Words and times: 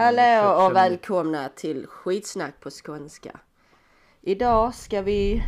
Hallå 0.00 0.52
och 0.54 0.70
Köp- 0.70 0.74
välkomna 0.74 1.48
till 1.48 1.86
skitsnack 1.86 2.60
på 2.60 2.70
skånska. 2.70 3.40
Idag 4.20 4.74
ska 4.74 5.02
vi 5.02 5.42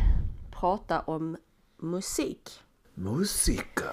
prata 0.51 0.99
om 0.99 1.37
musik. 1.77 2.49
Musika. 2.93 3.89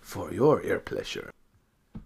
For 0.00 0.34
your 0.34 0.66
ear 0.66 0.78
pleasure. 0.78 1.24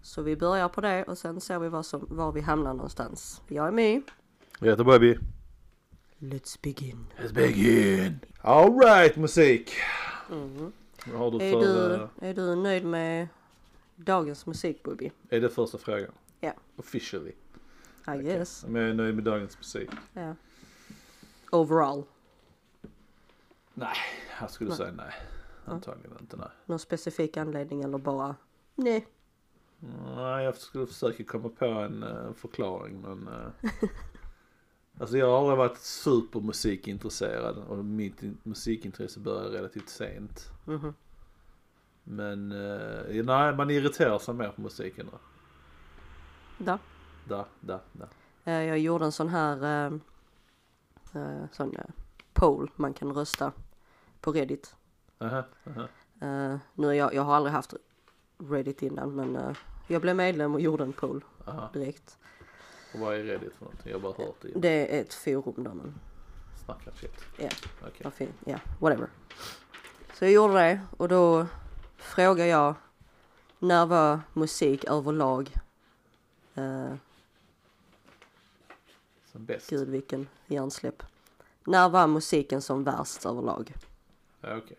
Så 0.01 0.21
vi 0.21 0.35
börjar 0.35 0.69
på 0.69 0.81
det 0.81 1.03
och 1.03 1.17
sen 1.17 1.41
ser 1.41 1.59
vi 1.59 1.69
vad 1.69 1.85
som, 1.85 2.07
var 2.09 2.31
vi 2.31 2.41
hamnar 2.41 2.73
någonstans. 2.73 3.41
Jag 3.47 3.67
är 3.67 3.71
My. 3.71 4.01
Jag 4.59 4.69
heter 4.69 4.83
Bobby. 4.83 5.17
Let's 6.19 6.59
begin. 6.61 7.05
Let's 7.23 7.33
begin. 7.33 8.19
Alright 8.41 9.15
musik. 9.15 9.71
Vad 11.05 11.19
har 11.19 11.31
du 11.31 11.45
Är 11.45 11.51
för... 11.51 11.59
du, 11.59 11.95
eh, 11.95 12.29
är 12.29 12.33
du 12.33 12.55
nöjd 12.55 12.85
med 12.85 13.27
dagens 13.95 14.45
musik 14.45 14.83
Bobby? 14.83 15.11
är 15.29 15.41
det 15.41 15.49
första 15.49 15.77
frågan? 15.77 16.11
Ja. 16.43 16.53
Officially. 16.75 17.31
I 18.07 18.17
guess. 18.17 18.63
Om 18.63 18.75
jag 18.75 18.89
är 18.89 18.93
nöjd 18.93 19.15
med 19.15 19.23
dagens 19.23 19.57
musik? 19.57 19.89
Ja. 20.13 20.35
Overall. 21.51 22.03
Nej, 23.73 23.95
jag 24.41 24.51
skulle 24.51 24.71
säga 24.71 24.91
nej. 24.91 25.13
Antagligen 25.65 26.17
inte 26.21 26.37
nej. 26.37 26.49
Någon 26.65 26.79
specifik 26.79 27.37
anledning 27.37 27.81
eller 27.83 27.97
bara 27.97 28.35
nej. 28.75 29.07
Nej, 30.15 30.45
jag 30.45 30.55
skulle 30.57 30.85
försöka 30.87 31.23
komma 31.23 31.49
på 31.49 31.65
en 31.65 32.03
eh, 32.03 32.33
förklaring 32.33 33.01
men... 33.01 33.27
eh, 33.27 33.69
alltså 34.99 35.17
jag 35.17 35.27
har 35.29 35.37
aldrig 35.39 35.57
varit 35.57 35.77
supermusikintresserad 35.77 37.57
och 37.57 37.85
mitt 37.85 38.23
in- 38.23 38.37
musikintresse 38.43 39.19
började 39.19 39.57
relativt 39.57 39.89
sent. 39.89 40.49
Mhm. 40.65 40.93
Men 42.03 42.51
eh, 42.51 43.23
nej, 43.25 43.55
man 43.55 43.69
irriterar 43.69 44.19
sig 44.19 44.33
mer 44.33 44.49
på 44.49 44.61
musiken 44.61 45.07
då. 45.11 45.19
Da. 46.65 46.79
Da, 47.27 47.45
da, 47.59 47.79
da. 47.91 48.07
Eh, 48.43 48.63
Jag 48.63 48.79
gjorde 48.79 49.05
en 49.05 49.11
sån 49.11 49.29
här 49.29 49.63
eh, 49.63 49.93
eh, 51.21 51.45
sån 51.51 51.75
eh, 51.75 51.85
poll 52.33 52.71
man 52.75 52.93
kan 52.93 53.13
rösta 53.13 53.51
på 54.21 54.31
Reddit. 54.31 54.75
Aha, 55.19 55.43
aha. 55.67 55.87
Eh, 56.21 56.57
nu 56.73 56.87
är 56.89 56.93
jag, 56.93 57.13
jag 57.13 57.21
har 57.23 57.35
aldrig 57.35 57.53
haft 57.53 57.73
Reddit 58.37 58.81
innan 58.81 59.15
men 59.15 59.35
eh, 59.35 59.55
jag 59.87 60.01
blev 60.01 60.15
medlem 60.15 60.53
och 60.53 60.61
gjorde 60.61 60.83
en 60.83 60.93
poll 60.93 61.23
aha. 61.47 61.69
direkt. 61.73 62.17
Och 62.93 62.99
vad 62.99 63.15
är 63.15 63.23
Reddit 63.23 63.53
för 63.55 63.65
någonting? 63.65 63.91
Jag 63.91 63.99
har 63.99 64.01
bara 64.13 64.25
hört 64.25 64.41
det. 64.41 64.51
Det 64.59 64.97
är 64.97 65.01
ett 65.01 65.13
forum 65.13 65.63
där 65.63 65.73
man, 65.73 65.99
Snackar 66.65 66.91
shit. 66.91 67.25
ja, 67.37 67.49
vad 68.03 68.13
fin, 68.13 68.33
ja, 68.45 68.57
whatever. 68.79 69.07
Så 70.13 70.25
jag 70.25 70.31
gjorde 70.31 70.53
det 70.53 70.81
och 70.97 71.07
då 71.07 71.47
frågar 71.97 72.45
jag 72.45 72.75
när 73.59 73.85
var 73.85 74.19
musik 74.33 74.85
överlag, 74.85 75.53
eh, 76.55 76.93
Som 79.31 79.45
bäst. 79.45 79.69
gud 79.69 79.89
vilken 79.89 80.27
hjärnsläpp. 80.47 81.03
När 81.63 81.89
var 81.89 82.07
musiken 82.07 82.61
som 82.61 82.83
värst 82.83 83.25
överlag? 83.25 83.73
Ja, 84.41 84.57
okej. 84.57 84.77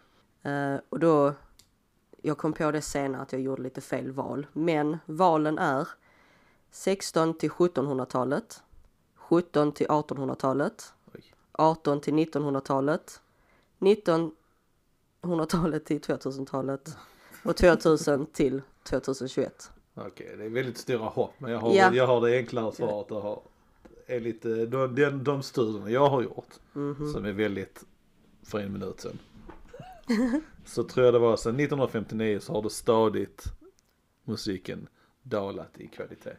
Eh, 0.52 0.76
och 0.88 0.98
då, 0.98 1.34
jag 2.22 2.38
kom 2.38 2.52
på 2.52 2.70
det 2.70 2.82
senare 2.82 3.22
att 3.22 3.32
jag 3.32 3.40
gjorde 3.40 3.62
lite 3.62 3.80
fel 3.80 4.10
val. 4.12 4.46
Men 4.52 4.98
valen 5.06 5.58
är 5.58 5.88
16 6.70 7.38
till 7.38 7.50
1700-talet, 7.50 8.62
17 9.14 9.72
till 9.72 9.86
1800-talet, 9.86 10.92
Oj. 11.14 11.34
18 11.52 12.00
till 12.00 12.14
1900-talet, 12.14 13.20
1900-talet 13.78 15.84
till 15.84 16.00
2000-talet 16.00 16.96
och 17.44 17.56
2000 17.56 18.26
till 18.26 18.62
2021. 18.82 19.70
Okej, 19.94 20.34
det 20.38 20.44
är 20.44 20.48
väldigt 20.48 20.78
stora 20.78 21.04
hopp. 21.08 21.34
Men 21.38 21.50
jag 21.52 21.58
har, 21.58 21.74
Ja. 21.74 21.94
jag 21.94 22.06
har 22.06 22.20
det 22.20 22.36
enklare 22.36 22.72
svaret 22.72 23.10
och 23.10 23.22
har 23.22 23.42
enligt 24.06 24.42
de, 24.42 24.66
de, 24.94 25.24
de 25.24 25.42
studierna 25.42 25.90
jag 25.90 26.08
har 26.08 26.22
gjort. 26.22 26.48
Mhm. 26.72 27.12
Som 27.12 27.24
är 27.24 27.32
väldigt 27.32 27.84
för 28.42 28.58
en 28.58 28.72
minut 28.72 29.00
sedan. 29.00 29.18
så 30.64 30.84
tror 30.84 31.04
jag 31.04 31.14
det 31.14 31.18
var 31.18 31.36
sedan 31.36 31.54
1959 31.54 32.38
så 32.40 32.52
har 32.52 32.62
det 32.62 32.70
stadigt 32.70 33.44
musiken 34.24 34.88
dalat 35.22 35.78
i 35.78 35.86
kvalitet. 35.86 36.36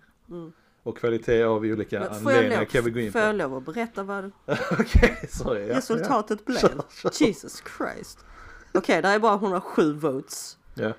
Och 0.84 0.98
kvalitet 0.98 1.44
av 1.44 1.62
olika 1.62 1.98
Mm. 1.98 2.10
Men 2.12 2.22
får 2.24 2.30
anledningar 2.32 2.66
kan 2.66 2.84
vi 2.84 2.92
gå 2.92 3.00
in 3.00 3.12
får 3.12 3.20
på. 3.20 3.26
jag 3.26 3.36
lov 3.36 3.56
att 3.56 3.66
berätta 3.66 4.04
vad 4.04 4.32
Okej, 4.72 5.28
sorry. 5.30 5.68
Ja, 5.68 5.78
resultatet 5.78 6.46
blev? 6.46 6.58
Kör, 6.58 6.82
kör. 6.92 7.26
Jesus 7.28 7.64
Christ. 7.78 8.26
Okej, 8.74 9.02
där 9.02 9.16
är 9.16 9.20
bara 9.20 9.36
107 9.36 9.94
votes. 9.94 10.58
Ja. 10.76 10.94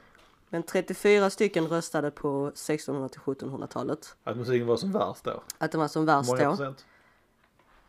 Men 0.48 0.62
34 0.62 1.30
stycken 1.30 1.66
röstade 1.68 2.10
på 2.10 2.46
1600 2.48 3.08
till 3.08 3.20
1700-talet. 3.20 4.16
Att 4.24 4.36
musiken 4.36 4.66
var 4.66 4.76
som 4.76 4.92
värst 4.92 5.24
då. 5.24 5.42
Att 5.58 5.72
det 5.72 5.78
var 5.78 5.88
som 5.88 6.04
värst 6.06 6.28
många 6.30 6.44
då. 6.44 6.50
procent? 6.50 6.86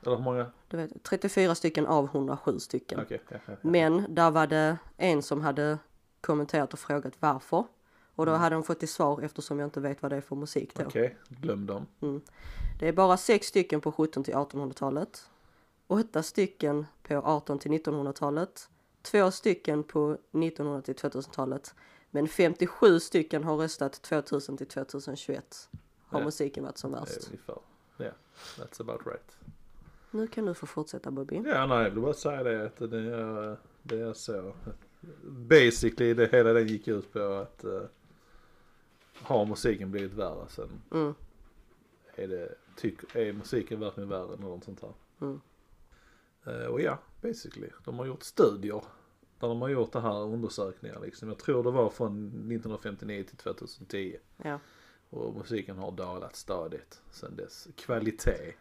Eller 0.05 0.15
hur 0.15 0.23
många? 0.23 0.51
Du 0.67 0.77
vet, 0.77 1.03
34 1.03 1.55
stycken 1.55 1.85
av 1.85 2.05
107 2.05 2.59
stycken. 2.59 2.99
Okej, 3.01 3.21
ja, 3.29 3.37
ja, 3.45 3.53
ja. 3.53 3.69
Men 3.69 4.05
där 4.15 4.31
var 4.31 4.47
det 4.47 4.77
en 4.97 5.21
som 5.21 5.41
hade 5.41 5.77
kommenterat 6.21 6.73
och 6.73 6.79
frågat 6.79 7.13
varför. 7.19 7.65
Och 8.15 8.23
Mm. 8.23 8.33
då 8.33 8.37
hade 8.39 8.55
de 8.55 8.63
fått 8.63 8.79
till 8.79 8.87
svar 8.87 9.21
eftersom 9.21 9.59
jag 9.59 9.67
inte 9.67 9.79
vet 9.79 10.01
vad 10.01 10.11
det 10.11 10.15
är 10.15 10.21
för 10.21 10.35
musik 10.35 10.75
då. 10.75 10.83
Okej, 10.85 11.17
glöm 11.29 11.65
dem. 11.65 11.85
Det 12.79 12.87
är 12.87 12.93
bara 12.93 13.17
sex 13.17 13.47
stycken 13.47 13.81
på 13.81 13.91
17 13.91 14.23
till 14.23 14.33
1800-talet. 14.33 15.29
Åtta 15.87 16.23
stycken 16.23 16.85
på 17.03 17.13
18 17.15 17.59
till 17.59 17.71
1900-talet. 17.71 18.69
Två 19.01 19.31
stycken 19.31 19.83
på 19.83 20.11
1900 20.31 20.81
till 20.81 20.95
2000-talet. 20.95 21.75
Men 22.11 22.27
57 22.27 22.99
stycken 22.99 23.43
har 23.43 23.57
röstat 23.57 24.01
2000 24.01 24.57
till 24.57 24.67
2021. 24.67 25.69
Har 26.05 26.19
Ja. 26.19 26.25
musiken 26.25 26.63
varit 26.63 26.77
som 26.77 26.91
värst. 26.91 27.27
ungefär. 27.27 27.57
Ja, 27.97 28.11
that's 28.57 28.81
about 28.81 29.05
right. 29.05 29.37
Nu 30.11 30.27
kan 30.27 30.45
du 30.45 30.53
få 30.53 30.65
fortsätta 30.65 31.11
Bobby. 31.11 31.35
Ja, 31.45 31.65
nej, 31.65 31.83
jag 31.83 31.89
vill 31.91 32.01
bara 32.01 32.13
säga 32.13 32.43
det 32.43 32.65
att 32.65 32.77
det 32.91 32.99
är, 32.99 33.57
det 33.83 33.99
är 34.01 34.13
så. 34.13 34.53
Basically, 35.23 36.13
det 36.13 36.31
hela 36.31 36.53
den 36.53 36.67
gick 36.67 36.87
ut 36.87 37.13
på 37.13 37.19
att 37.33 37.65
uh, 37.65 37.81
har 39.13 39.45
musiken 39.45 39.91
blivit 39.91 40.13
värre 40.13 40.45
sen 40.49 40.69
Mm. 40.91 41.13
är 42.15 42.27
det, 42.27 42.55
tyck, 42.75 43.15
är 43.15 43.33
musiken 43.33 43.79
verkligen 43.79 44.09
värre 44.09 44.33
än 44.33 44.39
något 44.39 44.63
sånt 44.63 44.81
här. 44.81 44.93
Mm. 45.21 45.41
Eh, 46.45 46.65
och 46.67 46.81
ja, 46.81 46.99
basically, 47.21 47.69
de 47.85 47.99
har 47.99 48.05
gjort 48.05 48.23
studier 48.23 48.83
där 49.39 49.47
de 49.47 49.61
har 49.61 49.69
gjort 49.69 49.91
det 49.91 50.01
här 50.01 50.23
undersökningar 50.23 50.99
liksom. 50.99 51.29
Jag 51.29 51.39
tror 51.39 51.63
det 51.63 51.71
var 51.71 51.89
från 51.89 52.27
1959 52.27 53.23
till 53.23 53.37
2010. 53.37 54.17
Ja. 54.37 54.59
Och 55.09 55.35
musiken 55.35 55.77
har 55.77 55.91
dalat 55.91 56.35
stadigt 56.35 57.01
sen 57.11 57.35
dess. 57.35 57.67
Kvalitet. 57.75 58.53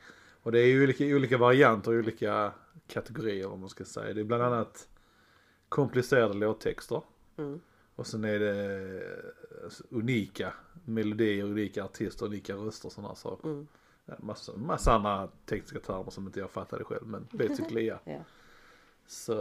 Och 0.42 0.52
det 0.52 0.60
är 0.60 0.66
ju 0.66 0.82
olika, 0.82 1.04
olika 1.04 1.38
varianter, 1.38 1.98
olika 1.98 2.52
kategorier 2.86 3.46
om 3.46 3.60
man 3.60 3.68
ska 3.68 3.84
säga. 3.84 4.14
Det 4.14 4.20
är 4.20 4.24
bland 4.24 4.42
annat 4.42 4.88
komplicerade 5.68 6.34
låttexter. 6.34 7.02
Mm. 7.36 7.60
Och 7.96 8.06
sen 8.06 8.24
är 8.24 8.38
det 8.38 9.02
alltså, 9.64 9.84
unika 9.90 10.52
melodier, 10.84 11.44
unika 11.44 11.84
artister, 11.84 12.26
unika 12.26 12.54
röster 12.54 12.86
och 12.86 12.92
sådana 12.92 13.14
saker. 13.14 13.48
Mm. 13.48 13.66
Massa, 14.18 14.56
massa 14.56 14.92
andra 14.92 15.28
tekniska 15.46 15.78
termer 15.78 16.10
som 16.10 16.26
inte 16.26 16.40
jag 16.40 16.50
fattade 16.50 16.84
själv 16.84 17.06
men 17.06 17.26
basically 17.30 17.86
ja. 17.86 17.98
Ja. 18.04 18.24
Så 19.06 19.32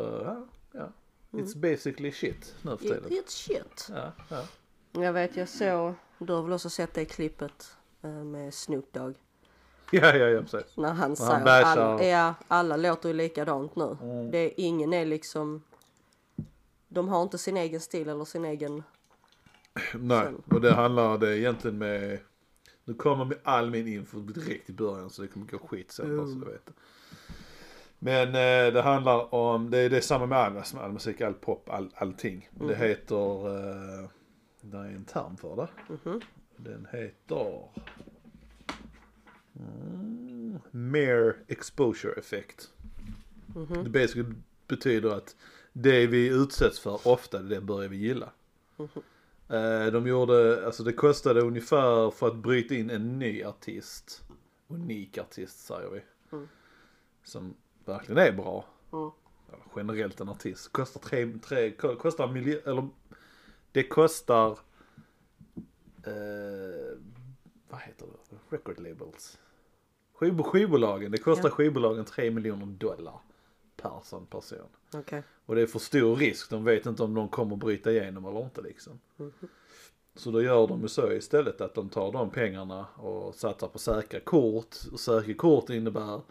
ja, 0.72 0.90
ja. 1.38 1.44
It's 1.44 1.58
basically 1.58 2.12
shit 2.12 2.56
nu 2.62 2.78
för 2.78 2.86
tiden. 2.86 3.04
it's 3.04 3.30
shit. 3.30 3.88
Ja, 3.90 4.12
ja. 4.30 4.46
Jag 4.92 5.14
vet, 5.14 5.38
jag 5.38 5.50
såg, 5.50 5.94
du 6.18 6.34
har 6.34 6.44
väl 6.44 6.54
också 6.54 6.70
sett 6.70 6.94
det 6.94 7.06
klippet 7.06 7.78
eh, 8.02 8.10
med 8.10 8.54
Snoop 8.54 8.94
Dogg. 8.94 9.16
Ja, 9.92 10.16
ja, 10.16 10.26
ja 10.26 10.42
precis. 10.42 10.78
När 10.78 10.88
han 10.88 10.98
han 10.98 11.16
säger 11.16 11.46
bashar. 11.46 11.78
alla, 11.78 12.04
ja, 12.04 12.34
alla 12.48 12.78
låter 12.78 13.10
ju 13.10 13.16
likadant 13.16 13.76
nu. 13.76 13.98
Mm. 14.02 14.32
Det 14.32 14.38
är, 14.38 14.52
ingen 14.58 14.94
är 14.94 15.06
liksom, 15.06 15.64
de 16.88 17.08
har 17.08 17.24
inte 17.24 17.38
sin 17.38 17.58
egen 17.58 17.80
stil 17.80 18.10
eller 18.10 18.26
sin 18.26 18.46
egen, 18.46 18.84
Nej, 19.96 20.34
och 20.52 20.62
det 20.62 20.74
handlar 20.74 21.18
det 21.18 21.40
egentligen 21.40 21.78
med 21.78 22.20
Nu 22.86 22.94
kommer 22.94 23.26
med 23.26 23.38
all 23.44 23.72
min 23.72 23.88
info 23.88 24.20
direkt 24.20 24.70
i 24.70 24.74
början 24.74 25.10
så 25.10 25.22
det 25.22 25.28
kommer 25.28 25.46
gå 25.46 25.58
skit 25.58 25.92
sen 25.92 26.18
bara 26.18 26.28
så 26.28 26.34
du 26.34 26.46
vet. 26.46 26.70
Men 28.00 28.28
eh, 28.28 28.74
det 28.74 28.82
handlar 28.82 29.34
om, 29.34 29.70
det 29.72 29.78
är, 29.78 29.90
det 29.90 29.98
är 29.98 30.02
samma 30.02 30.26
med 30.26 30.38
all, 30.38 30.58
all 30.78 30.92
musik, 30.92 31.22
all 31.22 31.34
pop, 31.34 31.70
all, 31.70 31.90
allting. 31.96 32.50
Det 32.52 32.76
heter, 32.76 33.48
eh, 34.04 34.10
det 34.62 34.78
är 34.78 34.84
en 34.86 35.06
term 35.06 35.38
för 35.38 35.56
det. 35.56 35.94
Mhm. 35.94 36.22
Den 36.58 36.88
heter 36.92 37.70
mm, 39.60 40.60
Mere 40.72 41.34
Exposure 41.48 42.14
Effect. 42.14 42.72
Det 43.84 43.90
basically 43.90 44.34
betyder 44.68 45.10
att 45.10 45.36
det 45.74 46.08
vi 46.08 46.28
utsätts 46.28 46.80
för 46.80 47.08
ofta, 47.08 47.40
det 47.40 47.62
börjar 47.62 47.90
vi 47.90 47.98
gilla. 47.98 48.30
Eh, 49.50 49.86
De 49.92 50.08
gjorde, 50.08 50.66
alltså 50.66 50.84
det 50.84 50.94
kostade 50.94 51.42
ungefär 51.42 52.12
för 52.12 52.28
att 52.28 52.36
bryta 52.36 52.76
in 52.76 52.90
en 52.90 53.20
ny 53.20 53.44
artist. 53.44 54.24
Unik 54.68 55.18
artist 55.18 55.66
säger 55.66 55.90
vi. 55.90 56.02
Som 57.24 57.54
verkligen 57.86 58.18
är 58.18 58.32
bra. 58.32 58.66
Mm. 58.94 59.12
Generellt 59.76 60.20
en 60.22 60.30
artist. 60.30 60.72
Kostar 60.72 61.00
tre, 61.00 61.34
tre 61.44 61.72
kostar 61.72 62.28
miljon, 62.28 62.62
eller 62.66 62.88
det 63.72 63.84
kostar, 63.84 64.52
eh, 66.04 66.98
vad 67.70 67.80
heter 67.82 68.06
det, 68.06 68.56
record 68.56 68.80
labels. 68.80 69.38
Skiv, 70.14 70.38
skivbolagen, 70.44 71.12
det 71.12 71.18
kostar 71.18 71.50
Ja. 71.50 71.56
skivbolagen 71.56 72.06
3 72.06 72.32
miljoner 72.32 72.66
dollar 72.66 73.20
per 73.78 74.00
sån 74.04 74.26
person. 74.26 74.68
Okej. 74.94 75.24
Och 75.46 75.56
det 75.56 75.62
är 75.62 75.68
för 75.68 75.80
stor 75.80 76.16
risk, 76.16 76.50
de 76.50 76.64
vet 76.64 76.86
inte 76.86 77.04
om 77.04 77.14
någon 77.14 77.30
kommer 77.30 77.56
bryta 77.56 77.92
igenom 77.92 78.26
eller 78.26 78.44
inte 78.44 78.62
liksom. 78.62 79.00
Så 80.16 80.32
då 80.32 80.42
gör 80.42 80.68
de 80.68 80.82
ju 80.82 80.88
så 80.88 81.12
istället 81.12 81.62
att 81.62 81.74
de 81.76 81.90
tar 81.90 82.12
de 82.12 82.30
pengarna 82.30 82.86
och 82.96 83.36
satsar 83.36 83.68
på 83.68 83.80
säkra 83.80 84.20
kort. 84.20 84.76
Och 84.92 85.00
säkra 85.00 85.34
kort 85.34 85.70
innebär 85.70 86.22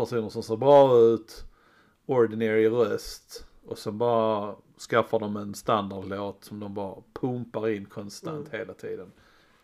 personer 0.00 0.28
som 0.28 0.42
ser 0.42 0.56
bra 0.56 0.98
ut, 0.98 1.44
ordinary 2.06 2.68
röst 2.68 3.44
och 3.66 3.78
sen 3.78 3.98
bara 3.98 4.54
skaffar 4.90 5.18
de 5.18 5.36
en 5.36 5.54
standardlåt 5.54 6.44
som 6.44 6.60
de 6.60 6.74
bara 6.74 6.94
pumpar 7.12 7.68
in 7.68 7.84
konstant 7.86 8.48
hela 8.48 8.74
tiden. 8.74 9.12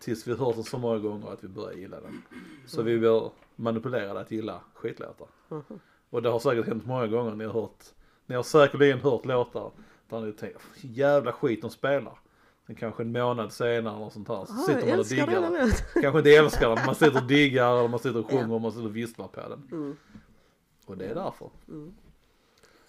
Tills 0.00 0.26
vi 0.26 0.34
hört 0.34 0.54
den 0.54 0.64
så 0.64 0.78
många 0.78 0.98
gånger 0.98 1.32
att 1.32 1.44
vi 1.44 1.48
börjar 1.48 1.72
gilla 1.78 2.00
den. 2.00 2.22
Så 2.66 2.82
vi 2.82 2.98
blir 2.98 3.30
manipulerade 3.56 4.20
att 4.20 4.30
gilla 4.30 4.60
skitlåtar. 4.74 5.26
Och 6.10 6.22
det 6.22 6.28
har 6.28 6.38
säkert 6.38 6.66
hänt 6.66 6.86
många 6.86 7.06
gånger 7.06 7.34
ni 7.34 7.44
har 7.44 7.52
hört, 7.52 7.84
ni 8.26 8.34
har 8.34 8.42
säkerligen 8.42 9.00
hört 9.00 9.24
låtar 9.24 9.70
där 10.08 10.20
ni 10.20 10.32
tänker, 10.32 10.60
jävla 10.80 11.32
skit 11.32 11.62
de 11.62 11.70
spelar. 11.70 12.18
Sen 12.66 12.76
kanske 12.76 13.02
en 13.02 13.12
månad 13.12 13.52
senare 13.52 13.96
eller 13.96 14.10
sånt 14.10 14.28
här 14.28 14.44
så 14.44 14.52
Ah, 14.52 14.56
sitter 14.66 14.86
man 14.90 14.98
och 14.98 15.06
diggar 15.06 15.40
den. 15.40 15.70
Kanske 16.02 16.18
inte 16.18 16.30
älskar 16.30 16.68
den, 16.76 16.86
man 16.86 16.94
sitter 16.94 17.16
och 17.22 17.26
diggar 17.26 17.78
eller 17.78 17.88
man 17.88 17.98
sitter 17.98 18.18
och 18.18 18.30
sjunger 18.30 18.52
och 18.52 18.60
man 18.60 18.72
sitter 18.72 18.86
och 18.86 18.96
visslar 18.96 19.28
på 19.28 19.40
den. 19.40 19.68
Mm. 19.72 19.96
Och 20.86 20.96
det 20.96 21.06
är 21.06 21.14
därför. 21.14 21.50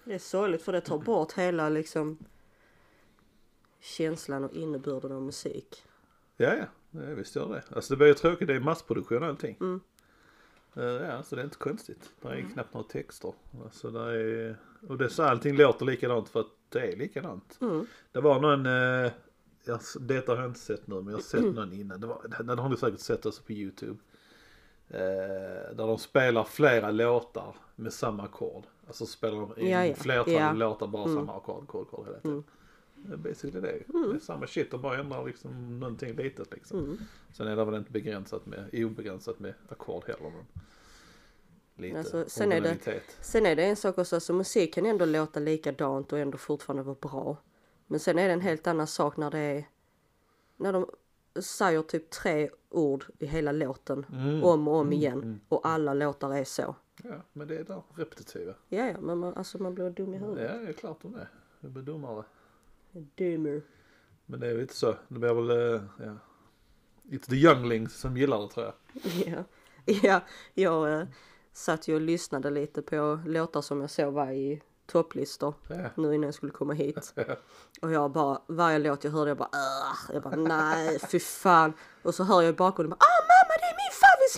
Det 0.04 0.14
är 0.14 0.20
sorgligt 0.20 0.62
för 0.62 0.72
det 0.72 0.82
tar 0.82 0.98
bort 0.98 1.34
hela 1.34 1.70
liksom 1.70 2.18
känslan 3.80 4.44
och 4.44 4.54
innebörden 4.54 5.12
av 5.12 5.22
musik. 5.22 5.84
Ja, 6.38 6.56
ja, 6.56 6.66
ja 6.92 7.16
visst 7.16 7.36
gör 7.36 7.50
det. 7.50 7.64
Alltså 7.76 7.94
det 7.94 7.98
blir 7.98 8.08
ju 8.08 8.14
tråkigt, 8.14 8.48
det 8.48 8.56
är 8.56 8.60
massproduktion 8.60 9.24
och 9.24 9.30
allting. 9.30 9.58
Mm. 9.60 9.82
Eh, 10.76 10.84
ja, 10.84 11.24
så 11.24 11.36
det 11.36 11.42
är 11.42 11.46
inte 11.46 11.58
konstigt. 11.58 12.12
Det 12.22 12.28
är 12.28 12.46
knappt 12.54 12.74
några 12.74 12.88
texter. 12.88 13.34
Alltså 13.64 13.92
det 13.92 14.00
är, 14.00 14.58
och 14.88 14.98
det 14.98 15.06
är 15.06 15.10
så 15.10 15.24
allting 15.24 15.58
låter 15.58 15.86
likadant 15.86 16.30
för 16.30 16.40
att 16.40 16.52
det 16.70 16.94
är 16.94 16.96
likadant. 16.96 17.58
Mm. 17.62 17.86
Det 18.12 18.22
var 18.22 18.40
någon, 18.40 18.66
eh, 18.66 19.12
jag, 19.64 19.80
detta 20.00 20.32
har 20.32 20.42
jag 20.42 20.50
inte 20.50 20.60
sett 20.60 20.88
nu 20.88 20.96
men 20.96 21.08
jag 21.08 21.14
har 21.14 21.22
sett 21.22 21.56
någon 21.56 21.74
innan. 21.74 22.02
Det, 22.02 22.08
var, 22.08 22.44
det 22.44 22.62
har 22.62 22.70
ni 22.70 22.78
säkert 22.78 23.00
sett 23.00 23.26
också 23.26 23.44
på 23.44 23.52
YouTube. 23.52 24.00
Eh, 24.90 25.76
där 25.76 25.88
de 25.88 25.98
spelar 25.98 26.44
flera 26.44 26.92
låtar 26.92 27.56
med 27.80 27.94
samma 27.94 28.24
ackord. 28.24 28.64
Alltså 28.88 29.06
spelar 29.06 29.38
de 29.56 29.62
in 29.62 29.70
Ja, 29.70 29.86
ja. 29.86 29.96
flertal 29.96 30.34
Ja. 30.34 30.54
låtar 30.54 30.88
bara 30.88 31.04
Mm. 31.04 31.16
samma 31.16 31.38
ackord, 31.38 31.64
ackord, 31.64 31.88
ackord 31.88 32.06
hela 32.06 32.20
tiden. 32.20 32.32
Mm. 32.32 32.44
Det 32.96 33.14
är 33.14 33.18
basically 33.18 33.60
det. 33.62 33.84
Det 33.88 34.16
är 34.16 34.20
samma 34.20 34.48
shit 34.48 34.74
och 34.74 34.80
bara 34.80 34.98
ändrar 35.00 35.26
liksom 35.26 35.80
någonting 35.80 36.16
litet 36.16 36.52
liksom. 36.54 36.80
Mm. 36.80 36.98
Sen 37.34 37.48
är 37.48 37.56
det 37.56 37.66
väl 37.66 37.76
inte 37.76 37.92
begränsat 37.92 38.46
med, 38.46 38.70
obegränsat 38.74 39.40
med 39.40 39.54
ackord 39.70 40.04
heller 40.08 40.30
men. 40.32 40.46
Lite 41.76 42.00
Alltså, 42.00 42.26
sen 42.28 42.52
är 42.52 42.62
det-. 42.62 43.02
Sen 43.22 43.46
är 43.46 43.56
det 43.56 43.64
en 43.66 43.76
sak 43.76 43.98
också, 43.98 44.16
alltså 44.16 44.34
musik 44.34 44.74
kan 44.74 44.86
ändå 44.86 45.06
låta 45.06 45.40
likadant 45.40 46.14
och 46.14 46.20
ändå 46.20 46.38
fortfarande 46.38 46.84
vara 46.84 46.98
bra. 47.02 47.38
Men 47.88 48.00
sen 48.00 48.20
är 48.20 48.28
det 48.28 48.34
en 48.34 48.42
helt 48.42 48.68
annan 48.68 48.88
sak 48.88 49.18
när 49.18 49.32
det 49.32 49.40
är 49.40 49.66
när 50.58 50.74
de 50.74 50.90
säger 51.42 51.82
typ 51.82 52.10
tre 52.10 52.50
ord 52.70 53.06
i 53.20 53.26
hela 53.26 53.52
låten 53.52 54.06
Mm. 54.12 54.44
om 54.44 54.68
och 54.68 54.74
om 54.76 54.82
Mm, 54.88 54.94
igen 54.94 55.24
mm. 55.24 55.40
och 55.50 55.68
alla 55.68 55.94
låtar 55.94 56.34
är 56.36 56.44
så. 56.44 56.76
Ja, 57.10 57.22
men 57.34 57.48
det 57.48 57.58
är 57.58 57.64
där 57.64 57.82
repetitiva. 57.96 58.54
Ja, 58.70 58.86
ja, 58.86 59.02
men 59.02 59.18
man, 59.18 59.34
alltså 59.34 59.62
man 59.64 59.74
blir 59.76 59.90
dum 59.90 60.14
i 60.14 60.18
Ja, 60.18 60.24
huvudet. 60.26 60.62
det 60.62 60.70
är 60.70 60.74
klart 60.74 61.02
de 61.02 61.16
är. 61.16 61.28
Det 61.60 61.68
blir 61.70 61.84
dummare. 61.84 62.24
Dummer. 62.92 63.62
Men 64.26 64.40
det 64.40 64.48
är 64.48 64.52
ju 64.54 64.62
inte 64.62 64.76
så. 64.76 64.96
Det 65.08 65.20
blir 65.20 65.34
väl, 65.34 65.50
eh, 65.76 65.82
ja. 66.00 66.18
It's 67.04 67.30
the 67.30 67.36
younglings 67.36 67.94
som 68.00 68.18
gillar 68.18 68.42
det 68.42 68.48
tror 68.50 68.66
jag. 68.66 68.74
Ja, 69.28 69.44
ja 70.04 70.22
jag 70.54 71.02
äh, 71.02 71.08
satt 71.54 71.88
ju 71.88 71.96
och 71.96 72.02
lyssnade 72.02 72.50
lite 72.50 72.82
på 72.82 73.20
låtar 73.26 73.62
som 73.62 73.82
jag 73.82 73.90
såg 73.90 74.14
var 74.14 74.32
i 74.32 74.62
topplistor 74.86 75.54
Ja. 75.70 75.90
nu 75.96 76.16
innan 76.16 76.24
jag 76.28 76.34
skulle 76.34 76.52
komma 76.52 76.74
hit. 76.74 77.14
Och 77.82 77.92
jag 77.92 78.12
bara, 78.12 78.42
varje 78.48 78.80
låt 78.80 79.04
jag 79.04 79.12
hörde 79.12 79.30
jag 79.32 79.38
bara 79.38 79.50
Ugh! 79.50 80.14
Jag 80.14 80.24
bara 80.24 80.36
nej 80.36 81.00
fy 81.00 81.20
fan. 81.20 81.74
Och 82.04 82.16
så 82.16 82.24
hör 82.24 82.42
jag 82.42 82.50
i 82.54 82.58
bakgrunden 82.58 82.90
bara 82.90 83.06
ah 83.06 83.17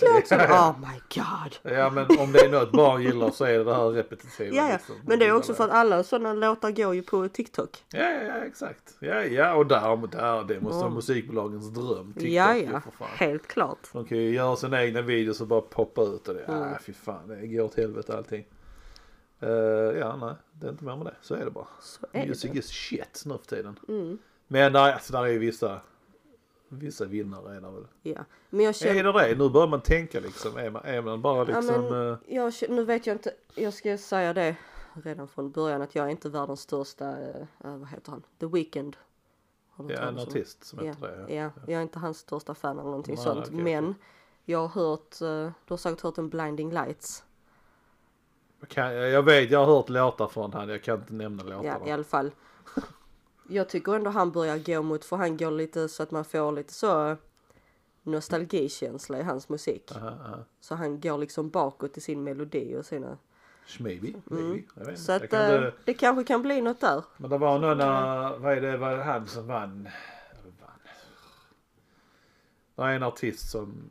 min 0.02 0.08
favvislåt! 0.08 0.26
Så 0.28 0.34
Oh 0.36 0.78
my 0.80 1.00
god. 1.14 1.72
Ja 1.76 1.90
men 1.90 2.06
om 2.18 2.32
det 2.32 2.40
är 2.40 2.48
något 2.48 2.72
barn 2.72 3.02
gillar 3.02 3.30
så 3.30 3.44
är 3.44 3.58
det 3.58 3.64
det 3.64 3.74
här 3.74 3.88
repetitiva. 3.88 4.56
Ja, 4.56 4.66
ja. 4.66 4.72
liksom. 4.72 4.94
Men 5.06 5.18
det 5.18 5.26
är 5.26 5.32
också 5.36 5.54
för 5.54 5.64
att 5.64 5.70
alla 5.70 6.02
sådana 6.02 6.32
låtar 6.34 6.70
går 6.70 6.94
ju 6.94 7.02
på 7.02 7.28
TikTok. 7.28 7.84
Ja, 7.92 8.10
ja, 8.10 8.22
ja 8.22 8.44
exakt. 8.44 8.94
Ja, 9.00 9.22
ja 9.24 9.54
och 9.54 9.66
där, 9.66 9.96
där 10.06 10.44
det 10.44 10.60
måste 10.60 10.76
vara 10.76 10.86
Mm. 10.86 10.94
musikbolagens 10.94 11.68
dröm. 11.70 12.12
TikTok 12.12 12.30
ja, 12.30 12.56
ja. 12.56 12.82
Helt 13.06 13.46
klart. 13.46 13.88
De 13.92 14.04
kan 14.04 14.18
ju 14.18 14.30
göra 14.34 14.56
sina 14.56 14.84
egna 14.84 15.02
videos 15.02 15.40
och 15.40 15.46
bara 15.46 15.60
poppa 15.60 16.02
ut 16.02 16.28
och 16.28 16.34
det. 16.34 16.44
Mm. 16.44 16.62
Ah, 16.62 16.78
fy 16.82 16.92
fan, 16.92 17.28
det 17.28 17.46
går 17.46 17.64
åt 17.64 17.76
helvete 17.76 18.16
allting. 18.16 18.44
Uh, 19.42 19.48
ja, 19.98 20.16
nej, 20.16 20.34
det 20.52 20.66
är 20.66 20.70
inte 20.70 20.84
mer 20.84 20.96
med 20.96 21.06
det. 21.06 21.14
Så 21.22 21.34
är 21.34 21.44
det 21.44 21.50
bara. 21.50 21.66
Så 21.80 22.06
är 22.12 22.26
Music 22.26 22.50
det. 22.52 22.58
is 22.58 22.68
shit 22.68 23.22
nu 23.24 23.38
för 23.38 23.56
tiden. 23.56 23.78
Mm. 23.88 24.18
Men 24.48 24.72
nej, 24.72 24.92
alltså 24.92 25.12
där 25.12 25.22
är 25.22 25.26
ju 25.28 25.38
vissa, 25.38 25.80
vissa 26.72 27.04
vinnare 27.04 27.56
är 27.56 27.60
det 27.60 27.70
väl. 27.70 27.86
Ja. 28.02 28.24
Men 28.50 28.64
jag 28.64 28.74
känner... 28.74 28.94
Är 29.04 29.12
det 29.12 29.34
det? 29.34 29.38
Nu 29.44 29.50
börjar 29.50 29.68
man 29.68 29.80
tänka 29.80 30.20
liksom. 30.20 30.56
Är 30.56 30.70
man, 30.70 30.82
är 30.84 31.02
man 31.02 31.22
bara 31.22 31.50
Ja, 31.50 31.60
liksom. 31.60 31.82
men 31.84 32.12
eh, 32.12 32.18
jag, 32.26 32.52
nu 32.68 32.84
vet 32.84 33.06
jag 33.06 33.14
inte, 33.14 33.34
jag 33.54 33.74
ska 33.74 33.98
säga 33.98 34.32
det 34.32 34.56
redan 34.92 35.28
från 35.28 35.50
början 35.50 35.82
att 35.82 35.94
jag 35.94 36.06
är 36.06 36.10
inte 36.10 36.28
världens 36.28 36.60
största, 36.60 37.08
eh, 37.28 37.46
vad 37.58 37.88
heter 37.88 38.10
han, 38.10 38.22
The 38.40 38.46
Weeknd. 38.46 38.96
Ja, 39.76 39.84
en 39.90 40.08
om? 40.18 40.22
artist 40.22 40.64
som 40.64 40.78
Ja, 40.78 40.84
heter 40.84 41.24
det. 41.26 41.34
ja, 41.34 41.50
jag 41.66 41.78
är 41.78 41.82
inte 41.82 41.98
hans 41.98 42.18
största 42.18 42.54
fan 42.54 42.78
eller 42.78 42.88
någonting 42.90 43.14
Nej, 43.14 43.24
sånt. 43.24 43.46
okej, 43.48 43.62
men 43.62 43.94
jag 44.44 44.66
har 44.66 44.68
hört, 44.68 45.20
eh, 45.20 45.52
du 45.66 45.72
har 45.72 45.76
säkert 45.76 46.00
hört 46.00 46.18
en 46.18 46.28
Blinding 46.28 46.72
Lights. 46.72 47.24
Kan, 48.68 48.94
jag 48.94 49.22
vet, 49.22 49.50
jag 49.50 49.58
har 49.66 49.76
hört 49.76 49.88
låtar 49.88 50.26
från 50.28 50.52
han. 50.52 50.68
Jag 50.68 50.82
kan 50.82 50.98
inte 50.98 51.14
nämna 51.14 51.42
låtarna. 51.42 51.64
Ja, 51.82 51.88
i 51.88 51.90
alla 51.90 52.04
fall. 52.04 52.30
Jag 53.50 53.68
tycker 53.68 53.94
ändå 53.94 54.10
han 54.10 54.30
börjar 54.32 54.58
gå 54.58 54.82
mot, 54.82 55.04
för 55.04 55.16
han 55.16 55.36
går 55.36 55.50
lite 55.50 55.88
så 55.88 56.02
att 56.02 56.10
man 56.10 56.24
får 56.24 56.52
lite 56.52 56.72
så 56.74 57.16
nostalgikänsla 58.02 59.18
i 59.18 59.22
hans 59.22 59.48
musik. 59.48 59.92
Aha, 59.96 60.08
aha. 60.08 60.44
Så 60.60 60.74
han 60.74 61.00
går 61.00 61.18
liksom 61.18 61.50
bakåt 61.50 61.96
i 61.96 62.00
sin 62.00 62.24
melodi 62.24 62.76
och 62.76 62.86
sina... 62.86 63.18
Maybe, 63.78 64.12
maybe. 64.24 64.62
Jag 64.74 64.80
vet 64.80 64.86
Mm. 64.88 64.96
Så 64.96 65.12
att 65.12 65.20
Jag 65.22 65.30
kan 65.30 65.40
eh, 65.40 65.54
inte- 65.56 65.72
det 65.84 65.94
kanske 65.94 66.24
kan 66.24 66.42
bli 66.42 66.60
något 66.60 66.80
där. 66.80 67.04
Men 67.16 67.30
det 67.30 67.38
var 67.38 67.58
någon, 67.58 67.80
uh, 67.80 68.38
vad 68.42 68.52
är 68.52 68.60
det, 68.60 68.76
vad 68.76 68.92
är 68.92 68.96
det 68.96 69.02
han 69.02 69.26
som 69.26 69.46
vann? 69.46 69.88
Vann? 70.60 70.70
Det 72.74 72.82
är 72.82 72.88
en 72.96 73.02
artist 73.02 73.50
som 73.50 73.90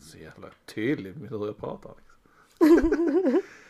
så 0.00 0.18
jävla 0.18 0.48
tydlig 0.64 1.16
med 1.16 1.30
hur 1.30 1.46
jag 1.46 1.56
pratar. 1.56 1.92
Liksom. 2.60 3.42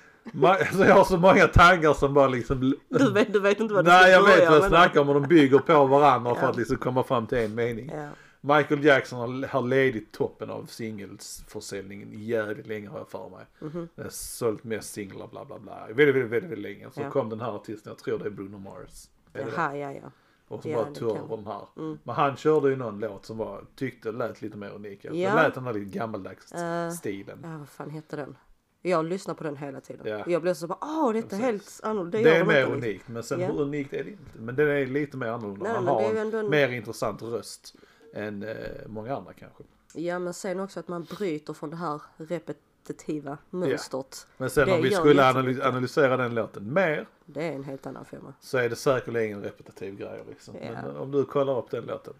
Alltså 0.44 0.84
jag 0.84 0.94
har 0.94 1.04
så 1.04 1.18
många 1.18 1.46
tankar 1.46 1.92
som 1.94 2.14
bara 2.14 2.28
liksom 2.28 2.60
Du 2.88 3.12
vet, 3.12 3.32
du 3.32 3.40
vet 3.40 3.60
inte 3.60 3.74
vad 3.74 3.84
du 3.84 3.90
Nej 3.90 4.02
ska 4.02 4.10
jag 4.10 4.22
vet 4.26 4.48
vad 4.48 4.58
jag 4.58 4.64
snackar 4.68 5.00
om 5.00 5.08
och 5.08 5.14
de 5.14 5.28
bygger 5.28 5.58
på 5.58 5.86
varandra 5.86 6.34
för 6.34 6.42
Ja. 6.42 6.48
att 6.48 6.56
liksom 6.56 6.76
komma 6.76 7.02
fram 7.02 7.26
till 7.26 7.38
en 7.38 7.54
mening. 7.54 7.90
Ja. 7.94 8.08
Michael 8.56 8.84
Jackson 8.84 9.18
har, 9.18 9.46
har 9.48 9.62
ledit 9.62 10.12
toppen 10.12 10.50
av 10.50 10.64
singelsförsäljningen 10.66 12.08
jävligt 12.12 12.66
länge 12.66 12.88
har 12.88 12.98
jag 12.98 13.08
för 13.08 13.28
mig. 13.28 13.46
Det 13.94 14.02
har 14.02 14.10
sålt 14.10 14.64
mest 14.64 14.92
singlar 14.92 15.26
bla 15.28 15.44
bla 15.44 15.58
bla. 15.58 15.86
Väldigt, 15.86 15.98
väldigt, 15.98 16.22
väldigt, 16.30 16.42
väldigt 16.50 16.58
länge. 16.58 16.90
Så 16.94 17.00
Ja. 17.00 17.10
kom 17.10 17.28
den 17.28 17.40
här 17.40 17.50
artisten, 17.56 17.90
jag 17.90 17.98
tror 17.98 18.18
det 18.18 18.24
är 18.26 18.30
Bruno 18.30 18.58
Mars. 18.58 19.08
Är? 19.32 19.46
Jaha, 19.56 19.76
ja, 19.76 19.92
ja. 19.92 20.10
Och 20.48 20.62
så 20.62 20.68
Ja, 20.68 20.76
bara 20.84 20.94
tog 20.94 21.16
över 21.16 21.36
den 21.36 21.46
här. 21.46 21.66
Mm. 21.78 21.98
Men 22.02 22.14
han 22.14 22.36
körde 22.36 22.68
ju 22.70 22.76
någon 22.76 22.98
låt 23.00 23.26
som 23.26 23.36
var, 23.38 23.64
tyckte 23.76 24.12
lät 24.12 24.42
lite 24.42 24.56
mer 24.56 24.70
unik. 24.70 25.00
Ja. 25.04 25.10
Det 25.12 25.42
lät 25.42 25.54
den 25.54 25.64
här 25.64 25.72
lite 25.72 25.98
gammaldags 25.98 26.52
Eh, 26.52 26.90
stilen. 26.90 27.38
Ja, 27.42 27.58
vad 27.58 27.68
fan 27.68 27.90
hette 27.90 28.16
den? 28.16 28.36
Jag 28.82 29.04
lyssnar 29.04 29.34
på 29.34 29.44
den 29.44 29.56
hela 29.56 29.80
tiden. 29.80 30.06
Ja. 30.06 30.24
Jag 30.26 30.42
blir 30.42 30.54
så 30.54 30.66
bara, 30.66 30.78
åh 30.80 31.12
detta 31.12 31.36
är 31.36 31.40
helt 31.40 31.80
annorlunda. 31.82 32.18
Det, 32.18 32.24
gör 32.24 32.40
är 32.40 32.44
mer 32.44 32.64
unikt. 32.72 33.08
Men 33.08 33.22
sen 33.22 33.40
Ja. 33.40 33.46
hur 33.46 33.60
unikt 33.60 33.92
är 33.92 34.04
det 34.04 34.10
inte. 34.10 34.22
Men 34.38 34.56
den 34.56 34.68
är 34.68 34.86
lite 34.86 35.16
mer 35.16 35.26
annorlunda. 35.26 35.64
Nej, 35.64 35.72
Han 35.74 35.86
har 35.86 36.12
det 36.14 36.20
en 36.20 36.34
en- 36.34 36.50
mer 36.50 36.68
intressant 36.68 37.22
röst 37.22 37.74
än 38.14 38.42
eh, 38.42 38.56
många 38.86 39.16
andra 39.16 39.32
kanske. 39.32 39.62
Ja, 39.94 40.18
men 40.18 40.34
sen 40.34 40.60
också 40.60 40.80
att 40.80 40.88
man 40.88 41.04
bryter 41.18 41.52
från 41.52 41.70
det 41.70 41.76
här 41.76 42.00
repetitiva 42.16 43.38
mönstret. 43.50 44.26
Men 44.36 44.50
sen 44.50 44.68
Det 44.68 44.74
om 44.74 44.82
vi 44.82 44.90
skulle 44.90 45.22
jättemycket. 45.22 45.62
analy- 45.64 45.68
analysera 45.68 46.16
den 46.16 46.34
låten 46.34 46.72
mer 46.72 47.06
Det 47.26 47.42
är 47.48 47.52
en 47.52 47.64
helt 47.64 47.86
annan 47.86 48.04
femma. 48.04 48.34
så 48.40 48.58
är 48.58 48.68
det 48.68 48.76
säkerligen 48.76 49.38
en 49.38 49.44
repetitiv 49.44 49.96
grej 49.96 50.22
liksom. 50.28 50.54
Ja. 50.62 50.70
Men 50.72 50.96
om 50.96 51.10
du 51.10 51.24
kollar 51.24 51.58
upp 51.58 51.70
den 51.70 51.84
låten. 51.84 52.14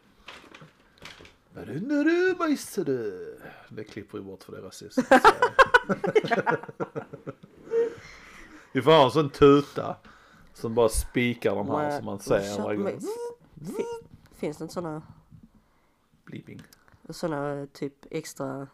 Det 3.68 3.84
klipper 3.84 4.18
vi 4.18 4.24
bort 4.24 4.44
för 4.44 4.52
det 4.52 4.58
är 4.58 4.62
rasistiskt. 4.62 5.12
vi 8.72 8.82
får 8.82 8.90
ha 8.90 9.04
en 9.04 9.10
sån 9.10 9.30
tuta 9.30 9.96
som 10.54 10.74
bara 10.74 10.88
spikar 10.88 11.54
de 11.54 11.70
här 11.70 11.96
som 11.96 12.04
man 12.04 12.20
säger 12.20 12.62
varje 12.62 12.78
gång. 12.78 13.00
Finns 14.34 14.56
det 14.58 14.62
inte 14.64 14.74
sådana, 14.74 15.02
Bleeping. 16.24 16.62
såna 17.08 17.66
typ 17.72 18.06
extra 18.10 18.66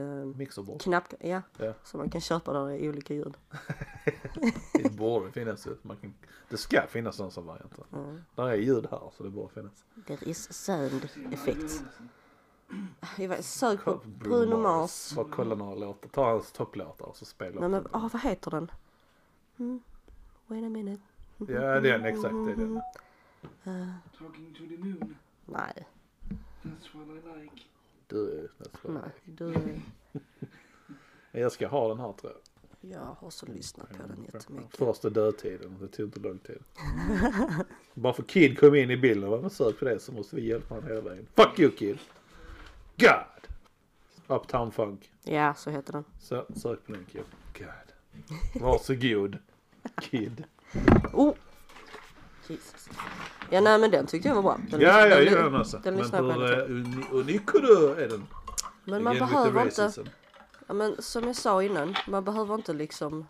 eh, 0.00 0.24
Mixerbord. 0.36 0.80
knapp, 0.80 1.14
ja, 1.20 1.42
Ja. 1.58 1.72
som 1.84 1.98
man 1.98 2.10
kan 2.10 2.20
köpa 2.20 2.52
där 2.52 2.66
det 2.66 2.84
är 2.84 2.88
olika 2.88 3.14
ljud. 3.14 3.36
Det 4.72 4.96
borde 4.96 5.32
finnas. 5.32 5.66
ju. 5.66 5.76
Man 5.82 5.96
kan, 5.96 6.14
det 6.48 6.56
ska 6.56 6.86
finnas 6.88 7.16
sådana 7.16 7.30
som 7.30 7.46
varianter. 7.46 7.84
Mm. 7.92 8.20
Där 8.34 8.44
är 8.48 8.54
ljud 8.54 8.86
här 8.90 9.10
så 9.16 9.22
det 9.22 9.30
borde 9.30 9.54
finnas. 9.54 9.84
There 10.06 10.30
is 10.30 10.52
sound 10.52 11.08
effects. 11.32 11.82
Jag 13.18 13.28
vet, 13.28 13.44
sök 13.44 13.84
på 13.84 14.00
Bruno 14.04 14.56
Mars. 14.56 15.12
Bara 15.16 15.26
kolla 15.30 15.54
några 15.54 15.74
låtar, 15.74 16.08
ta 16.08 16.30
hans 16.30 16.52
topplåtar 16.52 17.04
och 17.06 17.16
så 17.16 17.24
spela 17.24 17.60
Nej 17.60 17.68
men, 17.68 17.86
åh 17.92 18.08
vad 18.12 18.22
heter 18.22 18.50
den? 18.50 18.70
Mm. 19.58 19.80
Wait 20.46 20.64
a 20.64 20.68
minute. 20.68 21.02
Ja 21.38 21.80
den, 21.80 22.04
exakt 22.04 22.34
det 22.46 22.52
är 22.52 22.56
den. 22.56 22.76
Uh, 23.66 23.88
Talking 24.18 24.54
to 24.54 24.60
the 24.68 24.76
moon. 24.84 25.16
nej, 25.46 25.86
That's 26.62 26.88
what 26.94 27.06
I 27.08 27.42
like. 27.42 27.62
Du 28.10 28.38
är 28.38 28.48
nej, 28.90 29.02
du, 29.24 29.54
Jag 31.40 31.52
ska 31.52 31.68
ha 31.68 31.88
den 31.88 31.98
här 32.00 32.12
tror 32.12 32.32
jag. 32.32 32.90
jag 32.92 33.16
har 33.20 33.30
så 33.30 33.46
lyssnat 33.46 33.88
på 33.88 34.06
den 34.06 34.26
jättemycket. 34.34 34.76
Första 34.76 35.10
dödtiden, 35.10 35.76
det 35.80 35.88
tog 35.88 36.06
inte 36.06 36.20
lång 36.20 36.38
tid. 36.38 36.58
Bara 37.94 38.12
för 38.12 38.22
Kid 38.22 38.58
kom 38.58 38.74
in 38.74 38.90
i 38.90 38.96
bilden, 38.96 39.30
vad 39.30 39.40
man 39.40 39.50
sök 39.50 39.78
på 39.78 39.84
det 39.84 40.00
så 40.00 40.12
måste 40.12 40.36
vi 40.36 40.46
hjälpa 40.46 40.74
honom 40.74 40.88
hela 40.88 41.00
vägen. 41.00 41.26
Fuck 41.34 41.58
you 41.58 41.70
Kid! 41.70 41.98
God! 42.96 43.48
Uptown 44.26 44.72
Funk. 44.72 45.10
Ja, 45.22 45.54
så 45.54 45.70
heter 45.70 45.92
den. 45.92 46.04
Så, 46.20 46.46
sök 46.56 46.86
på 46.86 46.92
den 46.92 47.04
Kid. 47.04 47.22
God. 47.58 48.62
Varsågod. 48.62 49.38
Kid. 50.00 50.44
Oh! 51.12 51.34
Jesus. 52.50 52.88
Ja 53.50 53.60
nej 53.60 53.78
men 53.78 53.90
den 53.90 54.06
tyckte 54.06 54.28
jag 54.28 54.34
var 54.34 54.42
bra. 54.42 54.60
Den, 54.70 54.80
Ja, 54.80 55.00
jag 55.00 55.10
den- 55.18 55.24
gillar 55.24 55.42
den 55.50 55.60
också. 55.60 55.78
Den 55.84 55.94
Men 55.94 56.04
hur 56.10 56.42
uh, 56.42 56.70
uni- 57.10 57.96
är 57.98 58.08
den? 58.08 58.26
Men 58.84 59.02
man 59.04 59.12
Again 59.16 59.28
behöver 59.28 59.62
inte, 59.64 59.92
ja, 60.66 60.74
men 60.74 61.02
som 61.02 61.24
jag 61.24 61.36
sa 61.36 61.62
innan, 61.62 61.94
man 62.08 62.24
behöver 62.24 62.54
inte 62.54 62.72
liksom 62.72 63.26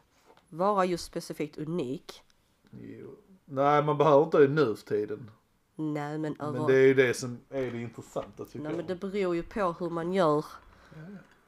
vara 0.48 0.84
just 0.84 1.04
specifikt 1.04 1.58
unik. 1.58 2.22
Jo. 2.70 3.16
Nej, 3.44 3.82
man 3.82 3.98
behöver 3.98 4.24
inte 4.24 4.38
det 4.38 4.48
nu 4.48 4.76
för 4.76 4.86
tiden. 4.86 5.30
Nej 5.76 6.18
men 6.18 6.40
över, 6.40 6.58
Men 6.58 6.66
det 6.66 6.76
är 6.76 6.86
ju 6.86 6.94
det 6.94 7.14
som 7.14 7.40
är 7.50 7.70
det 7.70 7.80
intressanta 7.82 8.44
tycker 8.44 8.58
nej, 8.58 8.72
men 8.72 8.76
jag. 8.76 8.86
det 8.86 8.94
beror 9.10 9.34
ju 9.36 9.42
på 9.42 9.74
hur 9.78 9.90
man 9.90 10.12
gör. 10.12 10.44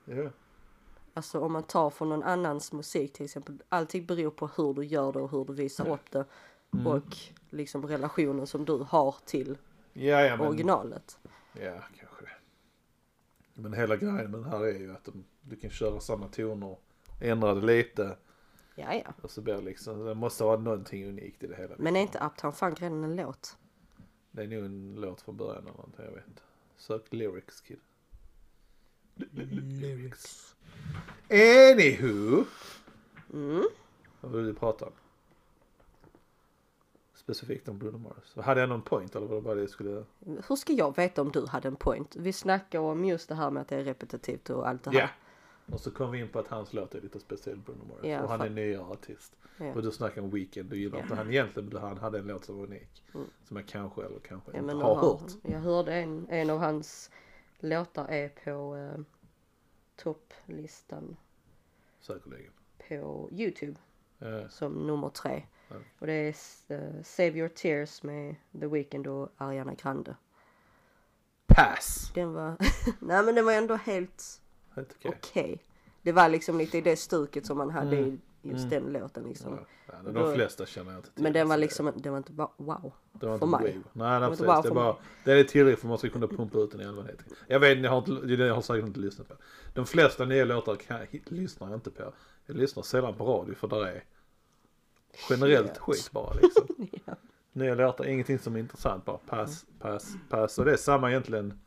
Ja. 0.05 0.31
Alltså 1.15 1.41
om 1.41 1.53
man 1.53 1.63
tar 1.63 1.91
från 1.91 2.09
någon 2.09 2.23
annans 2.23 2.73
musik 2.73 3.13
till 3.13 3.25
exempel. 3.25 3.59
Allting 3.69 4.07
beror 4.07 4.31
på 4.31 4.51
hur 4.57 4.75
du 4.75 4.85
gör 4.85 5.13
det 5.13 5.19
och 5.19 5.31
hur 5.31 5.45
du 5.45 5.53
visar 5.53 5.89
upp 5.89 6.11
det. 6.11 6.25
Mm. 6.73 6.87
Och 6.87 7.17
liksom 7.51 7.87
relationen 7.87 8.47
som 8.47 8.65
du 8.65 8.73
har 8.89 9.15
till 9.25 9.59
Ja, 9.93 10.21
ja, 10.21 10.37
men, 10.37 10.47
originalet. 10.47 11.19
ja, 11.61 11.83
kanske. 12.01 12.29
Men 13.55 13.73
hela 13.73 13.97
grejen 13.97 14.31
med 14.31 14.41
det 14.41 14.49
här 14.49 14.61
är 14.65 14.79
ju 14.79 14.93
att 14.93 15.05
de, 15.05 15.25
du 15.41 15.57
kan 15.57 15.71
köra 15.71 16.01
samma 16.01 16.29
toner, 16.29 16.77
ändra 17.21 17.55
det 17.55 17.67
lite 17.67 18.17
Ja, 18.75 18.95
ja. 18.95 19.13
och 19.23 19.31
så 19.31 19.41
blir 19.41 19.55
det 19.55 19.61
liksom, 19.63 20.05
det 20.05 20.15
måste 20.15 20.45
vara 20.45 20.57
någonting 20.61 21.09
unikt 21.09 21.43
i 21.43 21.47
det 21.47 21.57
hela. 21.57 21.75
Men 21.79 21.97
är 21.97 22.01
inte 22.01 22.19
Uptown 22.27 22.53
Funk 22.53 22.83
redan 22.83 23.05
en 23.05 23.17
låt? 23.17 23.57
Det 24.31 24.43
är 24.43 24.47
nog 24.47 24.65
en 24.65 24.95
låt 25.01 25.21
från 25.21 25.37
början 25.37 25.63
eller 25.63 25.77
någonting, 25.77 26.05
jag 26.05 26.13
vet 26.13 26.29
inte. 26.29 26.43
Sök 26.77 27.13
lyrics 27.13 27.61
kid. 27.61 27.81
Lyrics. 29.15 30.57
Anywho. 31.31 32.45
Mm. 33.33 33.63
Vad 34.21 34.33
vill 34.33 34.45
du 34.47 34.55
prata 34.55 34.85
om? 34.87 34.93
Specifikt 37.23 37.69
om 37.69 37.79
Bruno 37.79 37.99
Mars. 37.99 38.37
Hade 38.45 38.61
jag 38.61 38.69
någon 38.69 38.83
point 38.83 39.15
eller 39.17 39.27
var 39.27 39.55
det 39.55 39.61
jag 39.61 39.71
skulle... 39.71 40.05
Hur 40.49 40.57
ska 40.57 40.73
jag 40.73 40.97
veta 40.97 41.23
om 41.23 41.31
du 41.33 41.47
hade 41.47 41.69
en 41.69 41.77
point? 41.77 42.17
Vi 42.17 42.33
snackar 42.33 42.79
om 42.79 43.05
just 43.05 43.29
det 43.29 43.35
här 43.35 43.51
med 43.51 43.61
att 43.61 43.69
det 43.69 43.77
är 43.77 43.85
repetitivt 43.85 44.51
och 44.51 44.69
allt 44.69 44.83
det 44.85 44.91
här. 44.91 45.01
Ja. 45.01 45.09
Och 45.75 45.81
så 45.81 45.91
kom 45.91 46.11
vi 46.11 46.21
in 46.21 46.29
på 46.29 46.39
att 46.39 46.49
hans 46.49 46.73
låt 46.73 46.95
är 46.95 47.01
lite 47.01 47.21
speciell 47.21 47.57
Bruno 47.59 47.85
Mars. 47.85 47.99
Ja, 48.03 48.23
och 48.23 48.29
han 48.29 48.41
är 48.41 48.45
fan. 48.47 48.55
nyare 48.55 48.83
artist. 48.85 49.37
Ja. 49.59 49.73
Och 49.75 49.83
du 49.83 49.91
snackar 49.91 50.23
om 50.23 50.31
Weekend, 50.31 50.71
du 50.71 50.79
gillar 50.79 50.99
Ja. 50.99 51.03
inte 51.03 51.15
han 51.15 51.31
egentligen, 51.31 51.69
men 51.69 51.83
han 51.83 51.99
hade 51.99 52.19
en 52.19 52.27
låt 52.27 52.45
som 52.45 52.57
var 52.59 52.65
unik. 52.67 53.03
Mm. 53.15 53.27
Som 53.45 53.57
jag 53.57 53.67
kanske 53.69 54.05
eller 54.05 54.19
kanske 54.19 54.51
Ja, 54.53 54.59
inte 54.59 54.75
har 54.75 54.95
har, 54.95 55.13
hört. 55.19 55.33
jag 55.43 55.61
hörde 55.61 55.95
en, 55.95 56.27
en 56.31 56.51
av 56.51 56.59
hans 56.59 57.11
låtar 57.59 58.07
är 58.09 58.29
på 58.29 58.77
eh, 58.77 59.01
topplistan 59.97 61.17
Säkerligen. 62.01 62.53
på 62.89 63.29
Youtube 63.33 63.77
som 64.49 64.73
nummer 64.73 65.09
tre. 65.09 65.43
Ja. 65.73 65.79
Och 65.99 66.07
det 66.07 66.13
är 66.13 66.35
eh, 66.69 67.03
Save 67.03 67.31
Your 67.39 67.49
Tears 67.49 68.03
med 68.03 68.35
The 68.61 68.67
Weeknd 68.67 69.07
och 69.07 69.29
Ariana 69.37 69.75
Grande. 69.75 70.17
Pass! 71.47 72.11
Den 72.15 72.33
var, 72.33 72.57
nej 73.01 73.23
men 73.25 73.35
den 73.35 73.45
var 73.45 73.53
ändå 73.53 73.75
helt 73.75 74.41
okej. 74.77 75.13
okej. 75.19 75.63
Det 76.03 76.13
var 76.13 76.29
liksom 76.29 76.59
lite 76.59 76.79
i 76.79 76.81
det 76.81 76.97
stuket 76.97 77.47
som 77.47 77.59
man 77.59 77.71
hade 77.71 77.97
Mm. 77.97 78.09
i 78.43 78.49
just 78.49 78.73
Mm. 78.73 78.85
den 78.85 78.93
låten 79.03 79.25
liksom. 79.25 79.53
Ja. 79.53 79.67
Ja, 80.05 80.13
de 80.13 80.35
flesta 80.35 80.67
känner 80.67 80.91
jag 80.93 80.99
inte 80.99 81.13
till. 81.15 81.23
Men 81.23 81.33
den 81.33 81.49
var 81.49 81.57
liksom, 81.57 81.93
det 81.97 82.11
var 82.11 82.17
inte 82.19 82.33
bara 82.33 82.49
wow. 82.57 82.93
Det 83.13 83.27
var 83.27 83.39
för 83.39 83.47
inte 83.47 83.59
mig. 83.63 83.73
wave. 83.73 83.85
Nej, 83.93 84.21
nej 84.21 84.29
precis. 84.29 84.47
Det, 84.47 84.63
för 84.63 84.71
är 84.71 84.75
bara, 84.75 84.97
det 85.25 85.33
är 85.33 85.45
tillräckligt 85.45 85.81
för 85.81 85.87
att 85.87 85.89
man 85.89 85.99
ska 85.99 86.09
kunna 86.09 86.27
pumpa 86.27 86.59
ut 86.59 86.71
den 86.71 86.81
i 86.81 86.85
allmänhet. 86.85 87.19
Jag 87.47 87.61
vet, 87.61 87.79
jag 87.83 87.91
har, 87.91 87.99
inte, 87.99 88.33
jag 88.45 88.55
har 88.55 88.63
säkert 88.63 88.87
inte 88.87 89.01
lyssnat 89.01 89.29
på. 89.29 89.35
De 89.75 89.87
flesta 89.87 90.25
nya 90.25 90.45
låtar 90.45 90.77
kan, 90.77 90.99
lyssnar 91.25 91.69
jag 91.69 91.77
inte 91.77 91.91
på. 91.91 92.13
Jag 92.47 92.57
lyssnar 92.57 92.83
sällan 92.83 93.15
på 93.15 93.25
radio 93.25 93.55
för 93.55 93.69
där 93.69 93.87
är 93.87 94.05
generellt 95.31 95.69
Shit. 95.69 95.79
skit 95.79 96.11
bara 96.13 96.35
liksom. 96.35 96.67
Ja. 97.05 97.15
Nya 97.53 97.75
låtar, 97.75 98.05
ingenting 98.07 98.39
som 98.39 98.55
är 98.57 98.61
intressant 98.61 99.05
bara. 99.05 99.19
Pass, 99.19 99.67
pass, 99.79 100.15
pass. 100.29 100.59
Och 100.59 100.65
det 100.65 100.73
är 100.73 100.77
samma 100.77 101.11
egentligen. 101.11 101.61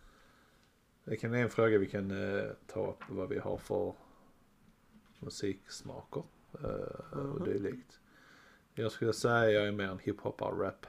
Det 1.03 1.17
kan 1.17 1.33
är 1.33 1.37
en 1.41 1.49
fråga 1.49 1.77
vi 1.77 1.85
kan 1.85 2.11
eh, 2.37 2.43
ta 2.67 2.87
upp 2.89 2.99
vad 3.09 3.29
vi 3.29 3.39
har 3.39 3.57
för 3.57 3.93
musiksmaker 5.19 6.23
eh, 6.63 7.19
och 7.19 7.41
Mhm. 7.41 7.43
dylikt. 7.43 7.99
Jag 8.73 8.91
skulle 8.91 9.13
säga 9.13 9.49
jag 9.51 9.67
är 9.67 9.71
mer 9.71 9.87
en 9.89 9.99
hiphopare 9.99 10.65
rap 10.67 10.85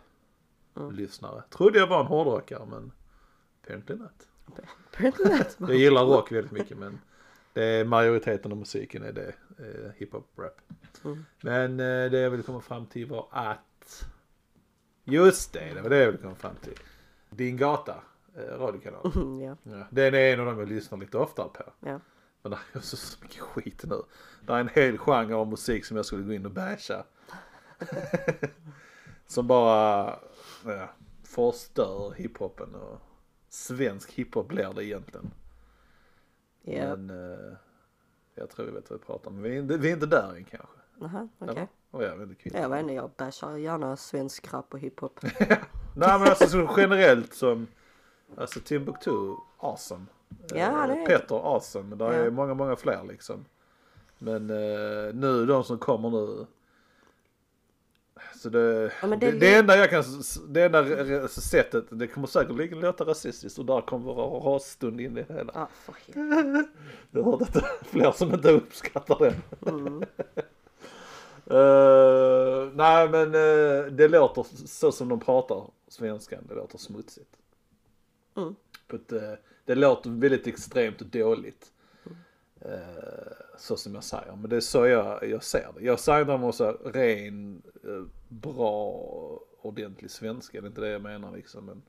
Mm. 0.76 0.92
lyssnare. 0.94 1.42
Trodde 1.50 1.78
jag 1.78 1.86
var 1.86 2.00
en 2.00 2.06
hårdrockare 2.06 2.66
men 2.66 2.92
apparently 3.62 3.96
not. 3.96 4.28
Pretty 4.92 5.22
Jag 5.58 5.75
gillar 5.75 6.04
rock 6.04 6.32
väldigt 6.32 6.52
mycket 6.52 6.78
men 6.78 7.00
det 7.56 7.64
är 7.64 7.84
majoriteten 7.84 8.52
av 8.52 8.58
musiken 8.58 9.02
är 9.02 9.12
det 9.12 9.34
eh, 9.58 9.90
hiphop 9.96 10.38
rap. 10.38 10.60
Mm. 11.04 11.25
Men 11.40 11.80
eh, 11.80 12.10
det 12.10 12.18
jag 12.18 12.30
ville 12.30 12.42
komma 12.42 12.60
fram 12.60 12.86
till 12.86 13.06
var 13.06 13.26
att 13.30 14.06
just 15.04 15.52
det, 15.52 15.75
det 15.75 15.82
var 15.82 15.90
det 15.90 15.98
jag 15.98 16.06
ville 16.06 16.18
komma 16.18 16.34
fram 16.34 16.54
till. 16.62 16.75
Din 17.30 17.56
gata, 17.56 18.02
eh, 18.36 18.58
radiokanal. 18.58 19.12
Mm, 19.16 19.40
ja. 19.40 19.56
Ja, 19.62 19.86
den 19.90 20.14
är 20.14 20.32
en 20.32 20.40
av 20.40 20.46
dem 20.46 20.58
jag 20.58 20.68
lyssnar 20.68 20.98
lite 20.98 21.18
oftare 21.18 21.48
på. 21.48 21.62
Ja. 21.80 22.00
Men 22.42 22.50
det 22.52 22.58
är 22.72 22.80
så, 22.80 22.96
så 22.96 23.18
mycket 23.22 23.40
skit 23.40 23.84
nu. 23.84 24.02
Det 24.46 24.52
är 24.52 24.60
en 24.60 24.70
hel 24.75 24.98
genre 24.98 25.34
av 25.34 25.48
musik 25.48 25.84
som 25.84 25.96
jag 25.96 26.06
skulle 26.06 26.22
gå 26.22 26.32
in 26.32 26.46
och 26.46 26.52
basha. 26.52 27.04
som 29.26 29.46
bara 29.46 30.18
ja, 30.64 30.88
förstör 31.22 32.14
hiphopen 32.16 32.75
och 32.75 33.00
svensk 33.48 34.12
hiphop 34.12 34.48
blir 34.48 34.72
det 34.75 34.84
egentligen. 34.84 35.30
Ja. 36.68 36.96
Men 36.96 37.11
eh, 37.11 37.56
jag 38.35 38.50
tror 38.50 38.66
vi 38.66 38.73
vet 38.73 38.90
vad 38.90 38.99
vi 39.00 39.04
pratar 39.06 39.30
om. 39.30 39.42
Vi 39.42 39.54
är, 39.56 39.61
inte- 39.61 39.76
vi 39.78 39.88
är 39.88 39.92
inte 39.92 40.06
där 40.06 40.35
än 40.37 40.44
kanske. 40.44 40.76
Aha, 41.02 41.28
okej. 41.38 41.68
Oh, 41.90 42.02
jag 42.04 42.16
vet 42.16 42.28
inte. 42.28 42.42
kvitt. 42.42 42.54
Jag 42.54 42.68
vet 42.68 42.80
inte, 42.80 42.94
jag 42.94 43.11
bashar 43.16 43.56
gärna 43.56 43.96
svensk 43.96 44.52
rap 44.54 44.75
och 44.75 44.78
hiphop. 44.80 45.20
Nej 45.42 46.18
men 46.18 46.23
alltså 46.23 46.46
så 46.46 46.70
generellt 46.76 47.35
som 47.35 47.66
Alltså 48.37 48.61
Timbuktu, 48.61 49.11
awesome. 49.58 50.04
Ja, 50.49 50.56
Eh, 50.56 50.73
han 50.73 50.90
är- 50.90 51.06
Petter, 51.06 51.54
awesome. 51.54 51.85
Men 51.88 51.99
det 51.99 52.04
är 52.04 52.25
Ja. 52.25 52.30
många, 52.30 52.54
många 52.54 52.76
fler 52.76 53.04
liksom. 53.04 53.44
Men 54.18 54.50
eh, 54.50 55.14
nu, 55.14 55.46
de 55.46 55.64
som 55.64 55.78
kommer 55.78 56.11
nu. 56.11 56.46
Så 58.35 58.49
det, 58.49 58.92
Ja, 59.02 59.08
det, 59.08 59.16
det 59.16 59.32
det, 59.32 59.54
enda 59.54 59.76
jag 59.76 59.90
kan, 59.90 60.04
det 60.49 60.62
enda 60.62 61.28
sättet, 61.28 61.85
det 61.90 62.06
kommer 62.06 62.26
säkert 62.26 62.73
låta 62.73 63.04
rasistiskt 63.04 63.58
och 63.58 63.64
där 63.64 63.80
kommer 63.80 64.14
vara 64.14 64.54
rasstund 64.54 65.00
in 65.00 65.18
i 65.18 65.23
det 65.23 65.35
hela. 65.35 65.52
Ja, 65.54 65.68
för. 65.75 65.94
Jag 67.11 67.25
hört 67.25 67.42
att 67.42 67.52
det 67.52 67.61
är 67.61 67.85
fler 67.85 68.12
som 68.12 68.35
inte 68.35 68.50
uppskattar 68.50 69.18
det. 69.18 69.35
Mm. 69.70 70.02
Eh, 71.50 72.68
nej 72.75 73.08
men 73.08 73.35
uh, 73.35 73.92
det 73.92 74.08
låter 74.08 74.46
så 74.66 74.92
som 74.92 75.08
de 75.08 75.20
pratar 75.20 75.70
svenskan, 75.88 76.44
det 76.49 76.54
låter 76.54 76.78
smutsigt. 76.78 77.37
Mm. 78.37 78.54
På 78.87 78.96
ett, 78.96 79.12
eh, 79.12 79.32
det 79.64 79.75
låter 79.75 80.11
väldigt 80.11 80.46
extremt 80.46 80.99
dåligt. 80.99 81.73
Eh, 82.61 83.32
så 83.58 83.76
som 83.76 83.94
jag 83.94 84.04
säger, 84.04 84.37
men 84.37 84.50
det 84.50 84.56
är 84.56 84.61
så 84.61 84.87
jag, 84.87 85.28
jag 85.28 85.44
ser 85.44 85.68
det. 85.75 85.85
Jag 85.85 86.00
säger 86.00 86.25
däremot 86.25 86.54
så 86.54 86.64
här, 86.64 86.73
ren, 86.73 87.62
bra, 88.40 89.00
ordentlig 89.62 90.11
svenska, 90.11 90.61
det 90.61 90.66
är 90.66 90.69
inte 90.69 90.81
det 90.81 90.88
jag 90.90 91.02
menar 91.02 91.33
liksom. 91.33 91.64
Men, 91.64 91.83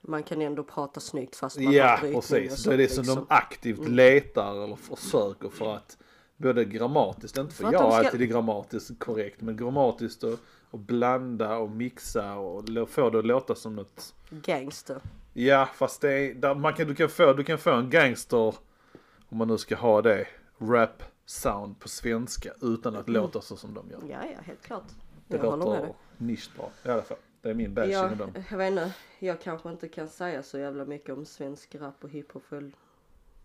Man 0.00 0.22
kan 0.22 0.42
ändå 0.42 0.64
prata 0.64 1.00
snyggt 1.00 1.36
fast 1.36 1.58
man 1.60 1.72
ja 1.72 1.86
har 1.86 1.96
brytning 1.96 2.16
och 2.16 2.22
precis, 2.28 2.62
så, 2.62 2.68
det 2.70 2.74
är 2.74 2.78
det 2.78 2.88
som 2.88 3.02
liksom. 3.02 3.26
de 3.28 3.34
aktivt 3.34 3.88
letar 3.88 4.64
eller 4.64 4.76
försöker 4.76 5.48
för 5.48 5.74
att 5.74 5.98
både 6.36 6.64
grammatiskt, 6.64 7.38
inte 7.38 7.54
för, 7.54 7.64
För 7.64 7.72
jag 7.72 7.82
de 7.82 7.92
ska- 7.92 7.98
alltid 8.06 8.22
är 8.22 8.26
grammatiskt 8.26 8.98
korrekt, 8.98 9.40
men 9.40 9.56
grammatiskt 9.56 10.24
och, 10.24 10.38
och 10.70 10.78
blanda 10.78 11.56
och 11.56 11.70
mixa 11.70 12.34
och 12.34 12.88
få 12.88 13.10
det 13.10 13.18
att 13.18 13.26
låta 13.26 13.54
som 13.54 13.76
något 13.76 14.14
Gangster. 14.30 15.00
Ja, 15.32 15.68
fast 15.74 16.00
det 16.00 16.12
är, 16.12 16.34
där 16.34 16.54
man 16.54 16.74
kan, 16.74 16.86
du, 16.86 16.94
kan 16.94 17.08
få, 17.08 17.32
du 17.32 17.44
kan 17.44 17.58
få 17.58 17.70
en 17.70 17.90
gangster, 17.90 18.54
om 19.28 19.38
man 19.38 19.48
nu 19.48 19.58
ska 19.58 19.76
ha 19.76 20.02
det, 20.02 20.26
rap 20.58 21.02
sound 21.26 21.80
på 21.80 21.88
svenska 21.88 22.52
utan 22.60 22.96
att 22.96 23.08
låta 23.08 23.40
så 23.40 23.56
som 23.56 23.74
de 23.74 23.90
gör. 23.90 24.00
Ja, 24.10 24.18
ja, 24.34 24.40
helt 24.44 24.62
klart. 24.62 24.84
Det 25.38 25.46
Jag 25.46 25.58
låter 25.58 25.92
nischbra 26.18 26.64
i 26.84 26.88
alla 26.88 27.02
fall. 27.02 27.16
Det 27.42 27.50
är 27.50 27.54
min 27.54 27.74
Ja, 27.90 28.04
av 28.04 28.16
dem. 28.16 28.32
jag 28.50 28.58
vet 28.58 28.70
inte, 28.70 28.92
jag 29.18 29.40
kanske 29.40 29.68
inte 29.70 29.88
kan 29.88 30.08
säga 30.08 30.42
så 30.42 30.58
jävla 30.58 30.84
mycket 30.84 31.10
om 31.14 31.24
svensk 31.24 31.74
rap 31.74 32.04
och 32.04 32.10
hiphop 32.10 32.42
för 32.44 32.70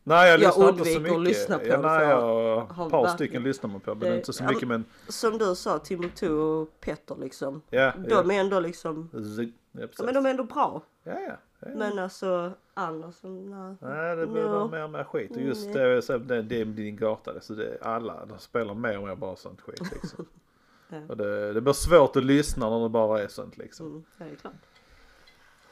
Nej 0.03 0.29
jag 0.32 0.39
Jag 0.39 0.39
lyssnar 0.39 0.70
inte 0.70 0.86
så 0.86 1.00
mycket. 1.00 1.20
lyssna 1.20 1.60
på 1.60 1.65
ja, 1.67 1.82
nej, 1.82 2.08
jag, 2.08 2.44
jag 2.44 2.86
ett 2.86 2.91
par 2.91 3.08
stycken 3.08 3.44
lyssnar 3.44 3.70
man 3.70 3.79
på 3.79 3.96
men 3.96 4.00
Det- 4.10 4.15
inte 4.17 4.34
så 4.34 4.44
ja, 4.44 4.50
mycket 4.50 4.67
men 4.67 4.86
Som 5.08 5.38
du 5.38 5.56
sa, 5.56 5.79
Timbuktu 5.79 6.29
och 6.32 6.79
Petter 6.79 7.15
liksom. 7.15 7.62
ja. 7.70 7.94
De 8.10 8.32
är 8.32 8.39
ändå 8.39 8.60
liksom, 8.60 9.10
ja. 9.13 9.20
Zig- 9.20 9.53
ja, 9.72 9.88
ja, 9.98 10.03
men 10.06 10.13
de 10.13 10.25
är 10.25 10.29
ändå 10.29 10.44
bra. 10.44 10.82
ja, 11.03 11.12
ja, 11.27 11.36
ja. 11.60 11.67
Men 11.75 12.00
alltså 12.00 12.51
andra 12.74 13.12
som, 13.12 13.46
nej. 13.50 13.75
Nej 13.91 14.15
det 14.15 14.27
blir 14.27 14.41
Ja. 14.41 14.48
bara 14.50 14.67
mer 14.67 14.84
och 14.84 14.89
mer 14.89 15.03
skit 15.03 15.32
och 15.32 15.41
just 15.41 15.65
Nej. 15.65 15.74
det, 15.74 16.03
jag 16.10 16.22
det, 16.22 16.41
det 16.41 16.62
är 16.62 16.65
din 16.65 16.96
gata. 16.96 17.41
Så 17.41 17.53
det 17.53 17.77
alla, 17.82 18.25
de 18.25 18.39
spelar 18.39 18.74
mer 18.74 18.98
och 18.98 19.08
mer 19.08 19.15
bara 19.15 19.36
sånt 19.36 19.62
skit 19.62 19.82
liksom. 19.91 20.25
Ja. 20.89 21.01
och 21.08 21.17
det, 21.17 21.53
det 21.53 21.62
blir 21.62 21.74
svårt 21.74 22.15
att 22.15 22.25
lyssna 22.25 22.70
när 22.70 22.84
det 22.84 22.89
bara 22.89 23.22
är 23.22 23.27
sånt 23.27 23.58
liksom. 23.58 23.88
Mm, 23.88 24.03
det 24.17 24.24
är 24.24 24.36
klart. 24.36 24.53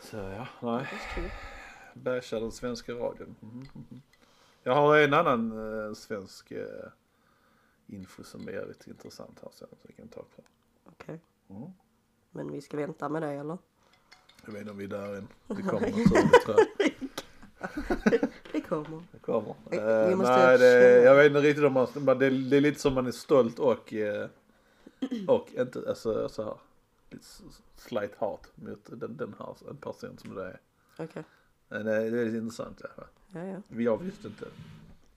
Så 0.02 0.18
ja, 0.18 0.48
nej. 0.60 0.84
That's 0.84 1.16
true. 1.16 1.32
Basha 1.94 2.40
den 2.40 2.52
svenska 2.52 2.94
radion. 2.94 3.36
Mhm, 3.40 3.68
mhm. 3.74 4.02
Jag 4.64 4.76
har 4.76 4.98
en 4.98 5.14
annan 5.14 5.52
eh, 5.52 5.94
svensk 5.94 6.52
eh, 6.52 6.66
info 7.88 8.24
som 8.24 8.48
är 8.48 8.52
jävligt 8.52 8.88
intressant 8.88 9.40
här 9.42 9.50
sen. 9.54 9.68
Så 9.72 9.88
vi 9.88 9.94
kan 9.94 10.08
ta 10.08 10.22
på. 10.22 10.44
Okej. 10.86 11.20
Mm. 11.50 11.72
Men 12.32 12.52
vi 12.52 12.62
ska 12.62 12.78
vänta 12.78 13.10
med 13.10 13.22
det 13.22 13.32
eller? 13.32 13.58
Jag 14.46 14.52
vet 14.52 14.62
inte 14.62 14.72
om 14.72 14.78
vi 14.78 14.84
är 14.84 14.90
där 14.90 15.16
än. 15.16 15.28
Det 15.48 15.56
kommer 15.56 15.80
naturligt 15.80 16.46
tror 16.46 16.58
jag. 16.58 16.90
Det 18.52 18.62
kommer. 18.62 19.04
Det 19.12 19.20
kommer. 19.20 19.56
Eh, 19.72 20.18
nej, 20.18 20.58
det, 20.58 21.04
jag 21.04 21.16
vet 21.16 21.26
inte 21.26 21.42
riktigt 21.42 21.66
om 21.66 21.74
man, 21.74 21.88
det, 22.20 22.30
det 22.30 22.58
är 22.58 22.62
lite 22.62 22.80
som 22.80 22.94
man 22.94 23.08
är 23.08 23.12
stolt 23.12 23.60
och, 23.60 23.94
eh, 23.94 24.30
och 25.28 25.48
inte, 25.58 25.84
alltså 25.90 26.30
så 26.30 26.44
här. 26.44 26.58
Slight 27.76 28.16
hat 28.18 28.52
mot 28.56 28.90
den, 29.00 29.18
den 29.18 29.36
här 29.40 29.56
en 29.70 29.78
person 29.78 30.18
som 30.18 30.36
det 30.36 30.44
är. 30.44 30.60
Okej. 30.98 31.24
Men 31.70 31.86
det, 31.86 31.96
är 31.96 32.26
lite 32.26 32.38
intressant. 32.38 32.82
Ja. 32.84 33.04
Ja, 33.34 33.46
ja. 33.46 33.82
Jag 33.82 34.04
visste 34.04 34.28
inte. 34.28 34.46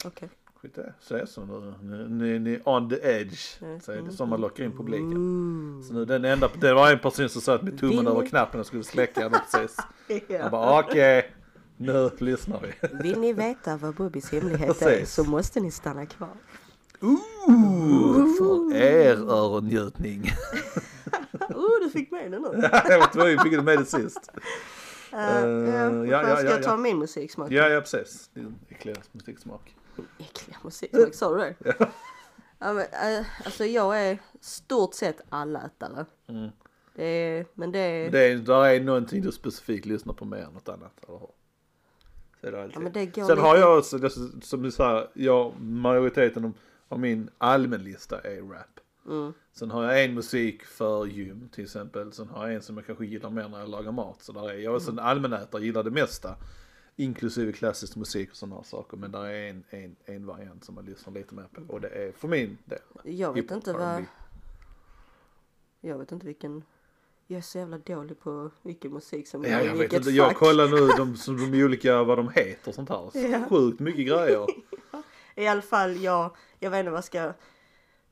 Okej. 0.04 0.28
Skit 0.54 0.78
i 0.78 0.80
det. 0.80 0.94
Så 1.00 1.14
är 1.14 1.18
det 1.18 1.26
så 1.26 1.44
nu. 1.44 1.74
Ni, 1.82 2.08
ni, 2.08 2.38
ni 2.38 2.60
on 2.64 2.90
the 2.90 2.96
edge. 3.02 3.62
Mm. 3.62 3.80
Så 3.80 3.92
är 3.92 4.02
det 4.02 4.12
som 4.12 4.28
man 4.28 4.40
lockar 4.40 4.64
in 4.64 4.76
publiken. 4.76 5.12
Mm. 5.12 5.82
Så 5.82 5.94
nu 5.94 6.04
den 6.04 6.24
enda, 6.24 6.50
det 6.60 6.74
var 6.74 6.92
en 6.92 6.98
person 6.98 7.28
som 7.28 7.42
satt 7.42 7.62
med 7.62 7.78
tummen 7.78 7.98
Vill 7.98 8.08
över 8.08 8.26
knappen 8.26 8.60
och 8.60 8.66
skulle 8.66 8.84
släcka 8.84 9.28
den 9.28 9.40
precis. 9.50 9.76
Ja. 10.28 10.50
bara 10.50 10.80
okej, 10.80 11.32
nu 11.76 12.10
lyssnar 12.18 12.60
vi. 12.60 12.88
Vill 13.02 13.20
ni 13.20 13.32
veta 13.32 13.76
vad 13.76 13.94
Bubbis 13.94 14.32
hemlighet 14.32 14.82
är 14.82 15.04
så 15.04 15.24
måste 15.24 15.60
ni 15.60 15.70
stanna 15.70 16.06
kvar. 16.06 16.36
Ooh, 17.00 17.18
för 18.38 18.74
er 18.76 19.16
öronnjutning. 19.16 20.30
Oh, 21.48 21.80
du 21.82 21.90
fick 21.90 22.10
med 22.10 22.30
den 22.32 22.42
nu. 22.42 22.48
jag 22.88 22.98
var 22.98 23.12
tvungen, 23.12 23.38
fick 23.38 23.62
med 23.62 23.78
det 23.78 23.84
sist. 23.84 24.30
Uh, 24.34 25.20
ja, 25.20 26.06
ja, 26.06 26.28
ja, 26.28 26.36
ska 26.36 26.44
ja, 26.44 26.50
jag 26.50 26.62
ta 26.62 26.70
ja. 26.70 26.76
min 26.76 26.98
musiksmak? 26.98 27.50
Ja, 27.50 27.68
ja 27.68 27.80
precis. 27.80 28.30
Din 28.34 28.58
äckliga 28.68 28.96
musiksmak. 29.12 29.76
Äckliga 30.18 30.56
musiksmak, 30.64 31.14
sa 31.14 31.34
du 31.34 31.38
det? 31.38 31.54
Ja, 32.58 32.72
men, 32.72 32.78
eh, 32.78 33.26
alltså 33.44 33.64
jag 33.64 34.00
är 34.00 34.18
stort 34.40 34.94
sett 34.94 35.20
allätare. 35.28 36.06
Mm. 36.28 36.50
Det 36.94 37.04
är, 37.04 37.46
men 37.54 37.72
det 37.72 37.78
är, 37.78 38.10
Det 38.10 38.20
är, 38.24 38.36
där 38.36 38.64
är 38.64 38.80
någonting 38.80 39.22
du 39.22 39.32
specifikt 39.32 39.86
lyssnar 39.86 40.14
på 40.14 40.24
mer 40.24 40.38
än 40.42 40.52
något 40.52 40.68
annat, 40.68 41.04
eller 41.08 41.18
hur? 41.18 41.28
Så 42.40 42.46
är 42.46 42.52
det 42.52 42.62
alltid. 42.62 42.76
ja, 42.76 42.80
men 42.80 42.92
det 42.92 43.06
går 43.06 43.22
Sen 43.22 43.36
lite, 43.36 43.40
har 43.48 43.56
jag 43.56 43.78
också, 43.78 43.98
det- 43.98 44.10
som 44.42 44.62
du 44.62 44.70
säger, 44.70 45.10
jag, 45.14 45.60
majoriteten 45.60 46.54
av 46.88 47.00
min 47.00 47.30
allmänlista 47.38 48.20
är 48.20 48.42
rap. 48.42 48.80
Mm. 49.06 49.32
Sen 49.52 49.70
har 49.70 49.84
jag 49.84 50.04
en 50.04 50.14
musik 50.14 50.64
för 50.64 51.06
gym 51.06 51.48
till 51.52 51.64
exempel. 51.64 52.12
Sen 52.12 52.28
har 52.28 52.46
jag 52.46 52.54
en 52.54 52.62
som 52.62 52.76
jag 52.76 52.86
kanske 52.86 53.06
gillar 53.06 53.30
mer 53.30 53.48
när 53.48 53.58
jag 53.58 53.68
lagar 53.68 53.92
mat. 53.92 54.22
Så 54.22 54.32
där 54.32 54.50
är, 54.50 54.54
jag 54.54 54.72
är 54.72 54.76
också 54.76 54.90
en 54.90 54.98
allmänätare, 54.98 55.64
gillar 55.64 55.84
det 55.84 55.90
mesta. 55.90 56.36
Inklusive 56.96 57.52
klassisk 57.52 57.96
musik 57.96 58.30
och 58.30 58.36
sådana 58.36 58.62
saker. 58.62 58.96
Men 58.96 59.12
där 59.12 59.24
är 59.24 59.50
en, 59.50 59.64
en, 59.70 59.96
en 60.04 60.26
variant 60.26 60.64
som 60.64 60.74
man 60.74 60.84
lyssnar 60.84 61.12
lite 61.12 61.34
mer 61.34 61.46
på. 61.52 61.72
Och 61.72 61.80
det 61.80 61.88
är 61.88 62.12
för 62.12 62.28
min 62.28 62.58
del. 62.64 62.78
Jag 63.04 63.32
vet 63.32 63.50
inte 63.50 63.72
vad, 63.72 64.04
jag 65.80 65.98
vet 65.98 66.12
inte 66.12 66.26
vilken, 66.26 66.64
jag 67.26 67.38
är 67.38 67.42
så 67.42 67.58
jävla 67.58 67.78
dålig 67.78 68.20
på 68.20 68.50
vilken 68.62 68.92
musik 68.92 69.28
som 69.28 69.44
Ja, 69.44 69.62
jag 69.62 69.76
vet 69.76 69.92
inte, 69.92 70.10
jag 70.10 70.36
kollar 70.36 70.68
nu 70.68 70.86
de, 70.96 71.16
som 71.16 71.50
de 71.50 71.64
olika, 71.64 72.02
vad 72.02 72.18
de 72.18 72.28
heter 72.28 72.68
och 72.68 72.74
sånt 72.74 72.88
här. 72.88 73.10
Så 73.12 73.18
Ja. 73.18 73.44
Sjukt 73.48 73.80
mycket 73.80 74.06
grejer. 74.06 74.46
I 75.38 75.46
alla 75.46 75.62
fall, 75.62 75.96
jag, 75.96 76.30
jag 76.58 76.70
vet 76.70 76.78
inte 76.78 76.90
vad 76.90 76.96
jag 76.96 77.04
ska 77.04 77.32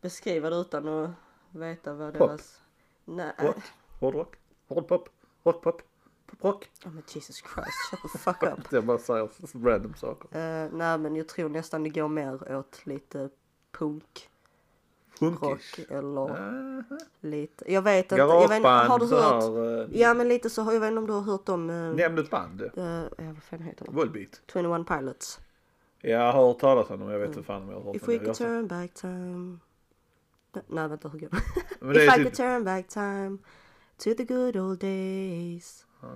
beskriva 0.01 0.51
det 0.51 0.57
utan 0.57 0.89
att 0.89 1.11
veta 1.51 1.95
vad 1.95 2.13
Pop. 2.19 2.29
deras... 2.29 2.61
Nej, 3.05 3.33
What? 3.39 3.57
Hårdrock? 4.01 4.37
Hårdpop? 4.69 5.09
Hotpop? 5.43 5.83
Poprock? 6.27 6.71
oh, 6.85 6.93
men 6.93 7.03
Jesus 7.09 7.37
Christ, 7.37 7.91
shut 7.91 8.13
the 8.13 8.19
fuck 8.19 8.43
up. 8.43 8.59
Jag 8.73 8.85
bara 8.85 8.99
säger 8.99 9.29
random 9.65 9.95
saker. 9.95 10.27
Uh, 10.39 10.71
nej 10.73 10.99
men 10.99 11.17
jag 11.17 11.29
tror 11.29 11.49
nästan 11.49 11.83
det 11.83 11.89
går 11.89 12.09
mer 12.09 12.57
åt 12.57 12.87
lite 12.87 13.31
punk, 13.73 14.29
rock 15.21 15.79
eller 15.89 16.31
Aha. 16.31 16.83
lite, 17.21 17.73
jag 17.73 17.83
vet 17.83 18.05
inte, 18.05 18.17
jag 18.17 18.49
vet 18.49 18.63
har 18.65 18.99
du 18.99 19.07
hört? 19.07 19.43
här. 19.43 19.83
eh, 19.83 20.01
Ja 20.01 20.15
men 20.15 20.29
lite 20.29 20.51
så, 20.51 20.63
har 20.63 20.73
jag 20.73 20.81
vet 20.81 20.89
inte 20.89 20.99
om 20.99 21.07
du 21.07 21.13
har 21.13 21.21
hört 21.21 21.49
om, 21.49 21.71
uh, 21.71 21.95
Nämn 21.97 22.19
ett 22.19 22.31
band. 22.31 22.63
uh, 22.63 22.71
ja 23.19 23.33
vad 23.35 23.43
fan 23.43 23.63
heter 23.63 23.85
de? 23.85 23.95
Volbeat. 23.95 24.41
21 24.53 24.87
Pilots. 24.87 25.41
Jag 26.11 26.33
har 26.33 26.47
hört 26.47 26.59
talas 26.59 26.91
om 26.91 27.01
dem, 27.01 27.11
jag 27.11 27.19
vet 27.19 27.29
inte 27.29 27.43
fan 27.43 27.63
om 27.63 27.69
jag 27.69 27.77
har 27.77 27.85
hört 27.85 28.03
Mm. 28.03 28.15
If 28.15 28.21
we 28.21 28.25
could 28.25 28.37
turn 28.37 28.67
back 28.67 28.95
time. 28.95 29.59
Nej, 30.67 30.89
vänta 30.89 31.09
hur 31.09 31.19
går 31.19 31.29
det? 31.31 32.01
If 32.01 32.03
I 32.03 32.07
är 32.07 32.15
could 32.15 32.27
typ... 32.27 32.35
turn 32.37 32.65
back 32.65 32.89
time 32.89 33.39
to 33.99 34.15
the 34.17 34.25
good 34.25 34.57
old 34.57 34.79
days. 34.79 35.87
Ah. 36.01 36.07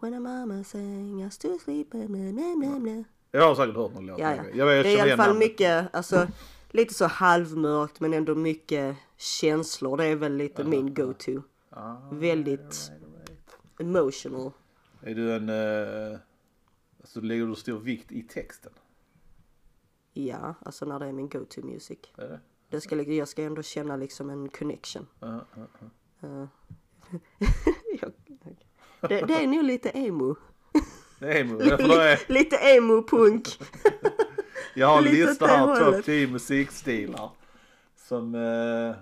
When 0.00 0.14
a 0.14 0.20
mama 0.20 0.64
sang 0.64 1.22
us 1.22 1.38
to 1.38 1.58
sleep. 1.58 1.90
Blah, 1.90 2.06
blah, 2.06 2.32
blah, 2.58 2.78
blah. 2.78 3.02
Jag 3.30 3.48
har 3.48 3.54
säkert 3.54 3.76
hört 3.76 3.94
någon 3.94 4.06
låt. 4.06 4.18
Ja, 4.18 4.34
ja. 4.36 4.42
Jag 4.54 4.66
vet, 4.66 4.84
Det 4.84 4.90
är 4.90 4.96
i 4.96 5.00
alla 5.00 5.16
fall 5.16 5.28
namnet. 5.28 5.48
mycket, 5.48 5.94
alltså 5.94 6.26
lite 6.70 6.94
så 6.94 7.06
halvmörkt 7.06 8.00
men 8.00 8.14
ändå 8.14 8.34
mycket 8.34 8.96
känslor. 9.16 9.96
Det 9.96 10.04
är 10.04 10.16
väl 10.16 10.36
lite 10.36 10.64
min 10.64 10.94
go-to. 10.94 11.42
Ah, 11.70 11.94
Väldigt 12.10 12.60
right, 12.60 13.02
right. 13.28 13.80
emotional. 13.80 14.50
Är 15.02 15.14
du 15.14 15.34
en... 15.34 15.48
Uh, 15.48 16.18
alltså 17.00 17.20
lägger 17.20 17.46
du 17.46 17.54
stor 17.54 17.78
vikt 17.78 18.12
i 18.12 18.22
texten? 18.22 18.72
Ja, 20.12 20.54
alltså 20.64 20.84
när 20.84 20.98
det 20.98 21.06
är 21.06 21.12
min 21.12 21.28
go-to 21.28 21.62
music. 21.62 21.98
Är 22.16 22.28
det? 22.28 22.40
Det 22.68 22.80
ska, 22.80 23.02
jag 23.02 23.28
ska 23.28 23.42
ändå 23.42 23.62
känna 23.62 23.96
liksom 23.96 24.30
en 24.30 24.48
connection. 24.48 25.06
Ah. 25.20 25.40
Eh, 26.22 26.28
jag, 28.00 28.12
det, 29.00 29.20
det 29.20 29.34
är 29.34 29.46
nog 29.46 29.64
lite 29.64 29.88
emo. 29.88 30.36
Det 31.18 31.32
är 31.32 31.40
emo. 31.40 31.60
Är, 31.60 32.32
lite 32.32 32.56
emo-punk. 32.56 33.60
jag 34.74 34.86
har 34.86 34.98
en 34.98 35.04
lista 35.04 35.46
här, 35.46 35.92
topp 35.92 36.04
10 36.04 36.26
musikstilar. 36.26 37.30
Som... 37.96 38.34
Uh, 38.34 38.96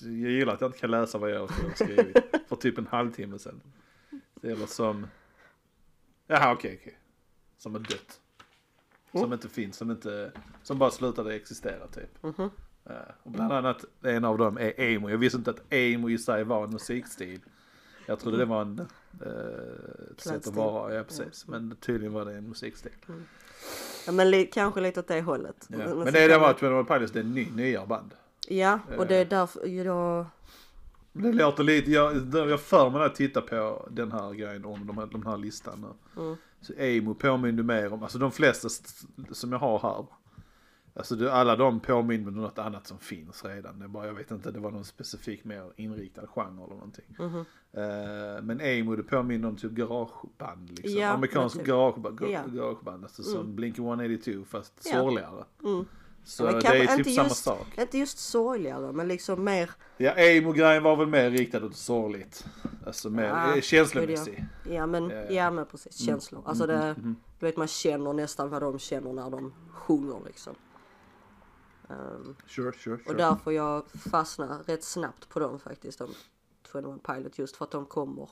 jag 0.00 0.30
gillar 0.30 0.54
att 0.54 0.60
jag 0.60 0.68
inte 0.68 0.78
kan 0.78 0.90
läsa 0.90 1.18
vad 1.18 1.30
jag 1.30 1.40
har 1.40 1.74
skrivit. 1.74 2.16
för 2.48 2.56
typ 2.56 2.78
en 2.78 2.86
halvtimme 2.86 3.38
sedan. 3.38 3.60
Det 4.34 4.48
gäller 4.48 4.66
som... 4.66 5.06
Jaha 6.26 6.52
okej 6.52 6.78
okej. 6.80 6.98
Som 7.58 7.72
har 7.72 7.80
dött. 7.80 8.21
Som 9.12 9.32
inte 9.32 9.48
finns, 9.48 9.76
som 9.76 9.90
inte... 9.90 10.32
Som 10.62 10.78
bara 10.78 10.90
slutade 10.90 11.34
existera 11.34 11.86
typ. 11.86 12.22
Mhm. 12.22 12.50
Eh, 12.84 12.94
och 13.22 13.30
bland 13.30 13.52
annat 13.52 13.84
en 14.02 14.24
av 14.24 14.38
dem 14.38 14.58
är 14.58 14.80
emo. 14.80 15.10
Jag 15.10 15.18
visste 15.18 15.38
inte 15.38 15.50
att 15.50 15.72
emo 15.72 16.10
i 16.10 16.18
sig 16.18 16.44
var 16.44 16.64
en 16.64 16.70
musikstil. 16.70 17.40
Jag 18.06 18.20
trodde 18.20 18.36
det 18.36 18.44
var 18.44 18.62
en, 18.62 18.78
eh, 18.78 20.12
ett 20.12 20.20
sätt 20.20 20.46
att 20.48 20.54
vara, 20.54 20.94
ja 20.94 21.04
precis. 21.04 21.46
Men 21.48 21.76
tydligen 21.80 22.12
var 22.12 22.24
det 22.24 22.32
en 22.34 22.48
musikstil. 22.48 22.92
Ja 24.06 24.12
men 24.12 24.30
li, 24.30 24.46
kanske 24.46 24.80
lite 24.80 25.00
åt 25.00 25.08
det 25.08 25.20
hållet. 25.20 25.66
Ja. 25.68 25.78
Men 25.78 25.98
Men 25.98 26.12
det, 26.12 26.26
det 26.28 26.38
man- 26.38 26.50
att 26.50 26.58
Twenty 26.58 26.74
One 26.74 26.84
Pilots, 26.84 27.12
det 27.12 27.20
är 27.20 27.24
ny, 27.24 27.46
nyare 27.54 27.86
band. 27.86 28.14
Ja, 28.48 28.78
och 28.98 29.06
det 29.06 29.16
är 29.16 29.24
därför 29.24 29.66
jag... 29.66 30.26
Det 31.12 31.32
låter 31.32 31.64
lite, 31.64 31.90
jag, 31.90 32.34
jag 32.34 32.60
för 32.60 32.90
mig 32.90 33.00
jag 33.00 33.14
tittar 33.14 33.40
på 33.40 33.88
den 33.90 34.12
här 34.12 34.32
grejen 34.32 34.64
om 34.64 34.86
de 34.86 34.98
här, 34.98 35.06
de 35.06 35.26
här 35.26 35.36
listan 35.36 35.86
nu. 36.16 36.36
Mm. 36.70 36.78
Så 36.78 36.82
emo 36.82 37.14
påminner 37.14 37.62
mer 37.62 37.92
om, 37.92 38.02
alltså 38.02 38.18
de 38.18 38.32
flesta 38.32 38.66
st- 38.66 39.06
som 39.34 39.52
jag 39.52 39.58
har 39.58 39.78
här. 39.78 40.06
Alltså 40.94 41.16
det, 41.16 41.32
alla 41.32 41.56
de 41.56 41.80
påminner 41.80 42.28
om 42.28 42.34
något 42.34 42.58
annat 42.58 42.86
som 42.86 42.98
finns 42.98 43.44
redan. 43.44 43.78
Det 43.78 43.88
bara, 43.88 44.06
jag 44.06 44.14
vet 44.14 44.30
inte, 44.30 44.50
det 44.50 44.60
var 44.60 44.70
någon 44.70 44.84
specifik 44.84 45.44
mer 45.44 45.72
inriktad 45.76 46.26
genre 46.26 46.64
eller 46.64 46.74
någonting. 46.74 47.16
Mhm. 47.18 47.38
Eh, 47.72 48.42
men 48.42 48.60
emo 48.60 48.96
det 48.96 49.02
påminner 49.02 49.48
om 49.48 49.56
typ 49.56 49.72
garageband 49.72 50.70
liksom. 50.70 51.00
Ja, 51.00 51.08
Amerikansk 51.08 51.56
typ. 51.56 51.66
garageband, 51.66 52.20
ga- 52.20 52.30
Ja. 52.32 52.42
garageband. 52.46 53.04
Alltså 53.04 53.22
som 53.22 53.40
Mm. 53.40 53.54
Blink 53.56 53.78
182 53.78 54.44
fast 54.48 54.72
Ja. 54.84 54.92
sorgligare. 54.92 55.44
Mm. 55.64 55.84
Så 56.24 56.44
men 56.44 56.54
det 56.60 56.66
är 56.68 56.86
typ 56.86 56.98
inte 56.98 57.10
samma 57.10 57.28
just- 57.28 57.44
sak. 57.44 57.66
Inte 57.78 57.98
just 57.98 58.18
sorgligare 58.18 58.92
men 58.92 59.08
liksom 59.08 59.44
mer... 59.44 59.70
Ja, 59.96 60.12
emo-grejen 60.12 60.82
var 60.82 60.96
väl 60.96 61.06
mer 61.06 61.30
riktad 61.30 61.64
åt 61.64 61.76
sorgligt. 61.76 62.46
Alltså 62.86 63.10
mer 63.10 63.24
Ja, 63.24 63.54
eh, 63.56 63.60
känslomässig. 63.60 64.44
Ja 64.70 64.86
men, 64.86 65.10
Ja, 65.10 65.16
ja, 65.16 65.30
ja. 65.30 65.50
men 65.50 65.66
precis, 65.66 65.96
känslor. 66.06 66.42
Alltså 66.46 66.66
det, 66.66 66.94
Mhm. 66.98 67.16
du 67.38 67.46
vet 67.46 67.56
man 67.56 67.68
känner 67.68 68.12
nästan 68.12 68.50
vad 68.50 68.62
de 68.62 68.78
känner 68.78 69.12
när 69.12 69.30
de 69.30 69.54
sjunger 69.72 70.20
liksom. 70.26 70.54
Ehm, 71.90 72.36
Sure, 72.46 72.72
sure, 72.72 72.94
och 72.94 73.00
sure. 73.06 73.16
därför 73.18 73.50
jag 73.50 73.84
fastnar 74.10 74.62
rätt 74.66 74.84
snabbt 74.84 75.28
på 75.28 75.40
dem 75.40 75.58
faktiskt. 75.58 75.98
De 75.98 76.08
Twenty 76.72 76.88
One 76.88 76.98
Pilot 76.98 77.38
just 77.38 77.56
för 77.56 77.64
att 77.64 77.70
de 77.70 77.86
kommer. 77.86 78.28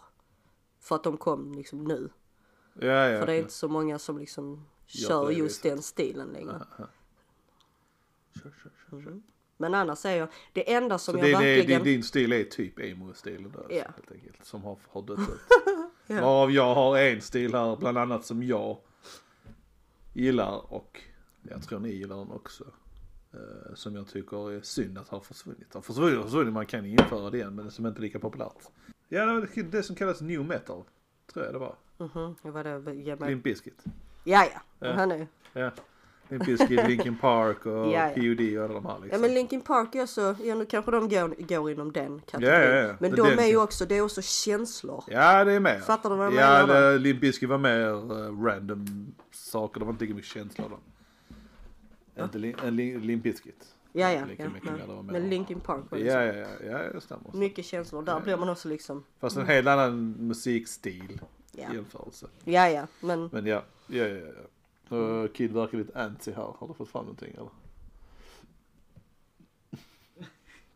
För 0.81 0.95
att 0.97 1.05
de 1.05 1.17
kom 1.17 1.53
liksom 1.53 1.85
nu. 1.85 2.11
Ja, 2.75 2.87
ja. 3.09 3.19
för 3.21 3.27
det 3.27 3.33
är 3.33 3.39
inte 3.39 3.53
så 3.53 3.69
många 3.69 3.99
som 3.99 4.19
liksom 4.19 4.67
kör 4.87 5.31
just 5.31 5.63
den 5.63 5.83
stilen 5.83 6.29
längre. 6.29 6.61
Kör, 8.35 8.51
kör, 8.63 8.71
kör, 8.91 9.03
kör. 9.03 9.21
Men 9.57 9.75
annars 9.75 10.05
är 10.07 10.17
jag, 10.17 10.29
det 10.53 10.73
enda 10.73 10.99
som 10.99 11.13
Så 11.13 11.19
jag 11.19 11.27
din, 11.27 11.33
verkligen... 11.33 11.83
din, 11.85 11.93
din 11.95 12.03
stil 12.03 12.33
är 12.33 12.45
typ 12.45 12.79
emo-stilen 12.81 13.53
där 13.53 13.77
Ja. 13.77 13.85
helt 13.97 14.13
enkelt. 14.13 14.45
Som 14.45 14.63
har, 14.63 14.79
har 14.89 15.03
dött 15.03 15.19
ut. 15.19 15.27
Ja. 16.07 16.21
Varav 16.21 16.51
jag 16.51 16.75
har 16.75 16.99
en 16.99 17.21
stil 17.21 17.55
här 17.55 17.77
bland 17.77 17.99
annat 17.99 18.25
som 18.25 18.43
jag 18.43 18.79
gillar 20.13 20.73
och 20.73 21.01
jag 21.43 21.63
tror 21.63 21.79
ni 21.81 21.89
gillar 21.89 22.17
den 22.17 22.31
också. 22.31 22.65
Eh, 23.33 23.75
som 23.75 23.95
jag 23.97 24.09
tycker 24.09 24.51
är 24.53 24.61
synd 24.63 24.99
att 24.99 25.09
ha 25.09 25.21
försvunnit. 25.21 25.75
Har 25.75 25.81
försvunnit 25.83 26.19
och 26.19 26.25
försvunnit, 26.25 26.53
man 26.53 26.67
kan 26.67 26.87
införa 26.87 27.31
det 27.31 27.37
igen 27.39 27.55
men 27.55 27.71
som 27.71 27.87
inte 27.87 27.99
är 27.99 28.03
lika 28.03 28.19
populärt. 28.19 28.63
Ja 29.09 29.27
det 29.27 29.33
var 29.33 29.63
det 29.71 29.83
som 29.83 29.97
kallas 29.97 30.21
new 30.21 30.45
metal. 30.45 30.85
Tror 31.33 31.45
jag 31.45 31.55
det 31.55 31.59
var. 31.59 31.77
Mhm, 31.99 32.37
det 32.43 32.51
var 32.51 32.65
det. 32.65 33.27
Limp 33.29 33.45
Bizkit. 33.45 33.85
Ja, 34.25 34.47
ja. 34.81 34.93
Han 34.93 35.11
är, 35.13 35.27
Ja. 35.53 35.71
Limp 36.31 36.47
Bizkit, 36.47 36.89
Linkin 36.89 37.17
Park 37.19 37.67
och 37.67 37.73
Ja, 37.73 37.91
ja. 37.91 38.11
PUD 38.15 38.59
och 38.59 38.65
alla 38.65 38.75
de 38.75 38.85
här 38.87 38.93
ja 38.93 38.99
liksom. 39.03 39.21
men 39.21 39.35
Linkin 39.35 39.61
Park 39.61 39.95
är 39.95 40.03
också, 40.03 40.37
ja 40.45 40.55
nu 40.55 40.65
kanske 40.67 40.91
de 40.91 41.09
går, 41.09 41.35
går 41.49 41.71
inom 41.71 41.93
den 41.93 42.13
Ja, 42.15 42.21
kategorin. 42.31 42.61
ja, 42.61 42.77
ja. 42.77 42.95
Men 43.01 43.11
Det- 43.11 43.17
de 43.17 43.39
är 43.39 43.47
ju 43.47 43.57
också, 43.61 43.87
det 43.87 43.97
är 43.97 44.03
också 44.03 44.23
känslor. 44.23 45.05
Ja 45.09 45.45
det 45.45 45.53
är 45.53 45.61
med. 45.61 45.83
Fattar 45.85 46.11
du 46.11 46.17
vad 46.17 46.27
jag 46.27 46.35
Ja, 46.35 46.67
menar 46.67 46.81
det- 46.93 46.99
Limp 46.99 47.21
Bizkit 47.21 47.49
var 47.49 47.59
mer 47.59 47.89
eh, 47.91 48.43
random 48.45 49.13
saker, 49.31 49.81
det 49.81 49.87
var 49.87 49.93
inte 49.93 50.05
lika 50.05 50.15
mycket 50.15 50.31
känslor 50.31 50.69
då. 50.71 50.79
Inte 52.25 52.39
li, 52.39 52.55
li, 52.71 52.99
Limp 52.99 53.23
Bizkit. 53.23 53.67
Ja, 53.93 54.13
ja. 54.13 54.21
Ja, 54.21 54.25
mer, 54.49 54.61
ja. 54.89 55.03
mer- 55.03 55.13
Men 55.13 55.31
Linkin 55.31 55.61
Park 55.61 55.85
var 55.89 55.99
det 55.99 56.05
Ja, 56.05 56.13
så. 56.33 56.39
ja, 56.39 56.47
ja, 56.73 56.83
ja, 56.83 56.93
det 56.93 57.01
stämmer. 57.01 57.31
Mycket 57.33 57.65
känslor. 57.65 58.03
Där 58.03 58.21
blir 58.21 58.37
man 58.37 58.49
också 58.49 58.69
liksom, 58.69 59.05
Fast 59.21 59.37
en 59.37 59.47
helt 59.47 59.69
annan 59.69 60.11
musikstil 60.19 61.21
ja. 61.53 61.73
i 61.73 61.75
jämförelse. 61.75 62.27
Ja, 62.45 62.69
ja. 62.69 62.87
Men 63.01 63.29
Men 63.33 63.47
ja, 63.47 63.63
ja, 63.87 64.05
ja, 64.07 64.17
ja. 64.27 64.43
Uh, 64.93 65.27
Kid 65.29 65.53
verkar 65.53 65.79
lite 65.79 66.03
anti 66.05 66.33
här. 66.33 66.55
Har 66.59 66.69
du 66.69 66.75
fått 66.75 66.89
fram 66.89 67.05
någonting 67.05 67.35
eller? 67.35 67.49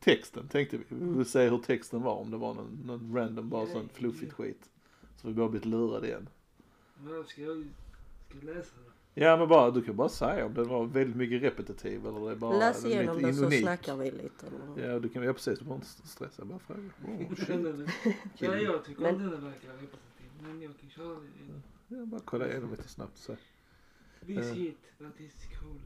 Texten 0.01 0.49
tänkte 0.49 0.77
vi. 0.77 0.85
Vi 0.89 1.17
vill 1.17 1.27
se 1.27 1.49
hur 1.49 1.59
texten 1.59 2.03
var. 2.03 2.15
Om 2.17 2.31
det 2.31 2.37
var 2.37 2.55
någon, 2.55 2.79
någon 2.87 3.17
random 3.17 3.49
bara 3.49 3.67
sån 3.67 3.89
fluffigt 3.89 4.33
skit. 4.33 4.71
Så 5.17 5.29
vi 5.29 5.35
bara 5.35 5.49
blivit 5.49 5.67
lurade 5.67 6.07
igen. 6.07 6.29
Vadå, 6.99 7.25
ska 7.25 7.43
jag, 7.43 7.65
ska 8.29 8.39
jag 8.39 8.45
läsa 8.57 8.71
det? 8.85 9.21
Ja 9.21 9.37
men 9.37 9.49
bara, 9.49 9.71
du 9.71 9.83
kan 9.83 9.97
bara 9.97 10.09
säga 10.09 10.47
om 10.47 10.55
den 10.55 10.69
var 10.69 10.85
väldigt 10.85 11.17
mycket 11.17 11.43
repetitiv 11.43 12.07
eller 12.07 12.21
det 12.27 12.31
är 12.33 12.37
bara 12.37 12.59
läs 12.59 12.83
den 12.83 12.91
igenom 12.93 13.17
lite 13.17 13.27
den 13.27 13.35
så 13.37 13.51
snackar 13.51 13.97
vi 13.97 14.11
lite. 14.11 14.47
eller- 14.47 14.89
Ja 14.89 14.99
du 14.99 15.09
kan, 15.09 15.23
ja 15.23 15.33
precis, 15.33 15.59
du 15.59 15.65
behöver 15.65 15.85
inte 15.87 16.09
stressa, 16.09 16.45
bara 16.45 16.59
fråga. 16.59 16.81
Oh. 16.81 17.23
Ja, 18.39 18.55
jag 18.59 18.85
tycker 18.85 19.03
Men- 19.03 19.15
inte 19.15 19.25
den 19.25 19.45
verkar 19.45 19.73
repetitiv. 19.73 20.31
Men 20.43 20.63
jag 20.63 20.73
kan 20.81 20.91
köra 20.91 21.17
en 21.17 21.63
Ja, 21.89 22.05
bara 22.07 22.21
kolla 22.25 22.49
igenom 22.51 22.71
lite 22.71 22.89
snabbt 22.89 23.19
så. 23.19 23.37
Hit. 24.33 24.79
That 24.99 25.21
is 25.21 25.33
cool. 25.61 25.81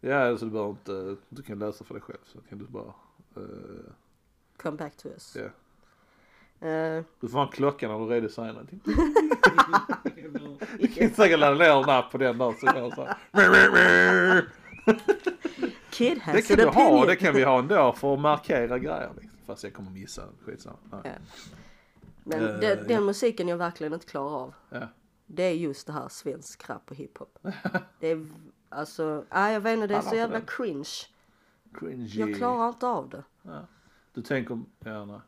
Ja 0.00 0.28
alltså 0.28 0.44
du 0.46 0.50
behöver 0.52 0.70
inte, 0.70 1.16
du 1.28 1.42
kan 1.42 1.58
läsa 1.58 1.84
för 1.84 1.94
dig 1.94 2.02
själv 2.02 2.18
så 2.24 2.38
kan 2.40 2.58
du 2.58 2.64
bara, 2.64 2.94
eh, 3.36 3.42
Come 4.56 4.76
back 4.76 4.96
to 4.96 5.08
us. 5.08 5.36
ja. 5.36 5.44
Eh, 6.68 7.04
Du 7.20 7.28
får 7.28 7.38
ha 7.38 7.46
en 7.46 7.52
klocka 7.52 7.88
när 7.88 8.20
du 8.20 8.28
säga 8.28 8.52
någonting. 8.52 8.80
Du 10.78 10.88
kan 10.88 11.10
säkert 11.10 11.38
ladda 11.38 11.56
ner 11.58 11.82
en 11.82 11.90
app 11.90 12.10
på 12.12 12.18
den 12.18 12.38
där 12.38 12.52
så 12.52 12.66
gör 12.66 12.90
så 12.90 13.04
här. 13.04 13.16
Kid 15.90 16.18
has 16.18 16.34
Det 16.36 16.42
kan 16.42 16.60
an 16.60 16.74
du 16.74 16.80
ha, 16.80 17.06
det 17.06 17.16
kan 17.16 17.34
vi 17.34 17.44
ha 17.44 17.58
ändå 17.58 17.92
för 17.92 18.14
att 18.14 18.20
markera 18.20 18.78
grejer 18.78 19.10
liksom. 19.20 19.30
Fast 19.46 19.64
jag 19.64 19.72
kommer 19.74 19.90
missa 19.90 20.22
skitsamma. 20.44 20.76
Ja. 20.90 21.00
Ja. 21.04 21.10
Men 22.24 22.44
Eh, 22.44 22.60
den, 22.60 22.78
ja. 22.78 22.84
den 22.88 23.04
musiken 23.04 23.48
jag 23.48 23.56
verkligen 23.56 23.92
inte 23.92 24.06
klarar 24.06 24.34
av. 24.42 24.54
Ja. 24.70 24.88
Det 25.26 25.42
är 25.42 25.52
just 25.54 25.86
det 25.86 25.92
här 25.92 26.08
svensk 26.08 26.70
rap 26.70 26.90
och 26.90 26.96
hiphop. 26.96 27.38
Det 28.00 28.08
är 28.10 28.26
alltså, 28.68 29.24
nej 29.30 29.52
jag 29.52 29.60
vet 29.60 29.74
inte, 29.74 29.86
det 29.86 29.94
är 29.94 29.98
Alla 29.98 30.08
så 30.10 30.16
jävla 30.16 30.38
den. 30.38 30.46
cringe. 30.46 30.90
Cringy. 31.74 32.06
Jag 32.20 32.36
klarar 32.36 32.68
inte 32.68 32.86
av 32.86 33.08
det. 33.08 33.24
Ja. 33.42 33.66
Du 34.12 34.22
tänker, 34.22 34.60
ja 34.78 35.04
nej. 35.04 35.20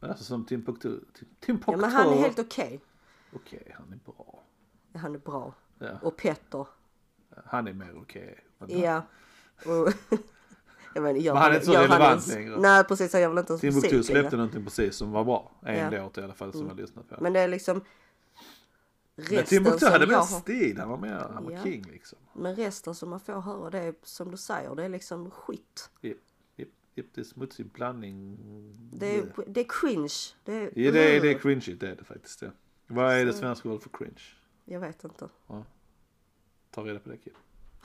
Men 0.00 0.10
alltså 0.10 0.24
som 0.24 0.44
Timbuktu, 0.44 0.88
Tim- 1.18 1.24
Timbuktu. 1.40 1.72
Ja 1.72 1.76
men 1.76 1.90
han 1.90 2.08
är 2.12 2.16
helt 2.16 2.38
okej. 2.38 2.80
Okej, 3.32 3.74
han 3.78 3.92
är 3.92 4.12
bra. 4.12 4.42
Han 4.94 5.14
är 5.14 5.18
bra. 5.18 5.54
Ja, 5.78 5.98
Och 6.02 6.16
Petter. 6.16 6.66
han 7.46 7.68
är 7.68 7.72
mer 7.72 7.98
okej. 8.02 8.44
Men 8.58 8.80
Ja. 8.80 9.02
Och, 9.64 9.64
jag 10.94 11.10
inte, 11.10 11.20
gör 11.24 11.34
Men 11.34 11.42
han 11.42 11.50
är 11.50 11.54
inte 11.54 11.66
så 11.66 11.72
relevant 11.72 12.26
längre. 12.26 12.56
Nej 12.60 12.84
precis, 12.84 13.14
gör 13.14 13.28
väl 13.28 13.38
inte 13.38 13.52
ens 13.52 13.60
Timbuktu 13.60 14.02
släppte 14.02 14.36
någonting 14.36 14.64
precis 14.64 14.96
som 14.96 15.12
var 15.12 15.24
bra. 15.24 15.50
En 15.62 15.74
Ja. 15.74 15.80
Mm. 15.80 16.02
låt 16.04 16.18
i 16.18 16.22
alla 16.22 16.34
fall 16.34 16.52
som 16.52 16.66
jag 16.68 16.76
lyssnade 16.76 17.08
på. 17.08 17.22
Men 17.22 17.32
det 17.32 17.40
är 17.40 17.48
liksom 17.48 17.80
Men 19.16 19.24
resten 19.26 19.46
Timbuktu 19.46 19.78
som 19.78 19.92
hade 19.92 20.14
har. 20.14 20.22
stil, 20.22 20.78
han 20.78 20.88
var 20.88 20.96
mer, 20.96 21.28
han 21.34 21.44
var 21.44 21.52
Ja. 21.52 21.62
king 21.62 21.82
liksom. 21.92 22.18
Men 22.32 22.56
resten 22.56 22.94
som 22.94 23.10
man 23.10 23.20
får 23.20 23.40
höra 23.40 23.70
det 23.70 23.78
är 23.78 23.94
som 24.02 24.30
du 24.30 24.36
säger, 24.36 24.74
det 24.74 24.84
är 24.84 24.88
liksom 24.88 25.30
skit. 25.30 25.90
Japp, 26.00 26.16
japp, 26.56 26.68
japp, 26.94 27.06
det 27.14 27.20
är 27.20 27.24
smutsig 27.24 27.66
blandning. 27.72 28.36
Det 28.92 29.18
är, 29.18 29.26
det 29.46 29.60
är 29.60 29.66
cringe. 29.68 30.14
Det 30.44 30.52
är, 30.52 30.62
Ja 30.78 30.92
det 30.92 31.16
är, 31.16 31.20
det 31.20 31.30
är 31.30 31.38
cringe, 31.38 31.76
det 31.80 31.88
är 31.90 31.96
det 31.96 32.04
faktiskt. 32.04 32.42
Ja. 32.42 32.48
Vad 32.86 33.12
är 33.14 33.24
det 33.24 33.32
Så- 33.32 33.38
svenska 33.38 33.68
ordet 33.68 33.82
för 33.82 33.90
cringe? 33.90 34.22
Jag 34.64 34.80
vet 34.80 35.04
inte. 35.04 35.28
Ta 36.70 36.82
reda 36.84 36.98
på 36.98 37.08
det 37.08 37.16
kid. 37.16 37.32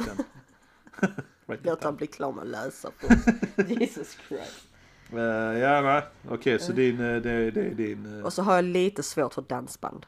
Sen. 0.05 0.17
Right 1.45 1.65
Låt 1.65 1.83
han 1.83 1.95
bli 1.95 2.07
klar 2.07 2.31
med 2.31 2.41
att 2.41 2.47
läsa 2.49 2.91
först. 2.97 3.27
Jesus 3.69 4.17
Christ. 4.27 4.67
Eh, 5.11 5.19
ja 5.59 5.81
nej, 5.81 6.03
okej 6.29 6.59
så 6.59 6.71
din, 6.71 6.99
eh, 6.99 7.21
det, 7.21 7.51
det 7.51 7.61
är 7.61 7.73
din, 7.75 8.05
uh, 8.05 8.25
Och 8.25 8.33
så 8.33 8.41
har 8.43 8.55
jag 8.55 8.65
lite 8.65 9.03
svårt 9.03 9.33
för 9.33 9.41
dansband. 9.41 10.05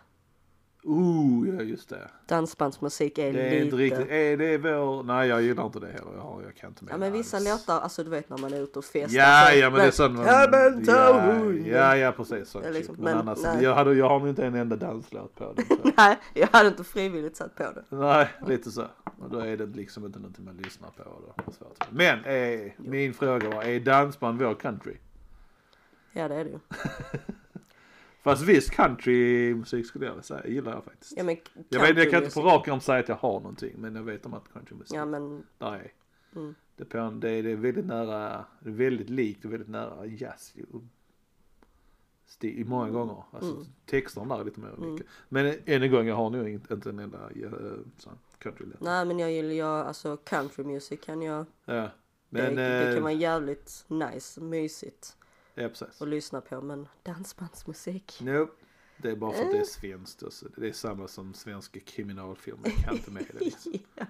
Oh 0.84 1.48
ja 1.56 1.62
just 1.62 1.89
det. 1.89 2.08
Dansbandsmusik 2.28 3.17
är, 3.17 3.34
Det 3.34 3.39
är 3.41 3.52
lite... 3.52 3.63
inte 3.65 3.76
riktigt, 3.76 4.10
är 4.12 4.38
det 4.38 4.58
vår, 4.58 5.04
nej 5.04 5.30
jag 5.30 5.41
gillar 5.41 5.65
inte 5.65 5.80
det 5.80 5.88
heller, 5.88 6.12
jag, 6.15 6.22
har, 6.22 6.41
jag 6.41 6.56
kan 6.56 6.70
inte 6.70 6.84
med 6.84 6.94
Ja 6.94 6.98
men 6.98 7.13
vissa 7.13 7.38
alls. 7.38 7.50
låtar, 7.50 7.80
alltså 7.82 8.04
du 8.04 8.10
vet 8.10 8.30
när 8.30 8.38
man 8.38 8.54
är 8.54 8.62
ute 8.63 8.80
och 8.80 8.86
festar. 8.86 9.17
Ja, 9.20 9.48
så- 9.52 9.58
ja 9.58 9.70
men 9.70 9.80
det 9.80 9.86
är 9.88 9.91
sån 9.91 10.13
man, 10.15 10.26
Come 10.26 11.70
ja, 11.70 11.78
ja, 11.78 11.98
ja 11.98 12.12
precis 12.12 12.50
sånt 12.50 12.65
Ja, 12.65 12.72
liksom, 12.72 12.96
typ. 12.96 13.04
Men, 13.04 13.17
men 13.17 13.28
annars, 13.28 13.39
nej. 13.44 13.63
jag, 13.63 13.76
hade, 13.76 13.94
jag 13.94 14.10
har 14.10 14.28
inte 14.30 14.46
en 14.46 14.56
enda 14.56 14.76
danslåt 14.76 15.36
på 15.36 15.54
den. 15.56 15.65
Nej, 15.98 16.17
jag 16.34 16.48
hade 16.52 16.70
inte 16.70 16.84
frivilligt 16.84 17.36
satt 17.38 17.56
på 17.56 17.63
det. 17.63 17.84
Nej, 17.96 18.28
lite 18.48 18.72
så. 18.72 18.86
Och 19.20 19.30
då 19.30 19.39
är 19.39 19.58
det 19.58 19.65
liksom 19.65 20.06
inte 20.06 20.20
någonting 20.20 20.46
man 20.46 20.58
lyssnar 20.58 20.89
på. 20.89 21.04
Då. 21.04 21.52
Svårt. 21.52 21.88
Men 21.91 22.26
eh, 22.26 22.72
min 22.78 23.13
fråga 23.13 23.50
var, 23.50 23.63
är 23.63 23.80
dansband 23.80 24.41
vår 24.41 24.54
country? 24.56 24.94
Ja 26.13 26.28
det 26.28 26.36
är 26.36 26.44
det 26.46 26.50
ju. 26.52 26.60
Fast 28.24 28.44
viss 28.44 28.70
countrymusik 28.70 29.86
skulle 29.86 30.06
jag 30.06 30.12
vilja 30.12 30.24
säga, 30.24 30.48
gillar 30.48 30.72
jag 30.72 30.84
faktiskt. 30.84 31.14
Ja, 31.18 31.24
men 31.24 31.38
jag, 31.70 31.80
vet, 31.82 31.98
jag 31.98 32.12
kan 32.12 32.24
inte 32.24 32.34
på 32.36 32.42
rak 32.42 32.68
arm 32.68 32.80
säga 32.80 33.00
att 33.00 33.10
jag 33.10 33.16
har 33.16 33.40
någonting, 33.40 33.74
men 33.78 33.96
jag 33.96 34.04
vet 34.04 34.26
om 34.26 34.34
att 34.34 34.54
countrymusik, 34.54 34.98
Ja 34.98 35.06
men, 35.06 35.44
där 35.58 35.74
är. 35.74 35.92
mm. 36.36 36.56
Det, 36.76 36.86
på, 36.86 36.98
en- 36.98 37.20
det, 37.20 37.30
är, 37.30 37.44
det 37.44 37.50
är 37.52 37.56
väldigt 37.56 37.86
nära, 37.86 38.46
det 38.60 38.70
är 38.70 38.74
väldigt 38.74 39.10
likt 39.10 39.46
och 39.46 39.54
väldigt 39.54 39.70
nära 39.70 40.06
jazz 40.06 40.54
i 42.42 42.64
många 42.64 42.90
gånger. 42.90 43.24
Alltså 43.32 43.52
Mm. 43.52 43.66
texterna 43.86 44.36
där 44.36 44.42
är 44.42 44.46
lite 44.46 44.60
mer 44.60 44.68
Mm. 44.78 44.90
olika. 44.92 45.04
Men 45.30 45.46
än 45.66 45.84
en 45.84 45.92
gång, 45.92 46.08
jag 46.08 46.16
har 46.16 46.30
nog 46.30 46.50
inte, 46.50 46.74
inte 46.74 46.90
en 46.90 47.00
enda 47.00 47.30
uh, 47.30 47.52
sån 47.98 48.14
countrylåt. 48.38 48.80
nej 48.82 49.06
men 49.06 49.20
jag 49.20 49.32
gillar, 49.32 49.54
jag, 49.54 49.88
alltså 49.88 50.18
country 50.18 50.64
music 50.64 51.00
kan 51.06 51.22
jag, 51.22 51.46
Ja. 51.66 51.90
Men, 52.30 52.56
det, 52.56 52.62
det 52.62 52.88
eh, 52.90 52.94
kan 52.94 53.04
vara 53.04 53.14
jävligt 53.14 53.86
nice, 53.88 54.42
mysigt 54.42 55.18
ja 55.56 55.68
precis. 55.70 56.02
att 56.02 56.08
lyssna 56.08 56.42
på 56.42 56.62
men 56.62 56.88
dansbandsmusik. 57.04 58.20
Nope. 58.22 58.52
Det 58.98 59.12
är 59.12 59.16
bara 59.16 59.32
för 59.32 59.44
att 59.44 59.52
det 59.52 59.58
är 59.58 59.62
Eh. 59.62 59.66
svenskt. 59.66 60.24
Alltså. 60.24 60.46
Det 60.58 60.68
är 60.70 60.74
samma 60.74 61.08
som 61.08 61.34
svenska 61.34 61.80
kriminalfilmer. 61.80 62.62
Jag 62.70 62.76
kan 62.84 62.96
inte 62.96 63.12
med 63.12 63.26
det. 63.34 63.46
Liksom. 63.46 63.74
ja. 63.96 64.06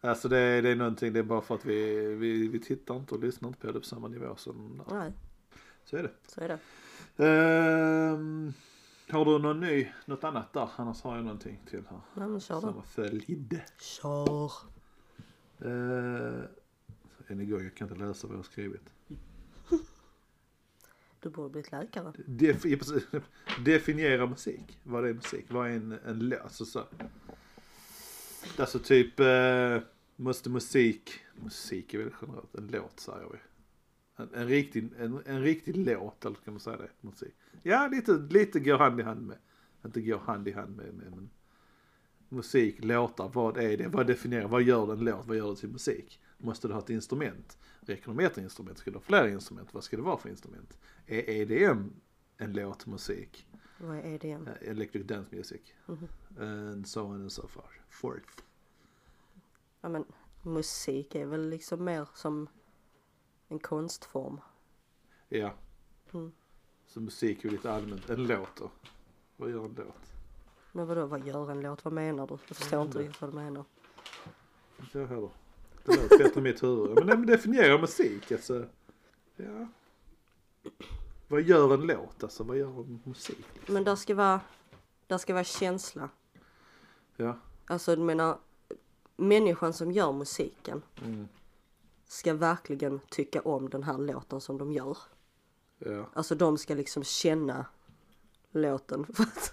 Alltså 0.00 0.28
det 0.28 0.38
är, 0.38 0.62
det 0.62 0.68
är 0.68 0.76
någonting, 0.76 1.12
det 1.12 1.18
är 1.18 1.22
bara 1.24 1.40
för 1.40 1.54
att 1.54 1.64
vi, 1.64 2.06
vi, 2.14 2.48
vi 2.48 2.58
tittar 2.60 2.96
inte 2.96 3.14
och 3.14 3.20
lyssnar 3.20 3.48
inte 3.48 3.60
på 3.60 3.72
det 3.72 3.80
på 3.80 3.86
samma 3.86 4.08
nivå 4.08 4.36
som 4.36 4.82
Nej, 4.90 5.12
Så 5.84 5.96
är 5.96 6.02
det. 6.02 6.10
så 6.28 6.40
är 6.40 6.48
det. 6.48 6.58
Ehm, 7.26 8.52
har 9.10 9.24
du 9.24 9.38
någon 9.38 9.60
ny, 9.60 9.88
något 10.06 10.24
annat 10.24 10.52
där? 10.52 10.68
Annars 10.76 11.02
har 11.02 11.16
jag 11.16 11.24
någonting 11.24 11.60
till 11.70 11.82
här. 11.90 12.00
Nej 12.14 12.28
men 12.28 12.40
kör 12.40 12.60
var 12.60 12.82
följd. 12.82 13.60
Kör. 13.80 14.52
Uh, 15.64 16.44
än 17.28 17.40
en 17.40 17.50
gång, 17.50 17.62
jag 17.62 17.74
kan 17.74 17.88
inte 17.88 18.04
läsa 18.04 18.26
vad 18.26 18.34
jag 18.34 18.38
har 18.38 18.44
skrivit. 18.44 18.92
Du 21.22 21.30
borde 21.30 21.48
blivit 21.48 21.72
läkare. 21.72 22.12
Def, 22.26 22.62
definiera 23.64 24.26
musik. 24.26 24.80
Vad 24.82 25.08
är 25.08 25.14
musik? 25.14 25.44
Vad 25.48 25.66
är 25.66 25.70
en, 25.70 25.98
en 26.04 26.18
låt? 26.18 26.40
Alltså, 26.40 26.64
så. 26.64 26.84
alltså 28.56 28.78
typ, 28.78 29.20
eh, 29.20 29.78
måste 30.16 30.50
musik, 30.50 31.20
musik 31.34 31.94
är 31.94 31.98
väl 31.98 32.10
generellt, 32.20 32.54
en 32.54 32.66
låt 32.66 33.00
säger 33.00 33.28
vi. 33.32 33.38
En, 34.16 34.28
en, 34.34 34.48
riktig, 34.48 34.90
en, 34.98 35.22
en 35.26 35.42
riktig 35.42 35.76
låt, 35.76 36.24
eller 36.24 36.36
kan 36.36 36.54
man 36.54 36.60
säga 36.60 36.76
det? 36.76 36.90
Musik. 37.00 37.34
Ja, 37.62 37.88
lite, 37.92 38.12
lite 38.12 38.60
går 38.60 38.78
hand 38.78 39.00
i 39.00 39.02
hand 39.02 39.26
med, 39.26 39.38
inte 39.84 40.00
går 40.00 40.18
hand 40.18 40.48
i 40.48 40.52
hand 40.52 40.76
med, 40.76 40.94
med 40.94 41.10
men 41.10 41.30
musik, 42.28 42.84
låtar, 42.84 43.30
vad 43.34 43.58
är 43.58 43.76
det? 43.76 43.88
Vad 43.88 44.06
definierar, 44.06 44.48
vad 44.48 44.62
gör 44.62 44.92
en 44.92 45.04
låt? 45.04 45.26
Vad 45.26 45.36
gör 45.36 45.50
det 45.50 45.56
till 45.56 45.68
musik? 45.68 46.20
Måste 46.38 46.68
du 46.68 46.74
ha 46.74 46.80
ett 46.80 46.90
instrument? 46.90 47.58
Räcker 47.86 48.08
det 48.08 48.14
med 48.14 48.26
ett 48.26 48.38
instrument? 48.38 48.78
Ska 48.78 48.90
du 48.90 48.96
ha 48.96 49.02
fler 49.02 49.28
instrument? 49.28 49.74
Vad 49.74 49.84
ska 49.84 49.96
det 49.96 50.02
vara 50.02 50.16
för 50.16 50.28
instrument? 50.28 50.78
Är 51.06 51.30
EDM 51.30 51.90
en 52.36 52.52
låt 52.52 52.86
musik. 52.86 53.46
Vad 53.78 53.96
är 53.96 54.24
igen? 54.24 54.48
Eh, 54.48 54.68
Electric 54.70 55.06
Dance 55.06 55.36
Music. 55.36 55.60
Mhm. 55.86 56.08
And 56.38 56.88
so 56.88 57.02
on 57.02 57.14
and 57.14 57.32
so 57.32 57.48
far. 57.48 57.80
Forth. 57.88 58.42
Ja 59.80 59.88
men 59.88 60.04
musik 60.42 61.14
är 61.14 61.26
väl 61.26 61.48
liksom 61.48 61.84
mer 61.84 62.08
som 62.14 62.48
en 63.48 63.58
konstform. 63.58 64.40
Ja. 65.28 65.54
Mm. 66.12 66.32
Så 66.86 67.00
musik 67.00 67.38
är 67.38 67.44
ju 67.44 67.50
lite 67.50 67.72
allmänt. 67.72 68.10
En 68.10 68.26
låt 68.26 68.56
då? 68.56 68.70
Vad 69.36 69.50
gör 69.50 69.64
en 69.64 69.74
låt? 69.74 70.12
Men 70.72 70.86
vadå, 70.86 71.06
vad 71.06 71.26
gör 71.26 71.50
en 71.50 71.60
låt? 71.60 71.84
Vad 71.84 71.94
menar 71.94 72.26
du? 72.26 72.38
Jag 72.48 72.56
förstår 72.56 72.82
inte 72.82 72.98
riktigt 72.98 73.20
vad 73.20 73.30
du 73.30 73.34
menar. 73.34 73.64
Inte 74.80 74.98
jag 74.98 75.06
heller. 75.06 75.30
Det 75.84 75.96
låter 76.02 76.18
bättre 76.18 76.40
i 76.40 76.42
mitt 76.42 76.62
huvud. 76.62 76.94
Men, 76.94 77.06
men 77.06 77.26
definiera 77.26 77.78
musik 77.78 78.32
alltså. 78.32 78.66
Ja. 79.36 79.66
Vad 81.28 81.42
gör 81.42 81.74
en 81.74 81.80
låt 81.80 82.22
alltså? 82.22 82.44
Vad 82.44 82.56
gör 82.58 82.68
en 82.80 83.00
musik? 83.04 83.46
Liksom? 83.54 83.74
Men 83.74 83.84
där 83.84 83.96
ska 83.96 84.14
vara, 84.14 84.40
där 85.06 85.18
ska 85.18 85.32
vara 85.32 85.44
känsla. 85.44 86.08
Ja. 87.16 87.38
Alltså 87.66 87.96
du 87.96 88.02
menar, 88.02 88.38
människan 89.16 89.72
som 89.72 89.92
gör 89.92 90.12
musiken 90.12 90.82
Mm. 91.04 91.28
ska 92.06 92.34
verkligen 92.34 93.00
tycka 93.10 93.40
om 93.40 93.70
den 93.70 93.82
här 93.82 93.98
låten 93.98 94.40
som 94.40 94.58
de 94.58 94.72
gör. 94.72 94.96
Ja. 95.78 96.10
Alltså 96.14 96.34
de 96.34 96.58
ska 96.58 96.74
liksom 96.74 97.04
känna 97.04 97.66
låten. 98.52 99.06
För 99.14 99.22
att 99.22 99.52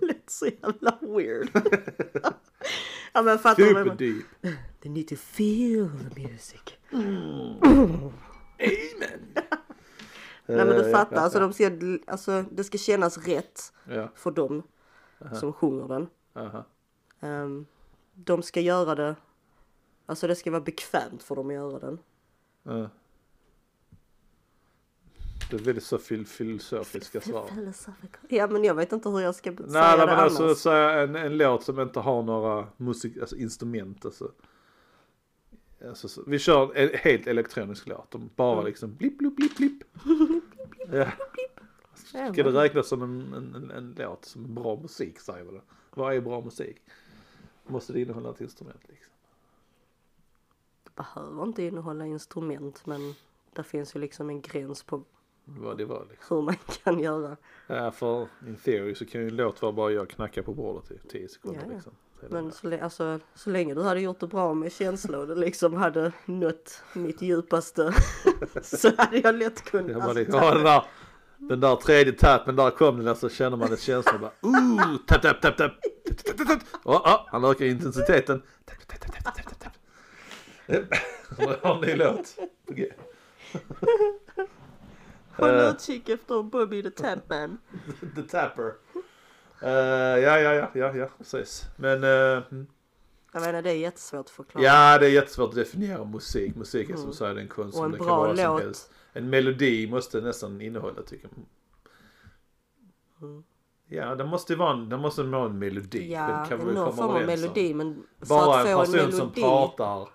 det 0.00 0.06
lät 0.06 0.30
så 0.30 0.46
jävla 0.46 0.98
weird. 1.00 1.50
ja 3.12 3.22
men 3.22 3.38
fattar 3.38 3.62
du? 3.62 3.72
vad 3.74 3.80
jag 3.80 4.00
menar? 4.00 4.56
They 4.86 4.92
need 4.92 5.08
to 5.08 5.16
feel 5.16 5.88
the 6.14 6.20
music. 6.28 6.60
Amen. 6.92 7.58
Nej 10.46 10.56
men 10.66 10.66
du 10.68 10.86
Eh, 10.86 10.92
fattar, 10.92 11.16
alltså, 11.16 11.40
de 11.40 11.52
ska, 11.52 11.70
alltså 12.06 12.44
det 12.50 12.64
ska 12.64 12.78
kännas 12.78 13.18
rätt 13.18 13.72
Ja. 13.88 14.08
för 14.14 14.30
dem 14.30 14.62
som 15.40 15.52
sjunger 15.52 15.88
den. 15.88 16.06
Aha. 16.34 16.64
Ehm, 17.20 17.66
de 18.14 18.42
ska 18.42 18.60
göra 18.60 18.94
det, 18.94 19.16
alltså 20.06 20.26
det 20.26 20.36
ska 20.36 20.50
vara 20.50 20.60
bekvämt 20.60 21.22
för 21.22 21.36
dem 21.36 21.46
att 21.48 21.54
göra 21.54 21.78
den. 21.78 21.98
Ja. 22.62 22.90
Det 25.50 25.56
är 25.56 25.60
väldigt 25.60 25.84
så 25.84 25.98
fil 25.98 26.26
filosofiska 26.26 27.20
svar. 27.20 27.50
Ja 28.28 28.46
men 28.46 28.64
jag 28.64 28.74
vet 28.74 28.92
inte 28.92 29.08
hur 29.08 29.20
jag 29.20 29.34
ska 29.34 29.50
säga 29.56 29.66
Nej, 29.68 29.98
det 29.98 30.06
men 30.06 30.14
alltså 30.14 30.44
annars. 30.44 30.56
så 30.58 30.70
här, 30.70 30.98
en, 30.98 31.16
en 31.16 31.36
låt 31.36 31.62
som 31.62 31.80
inte 31.80 32.00
har 32.00 32.22
några 32.22 32.66
musik, 32.76 33.16
alltså 33.18 33.36
instrument 33.36 34.04
alltså. 34.04 34.32
Alltså 35.84 36.08
så, 36.08 36.22
vi 36.26 36.38
kör 36.38 36.76
en 36.76 36.90
helt 36.94 37.26
elektronisk 37.26 37.86
låt. 37.86 38.10
De 38.10 38.30
bara 38.36 38.52
Mm. 38.52 38.66
liksom 38.66 38.94
blipp, 38.94 39.18
blipp, 39.18 39.36
blipp, 39.36 39.56
blipp. 39.56 39.84
ja. 40.92 41.10
Ska 42.32 42.42
det 42.42 42.62
räknas 42.62 42.88
som 42.88 43.02
en, 43.02 43.34
en, 43.34 43.54
en, 43.54 43.70
en 43.70 43.94
låt 43.98 44.24
som 44.24 44.54
bra 44.54 44.76
musik 44.82 45.20
säger 45.20 45.52
det? 45.52 45.60
Vad 45.94 46.14
är 46.14 46.20
bra 46.20 46.40
musik? 46.40 46.76
Måste 47.66 47.92
det 47.92 48.00
innehålla 48.00 48.30
ett 48.30 48.40
instrument 48.40 48.80
liksom? 48.88 49.12
behöver 50.94 51.42
inte 51.42 51.62
innehålla 51.62 52.06
instrument 52.06 52.86
men 52.86 53.14
det 53.52 53.62
finns 53.62 53.96
ju 53.96 54.00
liksom 54.00 54.30
en 54.30 54.40
gräns 54.40 54.82
på 54.82 55.02
Vad 55.44 55.78
det 55.78 55.84
var 55.84 56.06
liksom. 56.10 56.36
hur 56.36 56.42
man 56.44 56.54
kan 56.84 56.98
göra. 57.00 57.36
Ja, 57.66 57.90
för 57.90 58.28
in 58.46 58.56
theory 58.56 58.94
så 58.94 59.06
kan 59.06 59.20
ju 59.20 59.28
en 59.28 59.36
låt 59.36 59.62
vara 59.62 59.72
bara 59.72 59.90
jag 59.92 60.10
knackar 60.10 60.42
på 60.42 60.54
bordet 60.54 60.90
i 60.90 60.98
10 61.08 61.28
sekunder 61.28 61.60
Ja, 61.60 61.66
ja. 61.68 61.74
liksom. 61.74 61.92
Men 62.20 62.52
så, 62.52 62.78
alltså, 62.82 63.20
så 63.34 63.50
länge 63.50 63.74
du 63.74 63.82
hade 63.82 64.00
gjort 64.00 64.20
det 64.20 64.26
bra 64.26 64.54
med 64.54 64.72
känsla 64.72 65.18
och 65.18 65.26
det 65.26 65.34
liksom 65.34 65.74
hade 65.74 66.12
nått 66.24 66.82
mitt 66.92 67.22
djupaste 67.22 67.94
så 68.62 68.92
hade 68.98 69.18
jag 69.18 69.34
lätt 69.34 69.64
kunnat. 69.64 69.90
Jag 69.90 70.00
bara 70.00 70.10
alltså, 70.10 70.36
ja, 70.36 70.54
den, 70.54 70.64
där, 70.64 70.82
den 71.38 71.60
där 71.60 71.76
tredje 71.76 72.12
tappen, 72.12 72.56
där 72.56 72.70
kom 72.70 73.04
den, 73.04 73.16
så 73.16 73.28
känner 73.28 73.56
man 73.56 73.72
ett 73.72 73.80
känsla 73.80 74.18
bara 74.18 74.32
ooh, 74.40 74.96
tap 75.06 75.22
tap 75.22 75.40
tap 75.40 75.56
tap. 75.56 75.72
tap, 76.06 76.36
tap, 76.36 76.48
tap. 76.48 76.58
Åh, 76.84 77.02
åh, 77.04 77.26
han 77.26 77.44
ökar 77.44 77.64
intensiteten. 77.64 78.42
Tap, 78.64 78.88
tap, 78.88 79.00
tap, 79.00 79.24
tap, 79.24 79.34
tap, 79.34 79.58
tap. 79.58 79.72
Så 81.36 81.42
har 81.68 81.80
ni 81.80 81.96
låt 81.96 82.36
på 82.66 82.72
G. 82.72 82.92
Håll 85.36 85.50
Eh, 85.50 85.68
utkik 85.68 86.08
efter 86.08 86.42
Bobby 86.42 86.82
the 86.82 86.90
Tapman. 86.90 87.58
The 88.16 88.22
Tapper. 88.22 88.72
Eh, 89.62 89.68
ja, 89.70 90.40
ja, 90.40 90.54
ja, 90.54 90.70
ja, 90.74 90.96
ja, 90.96 91.08
precis. 91.18 91.64
Men 91.76 92.04
mm. 92.04 92.66
Jag 93.32 93.42
menar 93.42 93.62
det 93.62 93.70
är 93.70 93.74
jättesvårt 93.74 94.20
att 94.20 94.30
förklara. 94.30 94.64
ja, 94.64 94.98
det 94.98 95.06
är 95.06 95.10
jättesvårt 95.10 95.48
att 95.48 95.54
definiera 95.54 96.04
musik. 96.04 96.54
Musik 96.56 96.90
är 96.90 96.96
som 96.96 97.04
Mm. 97.04 97.16
här 97.36 97.42
en 97.42 97.48
konst 97.48 97.76
en 97.76 97.82
som 97.82 97.92
det 97.92 97.98
kan 97.98 98.06
vara 98.06 98.36
som 98.36 98.52
låt. 98.52 98.62
helst. 98.62 98.90
En 99.12 99.30
melodi 99.30 99.90
måste 99.90 100.20
nästan 100.20 100.60
innehålla 100.60 101.02
tycker 101.02 101.28
jag. 101.28 101.44
Mm. 103.28 103.42
Ja, 103.88 104.14
det 104.14 104.24
måste 104.24 104.56
vara 104.56 104.72
en, 104.72 104.88
det 104.88 104.96
måste 104.96 105.22
vara 105.22 105.46
en 105.46 105.58
melodi. 105.58 106.12
Ja, 106.12 106.26
Det 106.26 106.48
kan 106.56 106.74
någon 106.74 106.96
form 106.96 107.10
av 107.10 107.26
melodi 107.26 107.74
men 107.74 108.02
Bara 108.28 108.60
en 108.60 108.66
få 108.76 108.80
en 108.82 108.92
person 108.92 109.12
som 109.12 109.32
pratar, 109.32 110.08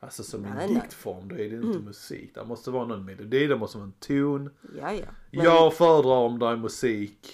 alltså 0.00 0.22
som 0.22 0.44
en 0.44 0.50
Nej, 0.54 0.66
nej. 0.66 0.74
diktform, 0.82 1.28
då 1.28 1.34
är 1.34 1.50
det 1.50 1.56
inte 1.56 1.78
musik. 1.78 2.30
Det 2.34 2.44
måste 2.44 2.70
vara 2.70 2.84
någon 2.86 3.04
melodi, 3.04 3.46
det 3.46 3.56
måste 3.56 3.78
vara 3.78 3.86
en 3.86 3.92
ton. 3.92 4.50
Ja, 4.80 4.92
ja. 4.92 5.04
Men, 5.30 5.44
Jag 5.44 5.74
föredrar 5.74 6.16
om 6.16 6.38
det 6.38 6.46
är 6.46 6.56
musik, 6.56 7.32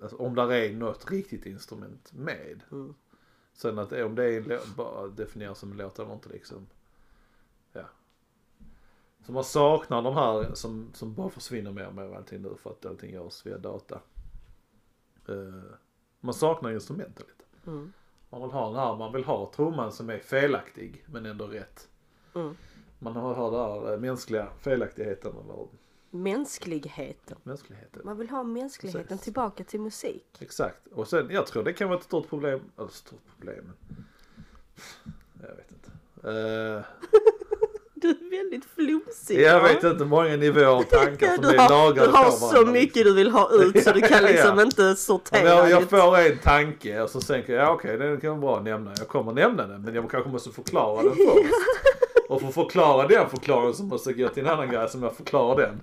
alltså 0.00 0.16
om 0.16 0.34
där 0.34 0.52
är 0.52 0.72
något 0.72 1.10
riktigt 1.10 1.46
instrument 1.46 2.12
med. 2.12 2.62
Mm. 2.72 2.94
Sen 3.52 3.78
att 3.78 3.92
om 3.92 4.14
det 4.14 4.24
är 4.24 4.36
en 4.40 4.48
låt, 4.48 4.76
bara 4.76 5.06
definieras 5.06 5.58
som 5.58 5.70
en 5.70 5.76
låt 5.76 5.98
eller 5.98 6.12
inte 6.12 6.28
liksom. 6.28 6.66
Ja. 7.72 7.84
Så 9.26 9.32
man 9.32 9.44
saknar 9.44 10.02
de 10.02 10.14
här 10.14 10.54
som, 10.54 10.90
som 10.94 11.14
bara 11.14 11.30
försvinner 11.30 11.72
mer 11.72 11.86
och 11.86 11.94
mer 11.94 12.16
allting 12.16 12.42
nu 12.42 12.54
för 12.62 12.70
att 12.70 12.86
allting 12.86 13.12
görs 13.12 13.46
via 13.46 13.58
data. 13.58 14.00
Eh, 15.28 15.62
man 16.20 16.34
saknar 16.34 16.72
instrumenten 16.72 17.26
lite. 17.26 17.70
Mm. 17.70 17.92
Man 18.30 18.42
vill 18.42 18.50
ha 18.50 18.66
den 18.66 18.80
här, 18.80 18.96
man 18.96 19.12
vill 19.12 19.24
ha 19.24 19.52
trumman 19.56 19.92
som 19.92 20.10
är 20.10 20.18
felaktig 20.18 21.04
men 21.06 21.26
ändå 21.26 21.46
rätt. 21.46 21.88
Mm. 22.34 22.56
Man 22.98 23.16
har, 23.16 23.34
har 23.34 23.50
den 23.50 23.60
här 23.60 23.92
eh, 23.92 24.00
mänskliga 24.00 24.48
felaktigheten 24.60 25.32
eller 25.32 25.68
Mänskligheten. 26.14 27.36
mänskligheten. 27.42 28.02
Man 28.04 28.18
vill 28.18 28.28
ha 28.30 28.42
mänskligheten 28.42 29.06
Precis. 29.08 29.24
tillbaka 29.24 29.64
till 29.64 29.80
musik. 29.80 30.26
Exakt. 30.40 30.86
Och 30.92 31.08
sen, 31.08 31.28
jag 31.30 31.46
tror 31.46 31.62
det 31.64 31.72
kan 31.72 31.88
vara 31.88 31.98
ett 31.98 32.04
stort 32.04 32.28
problem, 32.28 32.60
eller 32.78 32.88
stort 32.88 33.20
problem. 33.36 33.72
Jag 35.42 35.48
vet 35.56 35.70
inte. 35.70 35.90
Eh, 36.28 36.84
Du 37.94 38.10
är 38.10 38.30
väldigt 38.42 38.64
flumsig. 38.64 39.40
jag 39.40 39.60
va? 39.60 39.68
vet 39.68 39.84
inte 39.84 40.04
många 40.04 40.36
nivåer 40.36 40.64
av 40.64 40.82
tankar 40.82 41.26
som 41.34 41.42
du 41.44 41.48
är 41.54 41.58
har, 41.58 41.68
lagade 41.70 42.06
du 42.06 42.12
har 42.12 42.30
så 42.30 42.46
varandra. 42.52 42.72
mycket 42.72 43.04
du 43.04 43.14
vill 43.14 43.30
ha 43.30 43.50
ut 43.52 43.84
så 43.84 43.92
du 43.92 44.00
kan 44.00 44.10
Ja, 44.10 44.20
ja. 44.20 44.28
liksom 44.28 44.60
inte 44.60 44.94
sortera 44.96 45.48
jag, 45.48 45.70
jag 45.70 45.90
får 45.90 46.18
en 46.18 46.38
tanke 46.38 47.00
och 47.00 47.10
så 47.10 47.20
tänker 47.20 47.52
jag, 47.52 47.62
ja 47.64 47.70
okej 47.72 47.98
den 47.98 48.20
kan 48.20 48.30
vara 48.30 48.40
bra 48.40 48.56
att 48.58 48.64
nämna. 48.64 48.92
Jag 48.98 49.08
kommer 49.08 49.32
nämna 49.32 49.66
den 49.66 49.82
men 49.82 49.94
jag 49.94 50.10
kanske 50.10 50.30
måste 50.30 50.50
förklara 50.50 51.02
den 51.02 51.12
först. 51.16 51.54
Och 52.28 52.40
för 52.40 52.48
att 52.48 52.54
förklara 52.54 53.08
den 53.08 53.30
förklaringen 53.30 53.74
så 53.74 53.82
måste 53.84 54.10
jag 54.10 54.18
gå 54.18 54.28
till 54.28 54.46
en 54.46 54.52
annan 54.52 54.70
grej 54.70 54.88
som 54.88 55.02
jag 55.02 55.16
förklarar 55.16 55.56
den. 55.66 55.80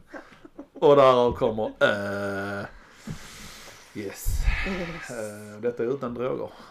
Och 0.74 0.96
därav 0.96 1.32
kommer, 1.32 1.66
uh, 1.66 2.66
yes. 3.94 4.26
Eh, 5.10 5.62
detta 5.62 5.84
är 5.84 5.88
utan 5.88 6.14
droger. 6.14 6.50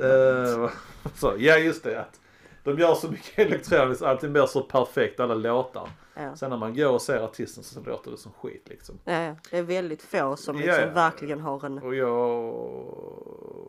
Eh, 0.00 0.58
vad 0.58 0.70
så, 1.14 1.34
ja 1.38 1.56
just 1.56 1.84
det 1.84 2.00
att 2.00 2.20
de 2.64 2.78
gör 2.78 2.94
så 2.94 3.10
mycket 3.10 3.38
elektroniskt, 3.38 4.02
allting 4.02 4.32
blir 4.32 4.46
så 4.46 4.62
perfekt, 4.62 5.20
alla 5.20 5.34
låtar. 5.34 5.88
Ja. 6.14 6.36
Sen 6.36 6.50
när 6.50 6.56
man 6.56 6.74
går 6.76 6.88
och 6.92 7.02
ser 7.02 7.18
artisten 7.18 7.64
så 7.64 7.80
låter 7.80 8.10
det 8.10 8.16
som 8.16 8.32
skit 8.32 8.68
liksom. 8.68 8.98
Ja, 9.04 9.12
ja. 9.22 9.36
Det 9.50 9.58
är 9.58 9.62
väldigt 9.62 10.02
få 10.02 10.36
som 10.36 10.56
Ja, 10.56 10.66
liksom 10.66 10.82
ja. 10.88 10.94
verkligen 10.94 11.40
har 11.40 11.66
en 11.66 11.78
Och 11.78 11.94
jag 11.94 12.54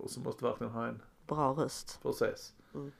som 0.09 0.23
måste 0.23 0.43
verkligen 0.45 0.73
ha 0.73 0.87
en 0.87 1.01
bra 1.27 1.51
röst. 1.53 1.99
process. 2.01 2.53
Mm. 2.75 2.91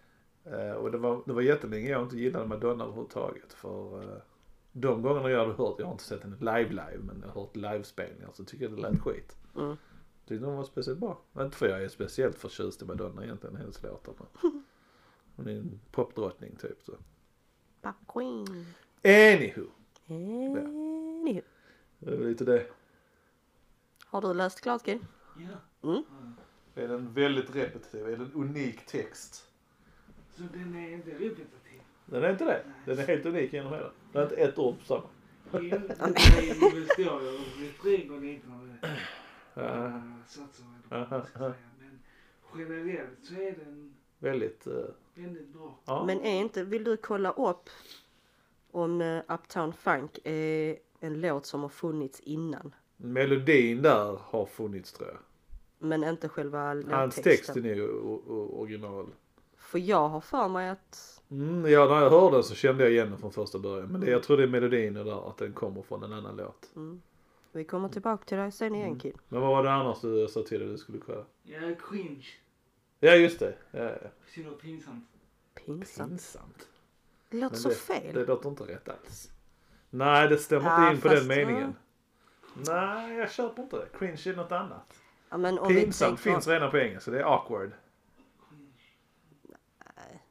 Eh, 0.45 0.71
och 0.71 0.91
det 0.91 0.97
var, 0.97 1.23
det 1.25 1.34
var 1.34 1.41
jättelänge 1.41 1.89
jag 1.89 2.03
inte 2.03 2.17
gillade 2.17 2.45
Madonna 2.45 2.84
överhuvudtaget. 2.84 3.53
För 3.53 4.03
uh, 4.03 4.17
de 4.71 5.01
gångerna 5.01 5.29
jag 5.29 5.39
hade 5.39 5.53
hört, 5.53 5.75
jag 5.79 5.86
har 5.86 5.91
inte 5.91 6.03
sett 6.03 6.23
henne 6.23 6.38
live 6.39 6.69
live 6.69 6.99
men 6.99 7.21
jag 7.21 7.27
har 7.27 7.41
hört 7.41 7.55
livespelningar 7.55 8.29
så 8.34 8.43
tycker 8.43 8.65
jag 8.65 8.75
det 8.75 8.81
lät 8.81 9.01
skit. 9.01 9.38
Mm. 9.55 9.77
Tyckte 10.27 10.45
hon 10.45 10.58
var 10.58 10.63
speciellt 10.63 10.99
bra. 10.99 11.21
Inte 11.39 11.58
för 11.58 11.67
jag 11.67 11.84
är 11.84 11.88
speciellt 11.88 12.38
förtjust 12.38 12.81
i 12.81 12.86
Madonna 12.86 13.23
egentligen, 13.23 13.55
hennes 13.55 13.84
låtar. 13.84 14.13
Men 14.17 14.63
hon 15.36 15.47
är 15.47 15.51
en 15.51 15.79
popdrottning 15.91 16.55
typ 16.55 16.84
så. 16.84 16.91
Pop 17.81 17.95
Queen. 18.08 18.65
Anywho. 19.03 19.65
Anywho. 20.08 21.41
Det 21.99 22.13
är 22.13 22.17
lite 22.17 22.45
det. 22.45 22.65
Har 24.05 24.21
du 24.21 24.34
läst 24.34 24.62
klart? 24.62 24.88
Ja. 24.88 24.97
Mm. 25.89 26.03
Det 26.73 26.84
är 26.84 26.89
en 26.89 27.13
väldigt 27.13 27.55
repetitiv, 27.55 28.05
det 28.05 28.12
är 28.12 28.15
en 28.15 28.34
unik 28.34 28.86
text. 28.86 29.49
Så 30.37 30.43
den 30.53 30.75
är 30.75 30.93
inte 30.93 31.09
repetitiv. 31.11 31.81
Den 32.05 32.23
är 32.23 32.31
inte 32.31 32.45
det. 32.45 32.63
Den 32.85 32.99
är 32.99 33.07
helt 33.07 33.25
unik 33.25 33.53
genom 33.53 33.73
hela. 33.73 33.91
Det 34.11 34.19
är 34.19 34.23
inte 34.23 34.35
ett 34.35 34.57
ord 34.57 34.79
på 34.79 34.85
samma. 34.85 35.03
Jo, 35.51 35.59
det 35.61 36.93
står 36.93 37.21
ju 37.23 37.31
med 37.59 37.77
tre 37.81 38.05
gånger 38.05 38.21
liknande 38.21 38.75
Ja, 39.53 40.01
satser. 40.27 40.65
Men 41.79 41.93
generellt 42.57 43.09
så 43.23 43.33
är 43.33 43.51
den 43.65 43.93
väldigt, 44.19 44.67
eh, 44.67 44.73
väldigt 45.15 45.47
bra. 45.53 45.79
ja. 45.85 46.03
Men 46.05 46.21
är 46.21 46.39
inte, 46.39 46.63
vill 46.63 46.83
du 46.83 46.97
kolla 46.97 47.31
upp 47.31 47.69
om 48.71 49.01
eh, 49.01 49.21
Uptown 49.27 49.73
Funk 49.73 50.19
är 50.23 50.77
en 50.99 51.21
låt 51.21 51.45
som 51.45 51.61
har 51.61 51.69
funnits 51.69 52.19
innan. 52.19 52.75
Melodin 52.97 53.81
där 53.81 54.19
har 54.21 54.45
funnits 54.45 54.93
tror 54.93 55.09
jag. 55.09 55.17
Men 55.89 56.03
inte 56.03 56.29
själva 56.29 56.59
Hans 56.67 56.85
låttexten. 56.85 57.23
texten 57.23 57.65
är 57.65 57.75
ju 57.75 57.87
original. 57.89 59.07
För 59.65 59.80
jag 59.80 60.10
har 60.10 60.21
för 60.21 60.47
mig 60.47 60.69
att, 60.69 61.12
Mm, 61.32 61.71
ja, 61.71 61.86
när 61.86 62.01
jag 62.01 62.10
hörde 62.10 62.36
den 62.36 62.43
så 62.43 62.56
kände 62.56 62.84
jag 62.84 62.91
igen 62.91 63.10
den 63.10 63.17
från 63.19 63.32
första 63.32 63.60
början. 63.60 63.88
Men 63.88 64.01
det, 64.01 64.10
jag 64.12 64.23
tror 64.23 64.38
det 64.38 64.43
är 64.43 64.47
melodin 64.47 64.93
där, 64.93 65.30
att 65.30 65.38
den 65.38 65.54
kommer 65.54 65.82
från 65.82 66.04
en 66.04 66.13
annan 66.13 66.36
låt. 66.36 66.71
mm, 66.75 67.01
vi 67.51 67.63
kommer 67.63 67.89
tillbaka 67.89 68.23
till 68.25 68.38
det 68.38 68.51
sen 68.51 68.75
igen 68.75 68.88
Mm. 68.88 68.99
Kid. 68.99 69.15
Men 69.30 69.41
vad 69.41 69.49
var 69.49 69.63
det 69.63 69.71
annars 69.71 70.01
du 70.01 70.28
sa 70.28 70.43
till 70.43 70.60
dig 70.60 70.69
du 70.69 70.78
skulle 70.78 70.97
kolla? 70.97 71.23
Är 71.47 71.78
cringe. 71.89 72.25
Ja, 72.99 73.12
just 73.15 73.39
det. 73.39 73.56
Ja, 73.71 73.84
ja. 73.84 74.10
Så 74.28 74.41
himla 74.41 74.51
pinsamt. 74.56 75.06
Pinsamt. 75.65 76.10
Pinsamt. 76.10 76.67
Det 77.30 77.38
låter 77.38 77.56
så 77.56 77.69
det, 77.69 77.75
fel. 77.75 78.13
Det 78.13 78.25
låter 78.25 78.49
inte 78.49 78.63
rätt 78.63 78.89
alls. 78.89 79.32
Nej, 79.89 80.28
det 80.28 80.38
stämmer 80.38 80.65
Ja, 80.69 80.91
inte 80.91 80.95
in 80.95 81.01
på 81.01 81.08
den 81.08 81.28
meningen. 81.28 81.75
Nej, 82.67 83.17
jag 83.17 83.32
köper 83.32 83.63
inte 83.63 83.78
det. 83.78 83.88
Cringe 83.97 84.21
är 84.25 84.36
något 84.36 84.51
annat. 84.51 84.93
Ja, 85.30 85.38
men 85.38 85.60
om 85.60 85.67
vi 85.67 85.82
Pinsamt 85.84 86.10
tänker, 86.17 86.32
finns 86.32 86.47
redan 86.47 86.71
på 86.71 86.78
engelska. 86.78 87.12
Det 87.12 87.19
är 87.19 87.23
awkward. 87.23 87.71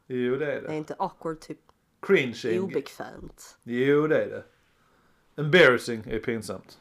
Jo, 0.07 0.37
det 0.37 0.47
är 0.47 0.61
det 0.61 0.67
är 0.67 0.69
det. 0.69 0.77
inte 0.77 0.95
awkward 0.99 1.41
typ 1.41 1.59
Cringe 2.03 2.41
är... 2.45 2.61
obekvämt. 2.61 3.59
Jo, 3.63 4.07
det 4.07 4.25
är 4.25 4.29
det. 4.29 4.45
Embarrassing 5.43 6.03
är 6.07 6.19
pinsamt. 6.19 6.81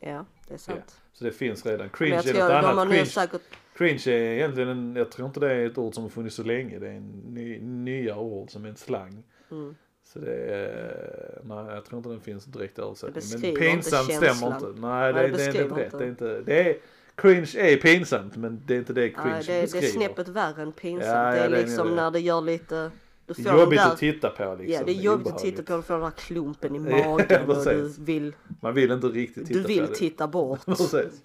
Ja, 0.00 0.24
det 0.48 0.54
är 0.54 0.58
sant. 0.58 1.00
Så 1.12 1.24
det 1.24 1.32
finns 1.32 1.66
redan. 1.66 1.88
Cringe 1.88 2.16
är 2.16 2.34
något 2.34 2.64
annat. 2.64 2.88
Cringe, 2.88 3.06
säkert, 3.06 3.42
cringe 3.76 4.02
är 4.06 4.34
egentligen 4.34 4.68
en, 4.68 4.96
jag 4.96 5.10
tror 5.10 5.28
inte 5.28 5.40
det 5.40 5.52
är 5.52 5.66
ett 5.66 5.78
ord 5.78 5.94
som 5.94 6.02
har 6.02 6.10
funnits 6.10 6.36
så 6.36 6.42
länge. 6.42 6.78
Det 6.78 6.88
är 6.88 6.92
en 6.92 7.10
ny, 7.10 7.60
nya 7.60 8.16
ord 8.18 8.50
som 8.50 8.64
är 8.64 8.68
en 8.68 8.76
slang. 8.76 9.22
mm, 9.50 9.74
Så 10.04 10.18
det 10.18 10.34
är, 10.34 11.40
nej 11.44 11.74
jag 11.74 11.84
tror 11.84 11.98
inte 11.98 12.08
den 12.08 12.20
finns 12.20 12.44
direkt 12.44 12.78
översättning. 12.78 13.24
Men 13.32 13.54
pinsamt 13.54 14.10
inte 14.10 14.34
stämmer 14.34 14.54
inte. 14.54 14.80
Nej, 14.80 15.12
det, 15.12 15.20
Nej, 15.20 15.30
det, 15.30 15.36
det 15.36 15.58
är 15.58 15.62
inte 15.62 15.80
rätt. 15.80 15.98
Det 15.98 16.04
är 16.04 16.08
inte, 16.08 16.40
det 16.40 16.70
är, 16.70 16.76
cringe 17.16 17.52
är 17.56 17.76
pinsamt 17.76 18.36
men 18.36 18.62
det 18.66 18.74
är 18.74 18.78
inte 18.78 18.92
det 18.92 19.10
cringe 19.10 19.30
ja, 19.36 19.42
det, 19.46 19.72
det 19.72 19.78
är 19.78 19.90
snäppet 19.92 20.28
värre 20.28 20.62
än 20.62 20.72
pinsamt. 20.72 21.08
Ja, 21.08 21.36
ja, 21.36 21.48
det 21.48 21.56
är 21.56 21.60
är 21.60 21.66
liksom 21.66 21.88
det. 21.88 21.94
när 21.94 22.10
det 22.10 22.20
gör 22.20 22.40
lite, 22.40 22.90
du 23.26 23.34
får 23.34 23.46
är 23.50 23.60
jobbigt 23.60 23.78
där, 23.78 23.90
att 23.92 23.98
titta 23.98 24.30
på 24.30 24.54
liksom. 24.58 24.72
Ja, 24.74 24.82
det 24.84 24.92
är 24.92 25.02
jobbigt 25.02 25.32
att 25.32 25.38
titta 25.38 25.62
på, 25.62 25.76
du 25.76 25.82
får 25.82 25.94
den 25.94 26.02
där 26.02 26.10
klumpen 26.10 26.74
i 26.76 26.90
Ja, 26.90 27.08
magen 27.08 27.50
och 27.50 27.64
du 27.64 27.94
vill, 27.98 28.34
Man 28.60 28.74
vill 28.74 28.90
inte 28.90 29.06
riktigt 29.06 29.46
titta 29.46 29.60
du 29.60 29.66
vill 29.66 29.84
på 29.86 29.92
det. 29.92 29.98
titta 29.98 30.28
bort. 30.28 30.60
Precis. 30.66 31.22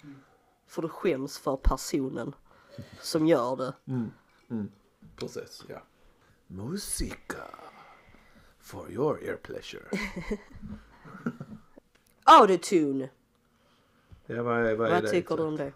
För 0.66 0.82
du 0.82 0.88
skäms 0.88 1.38
för 1.38 1.56
personen 1.56 2.32
som 3.00 3.26
gör 3.26 3.56
det. 3.56 3.72
Mm. 3.92 4.10
Mm. 4.50 4.68
Precis, 5.16 5.64
ja. 5.68 5.82
Musika. 6.46 7.36
For 8.60 8.90
your 8.90 9.24
ear 9.24 9.36
pleasure. 9.36 9.82
Autotune, 12.24 13.08
Ja, 14.36 14.42
vad 14.42 14.66
är, 14.66 14.74
vad 14.74 14.90
vad 14.90 15.10
tycker 15.10 15.36
du 15.36 15.42
om 15.42 15.56
det? 15.56 15.72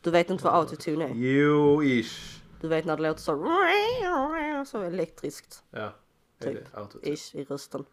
Du 0.00 0.10
vet 0.10 0.30
inte 0.30 0.44
vad 0.44 0.54
autotune 0.54 1.04
är? 1.04 1.14
Jo, 1.14 1.82
ish. 1.82 2.42
Du 2.60 2.68
vet 2.68 2.84
när 2.84 2.96
det 2.96 3.02
låter 3.02 3.20
så, 3.20 4.64
så 4.70 4.82
elektriskt, 4.82 5.64
Ja. 5.70 5.92
Är 6.38 6.52
Typ. 6.52 6.54
det 6.72 6.78
autotune? 6.78 7.14
ish, 7.14 7.34
i 7.34 7.44
rösten. 7.44 7.84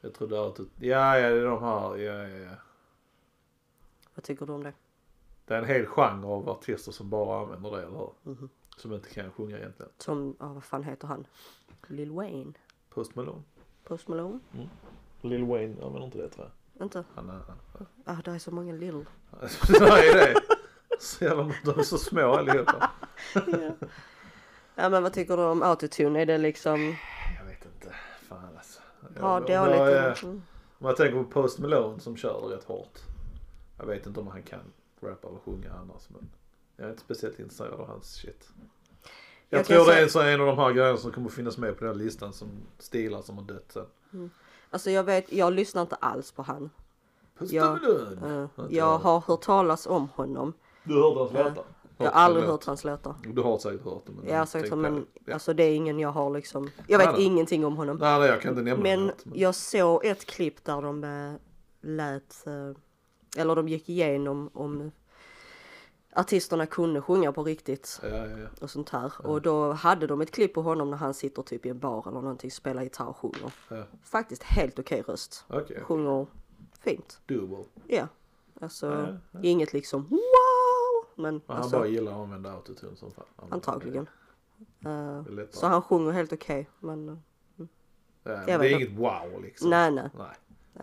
Jag 0.00 0.14
trodde 0.14 0.38
auto... 0.38 0.64
Ja, 0.78 1.18
ja, 1.18 1.30
det 1.30 1.36
är 1.40 1.44
de 1.44 1.62
här. 1.62 1.96
Ja, 1.96 2.28
ja, 2.28 2.38
ja. 2.38 2.54
Vad 4.14 4.24
tycker 4.24 4.46
du 4.46 4.52
om 4.52 4.62
det? 4.62 4.72
Det 5.44 5.54
är 5.54 5.58
en 5.58 5.64
hel 5.64 5.86
genre 5.86 6.26
av 6.26 6.48
artister 6.48 6.92
som 6.92 7.10
bara 7.10 7.40
använder 7.42 7.70
det, 7.70 7.82
eller 7.82 7.98
hur? 7.98 8.12
Mhm. 8.22 8.48
Som 8.76 8.92
inte 8.92 9.08
kan 9.10 9.32
sjunga 9.32 9.58
egentligen. 9.58 9.92
Som, 9.98 10.36
ja 10.40 10.52
vad 10.52 10.64
fan 10.64 10.84
heter 10.84 11.08
han? 11.08 11.26
Lil 11.86 12.10
Wayne? 12.10 12.52
Post 12.90 13.14
Malone. 13.14 13.42
Post 13.84 14.08
Malone? 14.08 14.40
Lil 15.20 15.44
Wayne 15.44 15.84
använder 15.84 16.04
inte 16.04 16.18
det 16.18 16.28
tror 16.28 16.46
jag. 16.46 16.52
Inte? 16.80 17.04
Han 17.14 17.30
är... 17.30 17.40
Ah, 18.04 18.16
det 18.24 18.30
är 18.30 18.38
så 18.38 18.50
många 18.50 18.72
Lil. 18.72 18.94
Nej, 19.40 19.50
det 20.12 20.28
är 20.28 20.36
så 21.00 21.24
jävla... 21.24 21.54
De 21.64 21.78
är 21.78 21.82
så 21.82 21.98
små 21.98 22.32
allihopa. 22.32 22.90
Ja 24.74 24.88
men 24.88 25.02
vad 25.02 25.12
tycker 25.12 25.36
du 25.36 25.42
om 25.42 25.62
autotune? 25.62 26.20
Är 26.22 26.26
det 26.26 26.38
liksom, 26.38 26.96
Jag 27.38 27.44
vet 27.44 27.64
inte. 27.64 27.94
Fan 28.28 28.56
alltså. 28.56 28.80
ha 29.20 29.34
Jag- 29.48 29.66
dåligt? 29.66 29.78
jag- 29.94 30.24
Mm. 30.24 30.42
Om 30.80 30.84
man 30.86 30.94
tänker 30.94 31.22
på 31.22 31.30
Post 31.30 31.58
Malone 31.58 32.00
som 32.00 32.16
kör 32.16 32.40
rätt 32.40 32.64
hårt. 32.64 32.98
Jag 33.78 33.86
vet 33.86 34.06
inte 34.06 34.20
om 34.20 34.26
han 34.26 34.42
kan 34.42 34.60
rappa 35.00 35.28
eller 35.28 35.38
sjunga 35.38 35.72
annars 35.72 36.02
men 36.08 36.28
jag 36.76 36.86
är 36.86 36.90
inte 36.90 37.02
speciellt 37.02 37.38
intresserad 37.38 37.72
av 37.80 37.86
hans 37.86 38.14
shit. 38.14 38.48
Jag, 39.48 39.58
Jag 39.58 39.66
tror 39.66 39.86
det 39.86 39.94
är 40.00 40.08
säga- 40.08 40.30
en, 40.34 40.40
av 40.40 40.46
de 40.46 40.58
här 40.58 40.72
grejerna 40.72 40.96
som 40.98 41.12
kommer 41.12 41.28
finnas 41.28 41.58
med 41.58 41.78
på 41.78 41.84
den 41.84 41.94
här 41.96 42.04
listan 42.04 42.32
som 42.32 42.48
stilar 42.78 43.22
som 43.22 43.38
har 43.38 43.44
dött 43.44 43.72
sen. 43.72 44.30
Alltså 44.70 44.90
jag 44.90 45.04
vet, 45.04 45.32
jag 45.32 45.52
lyssnar 45.52 45.82
inte 45.82 45.96
alls 45.96 46.32
på 46.32 46.42
han. 46.42 46.70
Post 47.38 47.52
Ja, 47.52 47.64
Malone! 47.72 48.48
Eh, 48.56 48.64
jag 48.70 48.98
har 48.98 49.20
hört 49.20 49.42
talas 49.42 49.86
om 49.86 50.08
honom. 50.14 50.52
Du 50.84 51.02
har 51.02 51.14
hört 51.14 51.32
hans 51.32 51.46
låtar? 51.46 51.64
Jag 51.96 52.10
har 52.10 52.12
aldrig 52.20 52.44
hört 52.44 52.64
hans 52.64 52.84
låtar. 52.84 53.14
Du 53.26 53.42
har 53.42 53.58
säkert 53.58 53.84
hört 53.84 54.02
det 54.06 54.12
men 54.12 54.28
Jag 54.28 54.38
har 54.38 54.70
på 54.70 54.76
men. 54.76 55.06
Ja. 55.24 55.34
alltså 55.34 55.54
det 55.54 55.62
är 55.62 55.74
ingen 55.74 55.98
jag 55.98 56.08
har 56.08 56.30
liksom. 56.30 56.70
Jag 56.86 56.98
vet 56.98 57.06
Nej, 57.06 57.16
nej. 57.16 57.26
ingenting 57.26 57.64
om 57.66 57.76
honom. 57.76 57.96
Nej, 57.96 58.18
nej 58.18 58.28
jag 58.28 58.40
kan 58.40 58.50
inte 58.50 58.62
nämna 58.62 58.82
Men 58.82 59.06
något. 59.06 59.24
Men... 59.24 59.38
jag 59.38 59.54
såg 59.54 60.04
ett 60.04 60.24
klipp 60.24 60.64
där 60.64 60.82
de 60.82 61.04
eh, 61.04 61.34
lät, 61.80 62.46
eh, 62.46 63.40
eller 63.42 63.56
de 63.56 63.68
gick 63.68 63.88
igenom 63.88 64.50
om 64.52 64.90
artisterna 66.12 66.66
kunde 66.66 67.00
sjunga 67.02 67.32
på 67.32 67.44
riktigt 67.44 68.00
Ja, 68.02 68.08
ja, 68.08 68.26
ja. 68.38 68.46
och 68.60 68.70
sånt 68.70 68.90
här. 68.90 69.12
Och 69.26 69.42
då 69.42 69.72
hade 69.72 70.06
de 70.06 70.20
ett 70.20 70.30
klipp 70.30 70.54
på 70.54 70.62
honom 70.62 70.90
när 70.90 70.96
han 70.96 71.14
sitter 71.14 71.42
typ 71.42 71.66
i 71.66 71.68
en 71.68 71.78
bar 71.78 72.08
eller 72.08 72.20
någonting, 72.20 72.50
spelar 72.50 72.82
gitarr 72.82 73.06
och 73.08 73.16
sjunger. 73.16 73.52
Faktiskt 74.02 74.42
helt 74.42 74.78
okej 74.78 75.02
röst. 75.02 75.44
Okej, 75.48 75.80
Sjunger 75.82 76.26
fint. 76.80 77.20
doable. 77.26 77.64
Ja. 77.86 78.06
Alltså 78.60 79.18
inget 79.42 79.72
liksom 79.72 80.02
wow! 80.02 80.18
Men 81.14 81.34
Men 81.34 81.42
han 81.46 81.56
alltså 81.56 81.76
bara 81.78 81.86
gillar 81.86 82.12
att 82.12 82.18
använda 82.18 82.52
autotune 82.52 82.96
som 82.96 83.10
fan. 83.10 83.24
Han- 83.36 83.52
antagligen. 83.52 84.08
Lättare. 85.28 85.46
så 85.50 85.66
han 85.66 85.82
sjunger 85.82 86.12
helt 86.12 86.32
okej. 86.32 86.68
Men 86.80 87.08
eh, 87.08 87.14
Ja, 88.22 88.30
Jag 88.32 88.46
men 88.48 88.60
det 88.60 88.68
är 88.72 88.74
inget 88.76 88.92
wow 88.98 89.42
liksom. 89.42 89.70
nej 89.70 89.90
nej. 89.90 90.10
Nej. 90.18 90.26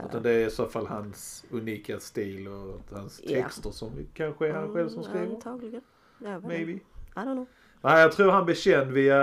Utan 0.10 0.24
det 0.24 0.32
är 0.32 0.48
i 0.48 0.52
så 0.52 0.65
fall 0.67 0.88
hans 0.88 1.45
unika 1.52 2.00
stil 2.00 2.48
och 2.48 2.82
hans 2.91 3.21
Ja. 3.24 3.30
texter 3.43 3.71
som 3.71 3.91
kanske 4.13 4.48
är 4.48 4.54
han 4.54 4.74
själv 4.74 4.89
som 4.89 5.00
Mm, 5.00 5.12
skriver. 5.12 5.36
Antagligen. 5.36 5.82
Vet 6.17 6.43
Maybe. 6.43 6.71
I 6.71 6.82
don't 7.15 7.24
know. 7.34 7.45
Nej, 7.82 8.02
jag 8.02 8.12
tror 8.12 8.32
han 8.32 8.45
blev 8.45 8.56
känd 8.56 8.91
via 8.91 9.17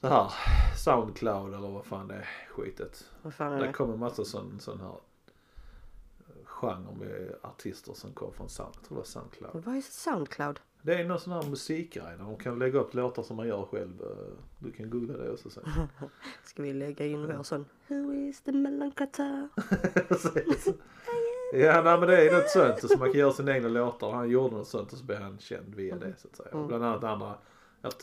det 0.00 0.08
här 0.08 0.32
Soundcloud 0.84 1.54
eller 1.54 1.68
vad 1.68 1.84
fan 1.86 2.08
det 2.08 2.14
är 2.14 2.28
skitet. 2.50 3.10
Vad 3.22 3.34
fan 3.34 3.52
är 3.52 3.60
Det 3.60 3.66
det? 3.66 3.72
kommer 3.72 3.94
en 3.94 4.00
massa 4.00 4.24
sån, 4.24 4.60
sån 4.60 4.80
här 4.80 4.94
genre 6.44 6.94
med 6.98 7.34
artister 7.42 7.92
som 7.92 8.12
kommer 8.12 8.32
från 8.32 8.48
Sound, 8.48 8.74
jag 8.74 8.82
tror 8.84 8.96
det 8.96 9.00
var 9.00 9.04
Soundcloud. 9.04 9.64
Vad 9.64 9.76
är 9.76 9.80
Soundcloud? 9.80 10.60
Det 10.82 10.94
är 10.94 11.04
någon 11.04 11.20
sån 11.20 11.32
här 11.32 11.42
musikgrej 11.50 12.16
där 12.18 12.24
de 12.24 12.36
kan 12.36 12.58
lägga 12.58 12.78
upp 12.78 12.94
låtar 12.94 13.22
som 13.22 13.36
man 13.36 13.48
gör 13.48 13.64
själv. 13.64 14.02
Eh, 14.02 14.32
Du 14.58 14.72
kan 14.72 14.90
googla 14.90 15.16
det 15.16 15.30
också 15.32 15.50
sen. 15.50 15.64
Ska 16.44 16.62
vi 16.62 16.72
lägga 16.72 17.06
in 17.06 17.26
vår 17.26 17.42
sån 17.42 17.64
Who 17.88 18.14
is 18.14 18.40
the? 18.40 18.52
Precis. 20.08 20.66
ja, 21.52 21.82
nej, 21.82 21.98
men 21.98 22.00
det 22.08 22.28
är 22.28 22.32
något 22.36 22.50
sånt. 22.50 22.90
Så 22.92 22.98
man 22.98 23.10
kan 23.12 23.20
göra 23.20 23.32
sina 23.32 23.54
egna 23.56 23.68
låtar. 23.68 24.12
Han 24.12 24.30
gjorde 24.30 24.56
något 24.56 24.68
sånt 24.68 24.92
och 24.92 24.98
så 24.98 25.04
blev 25.04 25.22
han 25.22 25.38
känd 25.38 25.74
via 25.74 25.96
det 25.96 26.14
så 26.18 26.28
att 26.28 26.36
säga. 26.36 26.48
Mm. 26.52 26.66
Bland 26.66 26.84
annat 26.84 27.04
andra, 27.04 27.34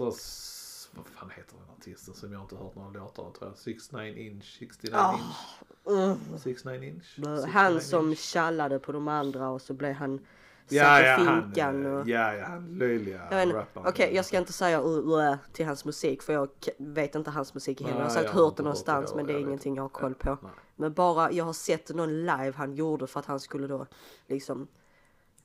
s- 0.09 0.89
vad 0.95 1.05
fan 1.07 1.29
heter 1.29 1.55
den 1.57 1.75
artisten 1.77 2.13
som 2.13 2.33
jag 2.33 2.41
inte 2.41 2.55
hört 2.55 2.75
några 2.75 2.89
låtar 2.89 3.23
av 3.23 3.31
tror 3.31 3.49
jag. 3.49 3.57
69 3.57 4.13
inch, 4.17 4.55
69 4.59 4.95
Ah, 4.97 5.13
inch, 5.13 5.97
mm. 5.97 6.17
69 6.39 6.83
inch. 6.89 7.05
69 7.15 7.45
Han 7.51 7.81
som 7.81 8.09
inch. 8.09 8.19
tjallade 8.19 8.79
på 8.79 8.91
de 8.91 9.07
andra 9.07 9.49
och 9.49 9.61
så 9.61 9.73
blev 9.73 9.93
han 9.93 10.19
Ja, 10.69 11.01
ja, 11.01 11.15
han, 11.17 11.43
finkan 11.43 11.85
eh, 11.85 11.91
och... 11.91 12.07
ja, 12.07 12.33
ja, 12.33 12.45
han 12.45 12.77
löjliga 12.77 13.21
rapparen. 13.23 13.87
Okej, 13.87 14.15
jag 14.15 14.25
ska 14.25 14.37
inte 14.37 14.53
säga 14.53 14.81
uh, 14.81 15.35
till 15.53 15.65
hans 15.65 15.85
musik 15.85 16.21
för 16.21 16.33
jag 16.33 16.49
vet 16.77 17.15
inte 17.15 17.31
hans 17.31 17.53
musik 17.53 17.81
heller. 17.81 17.95
Jag 17.95 18.03
har 18.03 18.09
säkert 18.09 18.31
hört 18.31 18.57
det 18.57 18.63
någonstans 18.63 19.15
men 19.15 19.25
det 19.25 19.33
är 19.33 19.39
ingenting 19.39 19.75
jag 19.75 19.83
har 19.83 19.89
koll 19.89 20.15
på. 20.15 20.37
Nej. 20.41 20.51
Men 20.75 20.93
bara, 20.93 21.31
jag 21.31 21.45
har 21.45 21.53
sett 21.53 21.89
någon 21.89 22.21
live 22.21 22.53
han 22.55 22.73
gjorde 22.73 23.07
för 23.07 23.19
att 23.19 23.25
han 23.25 23.39
skulle 23.39 23.67
då 23.67 23.85
liksom 24.27 24.67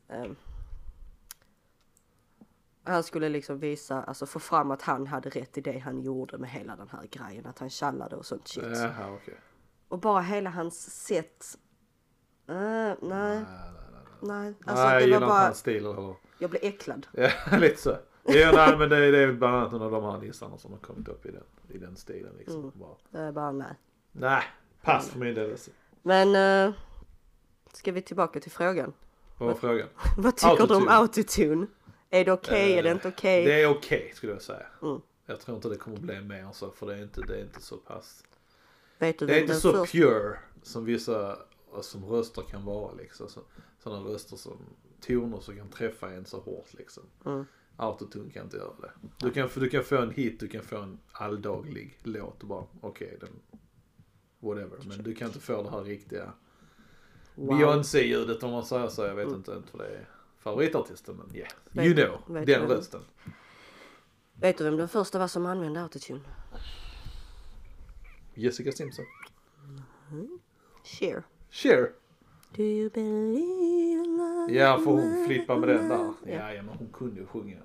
ehm, 0.08 0.36
Han 2.84 3.02
skulle 3.02 3.28
liksom 3.28 3.58
visa, 3.58 4.02
alltså 4.02 4.26
få 4.26 4.38
fram 4.38 4.70
att 4.70 4.82
han 4.82 5.06
hade 5.06 5.30
rätt 5.30 5.58
i 5.58 5.60
det 5.60 5.78
han 5.78 6.00
gjorde 6.00 6.38
med 6.38 6.50
hela 6.50 6.76
den 6.76 6.88
här 6.88 7.06
grejen, 7.10 7.46
att 7.46 7.58
han 7.58 7.70
tjallade 7.70 8.16
och 8.16 8.26
sånt 8.26 8.48
shit. 8.48 8.64
Jaha, 8.64 9.12
okej. 9.14 9.40
Och 9.88 9.98
bara 9.98 10.20
hela 10.20 10.50
hans 10.50 11.04
sätt. 11.06 11.58
Uh, 12.50 12.56
nej, 12.56 12.96
Nej, 13.00 13.44
nej. 14.22 14.54
Alltså 14.64 14.84
Nej, 14.84 14.92
jag 14.92 15.02
det 15.02 15.04
gillar 15.06 15.18
var 15.20 15.26
inte 15.26 15.32
bara, 15.34 15.44
hans 15.44 15.58
stil 15.58 15.86
eller 15.86 16.14
jag 16.38 16.50
blev 16.50 16.64
äcklad. 16.64 17.06
Ja, 17.12 17.30
lite 17.58 17.76
så. 17.82 17.96
Ja, 18.24 18.52
nej, 18.54 18.78
men 18.78 18.88
det, 18.88 19.10
det 19.10 19.18
är 19.18 19.32
bland 19.32 19.56
annat 19.56 19.72
en 19.72 19.82
av 19.82 19.90
de 19.90 20.04
här 20.04 20.18
nissarna 20.18 20.58
som 20.58 20.72
har 20.72 20.78
kommit 20.78 21.08
upp 21.08 21.26
i 21.26 21.30
den, 21.30 21.42
i 21.68 21.78
den 21.78 21.96
stilen 21.96 22.32
liksom. 22.38 22.58
Mm. 22.60 22.70
Bara, 22.74 22.96
Det 23.10 23.18
är 23.18 23.32
bara 23.32 23.52
nej. 23.52 23.72
nej, 24.12 24.42
pass 24.82 25.08
för 25.08 25.18
min 25.18 25.34
del. 25.34 25.56
Men 26.02 26.34
uh, 26.68 26.74
ska 27.72 27.92
vi 27.92 28.02
tillbaka 28.02 28.40
till 28.40 28.50
frågan? 28.50 28.92
Vad 29.38 29.48
var 29.48 29.54
frågan? 29.56 29.88
Vad 30.18 30.36
tycker 30.36 30.66
du 30.66 30.74
om 30.74 30.88
Autotune. 30.88 30.90
autotune? 30.90 31.66
Är 32.10 32.24
det 32.24 32.32
okej? 32.32 32.72
är 32.78 32.82
det 32.82 32.88
Eh, 32.88 32.94
inte 32.94 33.08
okej? 33.08 33.44
Det 33.44 33.62
är 33.62 33.66
okej 33.70 34.12
skulle 34.14 34.32
jag 34.32 34.42
säga. 34.42 34.66
Mm. 34.82 35.00
Jag 35.26 35.40
tror 35.40 35.56
inte 35.56 35.68
det 35.68 35.76
kommer 35.76 35.96
bli 35.98 36.20
mer 36.20 36.42
än 36.44 36.54
så 36.54 36.70
för 36.70 36.86
det 36.86 36.94
är 36.94 37.02
inte, 37.02 37.20
det 37.20 37.36
är 37.36 37.40
inte 37.42 37.62
så 37.62 37.76
pass. 37.76 38.24
Vet 38.98 39.18
du 39.18 39.26
Det 39.26 39.36
är 39.38 39.40
inte 39.40 39.54
så 39.54 39.72
första- 39.72 39.92
pure 39.98 40.38
som 40.62 40.84
vissa 40.84 41.36
som 41.80 42.04
röster 42.04 42.42
kan 42.42 42.64
vara 42.64 42.92
liksom. 42.92 43.28
Så, 43.28 43.40
sådana 43.82 44.04
röster 44.08 44.36
som 44.36 44.58
toner 45.00 45.40
som 45.40 45.56
kan 45.56 45.68
träffa 45.68 46.10
en 46.12 46.24
så 46.26 46.40
hårt 46.40 46.74
liksom. 46.74 47.02
Mm. 47.26 47.44
Autotune 47.76 48.30
kan 48.30 48.44
inte 48.44 48.56
göra 48.56 48.74
det. 48.80 48.90
Du 49.18 49.30
kan, 49.30 49.48
du 49.54 49.68
kan 49.68 49.84
få 49.84 49.96
en 49.96 50.10
hit, 50.10 50.40
du 50.40 50.48
kan 50.48 50.62
få 50.62 50.76
en 50.78 50.98
alldaglig 51.12 51.98
låt 52.02 52.42
och 52.42 52.48
bara 52.48 52.64
okej 52.80 53.18
den 53.20 53.40
whatever. 54.40 54.78
Men 54.88 55.02
du 55.02 55.14
kan 55.14 55.26
inte 55.28 55.40
få 55.40 55.62
det 55.62 55.70
här 55.70 55.82
riktiga 55.84 56.32
Wow. 57.34 57.58
Beyoncé-ljudet 57.58 58.42
om 58.42 58.50
man 58.50 58.64
säger 58.64 58.88
så. 58.88 59.02
Jag 59.02 59.14
vet 59.14 59.28
inte 59.28 59.52
inte 59.52 59.68
vad 59.76 59.86
det 59.86 59.94
är 59.96 60.08
favoritartisten 60.38 61.16
men 61.16 61.36
yeah. 61.36 61.50
Vet 61.70 61.86
You 61.86 61.94
know, 61.94 62.34
vet 62.36 62.46
du 62.46 62.52
den 62.52 62.60
vem- 62.62 62.70
rösten. 62.70 63.00
Vet 64.34 64.58
du 64.58 64.64
vem 64.64 64.76
den 64.76 64.88
första 64.88 65.18
var 65.18 65.28
som 65.28 65.46
använde 65.46 65.82
autotune? 65.82 66.20
Jessica 68.34 68.72
Simpson. 68.72 69.04
Cher. 70.84 71.22
Cher. 71.50 71.92
Do 72.56 72.62
you 72.62 72.90
believe 72.90 74.00
in 74.00 74.16
love? 74.16 74.52
Ja 74.52 74.78
för 74.78 74.90
hon 74.90 75.24
flippar 75.26 75.56
med 75.56 75.68
den 75.68 75.88
där. 75.88 76.12
Ja, 76.26 76.52
ja 76.52 76.62
men 76.62 76.74
hon 76.78 76.88
kunde 76.92 77.20
ju 77.20 77.26
sjunga. 77.26 77.56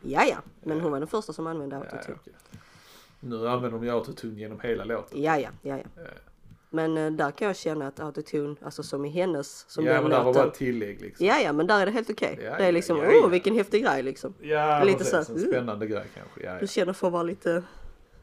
Ja, 0.00 0.24
ja. 0.24 0.36
Men 0.62 0.80
hon 0.80 0.92
var 0.92 0.98
den 0.98 1.08
första 1.08 1.32
som 1.32 1.46
använde 1.46 1.76
Ja, 1.76 1.82
autotune. 1.82 2.18
okej. 2.20 2.34
Nu 3.20 3.48
använder 3.48 3.78
de 3.78 3.84
ju 3.84 3.90
autotune 3.90 4.40
genom 4.40 4.60
hela 4.60 4.84
låten. 4.84 5.22
Ja, 5.22 5.38
ja, 5.38 5.48
ja, 5.62 5.76
ja. 5.76 5.84
Ja. 5.96 6.02
Men 6.70 6.96
eh, 6.96 7.10
där 7.12 7.30
kan 7.30 7.46
jag 7.46 7.56
känna 7.56 7.86
att 7.86 8.00
autotune, 8.00 8.56
alltså 8.62 8.82
som 8.82 9.04
i 9.04 9.08
hennes, 9.08 9.64
som 9.68 9.84
ja 9.84 9.92
den 9.92 10.02
men 10.02 10.10
det 10.10 10.24
var 10.24 10.34
bara 10.34 10.46
ett 10.46 10.54
tillägg 10.54 11.00
liksom. 11.00 11.26
Ja, 11.26 11.40
ja, 11.40 11.52
men 11.52 11.66
där 11.66 11.80
är 11.80 11.86
det 11.86 11.92
helt 11.92 12.10
okej. 12.10 12.38
Ja, 12.42 12.50
det 12.50 12.62
är 12.62 12.64
ja, 12.64 12.70
liksom, 12.70 12.96
ja, 12.98 13.04
åh 13.06 13.14
ja. 13.14 13.26
vilken 13.26 13.54
häftig 13.54 13.84
grej 13.84 14.02
liksom. 14.02 14.34
Ja 14.40 14.84
Lite 14.84 14.98
precis, 14.98 15.26
så, 15.26 15.32
en 15.32 15.38
mm. 15.38 15.50
spännande 15.50 15.86
grej 15.86 16.04
kanske. 16.14 16.42
Ja, 16.44 16.52
Du 16.52 16.58
ja. 16.60 16.66
känner 16.66 16.92
för 16.92 17.06
att 17.06 17.12
vara 17.12 17.22
lite, 17.22 17.62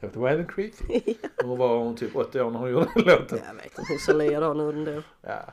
vet 0.00 0.16
Wild 0.16 0.28
and 0.28 0.50
Creepy. 0.50 1.14
Hon 1.44 1.58
var 1.58 1.78
hon 1.78 1.96
typ 1.96 2.16
80 2.16 2.40
år 2.40 2.50
när 2.50 2.58
hon 2.58 2.70
gjorde 2.70 2.88
den 2.94 3.04
låten. 3.04 3.38
jag 3.46 3.54
vet 3.54 3.78
inte 3.78 3.92
hur 3.92 3.98
Celia 3.98 4.40
då 4.40 4.54
nu 4.54 4.68
ändå. 4.68 5.02
Ja. 5.22 5.52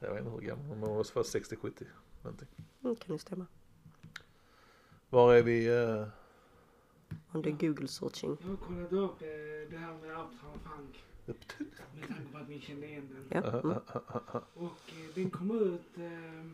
Jag 0.00 0.10
vet 0.14 0.18
inte 0.18 0.30
hur 0.30 0.40
gammal 0.40 0.66
hon 0.66 0.80
var. 0.80 0.88
Hon 0.88 0.96
var 0.96 1.04
först 1.04 1.34
60-70 1.34 1.84
någonting. 2.22 2.48
Mm, 2.82 2.96
kan 2.96 3.14
ju 3.14 3.18
stämma. 3.18 3.46
Var 5.10 5.34
är 5.34 5.42
vi? 5.42 5.68
Uh... 5.68 6.08
Är 7.32 7.66
google 7.66 7.88
searching. 7.88 8.36
Jag 8.40 8.48
har 8.48 8.56
kollat 8.56 8.92
upp 8.92 9.22
eh, 9.22 9.28
det 9.70 9.76
här 9.78 9.92
med 9.92 10.10
Uptown 10.10 10.58
Funk. 10.64 11.04
Med 11.26 12.08
tanke 12.08 12.32
på 12.32 12.38
att 12.38 12.48
vi 12.48 12.60
kände 12.60 12.86
igen 12.86 13.08
den. 13.30 13.42
Ja. 13.44 13.60
Mm. 13.60 13.76
Och 14.54 14.64
eh, 14.64 15.14
den 15.14 15.30
kom 15.30 15.50
ut 15.50 15.98
eh, 15.98 16.46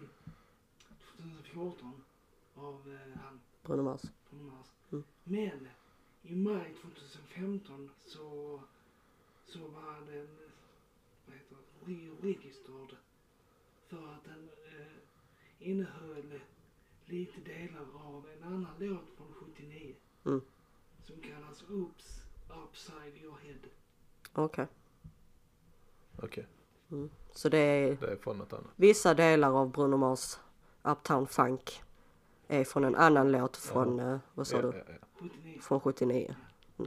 2014 1.17 1.93
av 2.55 2.75
eh, 2.75 3.19
han 3.21 3.41
Bruno 3.63 3.83
Mars. 3.83 4.03
Bruno 4.31 4.51
Mars. 4.51 4.67
Mm. 4.93 5.05
Men 5.25 5.69
i 6.23 6.37
maj 6.37 6.75
2015 6.83 7.91
så, 8.07 8.61
så 9.47 9.59
var 9.59 10.13
den 10.13 10.29
det, 11.87 11.93
re-registrerad 11.93 12.97
för 13.89 13.97
att 14.15 14.25
den 14.25 14.49
eh, 14.79 15.69
innehöll 15.71 16.41
lite 17.05 17.41
delar 17.41 17.87
av 17.95 18.27
en 18.37 18.43
annan 18.43 18.75
låt 18.79 19.17
från 19.17 19.33
79 19.33 19.95
Mm. 20.27 20.41
som 21.03 21.17
kallas 21.21 21.63
Oops 21.71 22.21
Upside 22.65 23.17
Your 23.23 23.37
Head. 23.43 23.59
Okej. 24.33 24.67
Okej, 26.23 26.47
Så 27.33 27.49
det 27.49 27.59
är 27.59 27.97
det 27.97 28.07
är 28.07 28.17
från 28.17 28.39
något 28.39 28.53
annat. 28.53 28.71
vissa 28.77 29.15
delar 29.15 29.51
av 29.53 29.71
Bruno 29.71 29.97
Mars 29.97 30.39
Uptown 30.83 31.27
Funk 31.27 31.83
är 32.49 32.65
från 32.65 32.85
en 32.85 32.95
annan 32.95 33.33
låt 33.33 33.57
från, 33.57 34.01
eh, 34.01 34.19
vad 34.35 34.47
sa 34.47 34.57
Ja, 34.57 34.63
du? 34.63 34.69
ja, 34.79 34.85
ja. 34.89 35.07
79. 35.21 35.59
Från 35.61 35.81
79. 35.81 36.37
Ja. 36.77 36.85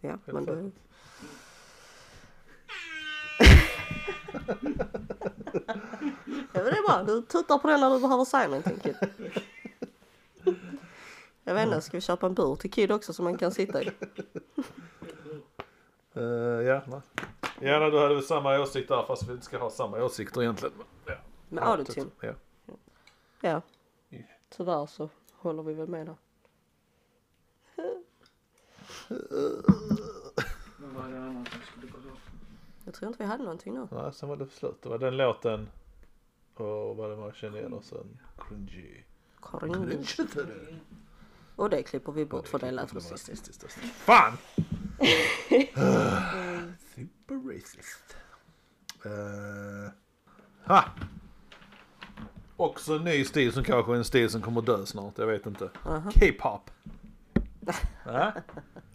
Ja, 0.00 0.08
Helt 0.08 0.26
men 0.26 0.44
då... 0.44 0.70
ja, 6.52 6.60
men 6.62 6.64
det 6.64 6.70
är 6.70 6.88
bra. 6.88 7.02
Du 7.06 7.22
tuttar 7.22 7.58
på 7.58 7.68
den 7.68 7.80
när 7.80 7.90
du 7.90 8.00
behöver 8.00 8.24
säga 8.24 8.48
någonting 8.48 8.78
Kid. 8.78 8.96
Jag 11.44 11.54
vet 11.54 11.66
inte, 11.66 11.80
ska 11.80 11.96
vi 11.96 12.00
köpa 12.00 12.26
en 12.26 12.34
bur 12.34 12.56
till 12.56 12.70
Kid 12.70 12.92
också 12.92 13.12
som 13.12 13.24
man 13.24 13.38
kan 13.38 13.52
sitta 13.52 13.82
i? 13.82 13.90
Uh, 16.16 16.22
ja, 16.62 16.82
nej. 16.86 17.00
Ja, 17.60 17.78
nej, 17.78 17.90
då 17.90 17.98
hade 17.98 18.14
vi 18.14 18.22
samma 18.22 18.60
åsikt 18.60 18.88
där 18.88 19.04
fast 19.06 19.28
vi 19.28 19.32
inte 19.32 19.44
ska 19.44 19.58
ha 19.58 19.70
samma 19.70 20.04
åsikter 20.04 20.42
egentligen. 20.42 20.74
Ja. 21.06 21.14
Med 21.48 21.68
autotune? 21.68 22.10
Ja. 22.20 22.34
Ja. 23.40 23.62
Tyvärr 24.56 24.86
så 24.86 25.08
håller 25.32 25.62
vi 25.62 25.74
väl 25.74 25.88
med 25.88 26.06
där. 26.06 26.16
Vad 30.78 30.92
var 30.92 31.08
det 31.10 31.18
annat 31.18 31.48
som 31.48 31.60
skulle 31.60 31.92
gå? 31.92 31.99
Jag 32.90 32.94
tror 32.94 33.08
inte 33.08 33.22
vi 33.22 33.28
hade 33.28 33.42
någonting 33.42 33.74
nu. 33.74 33.88
Nej, 33.90 34.12
sen 34.12 34.28
var 34.28 34.36
det 34.36 34.48
slut. 34.48 34.82
Det 34.82 34.88
var 34.88 34.98
den 34.98 35.16
låten 35.16 35.68
och 36.54 36.96
vad 36.96 37.10
det 37.10 37.16
var 37.16 37.24
jag 37.24 37.34
kände 37.34 37.58
igen 37.58 37.72
och 37.72 37.84
sen 37.84 38.18
cringy. 38.38 39.02
Cringe. 39.42 39.98
Och 41.56 41.70
det 41.70 41.82
klipper 41.82 42.12
vi 42.12 42.24
bort 42.24 42.48
för 42.48 42.58
det 42.58 42.70
lät 42.70 42.94
rasistiskt. 42.94 43.64
Fan! 43.82 44.32
Super 46.94 47.54
racist. 47.54 48.16
Uh, 49.06 49.90
ha! 50.64 50.84
Också 52.56 52.94
en 52.94 53.04
ny 53.04 53.24
stil 53.24 53.52
som 53.52 53.64
kanske 53.64 53.92
är 53.92 53.96
en 53.96 54.04
stil 54.04 54.30
som 54.30 54.42
kommer 54.42 54.62
dö 54.62 54.86
snart. 54.86 55.18
Jag 55.18 55.26
vet 55.26 55.46
inte. 55.46 55.70
Aha. 55.84 56.10
K-pop. 56.14 56.70
Ja? 58.04 58.32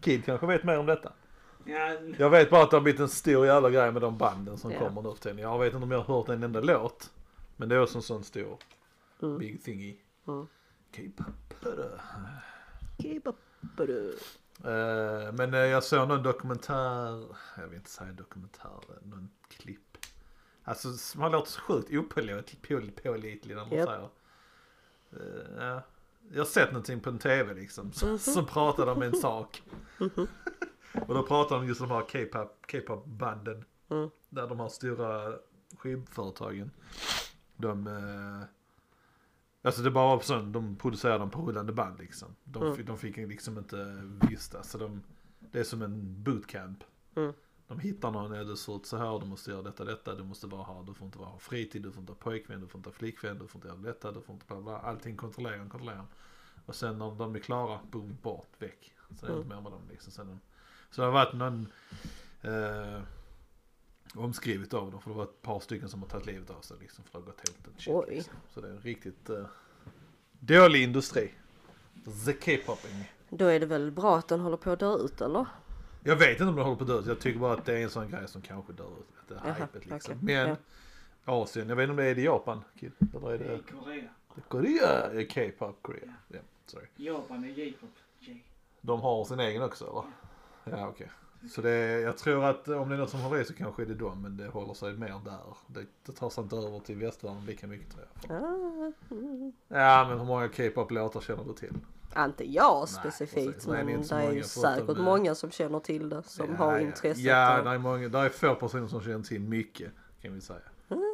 Kid 0.00 0.24
kanske 0.24 0.46
vet 0.46 0.64
mer 0.64 0.78
om 0.78 0.86
detta. 0.86 1.12
Ja, 1.66 1.96
Jag 2.18 2.30
vet 2.30 2.50
bara 2.50 2.62
att 2.62 2.70
det 2.70 2.76
har 2.76 2.82
blivit 2.82 3.00
en 3.00 3.08
stor 3.08 3.46
jävla 3.46 3.70
grej 3.70 3.92
med 3.92 4.02
de 4.02 4.18
banden 4.18 4.58
som 4.58 4.70
Ja. 4.70 4.78
kommer 4.78 5.02
nu 5.02 5.10
för 5.10 5.18
tiden. 5.18 5.38
Jag 5.38 5.58
vet 5.58 5.72
inte 5.74 5.84
om 5.84 5.90
jag 5.90 5.98
har 6.02 6.16
hört 6.16 6.28
en 6.28 6.42
enda 6.42 6.60
låt. 6.60 7.10
Men 7.56 7.68
det 7.68 7.74
är 7.74 7.80
också 7.82 7.98
en 7.98 8.02
sån 8.02 8.24
stor 8.24 8.58
Mm. 9.22 9.38
big 9.38 9.62
thingy. 9.64 9.96
Mm. 10.26 10.46
Keep 10.92 11.12
up 11.18 11.26
with 13.78 13.90
it. 13.90 14.38
Eh, 14.64 15.32
men 15.32 15.54
eh, 15.54 15.60
jag 15.60 15.84
såg 15.84 16.08
någon 16.08 16.22
dokumentär, 16.22 17.26
jag 17.56 17.66
vill 17.68 17.76
inte 17.76 17.90
säga 17.90 18.12
dokumentär, 18.12 18.70
någon 19.02 19.28
klipp. 19.48 19.98
Alltså 20.64 21.18
man 21.18 21.32
låter 21.32 21.50
så 21.50 21.60
sjukt 21.60 21.92
opålitlig 21.92 22.62
på- 22.62 23.02
pålitlig 23.02 23.56
när 23.56 23.64
man 23.66 23.78
Japp. 23.78 23.88
säger. 23.88 24.08
Ja. 25.58 25.82
Jag 26.32 26.38
har 26.40 26.44
sett 26.44 26.72
någonting 26.72 27.00
på 27.00 27.10
en 27.10 27.18
tv 27.18 27.54
liksom 27.54 27.92
som, 27.92 28.08
Mhm. 28.08 28.18
som 28.18 28.46
pratade 28.46 28.90
om 28.90 29.02
en 29.02 29.16
sak. 29.16 29.62
Och 31.06 31.14
då 31.14 31.22
pratade 31.22 31.54
de 31.54 31.62
om 31.62 31.68
just 31.68 31.80
de 31.80 31.90
här 31.90 32.00
K-pop, 32.00 32.66
K-pop 32.70 33.06
banden. 33.06 33.64
Mm. 33.88 34.10
Där 34.28 34.48
de 34.48 34.60
här 34.60 34.68
stora 34.68 35.38
skivföretagen. 35.78 36.70
De, 37.56 37.86
eh, 37.86 38.48
alltså 39.62 39.82
det 39.82 39.90
bara 39.90 40.16
var 40.16 40.22
så, 40.22 40.40
de 40.40 40.76
producerade 40.76 41.18
dem 41.18 41.30
på 41.30 41.42
rullande 41.42 41.72
band 41.72 41.98
liksom. 41.98 42.28
De, 42.44 42.62
Mm. 42.62 42.84
de 42.86 42.98
fick 42.98 43.16
liksom 43.16 43.58
inte 43.58 44.02
vistas. 44.30 44.70
Så 44.70 44.78
de, 44.78 45.02
det 45.38 45.58
är 45.58 45.64
som 45.64 45.82
en 45.82 46.22
bootcamp. 46.22 46.84
Mm. 47.14 47.32
De 47.68 47.78
hittar 47.78 48.10
någon, 48.10 48.32
ja 48.34 48.44
du 48.44 48.56
ser 48.56 48.76
ut 48.76 48.86
så 48.86 48.96
här, 48.96 49.18
du 49.20 49.26
måste 49.26 49.50
göra 49.50 49.62
detta, 49.62 49.84
detta, 49.84 50.14
du 50.14 50.24
måste 50.24 50.46
vara 50.46 50.64
här, 50.64 50.82
du 50.82 50.94
får 50.94 51.06
inte 51.06 51.18
vara 51.18 51.28
ha 51.28 51.38
fritid, 51.38 51.82
du 51.82 51.92
får 51.92 52.00
inte 52.00 52.12
ha 52.12 52.16
pojkvän, 52.18 52.60
du 52.60 52.66
får 52.66 52.78
inte 52.78 52.88
ha 52.88 52.94
flickvän, 52.94 53.38
du 53.38 53.46
får 53.46 53.58
inte 53.58 53.68
göra 53.68 53.78
detta, 53.78 54.12
du 54.12 54.20
får 54.20 54.32
inte 54.34 54.46
bla 54.46 54.60
bla, 54.60 54.78
allting 54.78 55.16
kontrollerar, 55.16 55.58
kontrollerar. 55.68 56.06
Och 56.66 56.74
sen 56.74 56.98
när 56.98 57.14
de 57.14 57.34
är 57.34 57.38
klara, 57.38 57.80
boom, 57.90 58.18
bort, 58.22 58.48
väck. 58.58 58.92
Så 59.20 59.26
det 59.26 59.32
är 59.32 59.36
inte 59.36 59.48
mer 59.48 59.60
med 59.60 59.72
dem 59.72 59.82
liksom. 59.90 60.12
Sen 60.12 60.40
så 60.96 61.02
det 61.02 61.06
har 61.08 61.12
varit 61.12 61.32
någon 61.32 61.68
eh, 62.42 63.00
omskrivet 64.14 64.74
av 64.74 64.90
dem, 64.90 65.00
för 65.00 65.10
det 65.10 65.16
var 65.16 65.24
ett 65.24 65.42
par 65.42 65.60
stycken 65.60 65.88
som 65.88 66.02
har 66.02 66.08
tagit 66.08 66.26
livet 66.26 66.50
av 66.50 66.60
sig 66.60 66.76
liksom, 66.80 67.04
för 67.04 67.12
det 67.12 67.24
har 67.24 67.26
gått 67.26 67.48
helt 67.48 67.66
ett 67.76 67.82
shit, 67.82 67.94
Oj. 67.94 68.04
liksom. 68.08 68.34
Så 68.54 68.60
det 68.60 68.68
är 68.68 68.72
en 68.72 68.80
riktigt 68.80 69.30
eh, 69.30 69.46
dålig 70.40 70.82
industri. 70.82 71.34
The 72.26 72.32
K-popping. 72.32 73.12
Då 73.28 73.44
är 73.46 73.60
det 73.60 73.66
väl 73.66 73.90
bra 73.90 74.18
att 74.18 74.28
den 74.28 74.40
håller 74.40 74.56
på 74.56 74.70
att 74.70 74.78
dö 74.80 74.94
ut 74.94 75.20
eller? 75.20 75.46
Jag 76.02 76.16
vet 76.16 76.30
inte 76.30 76.44
om 76.44 76.56
det 76.56 76.62
håller 76.62 76.76
på 76.76 76.82
att 76.84 76.88
dö 76.88 76.98
ut. 76.98 77.06
Jag 77.06 77.20
tycker 77.20 77.40
bara 77.40 77.52
att 77.52 77.64
det 77.64 77.78
är 77.78 77.82
en 77.82 77.90
sån 77.90 78.10
grej 78.10 78.28
som 78.28 78.42
kanske 78.42 78.72
dör 78.72 78.84
ut. 78.98 79.28
Det 79.28 79.34
är 79.34 79.40
Jaha, 79.44 79.52
hypet 79.54 79.86
liksom. 79.86 80.14
okej. 80.14 80.24
Men 80.36 80.48
Ja. 80.48 80.56
Asien, 81.32 81.68
jag 81.68 81.76
vet 81.76 81.82
inte 81.82 81.90
om 81.90 81.96
det 81.96 82.04
är 82.04 82.18
i 82.18 82.24
Japan, 82.24 82.64
Kid. 82.80 82.92
Eller 83.14 83.30
är 83.32 83.38
det 83.38 83.44
är 83.44 83.56
det 83.56 83.62
Korea. 83.62 84.08
Korea? 84.48 85.10
Är 85.10 85.28
K-pop 85.28 85.82
Korea? 85.82 86.14
Ja, 86.28 86.38
sorry. 86.66 86.86
Japan 86.96 87.44
är 87.44 87.48
J-pop. 87.48 87.90
J. 88.20 88.44
De 88.80 89.00
har 89.00 89.24
sin 89.24 89.40
egen 89.40 89.62
också 89.62 89.84
eller? 89.84 89.94
Ja 89.94 90.25
okej. 90.72 91.10
Så 91.50 91.62
det 91.62 91.70
är, 91.70 91.98
jag 91.98 92.18
tror 92.18 92.44
att 92.44 92.68
om 92.68 92.88
det 92.88 92.94
är 92.94 92.98
något 92.98 93.10
som 93.10 93.20
håller 93.20 93.40
i 93.40 93.44
så 93.44 93.54
kanske 93.54 93.82
är 93.82 93.86
det 93.86 93.94
dem, 93.94 94.22
men 94.22 94.36
det 94.36 94.46
håller 94.46 94.74
sig 94.74 94.92
mer 94.92 95.20
där. 95.24 95.56
Det, 95.66 95.86
det 96.06 96.12
tar 96.12 96.30
sig 96.30 96.44
inte 96.44 96.56
över 96.56 96.80
till 96.80 96.96
västvärlden 96.96 97.46
lika 97.46 97.66
mycket 97.66 97.92
tror 97.92 98.04
jag. 98.28 98.36
Ah, 98.36 98.92
mm. 99.10 99.52
Ja 99.68 100.06
men 100.08 100.18
hur 100.18 100.26
många 100.26 100.48
K-pop 100.48 100.90
låtar 100.90 101.20
känner 101.20 101.44
du 101.44 101.52
till? 101.52 101.78
Inte 102.18 102.52
jag 102.52 102.88
specifikt. 102.88 103.66
Nej, 103.66 103.84
det 103.84 103.92
är 103.92 103.96
men 103.96 104.02
det 104.08 104.14
är 104.14 104.22
ju 104.22 104.28
många, 104.28 104.44
säkert 104.44 104.98
många 104.98 105.34
som 105.34 105.50
känner 105.50 105.80
till 105.80 106.08
det 106.08 106.22
som 106.22 106.46
ja, 106.50 106.56
har 106.56 106.72
ja. 106.72 106.80
intresset. 106.80 107.24
Ja, 107.24 107.62
det 107.62 107.70
är 107.70 107.78
många, 107.78 108.08
det 108.08 108.18
är 108.18 108.28
få 108.28 108.54
personer 108.54 108.88
som 108.88 109.02
känner 109.02 109.24
till 109.24 109.40
mycket 109.40 109.90
kan 110.22 110.34
vi 110.34 110.40
säga. 110.40 110.60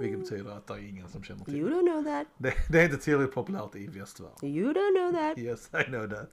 Vilket 0.00 0.20
betyder 0.20 0.50
att 0.50 0.66
det 0.66 0.74
är 0.74 0.88
ingen 0.88 1.08
som 1.08 1.22
känner 1.22 1.44
till 1.44 1.56
You 1.56 1.70
don't 1.70 1.90
know 1.90 2.04
that. 2.04 2.26
det. 2.36 2.54
Det 2.70 2.80
är 2.80 2.84
inte 2.84 2.96
tillräckligt 2.98 3.34
populärt 3.34 3.76
i 3.76 3.86
västvärlden. 3.86 4.48
You 4.48 4.72
don't 4.72 4.96
know 4.96 5.22
that. 5.22 5.38
Yes, 5.38 5.70
I 5.74 5.84
know 5.84 6.10
that. 6.10 6.30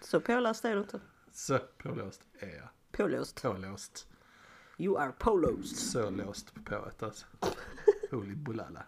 Så 0.00 0.20
påläst 0.20 0.64
är 0.64 0.74
du 0.74 0.80
inte. 0.80 1.00
Så 1.32 1.58
pålåst 1.78 2.26
är 2.38 2.56
jag. 2.56 2.68
Pålåst. 2.92 3.42
Pålåst. 3.42 4.08
You 4.78 4.98
are 4.98 5.12
polos. 5.18 5.90
Så 5.92 6.10
låst 6.10 6.54
på 6.54 6.62
pået 6.62 7.02
alltså. 7.02 7.26
Holy 8.10 8.34
bulala. 8.34 8.82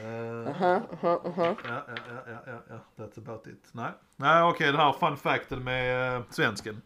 Eh, 0.00 0.48
Aha, 0.48 0.82
aha, 0.92 1.22
aha. 1.24 1.56
Ja, 1.64 1.84
ja, 1.88 1.94
ja, 2.26 2.42
ja, 2.46 2.62
ja, 2.68 2.84
that's 2.96 3.18
about 3.18 3.46
it. 3.46 3.68
Nej, 3.72 3.92
Nej 4.16 4.42
okej, 4.42 4.72
det 4.72 4.78
här 4.78 4.92
fun 4.92 5.16
facten 5.16 5.64
med 5.64 6.18
uh, 6.20 6.30
svensken. 6.30 6.82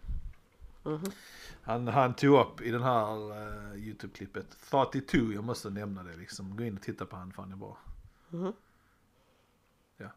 Mhm. 0.83 1.05
Han, 1.63 1.89
han 1.89 2.15
tog 2.15 2.41
upp 2.41 2.61
i 2.61 2.71
den 2.71 2.83
här 2.83 3.33
uh, 3.33 3.77
YouTube-klippet 3.77 4.57
32, 4.71 5.33
jag 5.33 5.45
måste 5.45 5.71
nämna 5.71 6.03
det 6.03 6.17
liksom. 6.17 6.57
Gå 6.57 6.65
in 6.65 6.77
och 6.77 6.83
titta 6.83 7.07
på 7.07 7.17
han, 7.17 7.33
fan 7.33 7.53
är 7.53 7.57
bra. 7.57 7.79
Mhm. 8.29 8.53
Ja, 9.97 10.11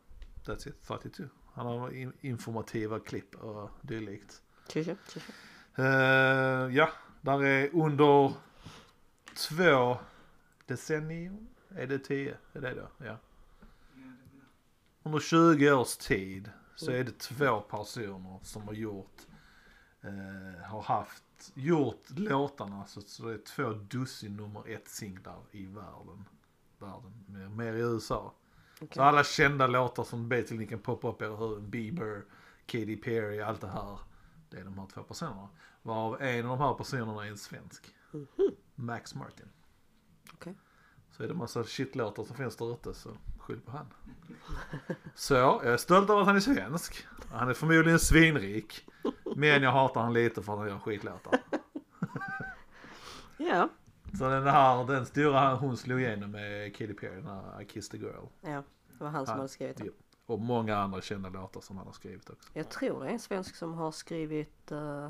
that's 0.46 0.70
it, 0.70 0.84
32. 0.88 1.24
Han 1.54 1.66
har 1.66 1.92
in, 1.92 2.14
informativa 2.22 3.00
klipp 3.00 3.36
och 3.36 3.70
dylikt. 3.82 4.42
Uh, 5.80 6.76
ja, 6.76 6.90
där 7.22 7.44
är 7.46 7.76
under 7.76 8.34
två 9.50 9.98
decennier. 10.66 11.38
Är 11.70 11.88
det 11.88 12.00
tio? 12.00 12.38
Är 12.54 12.62
det 12.62 12.74
då? 12.74 13.06
Ja. 13.06 13.18
Under 15.04 15.20
20 15.20 15.72
års 15.72 15.98
tid 15.98 16.50
så 16.76 16.92
är 16.92 17.04
det 17.04 17.20
två 17.20 17.62
personer 17.62 18.40
som 18.44 18.62
har 18.62 18.74
gjort, 18.74 19.22
eh, 20.02 20.66
har 20.66 20.82
haft, 20.82 21.52
gjort 21.54 22.10
låtarna 22.10 22.86
så, 22.86 23.02
så 23.02 23.28
det 23.28 23.34
är 23.34 23.38
två 23.38 23.74
dussin 23.74 24.36
nummer 24.36 24.70
ett 24.70 24.88
singlar 24.88 25.42
i 25.52 25.66
världen. 25.66 26.26
Världen, 26.80 27.26
mer, 27.28 27.50
mer 27.50 27.74
i 27.74 27.80
USA. 27.80 28.34
Så 28.80 28.86
Okej. 28.86 29.04
alla 29.04 29.24
kända 29.24 29.68
låtar 29.68 30.04
som 30.04 30.30
basically 30.30 30.68
kan 30.68 30.80
poppa 30.80 31.08
upp 31.08 31.22
i 31.22 31.26
era 31.26 31.36
huvuden, 31.36 31.70
Bieber, 31.70 32.24
Katy 32.66 32.96
Perry, 32.98 33.42
allt 33.42 33.62
det 33.62 33.68
här. 33.68 34.00
Det 34.50 34.58
är 34.58 34.64
de 34.64 34.80
här 34.80 34.88
två 34.94 35.04
personerna. 35.04 35.50
Varav 35.82 36.22
en 36.22 36.46
av 36.46 36.58
de 36.58 36.64
här 36.66 36.74
personerna 36.74 37.26
är 37.26 37.30
en 37.30 37.38
svensk. 37.38 37.96
Max 38.76 39.16
Martin. 39.16 39.50
Okej. 40.34 40.56
Så 41.12 41.24
är 41.24 41.28
det 41.28 41.34
massa 41.34 41.64
shitlåtar 41.64 42.24
som 42.24 42.36
finns 42.36 42.56
där 42.56 42.74
ute 42.74 42.94
så 42.94 43.18
skyll 43.40 43.60
på 43.60 43.72
han. 43.72 43.86
Så 45.16 45.34
jag 45.34 45.66
är 45.66 45.78
stolt 45.78 46.10
över 46.10 46.22
att 46.22 46.28
han 46.28 46.36
är 46.36 46.40
svensk. 46.40 47.08
Han 47.32 47.50
är 47.50 47.54
förmodligen 47.54 48.00
svinrik. 48.00 48.86
Men 49.36 49.64
jag 49.64 49.72
hatar 49.72 50.02
han 50.02 50.14
lite 50.14 50.42
för 50.42 50.54
att 50.54 50.60
han 50.60 50.68
gör 50.68 50.80
skitlåtar. 50.80 51.40
Ja, 53.42 53.70
Så 54.18 54.30
den 54.30 54.44
här, 54.48 54.86
den 54.88 55.06
stora 55.06 55.56
hon 55.56 55.78
slog 55.78 56.02
igenom 56.02 56.32
med 56.32 56.76
Katy 56.76 56.94
Perry, 56.94 57.16
den 57.16 57.26
här 57.28 57.62
I 57.62 57.66
kissed 57.66 58.04
a 58.04 58.04
girl. 58.06 58.52
ja. 58.54 58.64
Det 58.98 59.04
var 59.04 59.10
han 59.12 59.26
som 59.26 59.32
Han- 59.32 59.40
hade 59.40 59.50
skrivit 59.50 59.78
den. 59.78 59.86
ja. 59.88 59.94
Och 60.26 60.40
många 60.40 60.78
andra 60.78 61.02
kända 61.02 61.30
låtar 61.30 61.62
som 61.62 61.78
han 61.78 61.86
har 61.86 61.94
skrivit 61.94 62.30
också. 62.30 62.50
Jag 62.54 62.70
tror 62.70 63.04
det 63.04 63.10
är 63.10 63.14
en 63.14 63.20
svensk 63.20 63.56
som 63.56 63.74
har 63.74 63.92
skrivit 63.92 64.72
eh, 64.72 65.10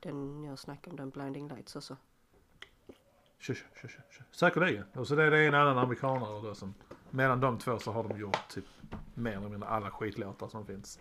den 0.00 0.44
jag 0.44 0.58
snackade 0.58 0.90
om, 0.90 0.96
den 0.96 1.10
Blinding 1.10 1.48
Lights 1.48 1.76
också. 1.76 1.96
Säkerligen. 4.32 4.84
Och 4.94 5.06
så 5.08 5.14
det 5.14 5.22
är 5.24 5.30
det 5.30 5.46
en 5.46 5.54
annan 5.54 5.78
amerikanare 5.78 6.42
då 6.48 6.54
som, 6.54 6.74
mellan 7.10 7.40
de 7.40 7.58
två 7.58 7.78
så 7.78 7.92
har 7.92 8.02
de 8.08 8.18
gjort 8.20 8.48
typ 8.48 8.64
mer 9.14 9.36
eller 9.36 9.48
mindre 9.48 9.68
alla 9.68 9.90
skitlåtar 9.90 10.48
som 10.48 10.66
finns. 10.66 10.98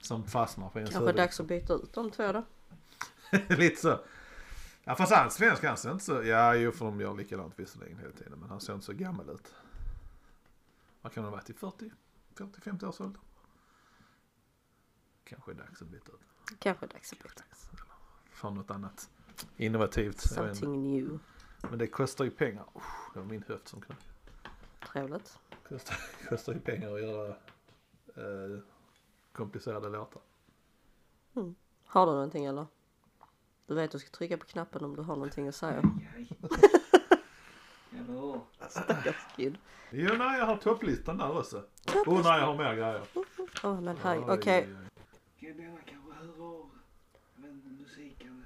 Som 0.00 0.24
fastnar 0.24 0.68
på 0.68 0.78
ens 0.78 0.90
Kanske 0.90 1.06
huvud. 1.06 1.16
dags 1.22 1.40
att 1.40 1.46
byta 1.46 1.74
ut 1.74 1.92
de 1.92 2.10
två 2.10 2.32
då. 2.32 2.42
Lite 3.48 3.76
så. 3.80 3.98
Ja 4.84 4.94
fast 4.94 5.12
han 5.12 5.30
svensk 5.30 5.64
han 5.64 5.76
ser 5.76 5.92
inte 5.92 6.04
så, 6.04 6.22
ja 6.22 6.54
jo 6.54 6.72
för 6.72 6.84
de 6.84 7.00
gör 7.00 7.14
likadant 7.14 7.58
visserligen 7.58 7.98
hela 7.98 8.12
tiden 8.12 8.38
men 8.38 8.48
han 8.48 8.60
ser 8.60 8.74
inte 8.74 8.86
så 8.86 8.92
gammal 8.92 9.30
ut. 9.30 9.54
Vad 11.02 11.12
kan 11.12 11.24
han 11.24 11.32
ha 11.32 11.36
varit 11.36 11.50
i 11.50 11.54
40, 11.54 11.90
40, 12.34 12.60
50 12.60 12.86
års 12.86 13.00
ålder? 13.00 13.20
Kanske 15.24 15.50
är 15.50 15.54
dags 15.54 15.82
att 15.82 15.88
byta 15.88 16.12
ut. 16.12 16.58
Kanske 16.58 16.86
dags 16.86 17.12
att 17.12 17.18
byta. 17.18 17.42
För 18.30 18.50
något 18.50 18.70
annat 18.70 19.10
innovativt. 19.56 20.20
Something 20.20 20.82
new. 20.82 21.18
Men 21.70 21.78
det 21.78 21.86
kostar 21.86 22.24
ju 22.24 22.30
pengar. 22.30 22.64
Usch, 22.76 23.14
det 23.14 23.20
var 23.20 23.26
min 23.26 23.42
höft 23.48 23.68
som 23.68 23.80
knöt. 23.80 24.04
Trevligt. 24.92 25.38
Kostar, 25.68 25.96
kostar 26.28 26.52
ju 26.52 26.60
pengar 26.60 26.94
att 26.94 27.02
göra 27.02 27.28
eh, 28.14 28.62
komplicerade 29.32 29.88
låtar. 29.88 30.22
Har 31.84 32.06
du 32.06 32.12
någonting 32.12 32.44
eller? 32.44 32.66
Du 33.70 33.74
vet 33.74 33.90
du 33.90 33.98
ska 33.98 34.10
trycka 34.10 34.36
på 34.36 34.46
knappen 34.46 34.84
om 34.84 34.96
du 34.96 35.02
har 35.02 35.14
någonting 35.14 35.48
att 35.48 35.54
säga. 35.54 35.82
Stackars 38.68 39.26
kid. 39.36 39.58
Jo 39.90 40.14
nej 40.18 40.38
jag 40.38 40.46
har 40.46 40.56
topplistan 40.56 41.18
där 41.18 41.38
också. 41.38 41.64
Oh 42.06 42.22
nej 42.22 42.40
jag 42.40 42.46
har 42.46 42.56
mer 42.56 42.74
grejer. 42.74 43.02
Åh 43.64 43.80
men 43.80 43.96
hej, 43.96 44.18
okej. 44.18 44.68
Kan 45.40 45.56
denna 45.56 45.78
kanske 45.86 46.08
jag 46.08 46.70
vet 47.36 47.50
inte, 47.50 47.68
musiken 47.68 48.44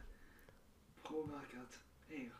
påverkat 1.02 1.78
er? 2.08 2.32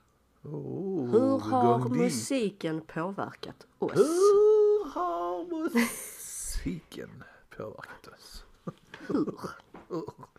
Oh, 0.43 1.11
Hur 1.11 1.39
har 1.39 1.79
gång 1.79 1.97
musiken 1.97 2.81
påverkat 2.81 3.67
oss? 3.79 3.95
Hur 3.95 4.91
har 4.91 5.45
musiken 5.45 7.25
påverkat 7.57 8.07
oss? 8.09 8.45
Hur? 9.09 9.39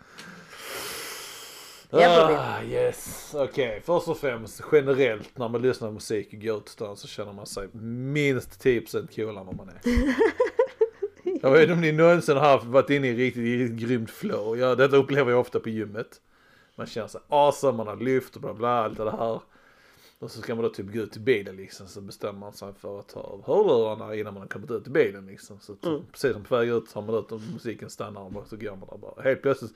Ah, 1.91 2.63
yes, 2.63 3.35
okej. 3.37 3.81
Först 3.85 4.07
och 4.07 4.17
främst 4.17 4.61
generellt 4.71 5.37
när 5.37 5.49
man 5.49 5.61
lyssnar 5.61 5.87
på 5.87 5.93
musik 5.93 6.33
och 6.33 6.39
går 6.39 6.57
ut 6.57 6.69
så 6.95 7.07
känner 7.07 7.33
man 7.33 7.45
sig 7.45 7.67
minst 7.73 8.63
10% 8.63 9.15
coolare 9.15 9.49
än 9.49 9.57
man 9.57 9.69
är. 9.69 9.81
Jag 11.41 11.51
vet 11.51 11.61
inte 11.61 11.73
om 11.73 11.81
ni 11.81 11.91
någonsin 11.91 12.37
har 12.37 12.59
varit 12.59 12.89
inne 12.89 13.07
i 13.07 13.15
riktigt, 13.15 13.43
riktigt 13.43 13.89
grymt 13.89 14.11
flow. 14.11 14.57
Ja, 14.57 14.75
detta 14.75 14.97
upplever 14.97 15.31
jag 15.31 15.39
ofta 15.39 15.59
på 15.59 15.69
gymmet. 15.69 16.21
Man 16.75 16.87
känner 16.87 17.07
sig 17.07 17.21
awesome, 17.27 17.77
man 17.77 17.87
har 17.87 17.95
lyft 17.95 18.35
och 18.35 18.41
bla 18.41 18.53
bla, 18.53 18.69
allt 18.69 18.97
det 18.97 19.11
här. 19.11 19.41
Och 20.19 20.31
så 20.31 20.41
ska 20.41 20.55
man 20.55 20.63
då 20.63 20.69
typ 20.69 20.93
gå 20.93 20.99
ut 20.99 21.17
i 21.17 21.19
bilen 21.19 21.55
liksom, 21.55 21.87
så 21.87 22.01
bestämmer 22.01 22.39
man 22.39 22.53
sig 22.53 22.73
för 22.73 22.99
att 22.99 23.07
ta 23.07 23.19
av 23.19 23.43
hörlurarna 23.45 24.15
innan 24.15 24.33
man 24.33 24.41
har 24.41 24.47
kommit 24.47 24.71
ut 24.71 24.87
i 24.87 24.89
bilen 24.89 25.25
liksom. 25.25 25.59
Så 25.59 25.75
typ, 25.75 26.11
precis 26.11 26.33
som 26.33 26.43
på 26.43 26.55
väg 26.55 26.69
ut 26.69 26.91
har 26.93 27.01
man 27.01 27.15
ut 27.15 27.31
och 27.31 27.41
musiken 27.53 27.89
stannar 27.89 28.37
och 28.37 28.47
så 28.47 28.57
går 28.57 28.75
man 28.75 28.89
där 28.89 28.97
bara. 28.97 29.21
Helt 29.21 29.41
plötsligt 29.41 29.73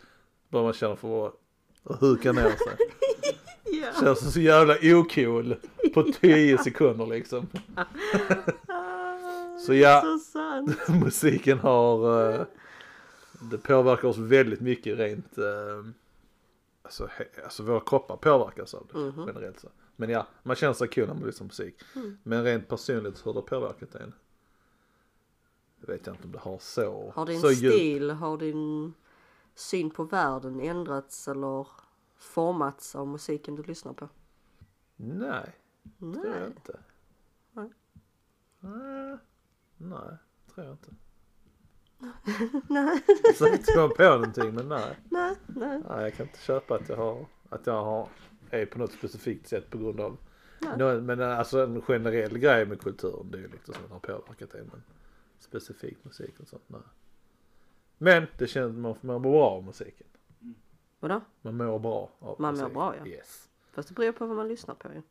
börjar 0.50 0.64
man 0.64 0.74
känna 0.74 0.96
för 0.96 1.28
att 1.28 1.34
huka 1.84 2.32
ner 2.32 2.44
sig. 2.50 2.78
Ja. 3.72 3.88
Känns 4.02 4.34
så 4.34 4.40
jävla 4.40 4.76
ocool 5.00 5.56
på 5.94 6.04
10 6.04 6.58
sekunder 6.58 7.06
liksom. 7.08 7.48
Så 9.66 9.74
ja, 9.74 10.20
Så 10.34 10.94
musiken 11.04 11.60
har, 11.60 12.24
eh, 12.34 12.42
det 13.52 13.58
påverkar 13.58 14.08
oss 14.08 14.18
väldigt 14.18 14.60
mycket 14.62 15.00
rent, 15.00 15.38
eh, 15.38 15.46
alltså, 16.82 17.10
alltså 17.44 17.64
våra 17.64 17.80
kroppar 17.80 18.18
påverkas 18.18 18.74
av 18.74 18.88
det 18.94 19.00
Mhm. 19.00 19.24
generellt 19.28 19.60
så. 19.60 19.68
Men 19.96 20.10
ja, 20.10 20.28
man 20.44 20.56
känner 20.56 20.74
sig 20.74 20.88
cool 20.88 21.08
när 21.08 21.14
man 21.14 21.24
lyssnar 21.26 21.46
på 21.46 21.48
musik. 21.48 21.76
Mm. 21.96 22.18
Men 22.24 22.44
rent 22.44 22.68
personligt 22.68 23.26
hur 23.26 23.34
det 23.34 23.38
har 23.40 23.48
påverkat 23.48 23.96
en. 23.96 24.14
Det 25.82 25.92
vet 25.92 26.06
jag 26.08 26.14
inte 26.16 26.26
om 26.26 26.32
det 26.32 26.40
har 26.40 26.58
så. 26.60 27.12
Har 27.16 27.26
din 27.26 27.42
så 27.42 27.50
stil, 27.50 28.10
har 28.10 28.38
din 28.38 28.94
syn 29.56 29.90
på 29.92 30.04
världen 30.04 30.60
ändrats 30.60 31.28
eller 31.28 31.68
formats 32.18 32.96
av 32.96 33.08
musiken 33.08 33.56
du 33.56 33.64
lyssnar 33.64 33.94
på? 33.94 34.10
Nej, 34.96 35.56
tror 36.00 36.26
jag 36.26 36.36
Nej. 36.40 36.48
inte. 36.48 36.80
Nej. 37.52 37.70
Nej, 38.60 39.18
nej, 39.78 40.18
tror 40.54 40.66
jag 40.66 40.74
inte. 40.74 40.92
Nej, 42.70 43.02
Så 43.36 43.46
jag 43.46 43.54
inte 43.56 43.74
kom 43.74 43.90
på 43.98 44.04
någonting 44.04 44.54
men 44.56 44.70
nej. 44.70 44.98
nej, 45.10 45.36
nej. 45.48 45.82
Nej, 45.90 46.04
jag 46.04 46.14
kan 46.14 46.26
inte 46.26 46.40
köpa 46.40 46.76
att 46.76 46.90
jag 46.90 46.98
har, 46.98 47.26
att 47.50 47.68
jag 47.68 47.84
har, 47.84 48.10
är 48.50 48.66
på 48.66 48.80
något 48.80 48.92
specifikt 48.92 49.48
sätt 49.48 49.70
på 49.70 49.78
grund 49.78 50.00
av 50.00 50.18
Nej. 50.62 50.78
Nå- 50.78 51.02
men 51.02 51.22
alltså 51.22 51.64
en 51.64 51.82
generell 51.82 52.38
grej 52.38 52.66
med 52.66 52.82
kulturen, 52.82 53.32
det 53.32 53.38
är 53.38 53.42
ju 53.42 53.48
liksom 53.48 53.74
som 53.74 53.92
har 53.92 54.00
påverkat 54.00 54.52
det 54.52 54.64
men 54.72 54.84
specifikt 55.40 56.06
musik 56.06 56.40
och 56.40 56.48
sånt, 56.48 56.64
nej. 56.68 56.82
Men 58.02 58.28
det 58.38 58.48
känns, 58.48 58.78
man, 58.78 58.96
man 59.02 59.22
mår 59.22 59.32
bra 59.32 59.50
av 59.50 59.64
musiken. 59.64 60.08
Vadå? 61.00 61.22
Man 61.42 61.58
mår 61.58 61.80
bra 61.80 62.10
av 62.20 62.42
Man 62.42 62.58
mår 62.58 62.70
bra, 62.70 62.96
ja. 62.98 63.06
Yes. 63.06 63.50
Fast 63.72 63.88
det 63.88 63.96
beror 63.96 64.12
på 64.12 64.26
vad 64.26 64.36
man 64.36 64.48
lyssnar 64.48 64.76
på 64.76 64.88
ju. 64.94 65.02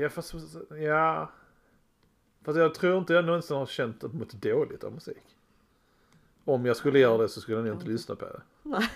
Ja 0.00 0.08
fast, 0.08 0.34
ja. 0.80 1.30
Fast 2.42 2.58
jag 2.58 2.74
tror 2.74 2.98
inte 2.98 3.12
jag 3.12 3.24
någonsin 3.24 3.56
har 3.56 3.66
känt 3.66 4.04
att 4.04 4.14
mått 4.14 4.32
dåligt 4.32 4.84
av 4.84 4.92
musik. 4.92 5.36
Om 6.44 6.66
jag 6.66 6.76
skulle 6.76 6.98
göra 6.98 7.18
det 7.18 7.28
så 7.28 7.40
skulle 7.40 7.56
jag 7.56 7.66
nog 7.66 7.74
inte 7.74 7.86
lyssna 7.86 8.16
på 8.16 8.24
det. 8.24 8.42
Nej. 8.62 8.88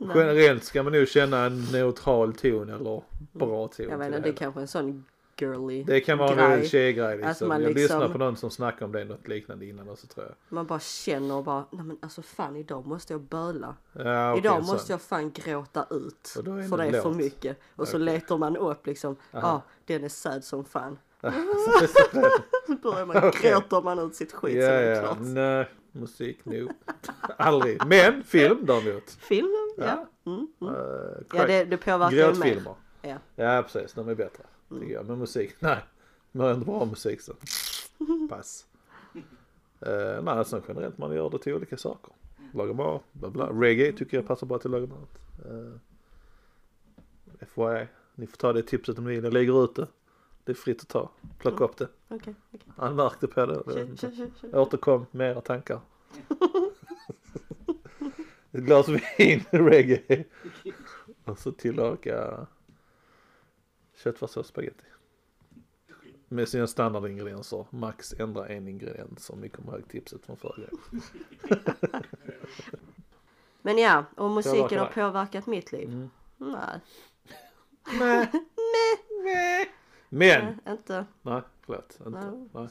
Generellt 0.00 0.64
ska 0.64 0.82
man 0.82 0.92
nog 0.92 1.08
känna 1.08 1.44
en 1.44 1.64
neutral 1.72 2.34
ton 2.34 2.68
eller 2.70 3.02
bra 3.32 3.68
ton. 3.68 3.86
Jag 3.88 3.98
vet 3.98 4.06
inte, 4.06 4.20
det 4.20 4.28
är 4.28 4.32
kanske 4.32 4.60
en 4.60 4.68
sån 4.68 5.04
girly 5.36 5.84
Det 5.84 6.00
kan 6.00 6.18
vara 6.18 6.30
en 6.30 6.36
grej. 6.36 6.58
grej. 6.58 6.68
tjejgrej 6.68 7.16
liksom. 7.16 7.30
Att 7.30 7.40
man 7.40 7.62
Jag 7.62 7.68
liksom- 7.68 7.82
lyssnade 7.82 8.08
på 8.12 8.18
någon 8.18 8.36
som 8.36 8.50
snackade 8.50 8.84
om 8.84 8.92
det 8.92 9.04
något 9.04 9.28
liknande 9.28 9.66
innan 9.66 9.88
också 9.88 10.06
tror 10.06 10.26
jag. 10.26 10.34
Man 10.48 10.66
bara 10.66 10.80
känner 10.80 11.34
och 11.34 11.44
bara, 11.44 11.64
nej 11.70 11.84
men 11.84 11.98
alltså 12.02 12.22
fan 12.22 12.56
idag 12.56 12.86
måste 12.86 13.12
jag 13.12 13.20
böla. 13.20 13.76
Ja, 13.92 14.30
okej, 14.32 14.38
idag 14.44 14.64
så. 14.66 14.72
måste 14.72 14.92
jag 14.92 15.00
fan 15.02 15.32
gråta 15.32 15.86
ut. 15.90 16.34
Och 16.38 16.58
är 16.58 16.68
För 16.68 16.76
det 16.76 16.84
är 16.98 17.02
för 17.02 17.10
mycket. 17.10 17.58
Och 17.76 17.88
så 17.88 17.96
Okej. 17.96 18.04
letar 18.04 18.38
man 18.38 18.56
upp 18.56 18.86
liksom, 18.86 19.16
ja 19.30 19.40
ah, 19.46 19.62
den 19.84 20.04
är 20.04 20.08
sad 20.08 20.44
som 20.44 20.64
fan. 20.64 20.98
ja, 21.20 21.32
Så 22.66 22.72
börjar 22.82 23.06
man, 23.06 23.16
gråter 23.42 23.82
man 23.82 23.98
ut 23.98 24.14
sitt 24.14 24.32
skit 24.32 24.62
så 24.62 24.68
är 24.68 24.82
det 24.82 24.96
ja. 24.96 25.02
klart. 25.02 25.18
Nej, 25.20 25.68
musik 25.92 26.44
nog. 26.44 26.70
Aldrig. 27.36 27.86
Men 27.86 28.22
film 28.22 28.66
däremot. 28.66 29.10
Filmen 29.10 29.72
ja. 29.76 30.06
Mm, 30.26 30.46
mm. 30.60 30.74
Eh, 30.74 30.80
ja 31.34 31.46
det, 31.46 31.64
det 31.64 31.76
påverkar 31.76 32.16
ju 32.16 32.22
mer. 32.22 32.32
Gråtfilmer. 32.32 32.74
Ja. 33.02 33.16
Ja 33.36 33.62
precis, 33.62 33.92
de 33.94 34.08
är 34.08 34.14
bättre. 34.14 34.44
Tycker 34.80 34.94
jag. 34.94 35.06
Men 35.06 35.18
musik, 35.18 35.54
nej. 35.60 35.78
Man 36.32 36.46
har 36.46 36.54
inte 36.54 36.66
bra 36.66 36.84
musik 36.84 37.20
så. 37.20 37.32
Pass. 38.28 38.66
Uh, 39.86 40.22
nej, 40.22 40.44
sen 40.44 40.62
generellt 40.68 40.98
man 40.98 41.14
gör 41.14 41.30
det 41.30 41.38
till 41.38 41.54
olika 41.54 41.76
saker. 41.76 42.12
Lagar 42.54 42.74
mat, 42.74 43.02
bla 43.12 43.30
bla. 43.30 43.46
Reggae 43.46 43.92
tycker 43.92 44.16
jag 44.16 44.26
passar 44.26 44.46
bra 44.46 44.58
till 44.58 44.74
att 44.74 44.80
laga 44.80 44.86
mat. 44.86 45.18
Uh, 45.46 45.74
FYI, 47.54 47.86
ni 48.14 48.26
får 48.26 48.36
ta 48.36 48.52
det 48.52 48.62
tipset 48.62 48.98
om 48.98 49.04
ni 49.04 49.10
vill. 49.10 49.24
Jag 49.24 49.32
lägger 49.32 49.64
ut 49.64 49.74
det. 49.74 49.86
Det 50.44 50.52
är 50.52 50.56
fritt 50.56 50.82
att 50.82 50.88
ta. 50.88 51.10
Plocka 51.38 51.64
upp 51.64 51.76
det. 51.76 51.88
Okej, 52.08 52.34
okej. 52.52 52.72
Anmärkte 52.76 53.26
på 53.26 53.46
det. 53.46 53.62
Kör, 53.64 53.96
kör, 53.96 54.10
kör, 54.16 54.30
kör. 54.40 54.58
Återkom 54.58 55.06
med 55.10 55.30
era 55.30 55.40
tankar. 55.40 55.80
Ett 58.52 58.64
glas 58.64 58.88
vin, 58.88 59.44
reggae. 59.50 60.24
Och 61.24 61.38
så 61.38 61.52
tillaga 61.52 62.46
köttfärssås 64.04 64.36
och 64.36 64.46
spagetti. 64.46 64.84
Med 66.28 66.48
sina 66.48 66.66
standardingredienser. 66.66 67.66
Max 67.70 68.14
ändra 68.18 68.48
en 68.48 68.68
ingrediens 68.68 69.30
om 69.30 69.40
ni 69.40 69.48
kommer 69.48 69.72
ihåg 69.72 69.88
tipset 69.88 70.26
från 70.26 70.36
förra 70.36 70.56
gången. 70.56 71.02
Men 73.62 73.78
ja, 73.78 74.04
och 74.16 74.30
musiken 74.30 74.78
har 74.78 74.86
påverkat 74.86 75.46
mitt 75.46 75.72
liv. 75.72 75.88
Mm. 75.88 76.10
Nej, 76.38 76.80
Men! 80.08 80.44
nej, 80.44 80.56
inte. 80.68 81.06
Nej, 81.22 81.42
förlåt. 81.60 81.98
Inte. 82.06 82.10
Nej. 82.10 82.48
Nej. 82.52 82.68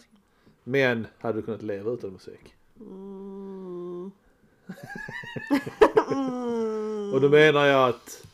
Men 0.63 1.07
hade 1.19 1.37
du 1.37 1.41
kunnat 1.41 1.61
leva 1.61 1.91
utan 1.91 2.11
musik? 2.11 2.55
Mm. 2.79 4.11
mm. 6.11 7.13
Och 7.13 7.21
då 7.21 7.29
menar 7.29 7.65
jag 7.65 7.89
att 7.89 8.27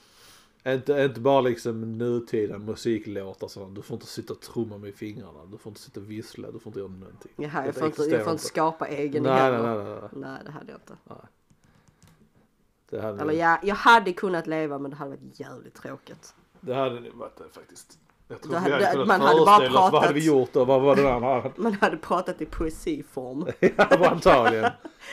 inte, 0.74 0.94
inte 0.94 1.20
bara 1.20 1.42
liksom 1.42 1.98
nutida 1.98 2.58
musiklåtar 2.58 3.48
sådana. 3.48 3.74
Du 3.74 3.82
får 3.82 3.96
inte 3.96 4.06
sitta 4.08 4.34
och 4.34 4.40
trumma 4.40 4.78
med 4.78 4.96
fingrarna. 4.96 5.46
Du 5.46 5.58
får 5.58 5.70
inte 5.70 5.82
sitta 5.82 6.00
och 6.00 6.12
vissla. 6.12 6.52
Du 6.52 6.60
får 6.60 6.70
inte 6.70 6.80
göra 6.80 6.90
någonting. 6.92 7.32
Jaha, 7.36 7.52
jag 7.56 7.66
Det 7.66 7.74
får 7.74 7.86
inte, 7.88 8.02
jag 8.04 8.24
får 8.24 8.32
inte 8.34 8.44
skapa 8.44 8.88
egen 8.88 9.24
Nej, 9.24 9.34
nej, 9.34 9.42
heller. 9.42 9.76
nej, 9.76 9.86
nej, 9.86 10.00
nej. 10.02 10.10
Nej, 10.32 10.40
det 10.46 10.52
hade 10.52 10.72
jag 10.72 10.78
inte. 10.82 10.96
Det 12.90 13.02
hade, 13.02 13.22
Eller 13.22 13.34
ja, 13.34 13.60
jag 13.64 13.76
hade 13.76 14.14
kunnat 14.14 14.48
leva 14.48 14.78
men 14.80 14.92
det 14.92 14.98
hade 14.98 15.10
varit 15.12 15.40
jävligt 15.40 15.76
tråkigt. 15.76 16.34
det 16.62 16.74
hade 16.74 17.00
nog 17.00 17.14
varit 17.14 17.38
det 17.38 17.44
faktiskt. 17.60 18.00
Jag 18.28 18.42
tror 18.42 18.54
Då 18.54 18.60
vi 18.60 18.64
hade- 18.72 18.86
hade 18.86 18.92
kunnat 18.94 19.08
man 19.08 19.22
hade 19.22 19.40
bara 19.46 19.58
föreställa 19.58 19.80
oss 19.86 19.92
vad 19.92 20.02
hade 20.02 20.14
vi 20.14 20.20
pratat. 20.28 20.40
gjort 20.40 20.56
och 20.56 20.68
vad 20.68 20.82
var 20.82 20.96
det 20.96 21.14
andra? 21.14 21.52
Man 21.58 21.74
hade 21.74 21.98
pratat 21.98 22.42
i 22.42 22.46
poesiform. 22.46 23.46
Ja, 23.78 24.10
antagligen. 24.12 24.72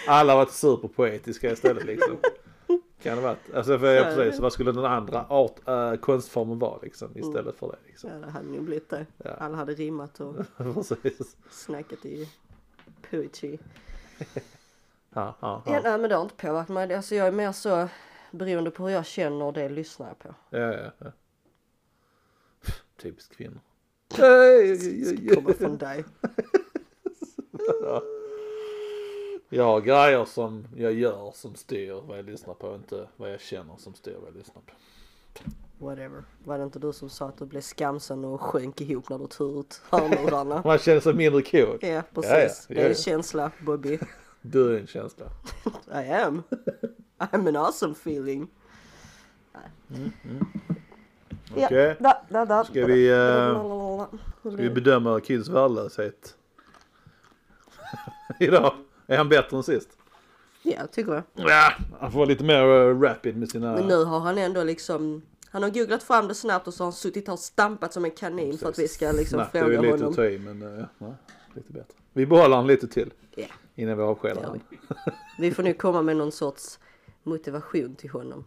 Alla 0.09 0.35
varit 0.37 0.51
superpoetiska 0.51 1.53
istället 1.53 1.85
liksom. 1.85 2.17
Kan 3.05 3.17
det 3.17 3.23
varit. 3.23 3.55
Alltså 3.55 3.79
för 3.79 3.95
jag 3.95 4.07
det. 4.07 4.15
precis, 4.17 4.41
vad 4.41 4.53
skulle 4.53 4.73
den 4.73 4.85
andra 4.85 5.27
art, 5.29 5.69
äh, 5.69 5.95
konstformen 5.95 6.59
vara 6.59 6.79
liksom 6.83 7.19
istället 7.19 7.57
för 7.57 7.67
det 7.67 7.79
liksom. 7.87 8.11
Ja, 8.11 8.17
det 8.17 8.31
hade 8.31 8.47
nog 8.49 8.63
blivit 8.65 8.91
det. 8.91 9.07
Ja. 9.17 9.31
Alla 9.31 9.57
hade 9.57 9.73
rimmat 9.75 10.21
och 10.21 10.37
snackat 11.51 12.05
i 12.05 12.29
poetry. 13.11 13.59
Ja, 15.17 15.35
ja, 15.41 15.63
Ja. 15.67 15.81
nej, 15.85 15.99
men 15.99 16.09
det 16.11 16.15
har 16.17 16.23
inte 16.23 16.35
påverkat 16.35 16.69
mig. 16.69 16.95
Alltså 16.95 17.15
jag 17.15 17.27
är 17.27 17.33
mer 17.33 17.53
så 17.53 17.89
beroende 18.31 18.71
på 18.71 18.87
hur 18.87 18.95
jag 18.95 19.07
känner 19.07 19.45
och 19.45 19.53
det 19.53 19.69
lyssnar 19.69 20.07
jag 20.09 20.19
på. 20.19 20.35
ja, 20.51 20.59
ja, 20.59 20.91
ja. 20.99 21.13
Typiskt 22.97 23.37
kvinnor. 23.37 23.61
Ska 25.05 25.35
komma 25.35 25.53
från 25.53 25.79
dig. 25.79 26.05
Ja. 29.55 29.63
Jag 29.63 29.65
har 29.65 29.81
grejer 29.81 30.25
som 30.25 30.67
jag 30.77 30.93
gör 30.93 31.31
som 31.35 31.55
styr 31.55 31.93
vad 32.07 32.19
jag 32.19 32.25
lyssnar 32.25 32.55
på, 32.55 32.75
inte 32.75 33.09
vad 33.17 33.33
jag 33.33 33.41
känner 33.41 33.77
som 33.79 33.95
styr 33.95 34.17
vad 34.21 34.29
jag 34.29 34.37
lyssnar 34.37 34.63
på. 34.63 34.73
Whatever. 35.79 36.25
Var 36.45 36.59
det 36.59 36.65
inte 36.65 36.79
du 36.79 36.93
som 36.93 37.09
sa 37.09 37.29
att 37.29 37.39
du 37.39 37.47
blev 37.47 37.61
skamsen 37.61 38.25
och 38.25 38.41
sjönk 38.41 38.81
ihop 38.81 39.09
när 39.09 39.19
du 39.19 39.27
tog 39.27 39.59
ut 39.59 39.83
hörlurarna? 39.91 40.63
Man 40.65 40.79
känner 40.79 41.01
sig 41.01 41.15
mindre 41.15 41.43
cool. 41.43 41.79
Ja, 41.81 42.03
precis. 42.15 42.67
Ja, 42.69 42.75
ja, 42.75 42.75
Det 42.75 42.75
ja, 42.75 42.81
är 42.81 42.85
en 42.85 42.91
ja. 42.91 42.95
känsla, 42.95 43.51
Bobby. 43.61 43.99
Du 44.43 44.75
är 44.75 44.81
en 44.81 44.87
känsla. 44.87 45.27
I 46.05 46.13
am. 46.13 46.43
I'm 47.19 47.49
an 47.49 47.57
awesome 47.57 47.93
feeling. 47.93 48.49
Okej. 51.57 51.97
da, 52.01 52.23
da, 52.29 52.45
da. 52.45 52.65
Ska 52.65 52.87
vi, 52.87 53.11
eh, 53.11 54.07
Ska 54.41 54.51
vi 54.51 54.71
bedöma 54.71 55.21
Kids 55.21 55.49
värdelöshet? 55.49 56.37
Idag. 58.41 58.75
Är 59.07 59.17
han 59.17 59.29
bättre 59.29 59.57
än 59.57 59.63
sist? 59.63 59.89
Ja, 60.63 60.87
tycker 60.87 61.13
jag. 61.13 61.23
Ja, 61.35 61.73
han 62.01 62.13
får 62.13 62.19
vara 62.19 62.29
lite 62.29 62.45
mer 62.45 62.63
eh, 62.63 63.01
rapid 63.01 63.37
med 63.37 63.49
sina... 63.51 63.73
Men 63.73 63.87
nu 63.87 64.05
har 64.05 64.21
han 64.21 64.39
ändå 64.39 64.65
liksom 64.65 65.23
han 65.51 65.63
har 65.63 65.71
googlat 65.71 66.03
fram 66.03 66.29
det 66.29 66.35
snabbt 66.35 66.69
och 66.69 66.75
så 66.75 66.83
har 66.83 66.87
han 66.87 66.93
suttit 66.93 67.27
här 67.27 67.33
och 67.35 67.39
stampat 67.41 67.93
som 67.93 68.05
en 68.05 68.11
kanin 68.11 68.59
för 68.59 68.69
att 68.69 68.79
vi 68.79 68.89
ska 68.89 69.13
liksom 69.13 69.39
Snabbt 69.39 69.55
är 69.55 69.61
fråga 69.61 69.75
ju 69.75 69.81
lite 69.81 69.93
honom. 69.95 70.09
att 70.09 70.17
ta 70.17 70.25
i 70.27 70.39
men 70.39 70.79
eh, 70.79 70.85
ja, 70.99 71.15
lite 71.55 71.73
bättre. 71.73 71.95
Vi 72.13 72.27
behåller 72.27 72.57
han 72.57 72.67
lite 72.67 72.89
till 72.89 73.13
Ja, 73.35 73.47
innan 73.75 73.97
vi 73.97 74.03
avskedar 74.03 74.43
honom. 74.43 74.61
vi. 74.71 74.79
Vi 75.39 75.51
får 75.51 75.63
nu 75.63 75.75
komma 75.75 76.03
med 76.03 76.17
någon 76.17 76.33
sorts 76.33 76.79
motivation 77.23 77.95
till 77.95 78.11
honom. 78.11 78.45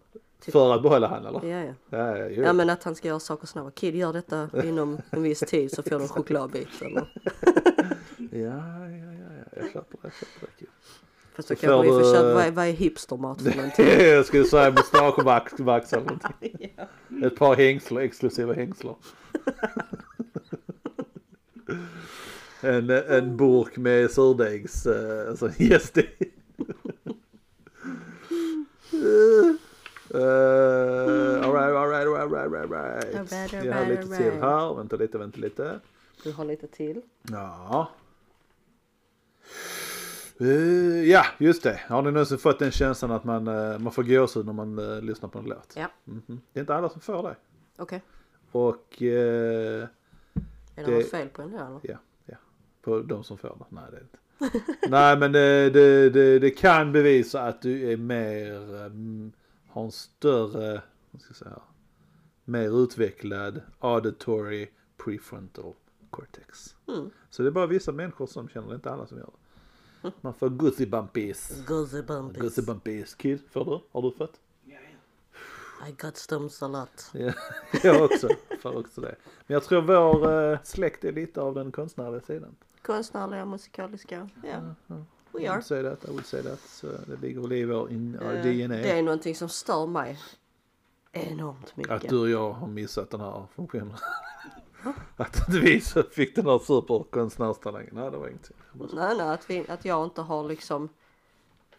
För 0.52 0.76
att 0.76 0.82
behålla 0.82 1.08
han 1.08 1.26
eller? 1.26 1.46
Ja, 1.46 1.64
ja. 1.64 1.74
Ja, 1.90 2.18
ja. 2.18 2.28
Ja 2.30 2.54
men 2.54 2.70
att 2.70 2.84
han 2.84 2.96
ska 2.96 3.08
göra 3.08 3.20
saker 3.20 3.48
snabbare. 3.48 3.72
Kid 3.76 3.96
gör 3.96 4.14
detta 4.14 4.50
inom 4.64 4.98
en 5.10 5.24
viss 5.24 5.40
tid 5.40 5.72
så 5.72 5.84
får 5.84 5.90
du 5.90 5.96
en 5.96 6.08
chokladbit 6.08 6.68
eller. 6.82 7.14
ja, 8.32 8.40
ja, 8.40 9.14
ja, 9.14 9.34
ja. 9.38 9.62
Jag 9.62 9.72
köper 9.72 9.98
det, 10.02 10.04
jag 10.04 10.14
köper 10.14 10.48
det. 10.48 10.52
Kid. 10.60 10.68
Fast 11.36 11.50
då 11.50 11.82
vi 11.82 11.88
får 11.90 12.02
får 12.02 12.24
du- 12.28 12.34
vad 12.34 12.54
vad 12.54 12.66
är 12.68 12.72
hipstermat 12.72 13.42
för 13.42 13.56
någonting? 13.56 13.86
jag 14.00 14.26
skulle 14.26 14.44
säga 14.46 14.72
mustaschvax 14.72 15.60
vax 15.60 15.94
eller 15.94 16.06
någonting. 16.06 16.76
Ett 17.24 17.36
par 17.36 17.56
hängsler, 17.56 18.02
exklusiva 18.02 18.54
hängsler. 18.54 18.96
en, 22.62 22.90
en 22.90 23.38
burk 23.38 23.78
med 23.78 24.12
surdegs, 24.12 24.88
uh, 24.88 25.30
alltså 25.30 25.50
jäst 25.58 25.98
i. 25.98 26.08
Uh, 30.16 31.44
alright, 31.44 31.76
alright, 31.76 32.08
alright, 32.08 32.34
alright, 32.34 32.72
alright. 32.72 33.16
Alright, 33.16 33.66
Jag 33.66 33.74
har 33.74 33.86
lite 33.86 34.18
till 34.18 34.32
här, 34.42 34.74
vänta 34.76 34.96
lite, 34.96 35.18
vänta 35.18 35.40
lite. 35.40 35.80
Du 36.24 36.32
har 36.32 36.46
lite 36.46 36.68
till. 36.68 37.02
Ja. 37.22 37.90
Eh, 40.40 41.04
ja, 41.10 41.26
just 41.38 41.64
det. 41.64 41.82
Har 41.88 42.02
ni 42.02 42.12
någonsin 42.12 42.38
fått 42.38 42.60
den 42.60 42.72
känslan 42.72 43.12
att 43.12 43.24
man, 43.24 43.48
eh, 43.48 43.80
man 43.80 43.92
får 43.94 44.04
gåshud 44.04 44.46
när 44.46 44.54
man 44.54 44.80
eh, 44.80 45.02
lyssnar 45.02 45.30
på 45.30 45.40
en 45.40 45.46
låt? 45.46 45.74
Ja, 45.76 45.88
Mhm. 46.06 46.42
Det 46.54 46.60
är 46.60 46.62
inte 46.62 46.76
alla 46.76 46.90
som 46.90 47.02
får 47.02 47.24
det. 47.24 47.36
okej. 47.78 48.02
Och 48.52 49.02
eh, 49.02 49.08
Är 49.84 49.88
det, 50.76 50.84
Det- 50.86 50.92
något 50.92 51.10
fel 51.10 51.28
på 51.30 51.42
den 51.42 51.52
där 51.52 51.66
eller? 51.68 51.80
ja, 51.84 51.98
ja. 52.26 52.36
På 52.82 53.00
de 53.00 53.24
som 53.24 53.38
får 53.38 53.50
det. 53.50 53.66
Nej, 53.70 53.84
det 53.92 53.98
är 53.98 54.02
inte. 54.02 54.18
Nej, 54.90 55.18
men 55.20 55.32
det, 55.32 55.70
det, 55.70 56.10
det, 56.10 56.40
det 56.40 56.50
kan 56.52 56.92
bevisa 56.92 57.42
att 57.44 57.62
du 57.62 57.92
är 57.92 57.98
mer, 57.98 58.76
um, 58.86 59.32
har 59.68 59.84
en 59.86 59.92
större, 59.92 60.82
vad 61.12 61.22
ska 61.22 61.30
jag 61.30 61.36
säga, 61.38 61.60
mer 62.46 62.84
utvecklad 62.84 63.62
auditory 63.80 64.68
prefrontal 65.06 65.74
cortex. 66.10 66.76
Mm. 66.88 67.10
Så 67.30 67.42
det 67.44 67.50
är 67.50 67.52
bara 67.52 67.66
vissa 67.68 67.92
människor 67.92 68.28
som 68.28 68.50
känner 68.50 68.70
det, 68.70 68.76
inte 68.76 68.92
alla 68.92 69.08
som 69.08 69.18
gör 69.18 69.26
det. 69.26 69.32
Man 70.22 70.34
får 70.34 70.50
bumpies. 70.86 71.66
Goosey 71.68 72.66
bumpies. 72.66 73.16
Kid, 73.16 73.40
får 73.52 73.66
du? 73.66 73.80
Har 73.92 74.02
du 74.02 74.12
fått? 74.12 74.40
I 75.88 75.92
got 75.92 76.18
stumps 76.18 76.64
a 76.64 76.68
lot. 76.68 77.10
Ja, 77.14 77.34
jag 77.84 78.04
också. 78.04 78.30
Får 78.62 78.78
också 78.78 79.02
det. 79.02 79.16
Men 79.48 79.54
jag 79.54 79.64
tror 79.64 79.82
vår 79.82 80.52
eh, 80.52 80.60
släkt 80.64 81.04
är 81.04 81.12
lite 81.12 81.42
av 81.42 81.56
den 81.56 81.72
konstnärliga 81.72 82.22
sidan. 82.22 82.56
Konstnärliga, 82.82 83.46
musikaliska. 83.46 84.30
Ja, 84.44 84.76
ja. 84.88 85.06
we 85.32 85.42
I 85.42 85.48
are. 85.48 85.54
would 85.56 85.66
say 85.66 85.84
that, 85.84 86.06
I 86.06 86.12
would 86.12 86.26
say 86.26 86.44
that. 86.44 86.60
Så 86.60 86.88
det 87.08 87.22
ligger 87.22 87.42
väl 87.42 87.52
i 87.54 87.66
vår 87.66 87.92
in, 87.92 88.20
our 88.20 88.34
Eh, 88.34 88.42
DNA. 88.44 88.76
Det 88.76 88.92
är 88.92 89.02
någonting 89.04 89.36
som 89.36 89.50
stör 89.50 89.88
mig 89.88 90.20
enormt 91.12 91.78
mycket. 91.78 91.94
Att 91.94 92.10
du 92.10 92.20
och 92.20 92.30
jag 92.30 92.52
har 92.52 92.68
missat 92.68 93.10
den 93.10 93.20
här 93.20 93.46
funktionen. 93.56 93.94
att 95.18 95.36
inte 95.48 95.60
vi 95.60 95.82
så 95.82 96.04
fick 96.04 96.36
den 96.36 96.46
här 96.46 96.60
superkonstnärstalangen. 96.60 97.90
Nej, 97.94 98.12
det 98.12 98.18
var 98.18 98.28
ingenting. 98.28 98.58
Nej, 98.94 99.18
nej, 99.18 99.30
att, 99.30 99.50
vi, 99.50 99.70
att 99.70 99.86
jag 99.86 100.04
inte 100.04 100.22
har 100.22 100.44
liksom 100.44 100.90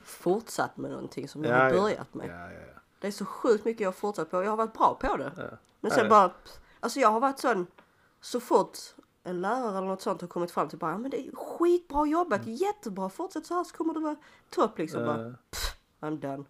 fortsatt 0.01 0.77
med 0.77 0.91
någonting 0.91 1.29
som 1.29 1.45
jag 1.45 1.53
Ja, 1.55 1.59
har 1.63 1.71
ja. 1.71 1.81
börjat 1.81 2.15
med. 2.15 2.27
Ja, 2.29 2.53
ja, 2.53 2.61
ja. 2.75 2.81
Det 3.01 3.07
är 3.07 3.11
så 3.11 3.25
sjukt 3.25 3.65
mycket 3.65 3.81
jag 3.81 3.89
har 3.89 3.93
fortsatt 3.93 4.31
på. 4.31 4.43
Jag 4.43 4.51
har 4.51 4.57
varit 4.57 4.73
bra 4.73 4.99
på 5.01 5.17
det. 5.17 5.59
Men 5.81 5.91
sen 5.91 6.09
bara, 6.09 6.31
alltså 6.81 7.01
jag 7.01 7.09
har 7.09 7.21
varit 7.21 7.39
sån, 7.39 7.67
så 8.21 8.41
fort 8.41 8.79
en 9.25 9.41
lärare 9.41 9.79
eller 9.79 9.87
något 9.89 10.03
sånt 10.03 10.21
har 10.21 10.29
kommit 10.29 10.51
fram 10.51 10.69
till 10.69 10.79
bara, 10.79 10.91
"Ja, 10.91 10.99
men 10.99 11.11
det 11.11 11.29
är 11.29 11.37
skitbra 11.37 12.07
jobbat, 12.07 12.47
jättebra, 12.47 13.09
fortsätt 13.11 13.47
så 13.47 13.55
här 13.55 13.65
så 13.65 13.77
kommer 13.77 13.95
det 13.95 14.01
vara 14.01 14.17
topp 14.51 14.79
liksom. 14.79 15.05
Bara, 15.07 15.27
Eh, 15.27 15.33
I'm 16.09 16.19
done. 16.21 16.45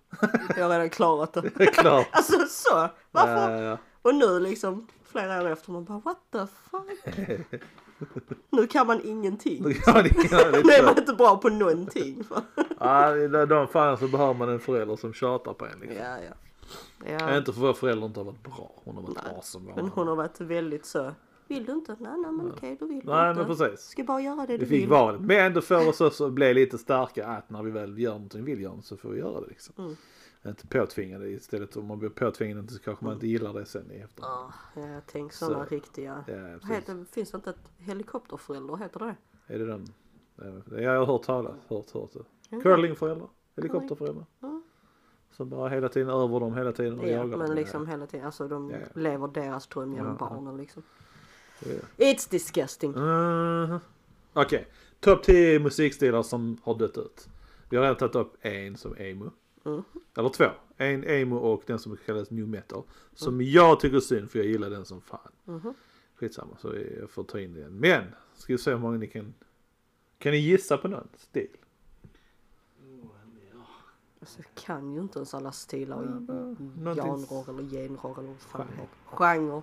Jag 0.57 0.65
har 0.65 0.71
redan 0.71 0.91
klarat 0.91 1.33
det. 1.33 1.41
Det. 1.57 2.07
Alltså 2.13 2.39
så, 2.49 2.89
varför? 3.11 3.79
Och 4.03 4.15
nu 4.15 4.41
liksom, 4.41 4.87
flera 5.09 5.43
år 5.43 5.49
efter, 5.49 5.73
man 5.73 5.85
bara 5.85 5.99
what 5.99 6.19
the 6.33 6.47
fuck? 6.71 7.15
nu 8.51 8.67
kan 8.67 8.87
man 8.87 9.01
ingenting. 9.05 9.65
Ja, 9.87 9.93
är 9.99 10.03
Nu 10.03 10.09
lite 10.09 10.75
är 10.75 10.79
så. 10.79 10.85
man 10.85 10.99
inte 10.99 11.13
bra 11.13 11.37
på 11.37 11.49
någonting. 11.49 12.25
Ja, 12.81 13.17
i 13.17 13.29
de- 13.29 13.69
fallen 13.69 13.97
så 13.97 14.09
behöver 14.09 14.35
man 14.35 14.49
en 14.49 14.61
förälder 14.61 14.97
som 14.97 15.13
tjatar 15.13 15.53
på 15.53 15.67
en 15.67 15.81
liksom. 15.81 15.99
ja, 16.03 16.17
ja. 16.29 16.35
Ja, 17.19 17.37
Inte 17.37 17.53
för 17.53 17.61
vår 17.61 17.73
förälder 17.73 18.07
inte 18.07 18.21
har 18.21 18.25
varit 18.25 18.43
bra. 18.43 18.71
Hon 18.85 18.95
har 18.97 19.03
varit 19.03 19.19
awesome. 19.37 19.73
men 19.77 19.89
hon 19.89 20.09
har 20.09 20.17
varit 20.17 20.41
väldigt 20.41 20.87
så. 20.87 21.13
Vill 21.49 21.65
du 21.65 21.73
inte? 21.73 21.97
Nej, 22.01 22.13
nej 22.19 22.33
men 22.33 22.53
okej, 22.53 22.77
då 22.81 22.87
vill 22.87 23.01
du 23.01 23.07
Nej 23.07 23.31
inte. 23.31 23.43
men 23.47 23.57
precis. 23.57 23.81
Ska 23.87 24.05
bara 24.05 24.21
göra 24.21 24.47
det 24.47 24.53
du 24.53 24.59
Vi 24.59 24.67
fick 24.67 24.83
vill. 24.83 24.89
valet. 24.89 25.21
Men 25.21 25.55
det 25.55 25.63
får 25.63 25.89
oss 25.89 26.01
också 26.01 26.31
bli 26.31 26.55
lite 26.55 26.79
starka 26.79 27.27
att 27.27 27.51
när 27.51 27.63
vi 27.63 27.71
väl 27.71 27.99
gör 27.99 28.13
någonting 28.13 28.45
vi 28.45 28.55
vill 28.55 28.63
göra 28.65 28.83
så 28.83 28.97
får 28.97 29.09
vi 29.09 29.19
göra 29.19 29.41
det 29.41 29.47
liksom. 29.47 29.75
Mm. 29.79 29.97
Inte 30.47 30.67
påtvingade 30.67 31.29
istället. 31.31 31.77
Om 31.77 31.87
man 31.87 31.99
blir 31.99 32.09
påtvingad 32.09 32.71
så 32.71 32.79
kanske 32.79 33.05
man 33.05 33.15
inte 33.15 33.27
gillar 33.27 33.53
det 33.55 33.67
sen 33.67 33.93
i 33.93 33.97
efterhand. 33.97 34.53
Ja, 34.75 35.01
tänk 35.07 35.33
sådana 35.33 35.65
Så. 35.67 35.75
riktiga. 35.75 36.25
Ja, 36.27 36.75
heter, 36.75 37.05
finns 37.13 37.31
det 37.31 37.37
inte 37.37 37.51
ett 37.51 37.73
helikopterförälder? 37.79 38.77
Heter 38.77 38.99
det 39.01 39.15
Är 39.55 39.59
det 39.59 39.67
den? 39.67 39.87
Ja, 40.71 40.81
Jag 40.81 40.99
har 40.99 41.07
hört 41.07 41.23
talas, 41.23 41.55
hört, 41.69 41.91
hört 41.91 42.13
det. 42.13 42.21
Ja. 42.49 42.61
Curlingföräldrar, 42.61 43.29
helikopterföräldrar. 43.57 44.27
Ja. 44.41 44.63
Som 45.31 45.49
bara 45.49 45.69
hela 45.69 45.89
tiden 45.89 46.09
över 46.09 46.41
dem 46.41 46.55
hela 46.57 46.73
tiden 46.73 46.99
och 47.01 47.05
Ja, 47.09 47.11
jagar 47.11 47.37
men 47.37 47.47
dem. 47.47 47.57
liksom 47.57 47.87
hela 47.87 48.07
tiden. 48.07 48.27
Alltså 48.27 48.49
de 48.49 48.71
Ja. 48.71 48.77
lever 48.95 49.29
deras 49.29 49.67
dröm 49.67 49.93
genom 49.93 50.17
Ja. 50.21 50.29
barnen 50.29 50.57
liksom. 50.57 50.83
Ja. 51.61 51.71
It's 51.97 52.31
disgusting. 52.31 52.91
Mhm. 52.91 53.79
Okej, 54.33 54.67
topp 55.01 55.23
10 55.23 55.59
musikstilar 55.61 56.23
som 56.23 56.59
har 56.63 56.75
dött 56.75 56.99
ut. 56.99 57.29
Vi 57.71 57.77
har 57.77 57.83
redan 57.83 57.97
tagit 57.97 58.15
upp 58.15 58.37
en 58.41 58.77
som 58.77 58.97
emo. 58.99 59.31
Mm. 59.65 59.83
Eller 60.17 60.29
två. 60.29 60.45
En 60.77 61.05
emo 61.05 61.37
och 61.37 61.63
den 61.67 61.79
som 61.79 61.97
kallas 61.97 62.31
new 62.31 62.49
metal. 62.49 62.83
Som 63.15 63.43
jag 63.43 63.81
tycker 63.81 63.97
är 63.97 64.01
synd 64.01 64.31
för 64.31 64.39
jag 64.39 64.49
gillar 64.49 64.71
den 64.71 64.85
som 64.85 65.01
fan. 65.01 65.33
Mhm. 65.45 65.75
Skitsamma 66.15 66.57
så 66.57 66.75
jag 67.01 67.11
får 67.11 67.25
ta 67.25 67.41
in 67.41 67.55
den. 67.55 67.73
Men, 67.73 68.05
ska 68.35 68.53
vi 68.53 68.59
se 68.59 68.71
hur 68.71 68.79
många 68.79 68.99
ni 68.99 69.07
kan... 69.07 69.35
Kan 70.19 70.33
ni 70.33 70.39
gissa 70.39 70.77
på 70.77 70.89
någon 70.89 71.09
stil? 71.17 71.57
Alltså, 74.21 74.39
jag 74.39 74.65
kan 74.65 74.95
ju 74.95 75.01
inte 75.01 75.19
ens 75.19 75.35
alla 75.35 75.53
stilar 75.53 75.97
och 75.97 76.05
genrer 76.05 77.49
eller 77.49 77.71
genrer 77.71 78.19
eller 78.19 78.29
vad 78.29 78.37
fan. 78.39 78.67
Genre. 79.05 79.63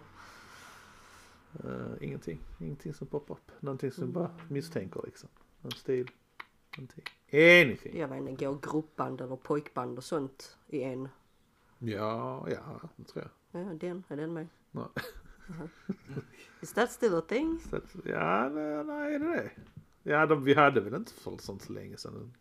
Uh, 1.64 1.94
ingenting. 2.02 2.40
Ingenting 2.60 2.94
som 2.94 3.08
poppar 3.08 3.36
upp. 3.36 3.52
Någonting 3.60 3.92
som 3.92 4.12
bara 4.12 4.30
misstänker 4.50 5.02
liksom. 5.06 5.30
Någon 5.62 5.72
stil. 5.72 6.12
Någonting. 6.78 7.04
Anything. 7.34 7.98
Jag 8.00 8.08
vet 8.08 8.30
inte, 8.30 8.46
går 8.46 8.60
gruppband 8.62 9.22
eller 9.22 9.36
pojkband 9.36 9.98
och 9.98 10.04
sånt 10.04 10.58
i 10.68 10.84
en. 10.84 11.10
Ja, 11.80 12.50
ja, 12.50 12.80
det 12.96 13.04
tror 13.04 13.30
jag. 13.52 13.62
Ja, 13.62 13.74
den, 13.74 14.04
är 14.08 14.16
den 14.18 14.34
med? 14.34 14.48
Nej. 14.72 14.86
Is 16.62 16.74
that 16.74 16.92
still 16.92 17.16
a 17.16 17.22
thing? 17.28 17.60
Att, 17.72 17.96
ja, 18.06 18.50
nej, 18.50 18.84
nej, 18.84 19.16
är 19.16 19.20
det 19.20 19.26
det? 19.26 19.52
Ja, 20.12 20.26
de, 20.26 20.44
vi 20.44 20.54
hade 20.54 20.82
väl 20.82 20.96
inte 20.96 21.14
för 21.14 21.38
sånt 21.38 21.62
så 21.62 21.74
länge 21.74 21.98
sedan 21.98 22.16
en 22.16 22.34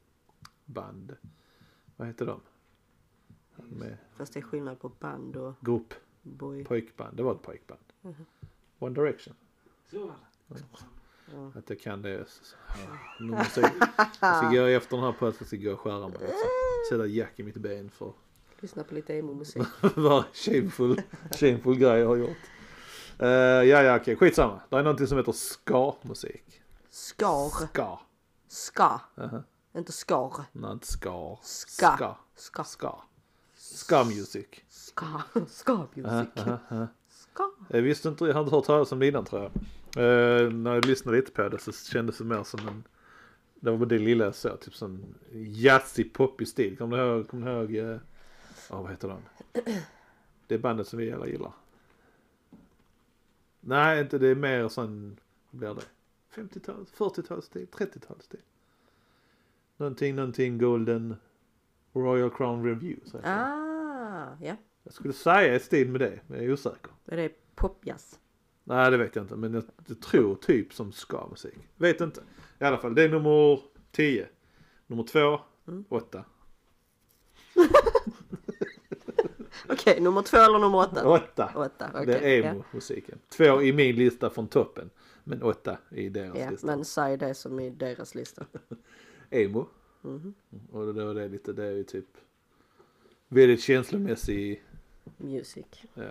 band. 0.64 1.16
Vad 1.96 2.08
heter 2.08 2.26
de? 2.26 2.40
Med 3.56 3.96
Fast 4.16 4.32
det 4.34 4.40
är 4.40 4.42
skillnad 4.42 4.80
på 4.80 4.88
band 4.88 5.36
och 5.36 5.54
grupp, 5.60 5.94
boy. 6.22 6.64
pojkband. 6.64 7.16
Det 7.16 7.22
var 7.22 7.34
ett 7.34 7.42
pojkband. 7.42 7.80
Mhm. 8.00 8.26
One 8.78 8.94
Direction. 8.94 9.34
Så 9.90 10.06
var 10.06 10.14
det. 10.48 10.64
Ja. 11.32 11.52
Att 11.58 11.70
jag 11.70 11.80
kan 11.80 12.02
det. 12.02 12.24
så- 12.28 12.56
ja, 12.68 12.98
nu 13.20 13.26
måste 13.30 13.60
jag, 13.60 13.70
jag 14.20 14.36
ska 14.36 14.48
gå 14.50 14.62
efter 14.66 14.96
den 14.96 15.04
här 15.04 15.12
podden, 15.12 15.34
jag 15.38 15.46
ska 15.46 15.56
gå 15.56 15.72
och 15.72 15.80
skära 15.80 16.08
mig. 16.08 16.18
Sätta 16.90 17.06
jack 17.06 17.32
i 17.40 17.42
mitt 17.42 17.56
ben 17.56 17.90
för 17.90 18.12
Lyssna 18.60 18.84
på 18.84 18.94
lite 18.94 19.14
emo-musik. 19.14 19.62
vad 19.94 20.24
shameful, 20.32 21.02
shameful 21.40 21.76
grej 21.78 21.98
jag 22.00 22.08
har 22.08 22.16
gjort. 22.16 22.36
Uh, 23.22 23.28
ja, 23.28 23.82
ja, 23.82 23.96
okej, 23.96 24.16
skitsamma. 24.16 24.60
Det 24.68 24.76
är 24.76 24.82
någonting 24.82 25.06
som 25.06 25.18
heter 25.18 25.32
ska-musik. 25.32 26.62
Skar. 26.90 27.48
Ska. 27.48 27.98
Ska. 28.48 29.00
Aha. 29.16 29.42
Inte 29.76 29.92
skar. 29.92 30.32
Nej, 30.52 30.72
inte 30.72 30.86
ska. 30.86 31.38
Ska. 31.42 31.96
Ska. 31.96 32.16
Ska. 32.36 32.64
Ska. 32.64 33.02
Ska 33.56 34.04
music. 34.04 34.46
Ska. 34.68 35.06
Ska-musik. 35.48 36.28
Ska. 37.08 37.50
Jag 37.68 37.82
visste 37.82 38.08
inte, 38.08 38.24
jag 38.24 38.34
hade 38.34 38.44
inte 38.44 38.56
hört 38.56 38.64
talas 38.64 38.92
om 38.92 38.98
det 38.98 39.06
innan 39.06 39.24
tror 39.24 39.42
jag. 39.42 39.52
Eh, 39.96 40.50
när 40.52 40.74
jag 40.74 40.84
lyssnade 40.84 41.16
lite 41.16 41.32
på 41.32 41.48
det 41.48 41.58
så 41.58 41.72
kändes 41.72 42.18
det 42.18 42.24
mer 42.24 42.42
som 42.42 42.68
en, 42.68 42.84
det 43.54 43.70
var 43.70 43.86
det 43.86 43.98
lilla 43.98 44.24
jag 44.24 44.34
såg, 44.34 44.60
typ 44.60 44.74
sån 44.74 45.14
jazzig 45.32 46.12
poppig 46.12 46.48
stil. 46.48 46.76
Kommer 46.78 46.96
du 46.96 47.02
ihåg, 47.04 47.28
kommer 47.28 47.46
du 47.46 47.52
ihåg, 47.52 47.90
eh, 47.90 47.98
ja 48.70 48.82
vad 48.82 48.90
heter 48.90 49.08
den? 49.08 49.22
Det 50.46 50.58
bandet 50.58 50.88
som 50.88 50.98
vi 50.98 51.12
alla 51.12 51.26
gillar. 51.26 51.52
Nej, 53.60 54.00
inte 54.00 54.18
det 54.18 54.28
är 54.28 54.34
mer 54.34 54.68
sån, 54.68 55.20
vad 55.50 55.58
blir 55.58 55.74
det? 55.74 55.86
50-tals, 56.42 56.92
40-talsstil, 56.92 57.66
30-talsstil. 57.68 58.40
Någonting, 59.76 60.14
någonting 60.16 60.58
Golden 60.58 61.16
Royal 61.92 62.30
Crown 62.30 62.64
Review. 62.64 63.10
Så 63.10 63.18
Ah, 63.24 64.36
ja. 64.40 64.56
jag 64.82 64.92
skulle 64.94 65.12
säga 65.14 65.54
i 65.54 65.60
stil 65.60 65.88
med 65.90 66.00
det, 66.00 66.20
men 66.26 66.38
jag 66.38 66.46
är 66.46 66.52
osäker. 66.52 66.90
Är 67.06 67.16
det 67.16 67.32
popjazz? 67.54 68.18
Nej 68.64 68.90
det 68.90 68.96
vet 68.96 69.16
jag 69.16 69.24
inte 69.24 69.36
men 69.36 69.54
jag, 69.54 69.64
jag 69.86 70.00
tror 70.00 70.34
typ 70.34 70.72
som 70.74 70.92
ska-musik. 70.92 71.58
Vet 71.76 72.00
inte. 72.00 72.22
I 72.60 72.64
alla 72.64 72.78
fall 72.78 72.94
det 72.94 73.02
är 73.02 73.08
nummer 73.08 73.60
10. 73.92 74.28
Nummer 74.86 75.02
2, 75.02 75.40
Mm. 75.66 75.84
8. 75.88 76.24
Okej, 79.68 80.00
nummer 80.00 80.22
två 80.22 80.36
eller 80.36 80.58
nummer 80.58 80.78
åtta? 80.78 81.08
8. 81.08 81.52
Åtta, 81.54 81.90
okej. 81.94 82.06
Det 82.06 82.18
är 82.18 82.42
emo-musiken. 82.42 83.18
Två 83.28 83.62
i 83.62 83.72
min 83.72 83.96
lista 83.96 84.30
från 84.30 84.48
toppen. 84.48 84.90
Men 85.24 85.42
8 85.42 85.78
i 85.90 86.08
deras 86.08 86.38
ja, 86.38 86.50
lista. 86.50 86.66
men 86.66 86.84
säg 86.84 87.16
det 87.16 87.34
som 87.34 87.60
i 87.60 87.70
deras 87.70 88.14
lista. 88.14 88.46
Emo. 89.30 89.68
Mhm. 90.02 90.34
Och 90.72 90.94
det 90.94 91.04
var 91.04 91.14
det 91.14 91.28
lite, 91.28 91.52
det 91.52 91.64
är 91.64 91.72
ju 91.72 91.84
typ 91.84 92.06
väldigt 93.28 93.62
känslomässig, 93.62 94.64
Music. 95.16 95.66
ja, 95.94 96.02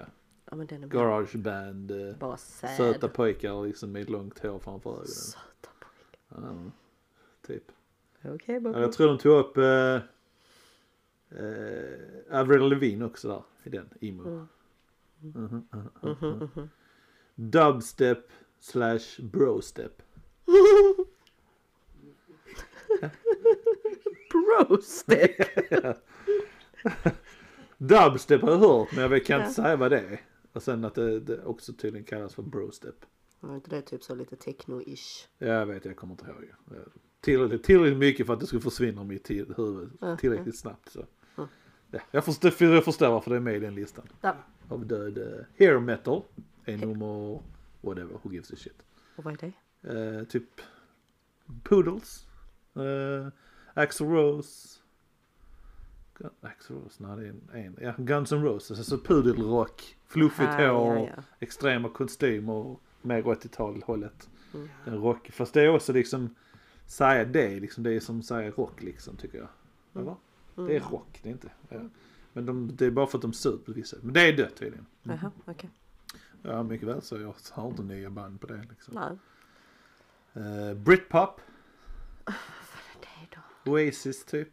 Ja 0.53 0.57
men 0.57 0.67
den 0.67 0.83
är 0.83 0.87
bra. 0.87 0.99
garageband. 1.03 1.91
eh, 1.91 2.15
Bara 2.17 2.37
sad. 2.37 2.69
Söta 2.77 3.07
pojkar 3.09 3.65
liksom 3.65 3.91
med 3.91 4.09
långt 4.09 4.39
hår 4.39 4.59
framför 4.59 4.89
ögonen. 4.89 5.07
Söta 5.07 5.69
pojkar. 5.79 6.49
Ja, 6.49 6.71
typ. 7.47 7.63
Okej 8.23 8.55
Ja, 8.55 8.59
Bobo. 8.59 8.79
jag 8.79 8.93
tror 8.93 9.07
de 9.07 9.17
tog 9.17 9.39
upp 9.39 9.57
eh, 9.57 9.95
eh, 11.39 12.39
Avril 12.39 12.61
Lavigne 12.69 13.05
också 13.05 13.27
där 13.27 13.43
i 13.63 13.69
den, 13.69 13.89
emo. 14.01 14.23
Mm. 14.27 14.47
Mhm, 15.19 15.67
mhm, 15.71 15.89
Mhm, 16.01 16.15
mhm. 16.29 16.49
mhm. 16.55 16.69
Dubstep 17.35 18.29
slash 18.59 19.21
brostep. 19.21 20.01
Brostep. 24.31 25.31
Dubstep 27.77 28.41
har 28.41 28.51
jag 28.51 28.57
hört 28.57 28.87
men 28.95 29.11
jag 29.11 29.25
kan 29.25 29.39
Ja. 29.39 29.43
inte 29.45 29.55
säga 29.61 29.75
vad 29.75 29.91
det 29.91 29.99
är. 29.99 30.21
Och 30.53 30.63
sen 30.63 30.85
att 30.85 30.95
det, 30.95 31.19
det 31.19 31.43
också 31.45 31.73
tydligen 31.73 32.05
kallas 32.05 32.35
för 32.35 32.41
brostep. 32.41 32.95
Var 33.39 33.55
inte 33.55 33.69
det 33.69 33.81
typ 33.81 34.03
så 34.03 34.15
lite 34.15 34.35
techno-ish? 34.35 35.27
Ja, 35.37 35.47
Jag 35.47 35.65
vet, 35.65 35.85
jag 35.85 35.95
kommer 35.95 36.13
inte 36.13 36.25
ihåg. 36.25 36.43
Eh, 36.71 36.77
Tillräckligt, 37.21 37.63
tillräckligt 37.63 37.97
mycket 37.99 38.25
för 38.25 38.33
att 38.33 38.39
det 38.39 38.45
skulle 38.47 38.61
försvinna 38.61 39.01
ur 39.01 39.05
mitt 39.05 39.29
huvud 39.29 39.89
tillräckligt 40.19 40.59
snabbt. 40.59 40.89
Så. 40.91 41.05
Ja. 41.35 41.47
Ja, 41.91 41.99
jag, 42.11 42.25
förstår, 42.25 42.53
jag 42.59 42.85
förstår 42.85 43.09
varför 43.09 43.29
det 43.31 43.35
är 43.35 43.39
med 43.39 43.55
i 43.55 43.59
den 43.59 43.75
listan. 43.75 44.07
Ja. 44.21 44.35
Av 44.69 44.85
död 44.87 45.17
uh, 45.17 45.41
hair 45.59 45.79
metal 45.79 46.23
är 46.65 46.77
nummer 46.77 47.41
whatever, 47.81 48.19
who 48.23 48.31
gives 48.31 48.51
a 48.51 48.55
shit. 48.57 48.83
Och 49.15 49.23
vad 49.23 49.43
är 49.43 49.53
det? 49.81 50.17
Eh, 50.19 50.23
typ 50.23 50.61
Poodles, 51.63 52.27
uh, 52.77 53.27
Axl 53.73 54.03
Rose, 54.03 54.79
Axl 56.41 56.73
Rose, 56.73 57.03
nej 57.03 57.17
det 57.17 57.59
är 57.59 57.65
en. 57.65 57.77
Ja, 57.81 57.93
Guns 57.97 58.31
N' 58.31 58.43
Roses, 58.43 58.77
alltså 58.77 58.97
pudelrock, 58.97 59.97
fluffigt 60.07 60.49
Ah, 60.49 60.71
hår, 60.71 60.95
ja, 60.97 61.09
ja. 61.15 61.23
extrema 61.39 61.89
kostymer, 61.89 62.75
mer 63.01 63.21
80-tal 63.23 63.83
hållet. 63.83 64.29
Mm. 64.53 64.69
Den 64.85 64.97
rock, 64.97 65.31
fast 65.31 65.53
det 65.53 65.61
är 65.61 65.69
också 65.69 65.93
liksom, 65.93 66.35
säga 66.85 67.25
det 67.25 67.59
liksom, 67.59 67.83
det 67.83 67.93
är 67.93 67.99
som 67.99 68.23
säga 68.23 68.51
rock 68.51 68.81
liksom 68.81 69.17
tycker 69.17 69.37
jag. 69.37 69.47
Eller? 70.01 70.15
Mm. 70.57 70.69
Det 70.69 70.75
är 70.75 70.79
rock, 70.79 71.19
det 71.23 71.29
är 71.29 71.33
inte. 71.33 71.51
Ja. 71.69 71.79
Men 72.33 72.45
de, 72.45 72.75
det 72.75 72.85
är 72.85 72.91
bara 72.91 73.07
för 73.07 73.17
att 73.17 73.21
de 73.21 73.33
ser 73.33 73.57
på 73.57 73.71
vissa. 73.71 73.97
Men 74.01 74.13
det 74.13 74.21
är 74.21 74.37
dött 74.37 74.55
tydligen. 74.55 74.85
Jaha, 75.03 75.31
okej. 75.45 75.69
Ja, 76.41 76.63
mycket 76.63 76.87
väl 76.87 77.01
så. 77.01 77.19
Jag 77.19 77.35
har 77.51 77.67
inte 77.67 77.83
nya 77.83 78.09
band 78.09 78.41
på 78.41 78.47
det 78.47 78.65
liksom. 78.69 78.93
Nej. 78.95 79.17
Uh, 80.45 80.73
Britpop, 80.73 81.41
Det 82.99 83.35
då? 83.65 83.71
Oasis 83.71 84.25
typ. 84.25 84.49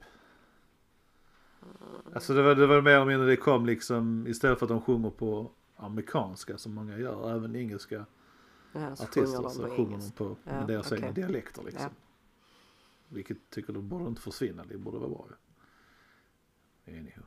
Alltså 2.14 2.34
det 2.34 2.42
var, 2.42 2.54
det 2.54 2.66
var 2.66 2.82
mer 2.82 2.90
eller 2.90 3.04
mindre 3.06 3.26
det 3.26 3.36
kom 3.36 3.66
liksom 3.66 4.26
istället 4.26 4.58
för 4.58 4.66
att 4.66 4.70
de 4.70 4.80
sjunger 4.80 5.10
på 5.10 5.50
amerikanska 5.76 6.58
som 6.58 6.74
många 6.74 6.98
gör, 6.98 7.36
även 7.36 7.56
engelska 7.56 8.06
Ja, 8.72 8.96
så 8.96 9.02
artister 9.04 9.36
sjunger 9.36 9.48
så 9.48 9.62
på 9.68 9.76
sjunger 9.76 9.98
de 9.98 10.10
på 10.10 10.36
Ja, 10.44 10.64
deras 10.66 10.92
egna 10.92 11.06
okej. 11.10 11.22
dialekter 11.22 11.62
liksom. 11.62 11.90
Vilket 13.08 13.50
tycker 13.50 13.72
de 13.72 13.88
borde 13.88 14.08
inte 14.08 14.22
försvinna, 14.22 14.64
det 14.64 14.78
borde 14.78 14.98
vara 14.98 15.08
bra 15.08 15.26
ju. 15.30 16.98
Anywho. 16.98 17.22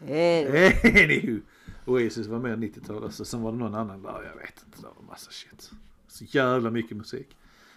Anywho. 0.00 1.40
Oasis 1.86 2.26
var 2.26 2.38
mer 2.38 2.56
90-tal, 2.56 3.04
alltså, 3.04 3.24
sen 3.24 3.42
var 3.42 3.52
det 3.52 3.58
någon 3.58 3.74
annan 3.74 4.02
där, 4.02 4.22
jag 4.22 4.36
vet 4.36 4.62
inte, 4.66 4.80
det 4.80 4.86
var 4.96 5.06
massa 5.06 5.30
shit. 5.30 5.70
Så 6.06 6.24
jävla 6.24 6.70
mycket 6.70 6.96
musik. 6.96 7.36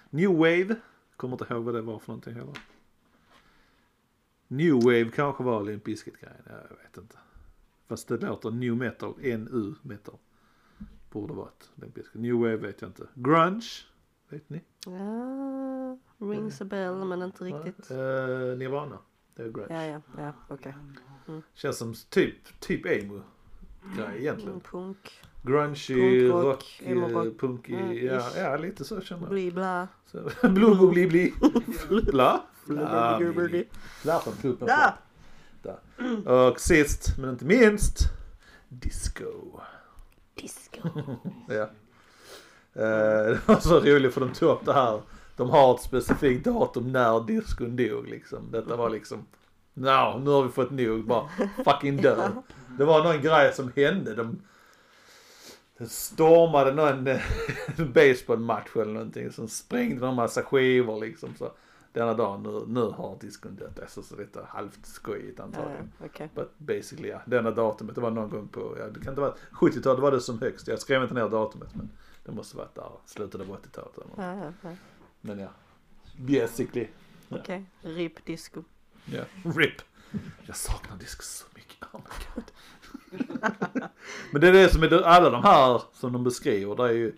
New 0.10 0.30
Wave, 0.32 0.76
kommer 1.16 1.34
inte 1.42 1.54
ihåg 1.54 1.64
vad 1.64 1.74
det 1.74 1.82
var 1.82 2.00
för 2.00 2.08
någonting 2.08 2.34
heller. 2.34 2.58
New 4.48 4.76
Wave 4.76 5.12
kanske 5.16 5.44
var 5.44 5.64
Limp 5.64 5.84
Bizkit-grejen, 5.84 6.42
jag 6.46 6.78
vet 6.84 6.98
inte. 6.98 7.18
Fast 7.88 8.08
det 8.08 8.18
låter 8.18 8.52
new 8.52 8.78
metal, 8.78 9.14
NU 9.18 9.76
metal. 9.82 10.18
Borde 11.12 11.34
varit 11.34 11.70
Limp 11.76 11.94
Bizkit. 11.94 12.22
New 12.22 12.36
Wave 12.36 12.58
vet 12.58 12.82
jag 12.82 12.90
inte. 12.90 13.08
Grunge, 13.14 13.66
vet 14.30 14.50
ni? 14.50 14.62
Ja, 14.86 15.98
rings 16.18 16.62
a 16.62 16.66
bell 16.66 17.06
men 17.06 17.22
inte 17.22 17.44
riktigt. 17.44 17.92
Uh, 17.92 17.98
Nirvana, 18.58 19.00
det 19.36 19.44
är 19.44 19.52
grunge. 19.52 19.74
Ja, 19.74 19.86
ja, 19.86 20.02
ja, 20.18 20.34
okej. 20.48 20.74
Känns 21.54 21.78
som 21.78 21.94
typ, 22.10 22.60
typ 22.60 22.86
emo 22.86 23.22
Mm, 23.94 24.16
egentligen. 24.18 24.60
punk, 24.60 25.12
Grungy, 25.42 25.94
Punkrock, 25.96 26.44
rock, 26.44 26.82
emo-rock. 26.86 27.26
eh, 27.26 27.32
punk, 27.40 27.70
Ja, 27.70 27.78
ja, 27.94 28.18
ish. 28.30 28.38
ja 28.38 28.58
lite 28.58 28.84
så 28.86 29.02
känner 29.02 29.22
jag. 29.22 29.30
bli 29.30 29.52
bla. 29.52 29.88
Blå, 30.44 30.88
bli, 30.92 31.08
bli. 31.08 31.34
Bla. 31.90 32.42
Bla. 32.66 33.20
Zlatan-kuppen. 34.02 34.68
Där! 34.68 34.94
Där. 35.62 36.28
Och 36.32 36.60
sist 36.60 37.18
men 37.18 37.30
inte 37.30 37.46
minst, 37.46 37.98
disco. 38.70 39.60
Disco. 40.36 40.90
Ja. 41.48 41.70
Eh, 42.74 43.28
det 43.28 43.40
var 43.48 43.60
så 43.60 43.80
roligt 43.80 44.14
för 44.14 44.22
de 44.22 44.34
tog 44.34 44.50
upp 44.50 44.66
det 44.66 44.74
här. 44.74 45.02
De 45.36 45.50
har 45.50 45.76
ett 45.76 45.82
specifikt 45.82 46.46
datum 46.46 46.92
när 46.92 47.20
discon 47.28 47.76
dog 47.76 48.08
liksom. 48.08 48.52
Detta 48.52 48.76
var 48.76 48.90
liksom, 48.90 49.26
no, 49.78 50.20
nu 50.24 50.30
har 50.30 50.44
vi 50.44 50.50
fått 50.50 50.72
nog, 50.72 51.06
bara 51.06 51.30
fucking 51.66 51.98
dö. 51.98 52.30
Det 52.78 52.86
var 52.86 53.04
någon 53.04 53.22
grej 53.22 53.54
som 53.54 53.72
hände. 53.76 54.16
De, 54.16 54.42
stormade 55.88 56.72
någon 56.74 57.08
eh, 57.08 57.22
baseballmatch 57.94 58.76
eller 58.76 58.94
någonting. 58.94 59.32
Som 59.32 59.48
sprängde 59.48 60.06
de 60.06 60.16
massa 60.16 60.44
skivor 60.44 61.00
liksom. 61.06 61.36
Så 61.36 61.52
denna 61.94 62.14
dag, 62.14 62.42
nu, 62.42 62.64
nu 62.68 62.82
har 62.90 63.18
discon 63.22 63.56
dött. 63.56 63.80
Alltså, 63.80 64.02
så 64.02 64.16
detta 64.16 64.46
halvt 64.50 64.86
skojigt 64.86 65.40
Ja, 65.40 65.44
antagligen. 65.44 65.92
ja, 66.00 66.06
okej. 66.06 66.30
But 66.36 66.52
basically 66.58 67.10
ja, 67.10 67.22
denna 67.26 67.52
datumet, 67.52 67.96
det 67.96 68.02
var 68.02 68.12
någon 68.12 68.30
gång 68.30 68.48
på, 68.48 68.76
ja 68.80 68.86
det 68.88 69.00
kan 69.00 69.10
inte 69.10 69.22
vara, 69.22 69.34
70-talet 69.52 70.00
var 70.00 70.12
det 70.12 70.22
som 70.22 70.40
högst. 70.40 70.68
Jag 70.68 70.80
skrev 70.80 71.02
inte 71.02 71.14
ner 71.14 71.30
datumet 71.30 71.76
men 71.76 71.90
det 72.26 72.32
måste 72.32 72.58
varit 72.58 72.76
där, 72.76 72.92
slutet 73.06 73.42
av 73.42 73.48
80-talet 73.48 73.98
eller 73.98 74.08
något. 74.08 74.18
Ja, 74.42 74.46
ja, 74.46 74.70
ja. 74.70 74.76
Men 75.22 75.40
ja, 75.40 75.50
basically, 76.18 76.88
Ja. 77.30 77.38
Okej, 77.38 77.66
RIP 77.82 78.26
disco. 78.26 78.64
Ja, 79.14 79.24
RIP. 79.44 79.82
Jag 80.46 80.56
saknar 80.56 80.98
disco 80.98 81.24
så 81.24 81.46
mycket, 81.56 81.84
oh 81.92 82.02
my 82.02 82.26
god. 82.36 82.52
men 84.32 84.42
det 84.42 84.48
är 84.48 84.54
det 84.54 84.70
som 84.70 84.84
är, 84.84 85.02
alla 85.02 85.30
de 85.30 85.44
här 85.44 85.82
som 85.94 86.14
de 86.14 86.24
beskriver, 86.24 86.76
det 86.76 86.84
är 86.84 86.94
ju 86.94 87.14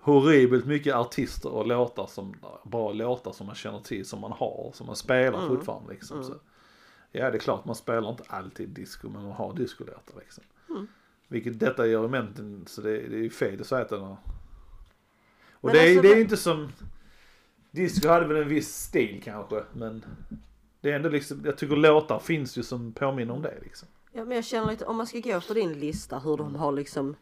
horribelt 0.00 0.66
mycket 0.66 0.94
artister 0.94 1.48
och 1.48 1.66
låtar 1.66 2.06
som, 2.06 2.34
bra 2.64 2.92
låtar 2.92 3.32
som 3.32 3.46
man 3.46 3.56
känner 3.56 3.80
till, 3.80 4.06
som 4.06 4.20
man 4.20 4.32
har, 4.32 4.70
som 4.74 4.86
man 4.86 4.96
spelar 4.96 5.38
Mm. 5.38 5.48
fortfarande 5.48 5.92
liksom. 5.92 6.24
Så. 6.24 6.34
Ja, 7.12 7.30
det 7.30 7.36
är 7.36 7.40
klart 7.40 7.64
man 7.64 7.74
spelar 7.74 8.10
inte 8.10 8.24
alltid 8.26 8.68
disco, 8.68 9.08
men 9.08 9.22
man 9.22 9.32
har 9.32 9.54
discolåtar 9.54 10.14
liksom. 10.20 10.44
Mm. 10.70 10.86
Vilket 11.28 11.60
detta 11.60 11.86
gör 11.86 12.00
elementen, 12.00 12.64
så 12.66 12.80
det, 12.80 12.90
det 12.90 13.16
är 13.16 13.22
ju 13.22 13.30
fel 13.30 13.60
att 13.60 13.66
säga 13.66 13.82
att 13.82 13.88
den 13.88 14.00
har... 14.00 14.16
Och 15.50 15.64
Men 15.64 15.72
det, 15.72 15.80
är, 15.80 15.88
alltså, 15.88 16.02
det 16.02 16.12
är 16.12 16.16
ju 16.16 16.22
inte 16.22 16.36
som... 16.36 16.72
Disco 17.70 18.08
hade 18.08 18.26
väl 18.26 18.42
en 18.42 18.48
viss 18.48 18.74
stil 18.74 19.20
kanske, 19.24 19.62
men 19.72 20.04
det 20.80 20.90
är 20.90 20.96
ändå 20.96 21.08
liksom, 21.08 21.42
jag 21.44 21.58
tycker 21.58 21.76
låtar 21.76 22.18
finns 22.18 22.58
ju 22.58 22.62
som 22.62 22.92
påminner 22.92 23.34
om 23.34 23.42
det 23.42 23.58
liksom. 23.62 23.88
Ja, 24.12 24.24
men 24.24 24.34
jag 24.36 24.44
känner 24.44 24.70
lite, 24.70 24.84
om 24.84 24.96
man 24.96 25.06
ska 25.06 25.18
gå 25.20 25.30
efter 25.30 25.54
din 25.54 25.72
lista, 25.72 26.18
hur 26.18 26.36
de 26.36 26.54
har 26.54 26.72
liksom, 26.72 27.16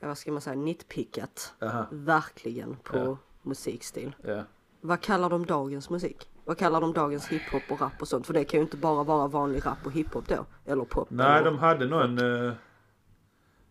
ja, 0.00 0.08
vad 0.08 0.18
ska 0.18 0.32
man 0.32 0.40
säga, 0.40 0.56
nitpickat 0.56 1.54
Aha, 1.62 1.86
verkligen 1.90 2.76
på 2.76 2.96
Ja. 2.98 3.16
musikstil. 3.42 4.14
ja. 4.24 4.44
Vad 4.80 5.00
kallar 5.00 5.30
de 5.30 5.46
dagens 5.46 5.90
musik? 5.90 6.28
Vad 6.44 6.58
kallar 6.58 6.80
de 6.80 6.92
dagens 6.92 7.28
hiphop 7.28 7.62
och 7.70 7.80
rap 7.80 7.92
och 8.00 8.08
sånt? 8.08 8.26
För 8.26 8.34
det 8.34 8.44
kan 8.44 8.58
ju 8.60 8.64
inte 8.64 8.76
bara 8.76 9.04
vara 9.04 9.26
vanlig 9.28 9.66
rap 9.66 9.86
och 9.86 9.92
hiphop 9.92 10.28
då. 10.28 10.46
Eller 10.64 10.84
pop. 10.84 11.10
Nej, 11.10 11.26
eller... 11.38 11.44
de 11.44 11.58
hade 11.58 11.86
någon... 11.86 12.18
Uh, 12.18 12.52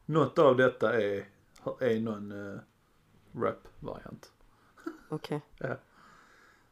något 0.06 0.40
av 0.40 0.58
detta 0.58 1.02
är, 1.02 1.26
är 1.80 2.00
någon 2.00 2.32
uh, 2.32 2.60
rap-variant. 3.36 4.32
Okej. 5.10 5.42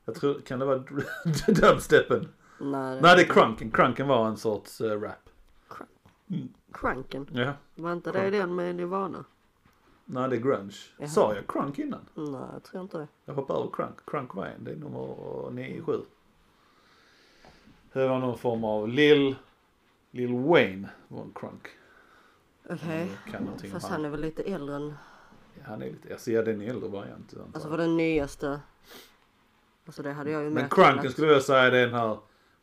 Jag 0.09 0.15
tror, 0.15 0.41
kan 0.41 0.59
det 0.59 0.65
vara 0.65 0.77
dubstepen? 1.47 2.27
Nej, 2.59 3.01
Nej, 3.01 3.15
det 3.15 3.21
är 3.21 3.27
crunken. 3.33 3.71
Crunken 3.71 4.07
var 4.07 4.27
en 4.27 4.37
sorts 4.37 4.81
uh, 4.81 5.01
rap. 5.01 5.29
Crunken. 6.71 7.27
Ja. 7.33 7.53
Var 7.75 7.93
inte 7.93 8.11
det 8.11 8.29
den 8.29 8.55
med 8.55 8.75
Nirvana? 8.75 9.25
Nej, 10.05 10.29
det 10.29 10.35
är 10.35 10.39
grunge. 10.39 10.75
Jaha. 10.97 11.07
Sa 11.07 11.35
jag 11.35 11.47
crunk 11.47 11.79
innan? 11.79 11.99
Nej, 12.13 12.41
jag 12.53 12.63
tror 12.63 12.83
inte 12.83 12.97
det. 12.97 13.07
Jag 13.25 13.33
hoppar 13.33 13.55
över 13.59 13.69
crunk. 13.73 13.95
Crunk 14.05 14.35
var 14.35 14.45
en, 14.45 14.63
det 14.63 14.71
är 14.71 14.75
nummer 14.75 15.49
9, 15.51 15.81
7. 15.81 15.93
Det 17.93 18.07
var 18.07 18.19
någon 18.19 18.37
form 18.37 18.63
av 18.63 18.87
Lil, 18.89 19.35
Lil 20.11 20.33
Wayne 20.33 20.89
var 21.07 21.21
en 21.21 21.31
crunk. 21.35 21.67
Okej. 22.69 23.11
Någonting 23.39 23.71
om 23.73 23.79
Fast 23.79 23.91
han. 23.91 24.05
är 24.05 24.09
väl 24.09 24.21
lite 24.21 24.43
äldre 24.43 24.75
än, 24.75 24.93
Ja, 25.55 25.61
han 25.65 25.81
är 25.81 25.85
lite, 25.85 26.09
jag 26.09 26.19
ser 26.19 26.43
den 26.43 26.61
äldre 26.61 26.89
variant. 26.89 27.33
alltså 27.53 27.69
för 27.69 27.77
den 27.77 27.97
nyaste. 27.97 28.59
Alltså 29.89 30.03
det 30.03 30.13
hade 30.13 30.31
jag 30.31 30.43
ju 30.43 30.49
Men 30.49 30.69
crunken 30.69 31.11
skulle 31.11 31.31
jag 31.31 31.41
säga 31.41 31.69
det 31.69 31.77
är 31.77 31.85
den 31.85 31.95
här 31.95 32.17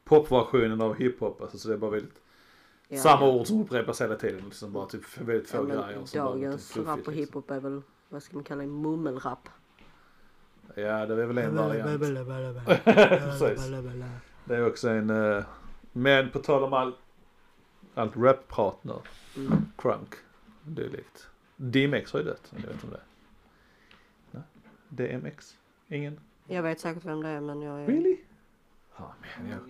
popversionen 0.05 0.81
av 0.81 0.95
hiphop. 0.95 1.41
Alltså 1.43 1.59
så 1.59 1.69
det 1.69 1.75
är 1.75 1.79
bara 1.79 1.91
väldigt, 1.91 2.23
Ja, 2.89 2.99
samma 2.99 3.27
ja. 3.27 3.33
ord 3.33 3.47
som 3.47 3.61
upprepas 3.61 4.01
hela 4.01 4.15
tiden. 4.17 4.45
Liksom 4.45 4.73
bara 4.73 4.87
typ 4.87 5.19
väldigt 5.19 5.51
få 5.51 5.57
Ja, 5.57 5.63
grejer. 5.63 6.15
dagens 6.15 6.77
rap 6.77 6.89
och 6.89 6.97
liksom. 6.97 7.15
hiphop 7.15 7.51
är 7.51 7.61
väl, 7.61 7.83
vad 8.09 8.23
ska 8.23 8.35
man 8.37 8.45
kalla 8.45 8.63
det, 8.63 8.69
mummelrap? 8.69 9.49
Ja, 10.75 11.07
det 11.07 11.23
är 11.23 11.27
väl 11.27 11.39
en 11.39 11.57
variant. 12.27 12.67
Precis. 12.85 13.71
Det 14.45 14.57
är 14.57 14.67
också 14.67 14.89
en, 14.89 15.11
eh, 15.11 15.45
men 15.93 16.31
på 16.31 16.39
tal 16.39 16.65
om 16.65 16.73
all, 16.73 16.95
allt 17.95 18.17
rap-prat 18.17 18.85
nu. 18.85 18.95
Mm. 19.37 19.67
Crunk. 19.79 20.15
Dylikt. 20.63 21.29
DMX 21.57 22.13
har 22.13 22.21
ju 22.21 22.27
dött, 22.27 22.53
ni 22.57 22.63
vet 22.63 22.85
om 22.85 22.91
det 22.91 23.01
Nej. 24.31 24.43
DMX? 24.89 25.57
Ingen? 25.89 26.21
Jag 26.47 26.63
vet 26.63 26.81
säkert 26.81 27.05
vem 27.05 27.23
det 27.23 27.29
är 27.29 27.41
men 27.41 27.63
jag 27.63 27.81
är... 27.83 27.87
Really? 27.87 28.17
Ja, 28.97 29.15
men 29.43 29.51
jag... 29.51 29.61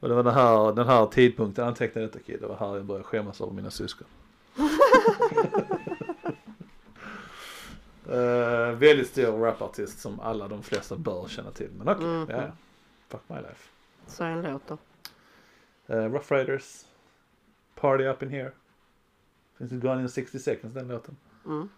Och 0.00 0.08
det 0.08 0.14
var 0.14 0.22
den 0.22 0.34
här, 0.34 0.72
den 0.72 0.86
här 0.86 1.06
tidpunkten 1.06 1.64
antecknade 1.68 2.06
detta 2.06 2.18
kid. 2.18 2.40
Det 2.40 2.46
var 2.46 2.56
här 2.56 2.76
jag 2.76 2.84
började 2.84 3.04
skämmas 3.04 3.40
över 3.40 3.52
mina 3.52 3.70
syskon. 3.70 4.06
Eh, 8.10 8.70
väldigt 8.72 9.08
stor 9.08 9.38
rapartist 9.38 9.98
som 10.00 10.20
alla 10.20 10.48
de 10.48 10.62
flesta 10.62 10.96
bör 10.96 11.28
känna 11.28 11.50
till. 11.50 11.70
Men 11.78 11.88
okej, 11.88 12.06
Mhm. 12.06 12.26
ja, 12.30 12.36
ja. 12.42 12.52
Fuck 13.08 13.20
my 13.26 13.36
life. 13.36 13.68
Så 14.06 14.24
en 14.24 14.42
låt 14.42 14.62
då. 14.66 14.78
Uh, 15.94 16.12
Rough 16.12 16.32
Riders. 16.32 16.84
Party 17.74 18.04
Up 18.04 18.22
In 18.22 18.28
Here. 18.30 18.52
Finns 19.58 19.70
det 19.70 19.76
Gone 19.76 20.02
In 20.02 20.08
60 20.08 20.38
Seconds 20.38 20.74
den 20.74 20.88
låten? 20.88 21.16
Mm. 21.46 21.68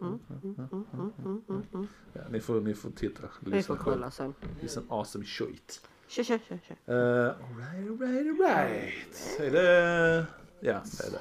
Mm, 0.00 0.18
mm, 0.30 1.42
mm. 1.74 1.88
Ja, 2.12 2.20
ni, 2.30 2.40
får, 2.40 2.60
ni 2.60 2.74
får 2.74 2.90
titta. 2.90 3.22
Vi 3.40 3.62
får 3.62 3.76
kolla 3.76 4.10
sen. 4.10 4.34
Det 4.60 4.76
är 4.76 4.80
en 4.80 4.86
awesome 4.88 5.24
shit. 5.24 5.88
Tja, 6.08 6.24
tja, 6.24 6.38
tja, 6.48 6.58
tja. 6.68 6.74
Uh, 6.94 7.32
alright, 7.50 8.02
alright, 8.02 8.40
alright. 8.40 9.40
Är 9.40 9.50
det... 9.50 10.26
Ja, 10.60 10.82
det 10.98 11.06
är 11.06 11.10
det. 11.10 11.20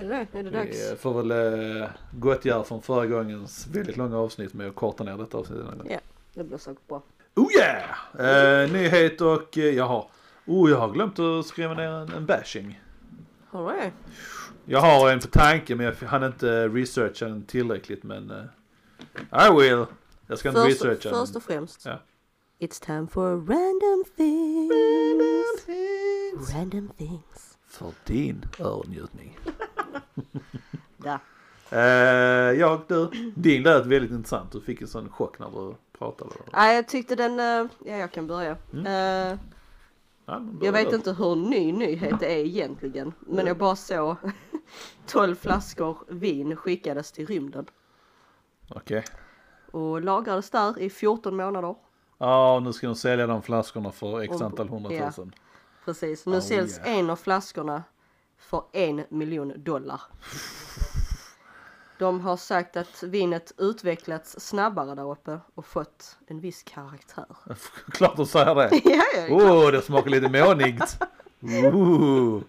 Är 0.00 0.08
det? 0.08 0.38
Är 0.38 0.42
det 0.42 0.50
dags? 0.50 0.92
Vi 0.92 0.96
får 0.96 1.22
väl 1.22 1.32
uh, 1.32 1.88
gottgöra 2.12 2.64
från 2.64 2.82
förra 2.82 3.06
gångens 3.06 3.66
väldigt 3.66 3.96
långa 3.96 4.18
avsnitt 4.18 4.54
med 4.54 4.68
att 4.68 4.74
korta 4.74 5.04
ner 5.04 5.16
detta 5.18 5.38
gång. 5.38 5.86
Ja, 5.90 5.98
det 6.34 6.44
blir 6.44 6.58
säkert 6.58 6.88
bra. 6.88 7.02
Oh 7.34 7.48
yeah! 7.52 8.64
Uh, 8.64 8.72
nyhet 8.72 9.20
och 9.20 9.56
uh, 9.56 9.64
jaha. 9.64 10.04
Oh, 10.46 10.70
jag 10.70 10.78
har 10.78 10.92
glömt 10.92 11.18
att 11.18 11.46
skriva 11.46 11.74
ner 11.74 11.88
en, 11.88 12.12
en 12.12 12.26
bashing. 12.26 12.80
Det? 13.52 13.92
Jag 14.64 14.80
har 14.80 15.10
en 15.10 15.20
på 15.20 15.26
tanke 15.26 15.74
men 15.76 15.86
jag 15.86 16.08
hann 16.08 16.24
inte 16.24 16.68
researcha 16.68 17.24
den 17.24 17.44
tillräckligt 17.44 18.02
men 18.02 18.30
uh, 18.30 18.44
I 19.48 19.50
will. 19.60 19.84
Jag 20.26 20.38
ska 20.38 20.48
inte 20.48 20.60
Först, 20.60 20.84
researcha 20.84 21.10
den. 21.10 21.18
först 21.20 21.36
och 21.36 21.42
främst. 21.42 21.84
Ja. 21.84 21.98
It's 22.58 22.86
time 22.86 23.06
for 23.06 23.30
random 23.30 24.04
things. 24.16 25.66
Random 26.54 26.88
things. 26.96 27.58
För 27.68 27.92
din 28.04 28.44
öronnjutning. 28.60 29.38
Där. 30.96 31.18
Uh, 31.72 32.58
jag 32.60 32.80
du, 32.88 33.10
din 33.36 33.62
lät 33.62 33.86
väldigt 33.86 34.10
intressant. 34.10 34.52
Du 34.52 34.60
fick 34.60 34.80
en 34.80 34.88
sån 34.88 35.08
chock 35.08 35.38
när 35.38 35.50
du 35.50 35.74
pratade. 35.98 36.30
Nej, 36.52 36.76
jag 36.76 36.88
tyckte 36.88 37.14
den, 37.16 37.40
eh, 37.40 37.66
ja 37.84 37.96
jag 37.96 38.12
kan 38.12 38.26
börja. 38.26 38.56
Mm. 38.72 38.86
Eh, 39.32 39.38
Ja, 40.26 40.42
jag 40.62 40.72
vet 40.72 40.92
inte 40.92 41.12
hur 41.12 41.36
ny 41.36 41.72
nyhet 41.72 42.20
det 42.20 42.32
är 42.40 42.44
egentligen. 42.44 43.12
Men 43.20 43.46
jag 43.46 43.58
bara 43.58 43.76
såg 43.76 44.16
12 45.06 45.34
flaskor 45.34 45.98
vin 46.08 46.56
skickades 46.56 47.12
till 47.12 47.26
rymden. 47.26 47.66
Okej. 48.68 49.04
Och 49.70 50.02
lagrades 50.02 50.50
där 50.50 50.78
i 50.78 50.90
14 50.90 51.36
månader. 51.36 51.74
Ja, 52.18 52.60
nu 52.64 52.72
ska 52.72 52.86
de 52.86 52.96
sälja 52.96 53.26
de 53.26 53.42
flaskorna 53.42 53.92
för 53.92 54.20
x 54.20 54.40
antal 54.40 54.68
hundratusen. 54.68 55.32
Precis, 55.84 56.26
nu 56.26 56.36
Oh, 56.36 56.40
säljs 56.40 56.78
yeah. 56.78 56.98
en 56.98 57.10
av 57.10 57.16
flaskorna 57.16 57.82
för 58.38 58.62
en 58.72 59.04
miljon 59.08 59.52
dollar. 59.56 60.00
De 62.02 62.20
har 62.20 62.36
sagt 62.36 62.76
att 62.76 63.02
vinet 63.02 63.52
utvecklats 63.58 64.40
snabbare 64.40 64.94
där 64.94 65.10
uppe 65.10 65.38
och 65.54 65.66
fått 65.66 66.16
en 66.26 66.40
viss 66.40 66.62
karaktär. 66.62 67.24
Klart 67.92 68.16
de 68.16 68.26
säger 68.26 68.54
det. 68.54 68.70
ja, 68.84 69.02
ja, 69.16 69.26
Åh, 69.30 69.66
oh, 69.66 69.72
det 69.72 69.82
smakar 69.82 70.10
lite 70.10 70.28
månigt. 70.44 70.98
Ooh. 71.74 72.42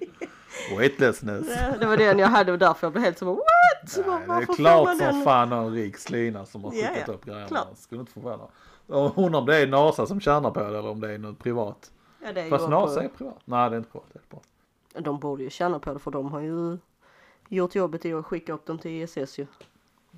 Weightlessness. 0.78 1.48
Ja, 1.50 1.78
det 1.80 1.86
var 1.86 1.98
den 1.98 2.20
jag 2.20 2.28
hade 2.28 2.52
och 2.52 2.60
därför 2.60 2.88
jag 2.88 2.92
blev 2.94 3.04
helt 3.04 3.18
som 3.18 3.28
what? 3.28 3.40
Nej, 4.08 4.28
det 4.28 4.34
är 4.34 4.56
klart 4.56 4.98
som 4.98 5.24
fan 5.24 5.50
någon 5.50 5.74
rik 5.74 5.98
slina 5.98 6.46
som 6.46 6.64
har 6.64 6.74
Ja, 6.74 6.88
skickat 6.88 7.08
ja, 7.08 7.14
upp 7.14 7.26
grejerna. 7.26 7.48
klart. 7.48 7.78
Skulle 7.78 8.02
inte 8.02 8.14
förvåna. 8.14 8.48
Hon 9.16 9.36
om 9.36 9.46
det 9.46 9.58
är 9.58 9.68
NASA 9.68 10.06
som 10.06 10.20
tjänar 10.22 10.52
på 10.52 10.60
det 10.60 10.66
eller 10.68 10.88
om 10.90 11.00
det 11.00 11.12
är 11.14 11.18
något 11.18 11.40
privat. 11.40 11.92
Ja, 12.26 12.34
det 12.34 12.42
är 12.42 12.50
Fast 12.50 12.70
NASA 12.70 13.00
på- 13.00 13.06
är 13.06 13.10
privat. 13.10 13.38
Nej 13.46 13.70
det 13.70 13.76
är 13.76 13.78
inte 13.78 13.90
privat. 13.92 14.08
Det 14.14 14.20
är 14.20 14.24
privat. 14.30 14.48
De 15.06 15.20
borde 15.20 15.44
ju 15.44 15.50
tjäna 15.50 15.80
på 15.80 15.94
det 15.94 16.00
för 16.00 16.12
de 16.12 16.32
har 16.32 16.40
ju 16.40 16.78
gjort 17.56 17.76
jobbet 17.76 18.06
i 18.06 18.14
att 18.14 18.26
skicka 18.26 18.54
upp 18.54 18.66
dem 18.66 18.80
till 18.80 18.92
ISS 18.92 19.40
ju. 19.40 19.46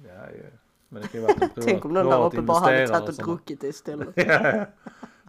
Ja, 0.03 0.11
ja. 0.13 0.49
Men 0.89 1.01
det 1.01 1.07
kan 1.07 1.21
ju 1.21 1.27
vara 1.27 1.33
en 1.33 1.39
privat, 1.39 1.53
Tänk 1.65 1.85
om 1.85 1.93
någon 1.93 2.05
där 2.05 2.25
uppe 2.25 2.41
bara 2.41 2.59
hade 2.59 2.87
tagit 2.87 3.19
och 3.19 3.25
druckit 3.25 3.61
det 3.61 3.67
istället. 3.67 4.09
Ja. 4.15 4.65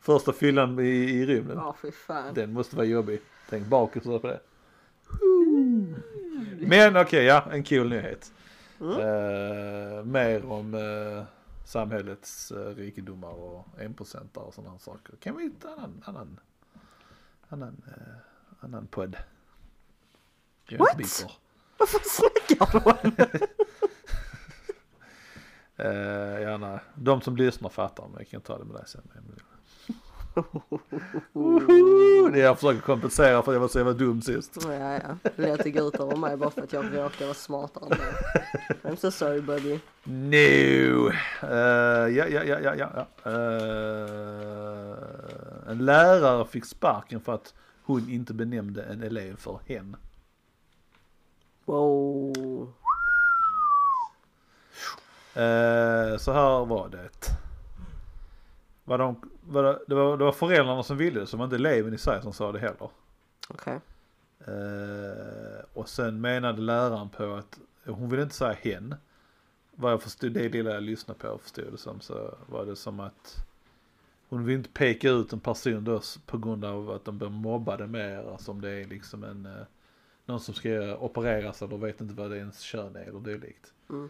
Första 0.01 0.33
fyllan 0.33 0.79
i, 0.79 0.83
i 0.83 1.27
rymden. 1.27 1.57
Ja, 1.57 1.77
fy 1.83 1.91
fan. 1.91 2.35
Den 2.35 2.53
måste 2.53 2.77
vara 2.77 2.87
jobbig. 2.87 3.21
Tänk 3.51 3.67
bakåt 3.67 4.03
på 4.03 4.19
det. 4.19 4.41
Men 6.61 6.97
okej, 6.97 7.25
ja, 7.25 7.45
en 7.53 7.65
kul 7.65 7.89
nyhet. 7.89 8.33
Mm. 8.81 8.93
Eh, 8.93 10.05
mer 10.05 10.51
om 10.51 10.75
eh, 10.75 11.25
samhällets 11.67 12.53
uh, 12.53 12.75
rikedomar 12.75 13.31
och 13.31 13.67
enprocentare 13.81 14.45
och 14.45 14.55
sådana 14.55 14.79
saker. 14.79 15.17
Kan 15.17 15.37
vi 15.37 15.51
ta 15.51 15.69
en 15.69 15.79
annan, 15.79 16.03
annan, 16.05 16.41
annan, 17.49 17.83
uh, 17.89 18.17
annan 18.61 18.87
podd? 18.87 19.17
What? 20.79 21.27
Varför 21.79 22.01
snackar 22.05 22.73
du 22.73 22.91
om? 22.91 23.29
Eh, 25.79 26.43
ja, 26.43 26.57
nej. 26.57 26.79
De 26.95 27.21
som 27.21 27.37
lyssnar 27.37 27.69
fattar, 27.69 28.05
men 28.05 28.15
jag 28.19 28.29
kan 28.29 28.41
ta 28.41 28.59
det 28.59 28.65
med 28.65 28.77
dig 28.77 28.85
sen. 28.87 29.03
Woho! 31.33 32.29
Det 32.29 32.39
jag 32.39 32.59
försöker 32.59 32.81
kompensera 32.81 33.43
för 33.43 33.53
att 33.53 33.55
jag 33.55 33.61
var 33.61 33.69
så 33.69 33.79
jävla 33.79 33.93
dum 33.93 34.23
sist. 34.23 34.59
Ja, 34.65 34.73
ja. 34.73 35.17
Det 35.37 35.71
gå 35.71 35.89
ut 35.89 35.95
över 35.95 36.17
mig 36.17 36.37
bara 36.37 36.51
för 36.51 36.63
att 36.63 36.73
jag 36.73 36.85
råkar 36.85 37.25
vara 37.25 37.35
smartare 37.35 37.85
än 37.85 37.91
dig. 37.91 38.15
I'm 38.83 38.97
so 38.97 39.11
sorry 39.11 39.41
buddy. 39.41 39.79
No! 40.05 41.11
Eh, 41.43 42.09
ja, 42.17 42.27
ja, 42.29 42.45
ja, 42.45 42.59
ja, 42.61 42.75
ja. 42.75 42.89
ja. 42.95 43.07
Eh, 43.31 44.11
en 45.71 45.85
lärare 45.85 46.47
fick 46.47 46.65
sparken 46.65 47.21
för 47.21 47.35
att 47.35 47.55
hon 47.83 48.11
inte 48.11 48.35
benämnde 48.35 48.83
en 48.83 49.03
elev 49.03 49.37
för 49.37 49.61
hen. 49.67 49.97
Wow. 51.67 52.73
Eh, 55.35 56.17
så 56.19 56.33
här 56.33 56.65
var 56.65 56.89
det. 56.89 57.39
Var 58.85 58.99
de, 58.99 59.31
var 59.41 59.63
det, 59.63 59.79
det, 59.87 59.95
var, 59.95 60.17
det 60.17 60.25
var 60.25 60.33
föräldrarna 60.33 60.83
som 60.83 60.97
ville 60.97 61.21
det, 61.21 61.27
så 61.27 61.37
det 61.37 61.39
var 61.39 61.45
inte 61.45 61.57
eleven 61.57 61.95
i 61.95 61.99
sig 61.99 62.23
som 62.23 62.33
sa 62.33 62.53
det 62.53 62.59
heller. 62.59 62.91
Okej. 63.49 63.81
Eh, 64.39 65.65
och 65.75 65.89
sen 65.89 66.21
menade 66.21 66.63
läraren 66.63 67.09
på 67.09 67.35
att 67.35 67.59
hon 67.85 68.11
ville 68.11 68.23
inte 68.23 68.35
säga 68.35 68.53
hen. 68.53 68.95
Vad 69.75 69.93
jag 69.93 70.03
förstod, 70.03 70.33
det 70.33 70.49
lilla 70.49 70.71
jag 70.71 70.83
lyssnade 70.83 71.21
på 71.21 71.39
förstod 71.39 71.73
det 71.73 71.79
som 71.79 72.01
så 72.01 72.35
var 72.47 72.67
det 72.67 72.77
som 72.77 73.01
att 73.01 73.47
hon 74.29 74.45
vill 74.45 74.57
inte 74.57 74.71
peka 74.71 75.11
ut 75.11 75.33
en 75.33 75.41
person 75.41 75.85
då 75.85 76.01
på 76.27 76.39
grund 76.39 76.65
av 76.65 76.91
att 76.91 77.05
de 77.05 77.19
blir 77.19 77.29
mobbade 77.29 77.87
mer, 77.87 78.31
alltså 78.33 78.51
om 78.51 78.61
det 78.61 78.71
är 78.71 78.85
liksom 78.85 79.25
en 79.25 79.47
eh, 79.47 79.67
någon 80.27 80.41
som 80.41 80.55
ska 80.55 80.97
opereras 80.97 81.63
eller 81.63 81.77
vet 81.77 82.01
inte 82.01 82.15
vad 82.15 82.31
det 82.31 82.37
ens 82.37 82.61
kön 82.61 82.97
är 82.97 83.01
eller 83.01 83.21
dylikt. 83.21 83.73
Mm. 83.91 84.09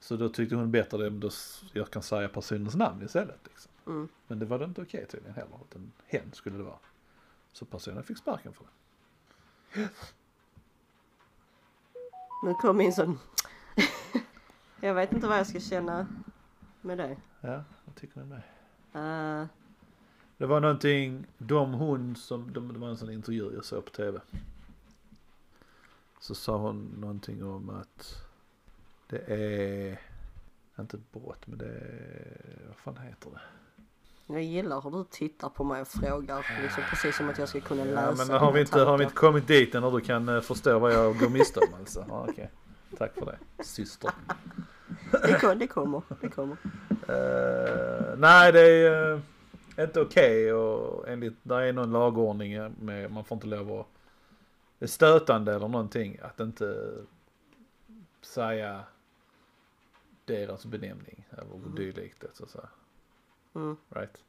Så 0.00 0.16
då 0.16 0.28
tyckte 0.28 0.56
hon 0.56 0.70
bättre 0.70 0.98
det 0.98 1.06
om 1.08 1.30
jag 1.72 1.90
kan 1.90 2.02
säga 2.02 2.28
personens 2.28 2.74
namn 2.74 3.02
istället. 3.04 3.40
Liksom. 3.44 3.72
Mm. 3.86 4.08
Men 4.26 4.38
det 4.38 4.46
var 4.46 4.58
det 4.58 4.64
inte 4.64 4.82
okej 4.82 5.06
tydligen 5.06 5.34
heller, 5.34 5.58
utan 5.70 5.92
hen 6.06 6.32
skulle 6.32 6.56
det 6.56 6.62
vara. 6.62 6.78
Så 7.52 7.64
personen 7.64 8.02
fick 8.02 8.18
sparken 8.18 8.52
för 8.52 8.64
det. 8.64 8.70
Nu 12.44 12.54
kom 12.54 12.76
min 12.76 12.92
sån. 12.92 13.18
jag 14.80 14.94
vet 14.94 15.12
inte 15.12 15.26
vad 15.26 15.38
jag 15.38 15.46
ska 15.46 15.60
känna 15.60 16.06
med 16.80 16.98
det. 16.98 17.16
Ja, 17.40 17.64
vad 17.84 17.94
tycker 17.94 18.20
ni 18.20 18.26
med? 18.26 18.42
Uh, 19.42 19.46
Det 20.36 20.46
var 20.46 20.60
någonting, 20.60 21.26
de 21.38 21.74
hon 21.74 22.16
som, 22.16 22.52
de, 22.52 22.72
det 22.72 22.78
var 22.78 22.88
en 22.88 22.96
sån 22.96 23.10
intervju 23.10 23.54
jag 23.54 23.64
såg 23.64 23.84
på 23.84 23.90
tv. 23.90 24.20
Så 26.20 26.34
sa 26.34 26.56
hon 26.56 26.96
någonting 27.00 27.44
om 27.44 27.70
att 27.70 28.22
det 29.08 29.18
är, 29.26 30.00
inte 30.80 30.96
ett 30.96 31.12
brott 31.12 31.46
men 31.46 31.58
det 31.58 31.66
är, 31.66 32.66
vad 32.66 32.76
fan 32.76 32.96
heter 32.96 33.30
det? 33.30 33.40
jag 34.26 34.42
gillar 34.42 34.80
hur 34.80 34.90
du 34.90 35.04
tittar 35.10 35.48
på 35.48 35.64
mig 35.64 35.80
och 35.80 35.88
frågar 35.88 36.62
liksom 36.62 36.82
precis 36.90 37.16
som 37.16 37.28
att 37.28 37.38
jag 37.38 37.48
ska 37.48 37.60
kunna 37.60 37.84
läsa 37.84 38.02
Ja 38.02 38.14
men 38.16 38.40
har 38.40 38.52
vi 38.52 38.60
inte, 38.60 38.78
har 38.78 38.84
vi 38.84 38.86
tankar. 38.86 39.04
inte 39.04 39.14
kommit 39.14 39.46
dit 39.46 39.74
än 39.74 39.84
och 39.84 39.92
du 39.92 40.00
kan 40.00 40.28
eh, 40.28 40.40
förstå 40.40 40.78
vad 40.78 40.92
jag 40.92 41.18
går 41.18 41.28
miste 41.28 41.60
om 41.60 41.74
alltså? 41.80 42.04
Ja, 42.08 42.26
okej. 42.28 42.50
Tack 42.98 43.14
för 43.14 43.26
det, 43.26 43.64
syster. 43.64 44.10
Det, 45.12 45.40
kom, 45.40 45.58
det 45.58 45.66
kommer, 45.66 46.02
det 46.20 46.28
kommer. 46.28 46.56
Eh, 47.08 48.18
nej 48.18 48.52
det 48.52 48.60
är 48.60 49.12
uh, 49.12 49.20
inte 49.78 50.00
okej 50.00 50.52
och 50.52 51.08
enligt, 51.08 51.36
där 51.42 51.60
är 51.60 51.72
någon 51.72 51.92
lagordning 51.92 52.74
med, 52.80 53.10
man 53.10 53.24
får 53.24 53.36
inte 53.36 53.46
lov 53.46 53.80
att, 53.80 53.86
stötande 54.80 55.54
eller 55.54 55.68
någonting 55.68 56.18
att 56.22 56.40
inte 56.40 56.92
säga 58.22 58.84
deras 60.24 60.66
benämning 60.66 61.28
eller 61.30 61.76
dylikt 61.76 62.24
så 62.32 62.44
att 62.44 62.50
säga. 62.50 62.68
Mm. 63.54 63.76
Right? 63.88 64.22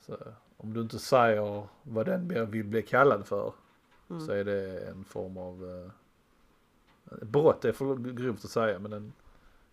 Så 0.00 0.18
om 0.56 0.72
du 0.72 0.80
inte 0.80 0.98
säger 0.98 1.66
vad 1.82 2.06
den 2.06 2.50
vill 2.50 2.64
bli 2.64 2.82
kallad 2.82 3.26
för 3.26 3.52
Mm. 4.10 4.26
så 4.26 4.32
är 4.32 4.44
det 4.44 4.78
en 4.88 5.04
form 5.04 5.36
av 5.36 5.64
uh, 5.64 5.90
brott, 7.22 7.62
det 7.62 7.68
är 7.68 7.72
för 7.72 7.94
grovt 7.96 8.44
att 8.44 8.50
säga 8.50 8.78
men 8.78 8.92
en, 8.92 9.12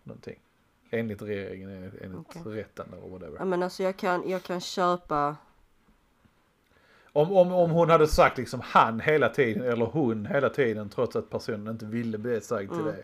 någonting. 0.02 0.40
Enligt 0.90 1.22
regeringen, 1.22 1.92
enligt, 2.00 2.26
Okej. 2.28 2.42
rätten 2.44 2.92
eller 2.92 3.08
whatever. 3.08 3.36
Ja 3.38 3.44
men 3.44 3.62
alltså 3.62 3.82
jag 3.82 3.96
kan, 3.96 4.28
jag 4.28 4.42
kan 4.42 4.60
köpa, 4.60 5.36
Om, 7.18 7.32
om, 7.32 7.52
om 7.52 7.70
hon 7.70 7.90
hade 7.90 8.06
sagt 8.08 8.38
liksom 8.38 8.60
han 8.64 9.00
hela 9.00 9.28
tiden 9.28 9.62
eller 9.72 9.84
hon 9.86 10.26
hela 10.26 10.48
tiden 10.48 10.88
trots 10.88 11.16
att 11.16 11.30
personen 11.30 11.68
inte 11.68 11.84
ville 11.86 12.18
bli 12.18 12.40
sagd 12.40 12.70
till 12.70 12.80
Mm. 12.80 12.92
det. 12.94 13.02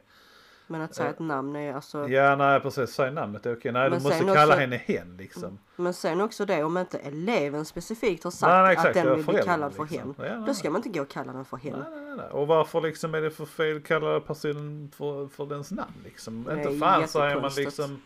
men 0.66 0.80
att 0.80 0.94
säga 0.94 1.10
ett 1.10 1.18
namn 1.18 1.56
är 1.56 1.74
alltså. 1.74 2.08
Ja 2.08 2.36
nej 2.36 2.60
precis, 2.60 2.90
säg 2.90 3.10
namnet, 3.10 3.46
är 3.46 3.56
okej. 3.56 3.72
Nej 3.72 3.90
Men 3.90 3.98
du 3.98 4.04
måste 4.04 4.18
kalla 4.24 4.44
också- 4.46 4.58
henne 4.58 4.76
hen 4.76 5.16
liksom. 5.16 5.58
Men 5.76 5.94
sen 5.94 6.20
också 6.20 6.44
det 6.46 6.64
om 6.64 6.76
inte 6.78 6.98
eleven 6.98 7.64
specifikt 7.64 8.24
har 8.24 8.30
sagt 8.30 8.50
Nej, 8.50 8.62
nej, 8.62 8.66
att 8.66 8.72
exakt, 8.72 8.94
det 8.94 9.02
den 9.02 9.16
vill 9.16 9.26
bli 9.26 9.42
kallad 9.42 9.74
för 9.74 9.82
liksom. 9.84 10.14
hen. 10.18 10.28
Ja, 10.30 10.36
nej, 10.38 10.46
Då 10.46 10.54
ska 10.54 10.70
man 10.70 10.78
inte 10.78 10.98
gå 10.98 11.02
och 11.02 11.10
kalla 11.10 11.32
den 11.32 11.44
för 11.44 11.56
hen. 11.56 11.84
Och 12.32 12.46
varför 12.46 12.80
liksom 12.80 13.14
är 13.14 13.20
det 13.20 13.30
för 13.30 13.44
fel 13.46 13.76
att 13.76 13.84
kalla 13.84 14.20
personen 14.20 14.90
för, 14.96 15.28
för 15.28 15.46
dens 15.46 15.70
namn 15.70 15.92
liksom? 16.04 16.50
Inte 16.52 16.78
fan 16.78 17.08
säger 17.08 17.40
man 17.40 17.50
liksom 17.56 18.02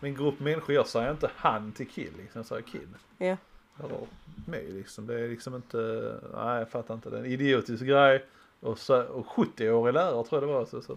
en 0.00 0.14
grupp 0.14 0.40
människor, 0.40 0.74
jag 0.74 0.86
säger 0.86 1.10
inte 1.10 1.30
han 1.36 1.72
till 1.72 1.88
kill 1.88 2.12
liksom, 2.18 2.38
jag 2.38 2.46
säger 2.46 2.62
kid. 2.62 2.88
Ja. 3.18 3.36
Eller 3.84 3.98
mig 4.46 4.64
liksom, 4.72 5.06
det 5.06 5.20
är 5.20 5.28
liksom 5.28 5.54
inte, 5.54 6.14
nej 6.34 6.58
jag 6.58 6.70
fattar 6.70 6.94
inte, 6.94 7.10
det 7.10 7.16
är 7.16 7.20
en 7.20 7.26
idiotisk 7.26 7.84
grej. 7.84 8.24
Och, 8.60 8.78
så, 8.78 9.02
och 9.02 9.26
70-årig 9.26 9.94
lärare 9.94 10.24
tror 10.24 10.26
jag 10.30 10.42
det 10.42 10.54
var. 10.54 10.64
Så, 10.66 10.82
så. 10.82 10.96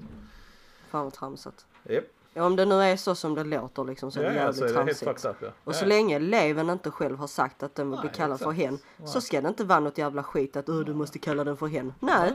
Fan 0.90 1.04
vad 1.04 1.14
tramsigt. 1.14 1.66
Yep. 1.90 2.06
Ja, 2.34 2.44
om 2.44 2.56
det 2.56 2.66
nu 2.66 2.76
är 2.76 2.98
så 2.98 3.16
som 3.16 3.36
det 3.36 3.44
låter 3.44 3.84
liksom 3.84 4.12
så 4.12 4.20
är 4.20 4.24
det 4.24 4.30
ja, 4.30 4.36
jävligt 4.36 4.58
så 4.58 4.64
är 4.64 4.68
det 4.86 4.94
tramsigt. 4.94 5.26
up 5.26 5.36
ja. 5.42 5.48
Och 5.64 5.74
ja. 5.74 5.78
så 5.78 5.86
länge 5.86 6.16
eleven 6.16 6.70
inte 6.70 6.92
själv 6.92 7.18
har 7.18 7.28
sagt 7.28 7.64
att 7.64 7.76
den 7.76 7.92
vill 7.92 8.00
bli 8.00 8.10
kallad 8.10 8.40
för 8.40 8.52
hen 8.52 8.80
så 9.06 9.22
ska 9.22 9.42
det 9.42 9.48
inte 9.48 9.64
vara 9.64 9.80
något 9.80 9.98
jävla 9.98 10.24
skit 10.24 10.56
att 10.56 10.70
"Åh, 10.70 10.80
du 10.80 10.94
måste 10.94 11.20
kalla 11.20 11.44
den 11.44 11.58
för 11.58 11.68
hen. 11.68 11.94
Nej, 12.00 12.34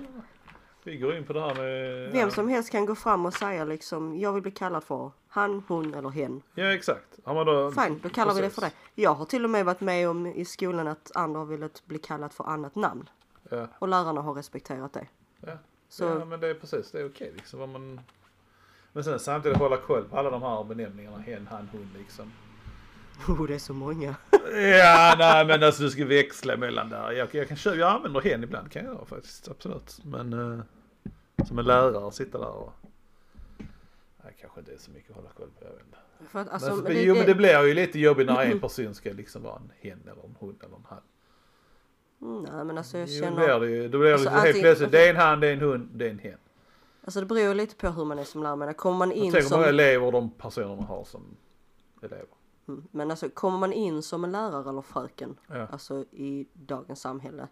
Vi 0.87 0.97
går 0.97 1.17
in 1.17 1.25
på 1.25 1.33
det 1.33 1.41
här 1.41 1.55
med... 1.55 2.13
vem 2.13 2.21
ja. 2.21 2.31
som 2.31 2.49
helst 2.49 2.71
kan 2.71 2.87
gå 2.87 2.95
fram 2.95 3.27
och 3.27 3.35
säga 3.35 3.65
liksom 3.65 4.19
jag 4.19 4.33
vill 4.33 4.43
bli 4.43 4.51
kallad 4.51 4.85
för 4.85 5.11
han, 5.29 5.63
hon 5.69 5.95
eller 5.95 6.09
hen. 6.09 6.43
Ja 6.55 6.73
exakt. 6.73 7.19
Då... 7.25 7.73
Fine, 7.73 8.01
då 8.03 8.09
kallar 8.09 8.35
vi 8.35 8.41
det 8.41 8.47
Precis. 8.47 8.55
för 8.55 8.63
det. 8.63 9.03
Jag 9.03 9.15
har 9.15 9.25
till 9.25 9.45
och 9.45 9.51
med 9.51 9.65
varit 9.65 9.81
med 9.81 10.09
om 10.09 10.27
i 10.27 10.45
skolan 10.45 10.89
att 10.89 11.17
andra 11.17 11.39
har 11.39 11.47
velat 11.47 11.83
bli 11.87 11.99
kallat 11.99 12.35
för 12.35 12.45
annat 12.45 12.75
namn 12.75 13.09
Ja, 13.51 13.69
och 13.79 13.89
lärarna 13.89 14.21
har 14.21 14.35
respekterat 14.35 14.93
det. 14.93 15.07
ja. 15.41 15.53
Så 15.89 16.05
ja 16.05 16.25
men 16.25 16.41
det 16.41 16.49
är 16.49 16.55
precis, 16.55 16.91
det 16.91 17.01
är 17.01 17.07
okej 17.07 17.33
liksom. 17.37 17.61
Vad 17.61 17.69
man... 17.69 18.01
Men 18.93 19.05
sen 19.05 19.19
samtidigt 19.19 19.59
hålla 19.59 19.77
koll 19.77 20.05
på 20.05 20.19
alla 20.19 20.31
de 20.31 20.43
här 20.43 20.65
benämningarna, 20.65 21.19
hen, 21.19 21.49
han, 21.51 21.69
hon 21.73 21.89
liksom. 21.99 22.33
oh, 23.29 23.47
det 23.47 23.55
är 23.55 23.59
så 23.59 23.73
många. 23.73 24.15
Ja, 24.55 25.15
nej 25.19 25.47
men 25.47 25.63
alltså 25.63 25.83
du 25.83 25.91
ska 25.91 26.05
växla 26.05 26.57
mellan 26.57 26.91
där. 26.91 27.13
Jag, 27.13 27.35
jag 27.35 27.49
kan 27.49 27.57
köra, 27.57 27.75
jag 27.75 27.91
använder 27.91 28.21
hen 28.21 28.45
ibland 28.45 28.73
kan 28.73 28.85
jag 28.85 28.95
göra 28.95 29.05
faktiskt, 29.05 29.49
absolut. 29.49 29.99
Men 30.05 30.33
eh, 30.33 30.65
som 31.45 31.59
en 31.59 31.65
lärare 31.65 32.13
sitta 32.13 32.39
där 32.39 32.49
och... 32.49 32.73
Nej, 34.25 34.37
kanske 34.41 34.61
inte 34.61 34.73
är 34.73 34.79
så 34.79 34.91
mycket 34.91 35.11
att 35.11 35.17
hålla 35.17 35.29
koll 35.29 35.49
på, 35.59 35.65
jag 35.65 35.71
vet. 35.73 36.31
För 36.31 36.39
att, 36.41 36.49
alltså, 36.49 36.71
men, 36.75 36.79
men 36.85 36.93
det, 36.95 37.03
jo 37.03 37.15
men 37.15 37.23
det 37.23 37.29
det, 37.31 37.35
blir 37.35 37.65
ju 37.67 37.75
lite 37.75 37.99
jobbigt 37.99 38.27
när 38.27 38.45
en 38.45 38.61
person 38.61 38.95
ska 38.95 39.13
liksom 39.13 39.43
vara 39.43 39.57
en 39.57 39.73
hen 39.81 40.01
eller 40.03 40.25
en 40.25 40.37
hon 40.39 40.57
eller 40.65 40.77
en 40.77 40.87
han. 40.89 41.03
nej 42.53 42.65
men 42.65 42.79
alltså 42.79 42.99
jag 42.99 43.09
Jo, 43.09 43.23
känner. 43.25 43.49
då 43.49 43.59
blir 43.59 43.69
det 43.69 43.77
ju, 43.77 43.89
då 43.89 43.99
blir 43.99 44.09
det 44.09 44.15
Alltså, 44.15 44.29
helt 44.29 44.41
antingen- 44.47 44.63
plötsligt, 44.63 44.93
det 44.93 45.07
är 45.07 45.11
en 45.11 45.17
han, 45.17 45.41
det 45.41 45.47
är 45.49 45.53
en 45.53 45.61
hund, 45.61 45.89
det 45.95 46.07
är 46.07 46.11
en 46.11 46.19
hen. 46.19 46.39
Alltså 47.05 47.21
det 47.21 47.27
beror 47.27 47.55
lite 47.55 47.77
på 47.77 47.89
hur 47.89 48.05
man 48.05 48.19
är 48.19 48.25
som 48.25 48.43
lärare. 48.43 48.57
Men 48.57 48.75
Kommer 48.75 48.99
man 48.99 49.13
in 49.13 49.25
Jag 49.25 49.33
tänker 49.33 49.43
på 49.43 49.49
som... 49.49 49.59
många 49.59 49.69
elever 49.69 50.13
de 50.13 50.31
personerna 50.31 50.83
har 50.83 51.05
som 51.05 51.37
elever. 52.03 52.27
Mm, 52.69 52.85
Men 52.91 53.11
alltså 53.11 53.29
kommer 53.29 53.59
man 53.59 53.73
in 53.73 54.03
som 54.03 54.25
en 54.25 54.33
lärare 54.33 54.69
eller 54.69 54.83
fröken, 54.83 55.37
Ja. 55.49 55.67
alltså 55.67 56.05
i 56.11 56.47
dagens 56.53 57.01
samhälle. 57.01 57.49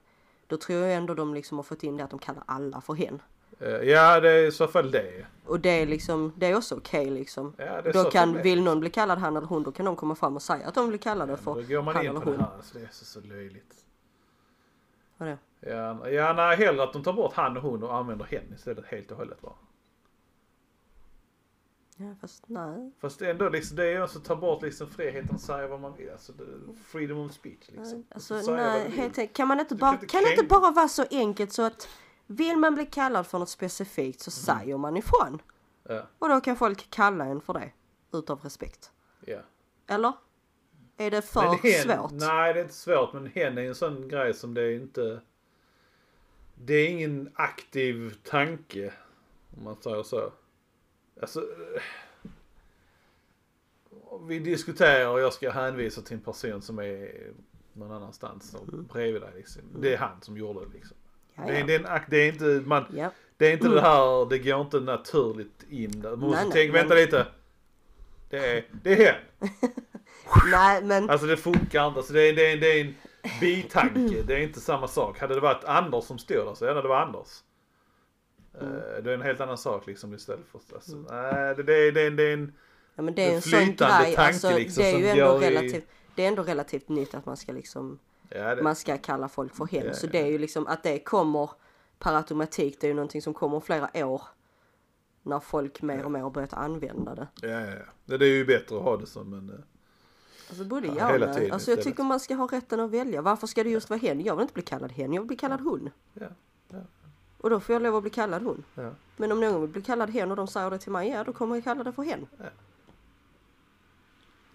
Då 0.46 0.56
tror 0.56 0.78
jag 0.78 0.94
ändå 0.94 1.14
de 1.14 1.34
liksom 1.34 1.58
har 1.58 1.62
fått 1.62 1.82
in 1.82 1.96
det 1.96 2.04
att 2.04 2.10
de 2.10 2.18
kallar 2.18 2.42
alla 2.46 2.80
för 2.80 2.94
hen. 2.94 3.22
Eh, 3.60 3.68
Ja, 3.68 4.20
det 4.20 4.30
är 4.30 4.46
i 4.46 4.52
så 4.52 4.66
fall 4.66 4.90
det. 4.90 5.26
Och 5.46 5.60
det 5.60 5.82
är 5.82 5.86
liksom, 5.86 6.32
det 6.36 6.46
är 6.46 6.56
också 6.56 6.76
okej 6.76 7.10
liksom. 7.10 7.54
Ja, 7.56 7.82
Då 7.92 8.04
kan, 8.04 8.42
vill 8.42 8.62
någon 8.62 8.80
bli 8.80 8.90
kallad 8.90 9.18
han 9.18 9.36
eller 9.36 9.46
hon, 9.46 9.62
då 9.62 9.72
kan 9.72 9.86
de 9.86 9.96
komma 9.96 10.14
fram 10.14 10.36
och 10.36 10.42
säga 10.42 10.68
att 10.68 10.74
de 10.74 10.90
vill 10.90 11.00
kalla 11.00 11.26
det 11.26 11.36
för 11.36 11.54
Då 11.54 11.62
går 11.62 11.82
man 11.82 11.94
han 11.94 12.04
in 12.04 12.10
eller 12.10 12.20
på 12.20 12.30
det 12.30 12.38
här, 12.38 12.50
så 12.62 12.78
det 12.78 12.84
är 12.84 12.88
så, 12.90 13.04
så 13.04 13.20
löjligt. 13.20 13.74
Vad 15.16 15.28
är 15.28 15.32
det? 15.60 15.70
Ja, 15.70 16.08
ja, 16.10 16.32
nej, 16.32 16.56
hellre 16.56 16.82
att 16.82 16.92
de 16.92 17.02
tar 17.02 17.12
bort 17.12 17.32
han 17.34 17.56
och 17.56 17.62
hon 17.62 17.82
och 17.82 17.94
använder 17.94 18.24
hen 18.24 18.52
istället 18.54 18.84
helt 18.86 19.10
och 19.10 19.16
hållet 19.16 19.40
bara. 19.40 19.54
Ja 21.96 22.14
fast 22.20 22.44
nej. 22.48 22.92
Fast 23.00 23.22
ändå 23.22 23.48
liksom, 23.48 23.76
det 23.76 23.86
är 23.86 24.02
också 24.02 24.18
att 24.18 24.24
ta 24.24 24.36
bort 24.36 24.62
liksom 24.62 24.88
friheten 24.90 25.34
att 25.34 25.40
säga 25.40 25.66
vad 25.66 25.80
man 25.80 25.96
vill. 25.96 26.10
Alltså 26.10 26.32
freedom 26.86 27.18
of 27.18 27.32
speech 27.32 27.68
liksom. 27.68 28.06
Alltså 28.14 28.34
vad 28.34 28.56
nej, 28.56 28.90
helt 28.90 29.18
enkelt. 29.18 29.36
Kan 29.36 29.48
man 29.48 29.60
inte 29.60 29.74
bara, 29.74 29.90
kan 29.90 30.00
inte 30.00 30.06
kan 30.06 30.22
det 30.22 30.30
inte 30.30 30.44
bara 30.44 30.70
vara 30.70 30.88
så 30.88 31.04
enkelt 31.10 31.52
så 31.52 31.62
att 31.62 31.88
vill 32.26 32.56
man 32.56 32.74
bli 32.74 32.86
kallad 32.86 33.26
för 33.26 33.38
något 33.38 33.48
specifikt 33.48 34.20
så 34.20 34.50
Mm. 34.52 34.60
säger 34.60 34.76
man 34.78 34.96
ifrån. 34.96 35.42
Ja, 35.88 36.02
Och 36.18 36.28
då 36.28 36.40
kan 36.40 36.56
folk 36.56 36.90
kalla 36.90 37.24
en 37.24 37.40
för 37.40 37.52
det. 37.54 37.70
Utav 38.12 38.40
respekt. 38.40 38.92
ja. 39.26 39.38
Eller? 39.86 40.12
Är 40.96 41.10
det 41.10 41.22
för 41.22 41.42
Men 41.42 41.58
hen, 41.58 41.82
svårt? 41.98 42.10
Nej, 42.12 42.54
det 42.54 42.60
är 42.60 42.62
inte 42.62 42.74
svårt. 42.74 43.12
Men 43.12 43.26
hen 43.26 43.58
är 43.58 43.62
en 43.62 43.74
sån 43.74 44.08
grej 44.08 44.34
som 44.34 44.54
det 44.54 44.62
är 44.62 44.74
inte... 44.74 45.20
Det 46.54 46.74
är 46.74 46.88
ingen 46.88 47.30
aktiv 47.34 48.18
tanke. 48.22 48.92
Om 49.56 49.64
man 49.64 49.76
säger 49.82 50.02
så. 50.02 50.32
Alltså... 51.20 51.40
eh, 51.40 51.82
Vi 54.28 54.38
diskuterar 54.38 55.08
och 55.08 55.20
jag 55.20 55.32
ska 55.32 55.50
hänvisa 55.50 56.02
till 56.02 56.14
en 56.16 56.22
person 56.22 56.62
som 56.62 56.78
är 56.78 57.32
någon 57.72 57.92
annanstans 57.92 58.54
och 58.54 58.66
bredvid 58.66 59.22
dig 59.22 59.32
liksom. 59.36 59.62
Det 59.80 59.94
är 59.94 59.98
han 59.98 60.22
som 60.22 60.36
gjorde 60.36 60.60
det 60.66 60.72
liksom. 60.72 60.96
Ja, 61.36 61.42
Det, 61.46 61.60
är, 61.60 61.64
det, 61.66 61.74
är 61.74 61.78
en, 61.94 62.00
det 62.10 62.16
är 62.16 62.28
inte, 62.32 62.44
man, 62.68 62.84
ja. 62.96 63.10
det 63.36 63.46
är 63.48 63.52
inte 63.52 63.68
det 63.68 63.80
här, 63.80 64.28
det 64.30 64.38
går 64.38 64.60
inte 64.60 64.80
naturligt 64.80 65.64
in 65.70 66.00
där. 66.00 66.10
Man 66.10 66.18
måste 66.18 66.36
Nej, 66.36 66.44
nej, 66.44 66.52
tänka, 66.52 66.72
men- 66.72 66.80
vänta 66.88 66.94
lite. 66.94 67.26
Det 68.30 68.38
är, 68.56 68.64
det 68.82 68.92
är 68.92 68.96
hen. 68.96 69.50
Nej 70.50 70.82
men 70.84 71.10
Alltså 71.10 71.26
det 71.26 71.36
funkar 71.36 71.86
inte. 71.88 71.98
Alltså 71.98 72.12
det, 72.12 72.22
är, 72.28 72.32
det, 72.36 72.52
är, 72.52 72.56
det 72.56 72.66
är 72.66 72.84
en 72.84 72.94
bitanke. 73.40 74.22
Det 74.26 74.34
är 74.34 74.38
inte 74.38 74.60
samma 74.60 74.88
sak. 74.88 75.18
Hade 75.18 75.34
det 75.34 75.40
varit 75.40 75.64
Anders 75.64 76.04
som 76.04 76.18
stod 76.18 76.36
där 76.46 76.54
så 76.54 76.64
ja, 76.64 76.74
det 76.74 76.88
var 76.88 77.00
Anders. 77.00 77.28
Eh, 78.60 79.02
det 79.02 79.10
är 79.10 79.14
en 79.14 79.22
helt 79.22 79.40
annan 79.40 79.58
sak 79.58 79.86
liksom 79.86 80.14
istället 80.14 80.44
för... 80.52 80.60
Alltså, 80.74 80.96
nej, 80.96 81.54
det, 81.56 81.62
det, 81.62 81.90
det, 81.90 82.10
det 82.10 82.22
är 82.22 82.32
en... 82.32 82.52
Ja 82.96 83.02
men 83.02 83.14
det 83.14 83.22
är 83.22 83.28
En 83.28 83.34
en 83.34 83.42
sån 83.42 83.58
grej, 83.60 83.76
tanke 83.76 84.16
alltså, 84.20 84.56
liksom 84.58 84.82
det 84.82 84.90
är 84.90 84.98
ju 84.98 85.06
ändå 85.08 85.32
går 85.32 85.42
i- 85.42 85.46
relativt, 85.50 85.84
det 86.14 86.24
är 86.24 86.28
ändå 86.28 86.42
relativt 86.42 86.88
nytt 86.88 87.14
att 87.14 87.26
man 87.26 87.36
ska 87.36 87.52
liksom, 87.52 87.98
Ja, 88.34 88.54
det, 88.54 88.62
man 88.62 88.76
ska 88.76 88.98
kalla 88.98 89.28
folk 89.28 89.54
för 89.54 89.64
hen. 89.66 89.86
Ja, 89.86 89.92
Så 89.94 90.06
det 90.06 90.18
är 90.22 90.26
ju 90.26 90.38
liksom 90.38 90.66
att 90.66 90.82
det 90.82 90.98
kommer 90.98 91.50
per 91.98 92.14
automatik, 92.14 92.80
det 92.80 92.86
är 92.86 92.88
ju 92.88 92.94
någonting 92.94 93.22
som 93.22 93.34
kommer 93.34 93.60
flera 93.60 94.06
år. 94.06 94.22
När 95.22 95.40
folk 95.40 95.82
mer 95.82 96.04
och 96.04 96.10
mer 96.10 96.20
har 96.20 96.30
börjat 96.30 96.52
använda 96.52 97.14
det. 97.14 97.28
ja, 97.42 97.48
ja, 97.60 97.70
ja. 98.06 98.16
Det, 98.18 98.24
är 98.24 98.28
ju 98.28 98.44
bättre 98.44 98.76
att 98.76 98.82
ha 98.82 98.96
det 98.96 99.06
som 99.06 99.32
en... 99.34 99.50
eh, 99.50 99.56
Alltså 100.48 100.64
både 100.64 100.86
Ja, 100.86 101.08
hela 101.08 101.34
tiden 101.34 101.52
Alltså 101.52 101.70
jag 101.70 101.78
istället. 101.78 101.84
tycker 101.84 102.02
man 102.02 102.20
ska 102.20 102.34
ha 102.34 102.46
rätten 102.46 102.80
att 102.80 102.90
välja. 102.90 103.22
Varför 103.22 103.46
ska 103.46 103.64
det 103.64 103.70
just 103.70 103.90
vara 103.90 103.98
hen? 104.00 104.20
Jag 104.20 104.36
vill 104.36 104.42
inte 104.42 104.54
bli 104.54 104.62
kallad 104.62 104.92
hen, 104.92 105.12
jag 105.12 105.20
vill 105.22 105.26
bli 105.28 105.36
kallad 105.36 105.60
hon. 105.60 105.90
Ja, 106.12 106.26
ja, 106.68 106.78
Och 107.38 107.50
då 107.50 107.60
får 107.60 107.72
jag 107.72 107.82
lov 107.82 107.96
att 107.96 108.02
bli 108.02 108.10
kallad 108.10 108.42
hon. 108.42 108.64
Men 109.16 109.32
om 109.32 109.40
någon 109.40 109.60
vill 109.60 109.70
bli 109.70 109.82
kallad 109.82 110.10
hen 110.10 110.30
och 110.30 110.36
de 110.36 110.46
säger 110.46 110.70
det 110.70 110.78
till 110.78 110.92
mig, 110.92 111.08
ja 111.08 111.24
då 111.24 111.32
kommer 111.32 111.54
jag 111.54 111.64
kalla 111.64 111.84
det 111.84 111.92
för 111.92 112.02
hen. 112.02 112.26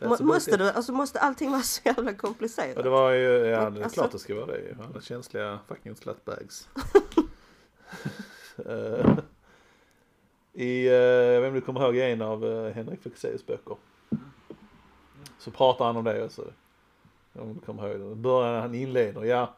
About 0.02 0.20
måste 0.20 0.58
det, 0.58 0.74
alltså 0.74 0.92
måste 0.92 1.20
allting 1.20 1.52
vara 1.52 1.62
så 1.62 1.82
jävla 1.86 2.12
Och 2.12 2.18
komplicerat? 2.18 2.84
det 2.84 2.90
var 2.90 3.12
ju, 3.12 3.22
ja 3.28 3.70
det 3.70 3.80
är 3.80 3.84
Alltså- 3.84 4.00
klart 4.02 4.12
det 4.12 4.20
ska 4.20 4.36
vara 4.36 4.46
det. 4.46 4.78
Alla 4.90 5.02
känsliga 5.02 5.60
fucking 5.68 5.96
slutbags. 5.96 6.70
Eh, 8.66 9.18
I, 10.54 10.88
uh, 10.90 10.94
jag 10.94 11.42
vet 11.42 11.48
inte 11.48 11.48
om 11.48 11.54
du 11.54 11.62
kommer 11.62 11.82
ihåg 11.82 11.98
en 11.98 12.22
av 12.22 12.44
uh, 12.46 12.72
Henrik 12.72 13.02
Fexeus 13.02 13.46
böcker. 13.46 13.78
Så 15.38 15.52
pratar 15.52 15.86
han 15.86 15.98
om 15.98 16.04
det 16.04 16.24
också. 16.24 16.46
Om 17.34 17.54
du 17.54 17.60
kommer 17.60 17.90
ihåg 17.90 18.10
det. 18.10 18.16
Början 18.16 18.62
han 18.62 18.76
inleder, 18.76 19.24
ja. 19.24 19.56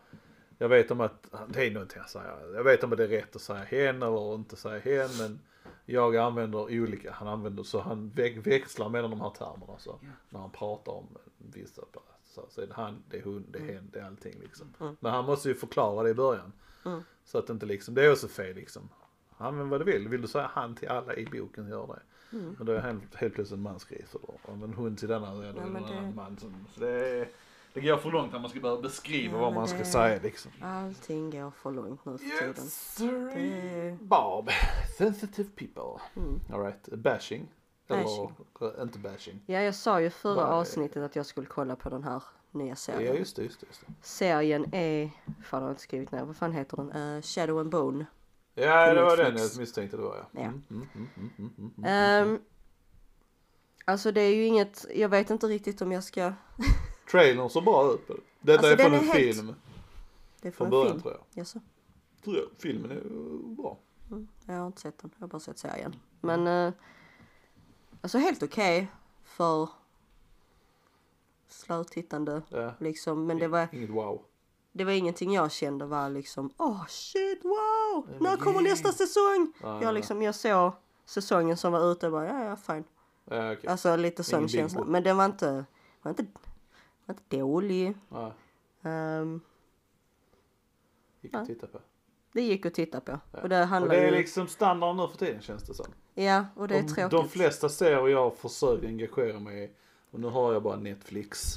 Jag 0.57 0.69
vet 0.69 0.91
om 0.91 1.01
att, 1.01 1.27
det 1.47 1.67
är 1.67 1.71
någonting 1.71 1.99
han 1.99 2.09
säger. 2.09 2.53
Jag 2.55 2.63
vet 2.63 2.83
om 2.83 2.91
att 2.91 2.97
det 2.97 3.03
är 3.03 3.07
rätt 3.07 3.35
att 3.35 3.41
säga 3.41 3.63
hen 3.63 4.03
eller 4.03 4.35
inte 4.35 4.55
säga 4.55 4.79
hen 4.79 5.09
men 5.19 5.39
jag 5.85 6.17
använder 6.17 6.59
olika, 6.59 7.11
han 7.11 7.27
använder 7.27 7.63
så 7.63 7.79
han 7.81 8.11
vä- 8.15 8.41
växlar 8.41 8.89
mellan 8.89 9.11
de 9.11 9.21
här 9.21 9.29
termerna 9.29 9.77
så. 9.77 9.99
När 10.29 10.39
han 10.39 10.51
pratar 10.51 10.91
om 10.91 11.07
vissa, 11.37 11.81
så, 12.23 12.45
så 12.49 12.61
är 12.61 12.67
det 12.67 12.73
han, 12.73 13.03
det 13.09 13.17
är 13.17 13.23
hon, 13.23 13.45
det 13.49 13.59
är 13.59 13.73
hen, 13.73 13.89
det 13.93 13.99
är 13.99 14.05
allting 14.05 14.39
liksom. 14.39 14.73
Mm. 14.79 14.97
Men 14.99 15.11
han 15.11 15.25
måste 15.25 15.49
ju 15.49 15.55
förklara 15.55 16.03
det 16.03 16.09
i 16.09 16.13
början. 16.13 16.53
Mm. 16.85 17.01
Så 17.25 17.37
att 17.37 17.47
det 17.47 17.53
inte 17.53 17.65
liksom, 17.65 17.93
det 17.93 18.05
är 18.05 18.11
också 18.11 18.27
fel 18.27 18.55
liksom. 18.55 18.89
Använd 19.37 19.69
vad 19.69 19.81
du 19.81 19.85
vill, 19.85 20.07
vill 20.07 20.21
du 20.21 20.27
säga 20.27 20.49
han 20.53 20.75
till 20.75 20.89
alla 20.89 21.15
i 21.15 21.25
boken, 21.25 21.69
gör 21.69 21.87
det. 21.87 22.01
Mm. 22.37 22.55
Men 22.57 22.65
då 22.65 22.71
är 22.73 22.79
helt, 22.79 23.15
helt 23.15 23.33
plötsligt 23.33 23.57
en 23.57 23.63
man 23.63 23.79
skriver 23.79 24.05
då. 24.11 24.33
Om 24.51 24.63
en 24.63 24.73
hund 24.73 24.97
till 24.97 25.07
denna, 25.07 25.27
ja, 25.27 25.41
är 25.43 25.45
Ja, 25.45 25.53
det 25.53 25.61
en 25.61 25.75
annan 25.75 26.15
man 26.15 26.37
som, 26.37 26.67
så 26.73 26.79
det 26.79 26.89
är, 26.89 27.29
det 27.73 27.81
går 27.81 27.97
för 27.97 28.11
långt 28.11 28.31
när 28.33 28.39
man 28.39 28.49
ska 28.49 28.59
börja 28.59 28.81
beskriva 28.81 29.33
Ja, 29.37 29.41
vad 29.41 29.53
man 29.53 29.67
ska 29.67 29.85
säga 29.85 30.19
liksom. 30.23 30.51
Allting 30.61 31.29
går 31.31 31.51
för 31.51 31.71
långt 31.71 32.05
nu 32.05 32.17
för 32.17 32.39
tiden. 32.39 32.55
Sir. 32.55 33.31
Det- 33.35 33.97
Bob. 34.01 34.49
Sensitive 34.97 35.49
people. 35.55 36.01
Mm. 36.15 36.39
Alright, 36.53 36.87
bashing. 36.87 37.51
Eller 37.87 38.03
Bashing. 38.03 38.35
eh, 38.77 38.81
inte 38.83 38.99
bashing. 38.99 39.39
Ja, 39.45 39.59
jag 39.61 39.75
sa 39.75 40.01
ju 40.01 40.09
förra 40.09 40.41
är- 40.41 40.45
avsnittet 40.45 41.03
att 41.03 41.15
jag 41.15 41.25
skulle 41.25 41.47
kolla 41.47 41.75
på 41.75 41.89
den 41.89 42.03
här 42.03 42.23
nya 42.51 42.67
Ja 42.69 42.75
serien. 42.75 43.15
just 43.15 43.35
det, 43.35 43.43
just 43.43 43.59
det. 43.61 43.67
Just 43.67 43.81
det. 43.87 43.93
Serien 44.01 44.65
är, 44.73 45.05
fan 45.25 45.59
jag 45.59 45.61
har 45.61 45.69
inte 45.69 45.81
skrivit 45.81 46.11
ner, 46.11 46.23
vad 46.25 46.35
fan 46.35 46.51
heter 46.51 46.77
den? 46.77 46.91
Eh, 47.15 47.21
Shadow 47.21 47.59
and 47.59 47.69
Bone. 47.69 48.05
Ja 48.53 48.93
det 48.93 49.01
var 49.03 49.17
den 49.17 49.37
jag 49.37 49.57
misstänkte 49.57 49.97
det 49.97 50.03
var 50.03 50.15
ja. 50.31 50.41
Ja. 50.41 50.41
Mm, 50.41 50.87
mm, 50.95 51.73
mm, 51.85 52.39
alltså 53.85 54.11
det 54.11 54.21
är 54.21 54.35
ju 54.35 54.45
inget, 54.45 54.85
jag 54.95 55.09
vet 55.09 55.29
inte 55.29 55.47
riktigt 55.47 55.81
om 55.81 55.91
jag 55.91 56.03
ska, 56.03 56.33
Trailern 57.11 57.49
såg 57.49 57.63
bra 57.63 57.93
ut. 57.93 58.07
Detta 58.41 58.67
Alltså, 58.67 58.83
är 58.83 58.89
från 58.89 58.93
en 58.93 58.99
helt- 58.99 59.35
film. 59.35 59.55
det 60.41 60.47
är 60.47 60.51
Från 60.51 60.57
från 60.57 60.65
en 60.67 60.71
början 60.71 60.91
film. 60.91 61.01
tror 61.01 61.13
jag. 61.13 61.23
Jaså? 61.41 61.59
Tror 62.23 62.35
jag. 62.37 62.45
Filmen 62.57 62.91
är 62.91 63.01
bra. 63.55 63.77
Mm, 64.11 64.27
jag 64.45 64.53
har 64.53 64.67
inte 64.67 64.81
sett 64.81 64.97
den, 64.97 65.11
jag 65.17 65.23
har 65.23 65.27
bara 65.27 65.39
sett 65.39 65.59
serien. 65.59 65.95
Men, 66.21 66.47
eh, 66.47 66.73
alltså 68.01 68.17
helt 68.17 68.43
okej 68.43 68.87
för 69.23 69.69
slötittande 71.47 72.41
Ja. 72.49 72.73
liksom. 72.79 73.25
Men 73.25 73.37
det 73.39 73.47
var, 73.47 73.67
Inget 73.71 73.89
wow. 73.89 74.21
det 74.71 74.83
var 74.83 74.91
ingenting 74.91 75.33
jag 75.33 75.51
kände 75.51 75.85
var 75.85 76.09
liksom, 76.09 76.49
åh 76.57 76.85
shit 76.87 77.39
wow, 77.43 78.07
Nej, 78.09 78.17
när 78.19 78.37
kommer 78.37 78.61
yeah. 78.61 78.63
nästa 78.71 78.91
säsong? 78.91 79.53
Ja, 79.61 79.73
Jag 79.73 79.83
ja, 79.83 79.91
liksom, 79.91 80.21
jag 80.21 80.35
såg 80.35 80.71
säsongen 81.05 81.57
som 81.57 81.71
var 81.73 81.91
ute 81.91 82.05
och 82.05 82.11
bara, 82.11 82.27
ja 82.27 82.43
ja 82.43 82.55
fine. 82.55 82.83
Ja, 83.25 83.53
okej. 83.53 83.67
Alltså 83.69 83.95
lite 83.95 84.23
sån 84.23 84.47
känsla. 84.47 84.83
Men 84.85 85.03
den 85.03 85.17
var 85.17 85.25
inte, 85.25 85.65
var 86.01 86.09
inte, 86.09 86.25
inte 87.11 87.37
dålig. 87.37 87.93
Ja, 88.09 88.33
Ehm, 88.83 89.41
gick 91.21 91.33
att 91.33 91.45
titta 91.47 91.67
på. 91.67 91.79
det 92.33 92.41
gick 92.41 92.65
att 92.65 92.73
titta 92.73 93.01
på. 93.01 93.19
Ja. 93.31 93.41
Och 93.41 93.49
det 93.49 93.63
Och 93.81 93.89
det 93.89 93.95
är 93.97 94.05
ju, 94.05 94.11
liksom 94.11 94.47
standard 94.47 94.95
nu 94.95 95.07
för 95.07 95.17
tiden 95.17 95.41
känns 95.41 95.63
det 95.63 95.73
som. 95.73 95.85
ja 96.13 96.45
och 96.55 96.67
det 96.67 96.75
är 96.77 96.81
de, 96.81 96.87
tråkigt. 96.87 97.11
de 97.11 97.29
flesta 97.29 97.69
serier 97.69 98.07
jag 98.07 98.35
försöker 98.37 98.87
engagera 98.87 99.39
mig 99.39 99.63
i, 99.63 99.69
och 100.11 100.19
nu 100.19 100.27
har 100.27 100.53
jag 100.53 100.63
bara 100.63 100.75
Netflix. 100.75 101.55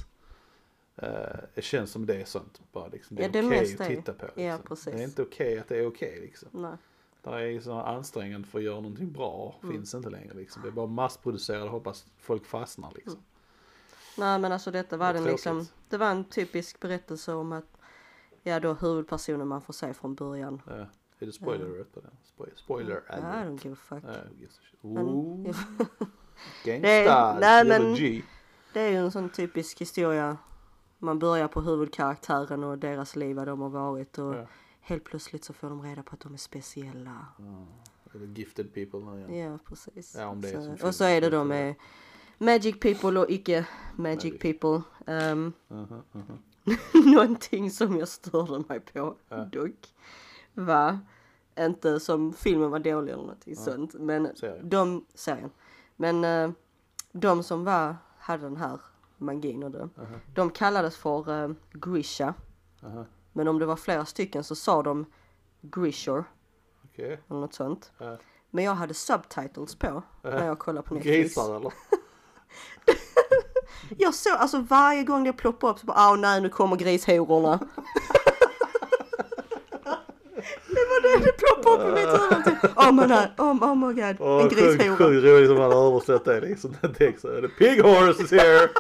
Eh, 0.96 1.08
det 1.54 1.62
känns 1.62 1.90
som 1.90 2.06
det 2.06 2.20
är 2.20 2.24
sånt. 2.24 2.62
Bara 2.72 2.88
liksom, 2.88 3.16
det 3.16 3.22
är 3.24 3.36
Ja, 3.42 3.46
okej 3.46 3.60
mesta 3.60 3.84
att 3.84 3.90
titta 3.90 4.12
på. 4.12 4.24
Liksom. 4.26 4.42
ja, 4.44 4.58
precis. 4.64 4.84
Det 4.94 5.00
är 5.00 5.04
inte 5.04 5.22
okej 5.22 5.58
att 5.58 5.68
det 5.68 5.76
är 5.78 5.86
okej 5.86 6.18
liksom. 6.20 6.48
Nej. 6.52 6.76
Det 7.22 7.30
är 7.30 7.60
så 7.60 7.72
ansträngande 7.72 8.48
för 8.48 8.58
att 8.58 8.64
göra 8.64 8.80
någonting 8.80 9.12
bra. 9.12 9.54
Mm. 9.62 9.74
Finns 9.74 9.94
inte 9.94 10.10
längre 10.10 10.34
liksom. 10.34 10.62
Det 10.62 10.68
är 10.68 10.72
bara 10.72 10.86
massproducerat 10.86 11.64
och 11.64 11.70
hoppas 11.70 12.06
folk 12.18 12.44
fastnar 12.46 12.92
liksom. 12.94 13.20
Nej 14.18 14.38
men 14.38 14.52
alltså 14.52 14.70
detta 14.70 14.96
var 14.96 15.12
Det 15.12 15.18
den 15.18 15.28
liksom, 15.28 15.66
det 15.88 15.96
var 15.96 16.10
en 16.10 16.24
typisk 16.24 16.80
berättelse 16.80 17.32
om 17.32 17.52
att, 17.52 17.76
ja 18.42 18.60
då 18.60 18.72
huvudpersonen 18.74 19.48
man 19.48 19.62
får 19.62 19.72
se 19.72 19.94
från 19.94 20.14
början. 20.14 20.62
Ja. 20.66 20.86
Är 21.18 21.26
det 21.26 21.32
spoiler 21.32 21.66
alert 21.66 21.92
på 21.94 22.00
den? 22.00 22.10
Spoiler, 22.24 22.54
spoiler 22.56 23.02
I 23.08 23.12
alert. 23.12 23.46
don't 23.46 23.64
give 23.64 23.72
a 23.74 23.78
fuck. 23.80 24.04
Ja, 24.06 24.90
Ooh. 24.90 25.42
Det 26.64 26.78
Gangsta. 26.80 26.88
är- 26.88 27.40
nej, 27.40 27.64
men-. 27.64 27.94
Det 28.72 28.80
är 28.80 28.90
ju 28.90 28.96
en 28.96 29.10
sån 29.12 29.28
typisk 29.28 29.80
historia. 29.80 30.36
Man 30.98 31.18
börjar 31.18 31.48
på 31.48 31.60
huvudkaraktären 31.60 32.64
och 32.64 32.78
deras 32.78 33.16
liv, 33.16 33.36
vad 33.36 33.46
de 33.48 33.60
har 33.60 33.68
varit 33.68 34.18
och 34.18 34.34
Ja. 34.34 34.46
helt 34.80 35.04
plötsligt 35.04 35.44
så 35.44 35.52
får 35.52 35.68
de 35.68 35.82
reda 35.82 36.02
på 36.02 36.14
att 36.14 36.20
de 36.20 36.34
är 36.34 36.38
speciella. 36.38 37.26
Ja. 37.38 37.66
Eller 38.14 38.26
gifted 38.26 38.74
people 38.74 38.98
igen. 39.00 39.36
Ja, 39.52 39.58
precis. 39.68 40.14
Ja, 40.18 40.36
så, 40.78 40.86
och 40.86 40.94
så 40.94 41.04
är 41.04 41.20
det 41.20 41.30
då 41.30 41.44
med 41.44 41.74
Magic 42.44 42.80
people 42.80 43.20
och 43.20 43.30
icke 43.30 43.66
Magic 43.96 44.32
Magic. 44.32 44.40
people. 44.40 44.82
Um, 45.32 45.52
Mhm, 45.68 46.02
mhm. 46.12 46.38
någonting 47.14 47.70
som 47.70 47.96
jag 47.98 48.08
störde 48.08 48.64
mig 48.68 48.80
på 48.80 49.16
Ja. 49.28 49.36
dock 49.36 49.94
var 50.54 50.98
Inte 51.58 52.00
som 52.00 52.32
filmen 52.32 52.70
var 52.70 52.78
dålig 52.78 53.12
eller 53.12 53.22
någonting 53.22 53.56
sånt. 53.56 53.94
Men 53.94 54.36
Serien. 54.36 54.68
de, 54.68 55.06
serien. 55.14 55.50
Men 55.96 56.24
eh, 56.24 56.50
de 57.12 57.42
som 57.42 57.64
var, 57.64 57.96
hade 58.18 58.42
den 58.42 58.56
här 58.56 58.80
magin 59.16 59.62
och 59.62 59.70
det. 59.70 59.88
De 60.34 60.50
kallades 60.50 60.96
för 60.96 61.30
uh, 61.44 61.54
Grisha. 61.72 62.34
Aha. 62.82 63.04
Men 63.32 63.48
om 63.48 63.58
det 63.58 63.66
var 63.66 63.76
flera 63.76 64.04
stycken 64.04 64.44
så 64.44 64.54
sa 64.54 64.82
de 64.82 65.06
Grishor 65.60 66.24
Okej. 66.84 67.20
eller 67.28 67.40
något 67.40 67.54
sånt. 67.54 67.92
Men 68.50 68.64
jag 68.64 68.74
hade 68.74 68.94
subtitles 68.94 69.74
på 69.76 70.02
när 70.22 70.46
jag 70.46 70.58
kollade 70.58 70.86
på 70.88 70.94
Netflix. 70.94 71.16
Grisar 71.34 71.56
eller? 71.56 71.72
Jag 73.98 74.14
såg, 74.14 74.32
alltså 74.32 74.58
varje 74.58 75.02
gång 75.02 75.24
det 75.24 75.32
ploppade 75.32 75.72
upp 75.72 75.78
så 75.78 75.86
bara, 75.86 76.10
åh 76.10 76.18
nej 76.18 76.40
nu 76.40 76.48
kommer 76.48 76.76
grishororna. 76.76 77.58
det 80.66 80.84
var 80.90 81.02
det, 81.02 81.24
det 81.24 81.32
ploppade 81.32 81.84
upp 81.84 81.98
i 81.98 82.00
mitt 82.00 82.08
huvud. 82.08 82.76
Oh 82.76 82.92
my 82.92 83.02
god, 83.02 83.28
oh, 83.38 83.70
oh 83.70 83.74
my 83.74 83.94
god, 84.02 84.16
Åh, 84.20 84.42
en 84.42 84.50
sjukt 84.50 84.60
grishora. 84.60 84.96
sjukt 84.96 85.24
roligt 85.24 85.48
som 85.48 85.58
han 85.58 85.72
har 85.72 85.86
översatt 85.86 86.24
det 86.24 86.40
liksom. 86.40 86.76
Den 86.80 86.94
texten. 86.94 87.42
The 87.42 87.48
pig 87.48 87.82
horse 87.82 88.22
is 88.22 88.30
here! 88.30 88.68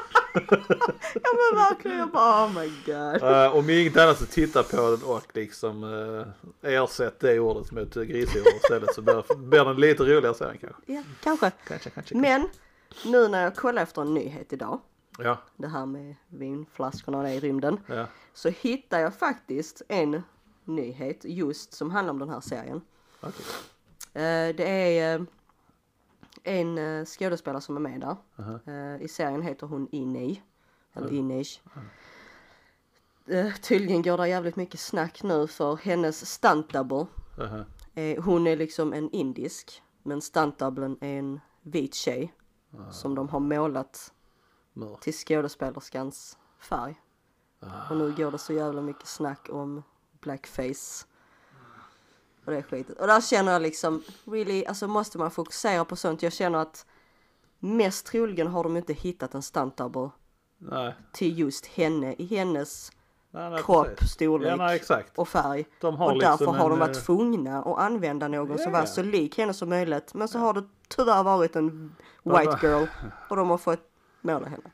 Ja 1.14 1.30
men 1.32 1.58
verkligen, 1.58 1.98
jag 1.98 2.10
bara 2.10 2.44
oh 2.46 2.50
my 2.52 2.72
god. 2.86 3.22
Uh, 3.22 3.56
om 3.56 3.70
inget 3.70 3.96
annat 3.96 4.18
så 4.18 4.26
titta 4.26 4.62
på 4.62 4.76
den 4.76 5.02
och 5.02 5.22
liksom 5.32 5.84
uh, 5.84 6.26
ersätt 6.62 7.20
det 7.20 7.38
ordet 7.40 7.72
med 7.72 7.92
grishoror 7.92 8.56
istället 8.56 8.94
så 8.94 9.02
blir, 9.02 9.36
blir 9.36 9.64
den 9.64 9.76
lite 9.76 10.02
roligare 10.02 10.34
sen 10.34 10.58
kanske. 10.60 10.92
Ja, 10.92 11.02
kanske. 11.22 11.50
Kanske, 11.68 11.90
kanske. 11.90 12.16
Men 12.16 12.48
nu 13.04 13.28
när 13.28 13.42
jag 13.42 13.56
kollar 13.56 13.82
efter 13.82 14.02
en 14.02 14.14
nyhet 14.14 14.52
idag, 14.52 14.80
Ja, 15.18 15.38
det 15.56 15.68
här 15.68 15.86
med 15.86 16.14
vinflaskorna 16.28 17.18
och 17.18 17.24
det 17.24 17.34
i 17.34 17.40
rymden, 17.40 17.80
ja. 17.86 18.06
så 18.32 18.48
hittar 18.48 18.98
jag 18.98 19.14
faktiskt 19.14 19.82
en 19.88 20.22
nyhet 20.64 21.24
just 21.24 21.72
som 21.72 21.90
handlar 21.90 22.10
om 22.10 22.18
den 22.18 22.28
här 22.28 22.40
serien. 22.40 22.80
Okej. 23.20 23.46
Eh, 24.12 24.56
det 24.56 24.98
är 24.98 25.18
eh, 25.18 25.24
en 26.42 26.78
eh, 26.78 27.04
skådespelare 27.04 27.60
som 27.60 27.76
är 27.76 27.80
med 27.80 28.00
där. 28.00 28.16
Aha. 28.38 28.58
Eh, 28.66 29.02
I 29.02 29.08
serien 29.08 29.42
heter 29.42 29.66
hon 29.66 29.88
Inej. 29.92 30.42
Eller 30.92 31.12
Inej. 31.12 31.46
Eh, 33.26 33.54
tydligen 33.54 34.02
går 34.02 34.16
det 34.16 34.28
jävligt 34.28 34.56
mycket 34.56 34.80
snack 34.80 35.22
nu 35.22 35.46
för 35.46 35.76
hennes 35.76 36.30
stunt 36.30 36.72
double. 36.72 37.06
Hon 38.18 38.46
är 38.46 38.56
liksom 38.56 38.92
en 38.92 39.10
indisk. 39.10 39.82
Men 40.02 40.20
stunt 40.20 40.62
är 40.62 41.04
en 41.04 41.40
vit 41.62 41.94
tjej. 41.94 42.32
Som 42.90 43.14
de 43.14 43.28
har 43.28 43.40
målat 43.40 44.12
Mörk. 44.72 45.00
till 45.00 45.12
skådespelerskans 45.12 46.38
färg. 46.58 47.00
Och 47.90 47.96
nu 47.96 48.14
går 48.16 48.30
det 48.30 48.38
så 48.38 48.52
jävla 48.52 48.82
mycket 48.82 49.06
snack 49.06 49.48
om 49.50 49.82
blackface. 50.20 51.06
Och 52.44 52.52
det 52.52 52.58
är 52.58 52.62
skitigt. 52.62 53.00
Och 53.00 53.06
där 53.06 53.20
känner 53.20 53.52
jag 53.52 53.62
liksom, 53.62 54.02
really, 54.24 54.64
alltså 54.64 54.88
måste 54.88 55.18
man 55.18 55.30
fokusera 55.30 55.84
på 55.84 55.96
sånt? 55.96 56.22
Jag 56.22 56.32
känner 56.32 56.58
att 56.58 56.86
mest 57.58 58.06
troligen 58.06 58.46
har 58.46 58.62
de 58.62 58.76
inte 58.76 58.92
hittat 58.92 59.34
en 59.34 59.42
stunt 59.42 59.76
double 59.76 60.10
Nej. 60.58 60.94
till 61.12 61.38
just 61.38 61.66
henne 61.66 62.14
i 62.18 62.26
hennes 62.26 62.92
nej, 63.34 63.50
nej 63.50 63.62
kropp, 63.62 63.86
precis. 63.96 64.10
storlek 64.10 64.50
Ja, 64.50 64.56
nej, 64.56 64.82
och 65.14 65.28
färg. 65.28 65.64
Och 65.80 65.92
därför 65.92 66.30
liksom 66.30 66.46
har 66.56 66.70
de 66.70 66.78
varit 66.78 66.96
eh, 66.96 67.02
tvungna 67.02 67.58
att 67.62 67.78
använda 67.78 68.28
någon 68.28 68.58
som 68.58 68.72
Ja, 68.72 68.78
var 68.78 68.86
så 68.86 69.02
lik 69.02 69.38
henne 69.38 69.54
som 69.54 69.68
möjligt. 69.68 70.14
Men 70.14 70.28
så 70.28 70.38
har 70.38 70.52
det 70.54 70.64
tyvärr 70.88 71.22
varit 71.22 71.56
en 71.56 71.94
white 72.22 72.58
girl 72.62 72.86
och 73.28 73.36
de 73.36 73.50
har 73.50 73.58
fått 73.58 73.80
måla 74.20 74.46
henne. 74.48 74.70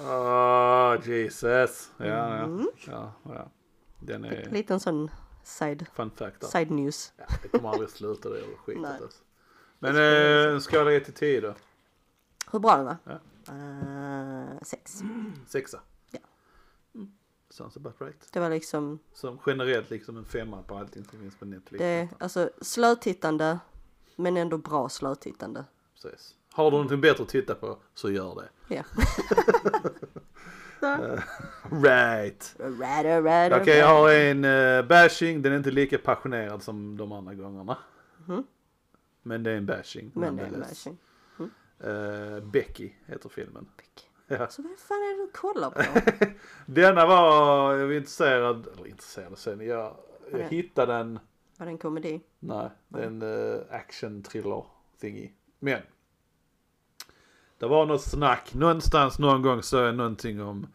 Åh, 0.00 1.08
Jesus. 1.08 1.90
Ja, 1.96 2.04
Mm. 2.44 2.68
ja. 2.86 3.12
ja, 3.24 3.32
ja. 3.34 3.48
Den 4.00 4.24
är 4.24 4.48
Liten 4.50 4.80
sån 4.80 5.10
side, 5.44 5.86
fun 5.94 6.10
fact 6.10 6.44
side 6.44 6.70
news. 6.70 7.12
Ja, 7.16 7.24
det 7.42 7.48
kommer 7.48 7.68
aldrig 7.70 7.90
sluta 7.90 8.28
det 8.28 8.38
jävla 8.38 8.56
skitet 8.56 9.02
alltså. 9.02 9.22
Men 9.78 9.96
eh, 9.96 10.52
en 10.54 10.60
skala 10.60 10.92
1 10.92 11.04
till 11.04 11.14
10 11.14 11.40
då? 11.40 11.54
Hur 12.52 12.58
bra 12.58 12.76
den 12.76 12.84
var? 12.86 12.96
Ja. 13.04 13.12
Eh, 13.48 14.58
sex. 14.62 15.00
Sexa? 15.46 15.80
Mm. 17.46 17.50
Sounds 17.50 17.76
about 17.76 17.94
right. 18.00 18.32
Det 18.32 18.40
var 18.40 18.50
liksom, 18.50 18.98
Som 19.12 19.38
generellt 19.46 19.90
liksom 19.90 20.16
en 20.16 20.24
femma 20.24 20.62
på 20.62 20.76
allting 20.76 21.04
som 21.04 21.18
finns 21.18 21.36
på 21.36 21.44
Netflix. 21.44 21.78
det, 21.82 22.08
alltså 22.18 22.50
slötittande 22.60 23.58
men 24.16 24.36
ändå 24.36 24.58
bra 24.58 24.88
slötittande. 24.88 25.64
Precis. 26.02 26.34
Har 26.52 26.64
du 26.64 26.70
någonting 26.70 27.00
bättre 27.00 27.22
att 27.22 27.28
titta 27.28 27.54
på 27.54 27.78
så 27.94 28.10
gör 28.10 28.34
det. 28.34 28.74
Ja. 28.74 28.82
Right. 31.70 32.54
Rather, 32.58 33.22
rather, 33.22 33.60
Okej, 33.60 33.78
jag 33.78 33.86
har 33.86 34.12
en 34.12 34.44
uh, 34.44 34.86
bashing. 34.86 35.42
Den 35.42 35.52
är 35.52 35.56
inte 35.56 35.70
lika 35.70 35.98
passionerad 35.98 36.62
som 36.62 36.96
de 36.96 37.12
andra 37.12 37.34
gångerna. 37.34 37.78
Men 39.22 39.42
det 39.42 39.50
är 39.50 39.56
en 39.56 39.66
bashing. 39.66 40.10
Men 40.14 40.36
det 40.36 40.42
är 40.42 40.46
en 40.46 40.60
bashing. 40.60 40.98
Eh, 41.80 42.44
Becky 42.44 42.92
heter 43.06 43.28
filmen. 43.28 43.68
Ja. 44.26 44.48
Så 44.48 44.62
vad 44.62 44.78
fan 44.78 44.96
är 44.96 45.16
det 45.18 45.22
du 45.26 45.30
kollar 45.32 45.70
på? 45.70 46.00
Denna 46.66 47.06
var 47.06 47.74
jag 47.74 47.86
var 47.86 47.94
intresserad, 47.94 48.66
eller 48.66 48.86
intresserad 48.86 49.38
sen, 49.38 49.60
jag, 49.66 49.96
jag 50.32 50.40
Ja. 50.40 50.48
hittade 50.48 50.94
en, 50.94 51.18
Var 51.58 51.66
det 51.66 51.72
en 51.72 51.78
komedi? 51.78 52.20
nej, 52.38 52.70
det 52.88 52.98
är 52.98 53.06
en 53.06 53.22
uh, 53.22 53.60
action 53.70 54.22
thriller 54.22 54.64
thingy. 55.00 55.30
Men. 55.58 55.82
Det 57.58 57.66
var 57.66 57.86
något 57.86 58.02
snack, 58.02 58.54
någonstans 58.54 59.18
någon 59.18 59.42
gång 59.42 59.62
sa 59.62 59.84
jag 59.84 59.94
någonting 59.94 60.42
om, 60.42 60.66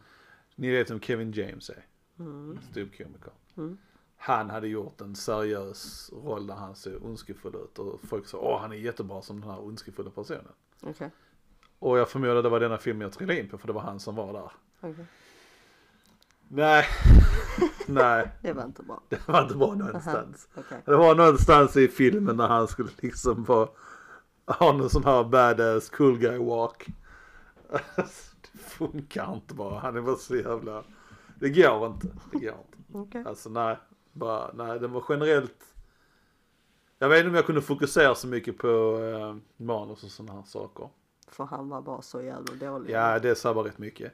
ni 0.55 0.71
vet 0.71 0.91
vem 0.91 0.99
Kevin 1.01 1.31
James 1.31 1.69
är? 1.69 1.85
Mm. 2.19 2.59
Ståuppkomiker. 2.71 3.31
Mm. 3.57 3.77
Han 4.17 4.49
hade 4.49 4.67
gjort 4.67 5.01
en 5.01 5.15
seriös 5.15 6.09
roll 6.13 6.47
där 6.47 6.55
han 6.55 6.75
ser 6.75 7.05
ondskefull 7.05 7.55
ut 7.55 7.79
och 7.79 7.99
folk 8.09 8.27
sa 8.27 8.37
åh 8.37 8.59
han 8.61 8.71
är 8.71 8.75
jättebra 8.75 9.21
som 9.21 9.41
den 9.41 9.49
här 9.49 9.59
ondskefulla 9.59 10.09
personen. 10.09 10.47
Okej. 10.81 11.09
Och 11.81 11.97
jag 11.97 12.09
förmodar 12.09 12.43
det 12.43 12.49
var 12.49 12.59
denna 12.59 12.77
filmen 12.77 13.01
jag 13.01 13.11
trillade 13.11 13.39
in 13.39 13.49
på 13.49 13.57
för 13.57 13.67
det 13.67 13.73
var 13.73 13.81
han 13.81 13.99
som 13.99 14.15
var 14.15 14.33
där. 14.33 14.51
okej. 14.81 15.05
Nej, 16.47 16.85
nej, 17.87 18.31
Det 18.41 18.53
var 18.53 18.63
inte 18.63 18.83
bra. 18.83 19.01
det 19.09 19.27
var 19.27 19.41
inte 19.41 19.55
bra 19.55 19.73
någonstans. 19.75 20.47
Okej. 20.55 20.81
Det 20.85 20.95
var 20.95 21.15
någonstans 21.15 21.77
i 21.77 21.87
filmen 21.87 22.37
när 22.37 22.47
han 22.47 22.67
skulle 22.67 22.89
liksom 23.01 23.43
vara, 23.43 23.69
ha 24.45 24.71
någon 24.73 24.89
sån 24.89 25.03
här 25.03 25.23
badass 25.23 25.89
cool 25.89 26.17
guy 26.17 26.37
walk. 26.37 26.87
Det 28.53 28.59
funkar 28.59 29.33
inte 29.33 29.53
bara, 29.53 29.79
han 29.79 29.97
är 29.97 30.01
bara 30.01 30.15
så 30.15 30.35
jävla, 30.35 30.83
det 31.39 31.49
går 31.49 31.87
inte, 31.87 32.07
det 32.31 32.39
går 32.39 32.55
inte. 32.57 32.77
Okej. 32.93 33.23
Alltså 33.27 33.49
nej, 33.49 33.77
bara, 34.11 34.51
nej 34.53 34.79
den 34.79 34.91
var 34.91 35.03
generellt, 35.09 35.63
jag 36.99 37.09
vet 37.09 37.17
inte 37.19 37.29
om 37.29 37.35
jag 37.35 37.45
kunde 37.45 37.61
fokusera 37.61 38.15
så 38.15 38.27
mycket 38.27 38.57
på 38.57 38.67
eh, 39.03 39.63
manus 39.65 40.03
och 40.03 40.09
sådana 40.11 40.33
här 40.39 40.43
saker. 40.47 40.89
För 41.31 41.43
han 41.43 41.69
var 41.69 41.81
bara 41.81 42.01
så 42.01 42.21
jävla 42.21 42.55
dålig. 42.55 42.93
Ja, 42.93 43.19
det 43.19 43.35
sabbar 43.35 43.63
rätt 43.63 43.77
mycket. 43.77 44.13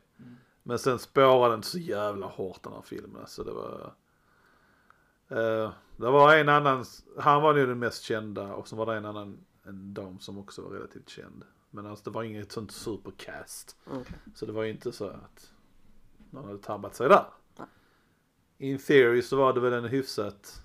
Men 0.64 0.80
sen 0.80 1.00
spårade 1.00 1.54
den 1.54 1.64
så 1.64 1.80
jävla 1.80 2.28
hårt 2.28 2.64
den 2.64 2.74
här 2.74 2.82
filmen. 2.82 3.28
Så 3.28 3.44
det 3.44 3.52
var... 3.52 3.94
Eh, 5.30 5.72
det 5.98 6.10
var 6.10 6.36
en 6.36 6.50
annan, 6.50 6.86
han 7.18 7.42
var 7.42 7.56
ju 7.56 7.66
den 7.66 7.80
mest 7.80 8.04
kända 8.04 8.54
och 8.56 8.68
så 8.68 8.76
var 8.76 8.86
det 8.86 8.96
en 8.96 9.06
annan, 9.06 9.46
en 9.64 9.94
dam 9.94 10.20
som 10.20 10.38
också 10.38 10.62
var 10.62 10.70
relativt 10.70 11.10
känd. 11.10 11.44
Men 11.70 11.86
alltså 11.86 12.04
det 12.04 12.10
var 12.10 12.24
inget 12.24 12.52
sånt 12.52 12.72
supercast. 12.72 13.78
Okej. 13.86 14.18
Så 14.36 14.46
det 14.46 14.52
var 14.52 14.64
ju 14.64 14.72
inte 14.72 14.92
så 14.92 15.08
att 15.08 15.54
någon 16.30 16.46
hade 16.46 16.60
tabbat 16.60 16.96
sig 16.96 17.10
där. 17.10 17.26
Nej. 17.58 17.68
In 18.58 18.78
theory 18.78 19.22
så 19.22 19.38
var 19.38 19.54
det 19.54 19.60
väl 19.60 19.74
en 19.74 19.86
hyfsat 19.86 20.62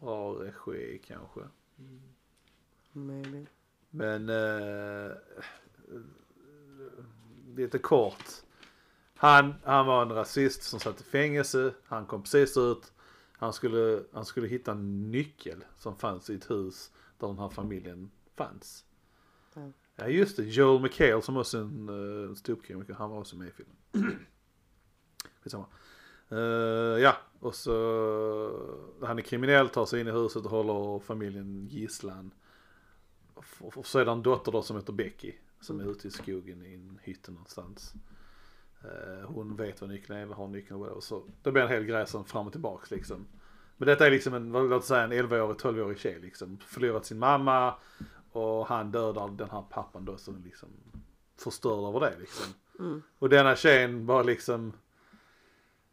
bra 0.00 0.32
regi 0.32 1.00
kanske. 1.06 1.40
Maybe. 2.92 3.46
Men 3.90 4.28
eh, 4.28 5.12
lite 7.56 7.78
kort. 7.78 8.24
Han, 9.14 9.54
han 9.64 9.86
var 9.86 10.02
en 10.02 10.12
rasist 10.12 10.62
som 10.62 10.80
satt 10.80 11.00
i 11.00 11.04
fängelse. 11.04 11.74
Han 11.84 12.06
kom 12.06 12.22
precis 12.22 12.56
ut. 12.56 12.92
Han 13.32 13.52
skulle, 13.52 14.02
han 14.12 14.24
skulle 14.24 14.48
hitta 14.48 14.72
en 14.72 15.10
nyckel 15.10 15.64
som 15.76 15.96
fanns 15.96 16.30
i 16.30 16.34
ett 16.34 16.50
hus 16.50 16.90
där 17.18 17.26
den 17.26 17.38
här 17.38 17.48
familjen 17.48 18.10
fanns. 18.36 18.84
Ja. 19.54 19.72
Ja 19.96 20.08
just 20.08 20.36
det, 20.36 20.44
Joel 20.44 20.82
McHale 20.82 21.22
som 21.22 21.36
också 21.36 21.58
är 21.58 21.62
en 21.62 21.88
uh, 21.88 22.34
ståuppkomiker, 22.34 22.94
han 22.94 23.10
var 23.10 23.18
också 23.18 23.36
med 23.36 23.48
i 23.48 23.50
filmen. 23.50 23.76
Skitsamma. 25.42 25.66
Uh, 26.32 26.38
ja, 27.00 27.16
och 27.40 27.54
så 27.54 27.72
han 29.02 29.18
är 29.18 29.22
kriminell, 29.22 29.68
tar 29.68 29.86
sig 29.86 30.00
in 30.00 30.08
i 30.08 30.10
huset 30.10 30.44
och 30.44 30.50
håller 30.50 30.98
familjen 30.98 31.68
gisslan. 31.70 32.30
Och, 33.58 33.86
så 33.86 33.98
är 33.98 34.04
det 34.04 34.10
en 34.10 34.22
dotter 34.22 34.52
då 34.52 34.62
som 34.62 34.76
heter 34.76 34.92
Becky 34.92 35.32
som 35.60 35.80
är 35.80 35.90
ute 35.90 36.08
i 36.08 36.10
skogen 36.10 36.62
i 36.62 36.74
en 36.74 36.98
hytte 37.02 37.30
någonstans. 37.30 37.94
Eh, 38.84 39.28
hon 39.30 39.56
vet 39.56 39.80
vad 39.80 39.90
nyckeln 39.90 40.18
är, 40.18 40.26
har 40.34 40.48
nyckeln 40.48 40.82
och. 40.82 41.04
Så 41.04 41.22
det 41.42 41.52
blir 41.52 41.62
en 41.62 41.68
hel 41.68 41.84
grej 41.84 42.06
som 42.06 42.24
fram 42.24 42.46
och 42.46 42.52
tillbaks 42.52 42.90
liksom. 42.90 43.26
Men 43.76 43.86
detta 43.86 44.06
är 44.06 44.10
liksom 44.10 44.34
en, 44.34 44.52
vad- 44.52 44.70
låt 44.70 44.84
säga 44.84 45.02
en 45.02 45.12
11-årig, 45.12 45.56
12-årig 45.56 45.98
tjej 45.98 46.20
liksom. 46.20 46.58
Förlorat 46.58 47.06
sin 47.06 47.18
mamma 47.18 47.74
och 48.32 48.66
han 48.66 48.90
dödar 48.90 49.28
den 49.28 49.50
här 49.50 49.62
pappan 49.70 50.04
då 50.04 50.16
som 50.16 50.42
liksom 50.44 50.68
förstörd 51.36 51.88
över 51.88 52.00
det 52.00 52.18
liksom. 52.18 52.46
Mm. 52.78 53.02
Och 53.18 53.28
denna 53.28 53.56
tjejen 53.56 54.06
bara 54.06 54.22
liksom 54.22 54.72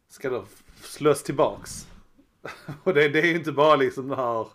ska 0.08 0.30
då 0.30 0.44
slås 0.80 1.22
tillbaks. 1.22 1.88
och 2.82 2.94
det, 2.94 3.08
det 3.08 3.20
är 3.20 3.26
ju 3.26 3.36
inte 3.36 3.52
bara 3.52 3.76
liksom 3.76 4.08
det 4.08 4.16
här 4.16 4.46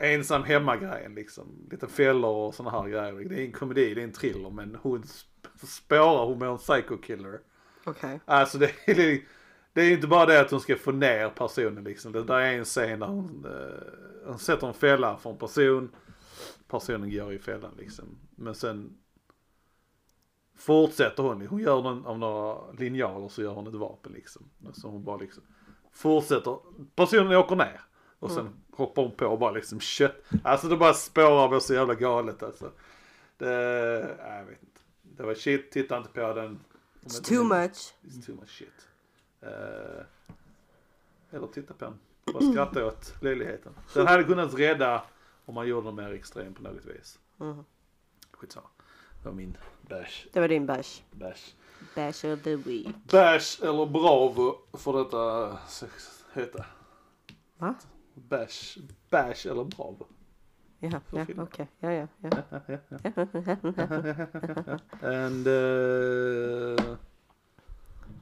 ensam 0.00 0.42
hemma-grejen 0.42 1.14
liksom. 1.14 1.68
Lite 1.70 1.86
fällor 1.88 2.30
och 2.46 2.54
såna 2.54 2.70
här 2.70 2.88
grejer. 2.88 3.12
Det 3.28 3.40
är 3.40 3.44
en 3.44 3.52
komedi, 3.52 3.94
det 3.94 4.00
är 4.00 4.04
en 4.04 4.12
thriller 4.12 4.50
men 4.50 4.78
hon 4.82 5.02
sp- 5.02 5.66
spårar, 5.66 6.26
hon 6.26 6.38
med 6.38 6.48
en 6.48 6.58
psycho 6.58 6.96
killer. 6.96 7.40
Okej. 7.84 8.20
Alltså 8.24 8.58
det 8.58 8.70
är, 8.86 9.20
det 9.72 9.82
är 9.82 9.92
inte 9.92 10.06
bara 10.06 10.26
det 10.26 10.40
att 10.40 10.50
hon 10.50 10.60
ska 10.60 10.76
få 10.76 10.92
ner 10.92 11.28
personen 11.30 11.84
liksom. 11.84 12.12
Det 12.12 12.24
där 12.24 12.38
är 12.40 12.58
en 12.58 12.64
scen 12.64 13.00
där 13.00 13.06
hon, 13.06 13.44
eh, 13.44 14.28
hon 14.28 14.38
sätter 14.38 14.66
en 14.66 14.74
fälla 14.74 15.16
för 15.16 15.30
en 15.30 15.38
person. 15.38 15.90
Personen 16.68 17.10
går 17.10 17.32
i 17.32 17.38
fällan 17.38 17.72
liksom. 17.78 18.04
Men 18.36 18.54
sen 18.54 18.96
fortsätter 20.56 21.22
hon. 21.22 21.46
Hon 21.46 21.60
gör 21.60 21.82
någon, 21.82 22.06
av 22.06 22.18
några 22.18 22.72
linjaler 22.72 23.28
så 23.28 23.42
gör 23.42 23.52
hon 23.54 23.66
ett 23.66 23.74
vapen 23.74 24.12
liksom. 24.12 24.50
Så 24.72 24.88
hon 24.88 25.04
bara 25.04 25.16
liksom 25.16 25.42
fortsätter. 25.92 26.58
Personen 26.94 27.36
åker 27.36 27.56
ner. 27.56 27.80
Och 28.18 28.30
sen 28.30 28.60
hoppar 28.72 29.02
hon 29.02 29.12
på 29.12 29.26
och 29.26 29.38
bara 29.38 29.50
liksom 29.50 29.80
kött. 29.80 30.24
Alltså 30.44 30.68
det 30.68 30.76
bara 30.76 30.94
spårar 30.94 31.54
och 31.54 31.62
så 31.62 31.74
jävla 31.74 31.94
galet 31.94 32.42
alltså. 32.42 32.72
Det, 33.36 33.52
jag 34.18 34.44
vet 34.44 34.62
inte. 34.62 34.80
Det 35.02 35.22
var 35.22 35.34
shit, 35.34 35.70
titta 35.70 35.96
inte 35.96 36.08
på 36.10 36.34
den. 36.34 36.60
It's 37.02 37.24
too 37.28 37.44
much. 37.44 37.94
It's 38.02 38.26
too 38.26 38.34
much 38.34 38.50
shit. 38.58 38.88
Eh, 39.40 40.04
eller 41.30 41.46
titta 41.46 41.74
på 41.74 41.84
den. 41.84 41.98
Bara 42.32 42.52
skratta 42.52 42.86
åt 42.86 43.14
löjligheten. 43.22 43.72
Den 43.94 44.06
hade 44.06 44.24
kunnat 44.24 44.54
rädda 44.54 45.02
om 45.44 45.54
man 45.54 45.68
gjorde 45.68 45.86
den 45.86 45.94
mer 45.94 46.12
extrem 46.12 46.54
på 46.54 46.62
något 46.62 46.84
vis. 46.84 47.18
Mhm. 47.36 47.64
Skitsamma. 48.32 48.68
Det 49.22 49.28
var 49.28 49.36
min 49.36 49.56
bash. 49.88 50.26
Det 50.32 50.40
var 50.40 50.48
din 50.48 50.66
bash. 50.66 51.02
Bash. 51.10 51.54
Bash 51.94 52.24
of 52.26 52.42
the 52.42 52.56
week. 52.56 52.88
Bash 53.10 53.62
eller 53.62 53.86
bravo 53.86 54.58
får 54.72 54.98
detta 55.04 55.58
heta. 56.32 56.66
Va? 57.58 57.74
Bash. 58.28 58.78
Bash 59.10 59.46
eller 59.46 59.64
bravo. 59.64 60.06
Ja, 60.80 61.00
okej. 61.38 61.66
Ja, 61.80 61.90
ja, 61.92 62.06
ja. 62.20 62.30
And 65.02 65.46
uh, 65.46 66.96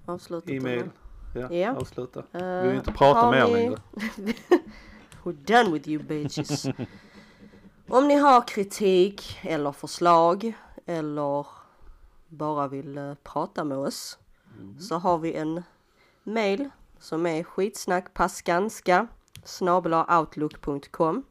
Avslutat. 0.07 0.51
e-mail. 0.51 0.91
Ja, 1.35 1.53
Ja. 1.53 1.77
avsluta. 1.77 2.21
Eh, 2.33 2.63
Vi 2.63 2.69
vill 2.69 2.77
inte 2.77 2.93
prata 2.93 3.31
mer 3.31 3.47
ni- 3.47 3.53
längre. 3.53 3.77
We're 5.25 5.33
done 5.63 5.71
with 5.73 5.89
you 5.89 6.03
bitches. 6.03 6.67
Om 7.89 8.09
ni 8.09 8.15
har 8.15 8.49
kritik 8.49 9.39
eller 9.43 9.73
förslag 9.73 10.53
eller 10.87 11.47
bara 12.29 12.69
vill 12.69 12.99
eh, 12.99 13.15
prata 13.23 13.65
med 13.65 13.79
oss 13.79 14.19
så 14.81 14.95
har 14.99 15.19
vi 15.19 15.35
en 15.35 15.63
mail 16.25 16.71
som 16.99 17.27
är 17.27 17.43
skitsnackpaskanska 17.43 19.07
outlook.com 20.21 21.23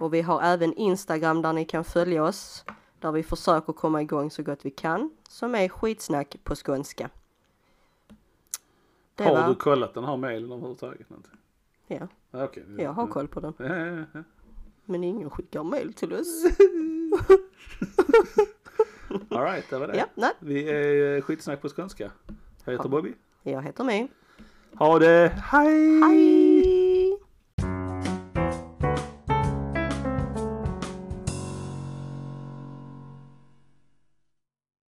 och 0.00 0.14
vi 0.14 0.22
har 0.22 0.42
även 0.42 0.72
Instagram 0.74 1.42
där 1.42 1.52
ni 1.52 1.64
kan 1.64 1.84
följa 1.84 2.24
oss 2.24 2.64
där 2.98 3.12
vi 3.12 3.22
försöker 3.22 3.72
komma 3.72 4.02
igång 4.02 4.30
så 4.30 4.42
gott 4.42 4.64
vi 4.64 4.70
kan 4.70 5.10
som 5.28 5.54
är 5.54 5.68
skitsnack 5.68 6.36
på 6.44 6.54
skånska. 6.54 7.10
Det 9.14 9.24
Har 9.24 9.34
var, 9.34 9.48
du 9.48 9.54
kollat 9.54 9.94
den 9.94 10.04
här 10.04 10.16
mailen 10.16 10.52
överhuvudtaget? 10.52 11.06
ja, 11.86 12.08
Ja, 12.30 12.44
Okej. 12.44 12.64
jag 12.78 12.92
har 12.92 13.06
koll 13.06 13.28
på 13.28 13.40
den. 13.40 13.54
Ja, 13.58 13.76
ja, 13.76 14.04
ja. 14.12 14.22
Men 14.84 15.04
ingen 15.04 15.30
skickar 15.30 15.62
mail 15.62 15.92
till 15.92 16.12
oss. 16.12 16.44
All 19.30 19.44
right, 19.44 19.70
det 19.70 19.78
var 19.78 19.86
det. 19.86 19.96
Ja, 19.96 20.06
nej. 20.14 20.32
Vi 20.38 20.68
är 20.70 21.16
eh, 21.16 21.22
skitsnack 21.22 21.62
på 21.62 21.68
skånska. 21.68 22.10
Jag 22.64 22.72
heter 22.72 22.88
Bobby. 22.88 23.14
Jag 23.42 23.62
heter 23.62 23.84
mig. 23.84 24.08
Ha 24.78 24.98
det, 24.98 25.32
hej! 25.44 26.00
Hej! 26.00 26.43